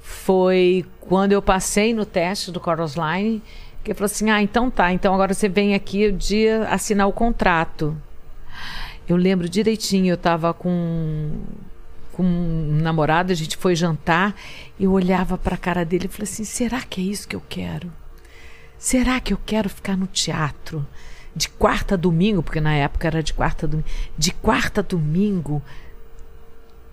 Foi 0.00 0.84
quando 1.00 1.32
eu 1.32 1.42
passei 1.42 1.92
no 1.92 2.04
teste 2.04 2.50
do 2.50 2.62
Chorus 2.62 2.94
Line, 2.94 3.42
que 3.84 3.92
falou 3.94 4.06
assim: 4.06 4.30
ah, 4.30 4.42
então 4.42 4.70
tá, 4.70 4.92
então 4.92 5.14
agora 5.14 5.34
você 5.34 5.48
vem 5.48 5.74
aqui 5.74 6.06
o 6.06 6.12
dia 6.12 6.66
assinar 6.68 7.06
o 7.08 7.12
contrato. 7.12 7.96
Eu 9.08 9.16
lembro 9.16 9.48
direitinho, 9.48 10.12
eu 10.12 10.16
tava 10.18 10.52
com, 10.52 11.30
com 12.18 12.24
um 12.24 12.80
namorado, 12.82 13.30
a 13.30 13.34
gente 13.36 13.56
foi 13.56 13.76
jantar, 13.76 14.34
eu 14.78 14.90
olhava 14.90 15.38
pra 15.38 15.56
cara 15.56 15.84
dele 15.84 16.06
e 16.06 16.08
falei 16.08 16.24
assim: 16.30 16.42
será 16.42 16.80
que 16.82 17.00
é 17.00 17.04
isso 17.04 17.28
que 17.28 17.36
eu 17.36 17.42
quero? 17.48 17.92
Será 18.76 19.20
que 19.20 19.32
eu 19.32 19.38
quero 19.46 19.68
ficar 19.70 19.96
no 19.96 20.08
teatro 20.08 20.84
de 21.34 21.48
quarta 21.48 21.94
a 21.94 21.96
domingo, 21.96 22.42
porque 22.42 22.60
na 22.60 22.74
época 22.74 23.06
era 23.06 23.22
de 23.22 23.32
quarta 23.32 23.66
a 23.66 23.68
domingo, 23.68 23.88
de 24.18 24.32
quarta 24.32 24.80
a 24.80 24.82
domingo, 24.82 25.62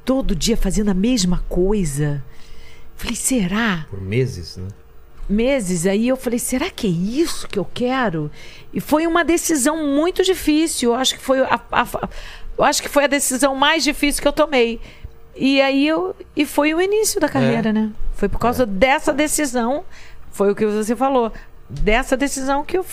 todo 0.03 0.35
dia 0.35 0.55
fazendo 0.55 0.89
a 0.91 0.93
mesma 0.93 1.43
coisa? 1.49 2.23
Falei, 2.95 3.15
será? 3.15 3.87
Por 3.89 3.99
meses, 4.01 4.57
né? 4.57 4.67
meses, 5.27 5.87
aí 5.87 6.07
eu 6.07 6.15
falei, 6.15 6.37
será 6.37 6.69
que 6.69 6.85
é 6.85 6.89
isso 6.91 7.47
que 7.47 7.57
eu 7.57 7.65
quero? 7.65 8.29
E 8.71 8.79
foi 8.79 9.07
uma 9.07 9.25
decisão 9.25 9.87
muito 9.87 10.23
difícil. 10.23 10.91
Eu 10.91 10.95
acho 10.95 11.15
que 11.15 11.21
foi 11.21 11.39
a, 11.41 11.59
a- 11.71 12.09
eu 12.55 12.63
acho 12.63 12.79
que 12.83 12.87
foi 12.87 13.05
a 13.05 13.07
decisão 13.07 13.55
mais 13.55 13.83
difícil 13.83 14.21
que 14.21 14.27
eu 14.27 14.31
tomei. 14.31 14.79
E 15.35 15.61
aí 15.61 15.87
eu 15.87 16.15
e 16.35 16.45
foi 16.45 16.73
o 16.73 16.81
início 16.81 17.19
da 17.19 17.27
carreira, 17.27 17.73
né? 17.73 17.91
Foi 18.13 18.29
por 18.29 18.39
causa 18.39 18.65
dessa 18.65 19.11
decisão, 19.11 19.83
foi 20.31 20.51
o 20.51 20.55
que 20.55 20.65
você 20.65 20.95
falou, 20.95 21.31
dessa 21.69 22.15
decisão 22.15 22.63
que 22.63 22.77
eu 22.77 22.85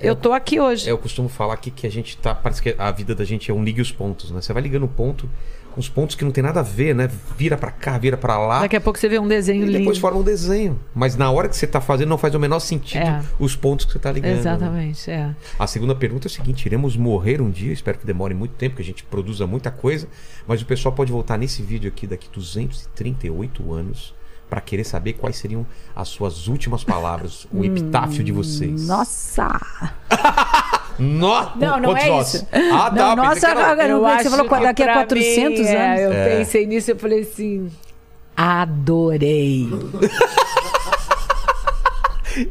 eu 0.00 0.14
tô 0.14 0.32
aqui 0.32 0.60
hoje. 0.60 0.88
Eu 0.88 0.96
costumo 0.96 1.28
falar 1.28 1.54
aqui 1.54 1.70
que 1.70 1.86
a 1.86 1.90
gente 1.90 2.16
tá. 2.16 2.32
Parece 2.34 2.62
que 2.62 2.74
a 2.78 2.90
vida 2.92 3.14
da 3.14 3.24
gente 3.24 3.50
é 3.50 3.54
um 3.54 3.64
ligue 3.64 3.80
os 3.80 3.90
pontos, 3.90 4.30
né? 4.30 4.40
Você 4.40 4.52
vai 4.52 4.62
ligando 4.62 4.84
o 4.84 4.88
ponto, 4.88 5.28
uns 5.78 5.88
pontos 5.88 6.16
que 6.16 6.24
não 6.24 6.32
tem 6.32 6.42
nada 6.42 6.58
a 6.60 6.62
ver, 6.62 6.92
né? 6.94 7.08
Vira 7.36 7.56
pra 7.56 7.70
cá, 7.70 7.96
vira 7.96 8.16
pra 8.16 8.36
lá. 8.36 8.60
Daqui 8.60 8.74
a 8.76 8.80
pouco 8.80 8.98
você 8.98 9.08
vê 9.08 9.18
um 9.18 9.28
desenho 9.28 9.62
E 9.62 9.66
lindo. 9.66 9.78
depois 9.78 9.96
forma 9.96 10.18
um 10.18 10.22
desenho. 10.24 10.78
Mas 10.92 11.14
na 11.16 11.30
hora 11.30 11.48
que 11.48 11.56
você 11.56 11.66
tá 11.68 11.80
fazendo, 11.80 12.08
não 12.08 12.18
faz 12.18 12.34
o 12.34 12.38
menor 12.40 12.58
sentido 12.58 13.00
É. 13.02 13.22
os 13.38 13.54
pontos 13.54 13.86
que 13.86 13.92
você 13.92 13.98
tá 14.00 14.10
ligando. 14.10 14.32
né? 14.32 14.38
Exatamente, 14.40 15.10
é. 15.10 15.34
A 15.58 15.66
segunda 15.68 15.94
pergunta 15.94 16.26
é 16.26 16.28
o 16.28 16.30
seguinte: 16.30 16.66
iremos 16.66 16.96
morrer 16.96 17.40
um 17.40 17.48
dia? 17.50 17.72
Espero 17.72 17.96
que 17.98 18.04
demore 18.06 18.34
muito 18.34 18.52
tempo, 18.56 18.74
que 18.76 18.82
a 18.82 18.84
gente 18.84 19.04
produza 19.04 19.46
muita 19.46 19.70
coisa. 19.70 20.08
Mas 20.46 20.60
o 20.60 20.66
pessoal 20.66 20.92
pode 20.94 21.12
voltar 21.12 21.38
nesse 21.38 21.62
vídeo 21.62 21.88
aqui 21.88 22.06
daqui 22.06 22.28
238 22.34 23.72
anos 23.72 24.14
para 24.50 24.60
querer 24.60 24.84
saber 24.84 25.12
quais 25.12 25.36
seriam 25.36 25.66
as 25.94 26.08
suas 26.08 26.48
últimas 26.48 26.82
palavras, 26.82 27.46
o 27.52 27.62
epitáfio 27.64 28.24
de 28.24 28.32
vocês. 28.32 28.86
Nossa! 28.88 29.92
No... 30.98 31.28
Não, 31.56 31.78
não 31.80 31.90
Quantos 31.92 32.04
é 32.04 32.08
nós? 32.08 32.34
isso. 32.34 32.48
Ah, 32.52 32.90
tá. 32.90 32.92
Não, 32.92 33.16
nossa, 33.16 33.40
que 33.40 33.46
era- 33.46 33.88
Eu 33.88 34.00
você 34.00 34.30
falou 34.30 34.48
que 34.48 34.60
daqui 34.60 34.82
a 34.82 34.86
pra 34.86 34.94
400 34.94 35.60
mim, 35.60 35.66
é, 35.66 35.86
anos. 35.86 36.00
eu 36.02 36.12
É. 36.12 36.36
pensei 36.38 36.66
nisso, 36.66 36.90
eu 36.90 36.96
falei 36.96 37.20
assim, 37.20 37.70
adorei. 38.36 39.68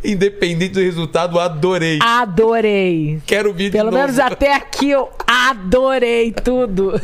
Independente 0.03 0.74
do 0.74 0.80
resultado, 0.82 1.40
adorei. 1.40 1.99
Adorei. 2.02 3.22
Quero 3.26 3.52
o 3.52 3.53
vídeo 3.53 3.72
Pelo 3.72 3.91
novo. 3.91 4.03
menos 4.03 4.19
até 4.19 4.53
aqui 4.53 4.90
eu 4.90 5.10
adorei 5.26 6.32
tudo. 6.32 6.99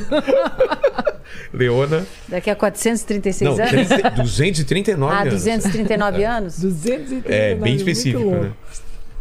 Leona. 1.54 2.06
Daqui 2.28 2.50
a 2.50 2.56
436 2.56 3.58
Não, 3.58 3.66
anos? 3.66 3.88
30 3.88 4.10
239 4.22 5.14
Ah, 5.16 5.22
anos. 5.22 5.34
239 5.34 6.24
anos? 6.26 6.60
239. 6.60 7.24
É, 7.34 7.56
bem 7.56 7.76
específico, 7.76 8.30
né? 8.32 8.52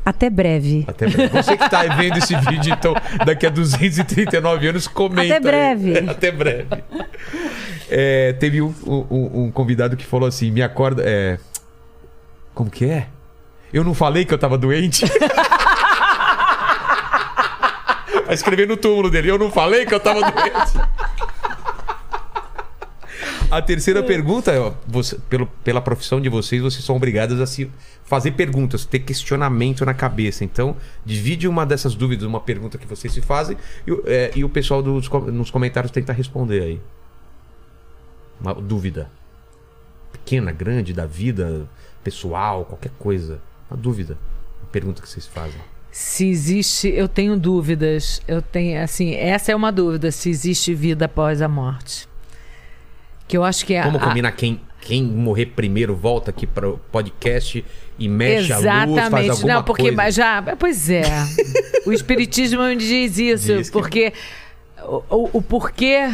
Até 0.04 0.28
breve. 0.28 0.84
Até 0.88 1.08
breve. 1.08 1.28
Você 1.42 1.56
que 1.56 1.70
tá 1.70 1.82
vendo 1.84 2.18
esse 2.18 2.34
vídeo, 2.50 2.72
então, 2.74 2.94
daqui 3.24 3.46
a 3.46 3.50
239 3.50 4.68
anos, 4.68 4.88
comenta. 4.88 5.36
Até 5.36 5.40
breve. 5.40 5.98
aí. 5.98 6.08
Até 6.08 6.30
breve. 6.32 6.66
É, 7.88 8.32
teve 8.34 8.60
um, 8.62 8.74
um- 8.86 9.44
um 9.44 9.50
convidado 9.52 9.96
que 9.96 10.04
falou 10.04 10.26
assim: 10.28 10.50
me 10.50 10.62
acorda. 10.62 11.02
É... 11.06 11.38
Como 12.54 12.68
que 12.70 12.84
é? 12.86 13.06
Eu 13.72 13.84
não 13.84 13.94
falei 13.94 14.24
que 14.24 14.34
eu 14.34 14.38
tava 14.38 14.58
doente? 14.58 15.04
Vai 18.26 18.34
escrever 18.34 18.66
no 18.66 18.76
túmulo 18.76 19.10
dele: 19.10 19.30
Eu 19.30 19.38
não 19.38 19.50
falei 19.50 19.84
que 19.86 19.94
eu 19.94 20.00
tava 20.00 20.20
doente. 20.20 20.72
A 23.52 23.60
terceira 23.60 24.02
pergunta 24.02 24.50
é: 24.50 24.72
você, 24.88 25.18
pelo, 25.28 25.46
pela 25.62 25.82
profissão 25.82 26.18
de 26.18 26.30
vocês, 26.30 26.62
vocês 26.62 26.82
são 26.82 26.96
obrigadas 26.96 27.38
a 27.38 27.46
se 27.46 27.70
fazer 28.02 28.30
perguntas, 28.30 28.86
ter 28.86 29.00
questionamento 29.00 29.84
na 29.84 29.92
cabeça. 29.92 30.42
Então, 30.42 30.74
divide 31.04 31.46
uma 31.46 31.66
dessas 31.66 31.94
dúvidas, 31.94 32.26
uma 32.26 32.40
pergunta 32.40 32.78
que 32.78 32.86
vocês 32.86 33.12
se 33.12 33.20
fazem, 33.20 33.58
e, 33.86 33.92
o- 33.92 34.02
é, 34.06 34.30
e 34.34 34.42
o 34.42 34.48
pessoal 34.48 34.82
dos 34.82 35.06
nos 35.30 35.50
comentários 35.50 35.90
tenta 35.92 36.14
responder 36.14 36.62
aí. 36.62 36.80
Uma 38.40 38.54
dúvida. 38.54 39.10
Pequena, 40.12 40.50
grande, 40.50 40.94
da 40.94 41.04
vida, 41.04 41.68
pessoal, 42.02 42.64
qualquer 42.64 42.92
coisa. 42.98 43.38
Uma 43.70 43.76
dúvida. 43.76 44.16
Uma 44.62 44.70
pergunta 44.70 45.02
que 45.02 45.08
vocês 45.10 45.26
fazem. 45.26 45.60
Se 45.90 46.26
existe, 46.26 46.88
eu 46.88 47.06
tenho 47.06 47.38
dúvidas. 47.38 48.22
Eu 48.26 48.40
tenho, 48.40 48.82
assim, 48.82 49.12
essa 49.14 49.52
é 49.52 49.54
uma 49.54 49.70
dúvida, 49.70 50.10
se 50.10 50.30
existe 50.30 50.72
vida 50.74 51.04
após 51.04 51.42
a 51.42 51.48
morte. 51.48 52.08
Que 53.28 53.36
eu 53.36 53.44
acho 53.44 53.64
que 53.64 53.74
é 53.74 53.82
Como 53.82 53.96
a- 53.96 54.00
combinar 54.00 54.32
quem, 54.32 54.60
quem 54.80 55.02
morrer 55.02 55.46
primeiro 55.46 55.94
volta 55.96 56.30
aqui 56.30 56.46
para 56.46 56.68
o 56.68 56.78
podcast 56.90 57.64
e 57.98 58.08
mexe 58.08 58.52
a 58.52 58.56
luz, 58.56 58.66
faz 58.66 58.90
Exatamente. 58.90 59.30
alguma 59.30 59.54
Não, 59.54 59.62
porque 59.62 59.92
coisa. 59.92 60.10
já. 60.10 60.42
Pois 60.58 60.90
é. 60.90 61.02
o 61.86 61.92
Espiritismo 61.92 62.62
me 62.62 62.76
diz 62.76 63.18
isso. 63.18 63.56
Diz 63.56 63.68
que- 63.68 63.72
Porque 63.72 64.12
o, 65.08 65.38
o, 65.38 65.42
porquê 65.42 66.10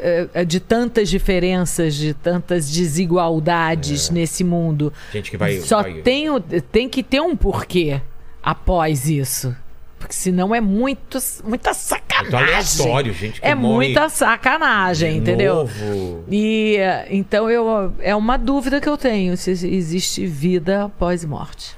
eh, 0.00 0.44
de 0.44 0.58
tantas 0.58 1.08
diferenças, 1.08 1.94
de 1.94 2.12
tantas 2.14 2.68
desigualdades 2.70 4.10
nesse 4.10 4.42
mundo. 4.42 4.92
Gente 5.12 5.30
que 5.30 5.36
vai. 5.36 5.58
Só 5.60 5.82
vai- 5.82 5.94
tem, 6.02 6.26
tem 6.72 6.88
que 6.88 7.02
ter 7.02 7.20
um 7.20 7.36
porquê 7.36 8.00
após 8.42 9.08
isso. 9.08 9.54
Porque 10.02 10.14
senão 10.14 10.52
é 10.52 10.60
muito, 10.60 11.18
muita 11.44 11.70
Muito 11.70 11.74
sacanagem. 11.74 12.38
aleatório, 12.40 13.12
gente 13.14 13.40
que 13.40 13.46
É 13.46 13.54
morre 13.54 13.86
muita 13.86 14.08
sacanagem, 14.08 15.16
entendeu? 15.18 15.54
Novo. 15.54 16.24
E 16.28 16.76
eh, 16.76 17.06
então 17.10 17.48
eu 17.48 17.94
é 18.00 18.14
uma 18.16 18.36
dúvida 18.36 18.80
que 18.80 18.88
eu 18.88 18.96
tenho 18.96 19.36
se 19.36 19.52
existe 19.52 20.26
vida 20.26 20.86
após 20.86 21.24
morte. 21.24 21.76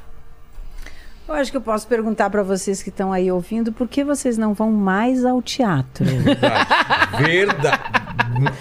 Eu 1.28 1.34
acho 1.34 1.50
que 1.50 1.56
eu 1.58 1.60
posso 1.60 1.86
perguntar 1.86 2.30
para 2.30 2.42
vocês 2.42 2.82
que 2.82 2.88
estão 2.88 3.12
aí 3.12 3.30
ouvindo 3.30 3.72
por 3.72 3.86
que 3.88 4.02
vocês 4.02 4.38
não 4.38 4.54
vão 4.54 4.70
mais 4.72 5.24
ao 5.24 5.42
teatro? 5.42 6.04
Verdade. 7.18 7.78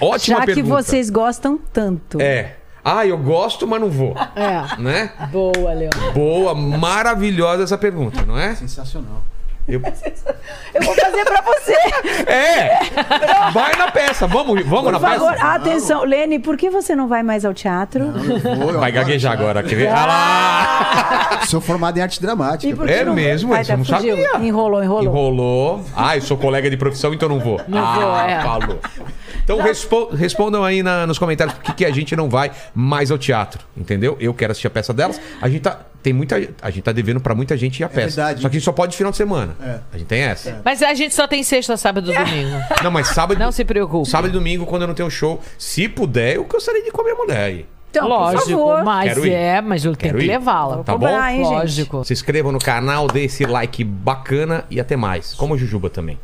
Ótima 0.01 0.39
Já 0.39 0.45
que 0.45 0.53
pergunta. 0.55 0.81
vocês 0.83 1.09
gostam 1.09 1.57
tanto. 1.71 2.19
É. 2.21 2.57
Ah, 2.83 3.05
eu 3.05 3.17
gosto, 3.17 3.65
mas 3.65 3.79
não 3.79 3.89
vou. 3.89 4.13
É. 4.35 4.77
Né? 4.81 5.11
Boa, 5.31 5.73
Leon. 5.73 5.89
Boa, 6.13 6.53
maravilhosa 6.53 7.63
essa 7.63 7.77
pergunta, 7.77 8.23
não 8.25 8.37
é? 8.37 8.55
Sensacional. 8.55 9.23
Eu- 9.67 9.81
Eu 10.73 10.81
vou 10.83 10.93
fazer 10.95 11.23
para 11.23 11.41
você. 11.41 11.73
É! 12.29 12.79
Vai 13.53 13.75
na 13.77 13.89
peça, 13.91 14.27
vamos, 14.27 14.61
vamos 14.65 14.91
na 14.91 14.99
Por 14.99 15.07
favor, 15.09 15.31
peça? 15.33 15.45
atenção. 15.53 16.03
Lene, 16.03 16.37
por 16.39 16.57
que 16.57 16.69
você 16.69 16.95
não 16.95 17.07
vai 17.07 17.23
mais 17.23 17.45
ao 17.45 17.53
teatro? 17.53 18.05
Não, 18.11 18.23
eu 18.25 18.39
vou, 18.57 18.71
eu 18.71 18.79
Vai 18.79 18.91
gaguejar 18.91 19.31
teatro. 19.33 19.49
agora, 19.49 19.63
quer 19.67 19.75
ver? 19.75 19.87
Ah 19.87 20.05
lá! 20.05 21.45
Sou 21.45 21.61
formado 21.61 21.97
em 21.97 22.01
arte 22.01 22.21
dramática. 22.21 22.91
É 22.91 23.05
não- 23.05 23.13
mesmo? 23.13 23.49
Vai, 23.51 23.63
Você 23.63 23.71
tá, 23.71 23.77
não 23.77 23.85
fugiu. 23.85 24.17
sabia? 24.17 24.45
Enrolou, 24.47 24.83
enrolou. 24.83 25.03
Enrolou. 25.03 25.85
Ah, 25.95 26.17
eu 26.17 26.21
sou 26.21 26.37
colega 26.37 26.69
de 26.69 26.75
profissão, 26.77 27.13
então 27.13 27.29
não 27.29 27.39
vou. 27.39 27.61
Não 27.67 27.79
ah, 27.79 27.93
vou, 27.95 28.19
é. 28.19 28.41
falou. 28.41 28.79
Então 29.43 29.61
respo- 29.61 30.09
respondam 30.13 30.63
aí 30.63 30.81
na- 30.83 31.05
nos 31.07 31.19
comentários 31.19 31.55
por 31.57 31.75
que 31.75 31.85
a 31.85 31.91
gente 31.91 32.15
não 32.15 32.29
vai 32.29 32.51
mais 32.73 33.11
ao 33.11 33.17
teatro, 33.17 33.61
entendeu? 33.75 34.15
Eu 34.19 34.33
quero 34.33 34.51
assistir 34.51 34.67
a 34.67 34.69
peça 34.69 34.93
delas. 34.93 35.19
A 35.41 35.49
gente 35.49 35.61
tá, 35.61 35.79
tem 36.01 36.13
muita, 36.13 36.35
a 36.61 36.69
gente 36.69 36.83
tá 36.83 36.91
devendo 36.91 37.19
pra 37.19 37.35
muita 37.35 37.55
gente 37.57 37.79
ir 37.79 37.83
à 37.83 37.89
peça. 37.89 38.15
verdade. 38.15 38.41
Só 38.41 38.49
que 38.49 38.55
a 38.55 38.59
gente 38.59 38.65
só 38.65 38.71
pode 38.71 38.95
final 38.95 39.11
de 39.11 39.17
semana. 39.17 39.55
É. 39.61 39.79
A 39.93 39.97
gente 39.97 40.07
tem 40.07 40.21
essa. 40.21 40.61
Mas 40.63 40.81
a 40.81 40.93
gente 40.93 41.13
só 41.13 41.27
tem 41.27 41.43
sexta, 41.43 41.75
sábado 41.77 42.11
e 42.11 42.15
domingo. 42.15 42.57
Não, 42.83 42.91
mas 42.91 43.07
sábado, 43.07 43.37
Não 43.39 43.51
se 43.51 43.65
preocupe. 43.65 44.09
sábado 44.09 44.29
e 44.29 44.33
domingo 44.33 44.65
quando 44.65 44.83
eu 44.83 44.87
não 44.87 44.95
tenho 44.95 45.09
show, 45.09 45.41
se 45.57 45.87
puder, 45.89 46.35
eu 46.35 46.45
gostaria 46.45 46.81
de 46.81 46.89
ir 46.89 46.91
com 46.91 47.01
a 47.01 47.03
minha 47.03 47.15
mulher 47.15 47.39
aí. 47.43 47.65
Então, 47.91 48.07
por 48.07 48.09
Lógico, 48.09 48.49
favor. 48.49 48.83
mas 48.83 49.13
Quero 49.13 49.27
ir. 49.27 49.31
é, 49.33 49.61
mas 49.61 49.85
eu 49.85 49.95
tenho 49.95 50.17
que 50.17 50.25
levá-la. 50.25 50.77
Tá 50.83 50.93
cobrar, 50.93 51.11
bom? 51.11 51.27
hein? 51.29 51.41
Lógico. 51.43 52.03
Se 52.03 52.11
inscrevam 52.13 52.51
no 52.51 52.57
canal, 52.57 53.07
dê 53.07 53.25
esse 53.25 53.45
like 53.45 53.83
bacana 53.83 54.65
e 54.71 54.79
até 54.79 54.95
mais. 54.95 55.33
Como 55.35 55.53
o 55.53 55.57
Jujuba 55.57 55.91
também. 55.91 56.17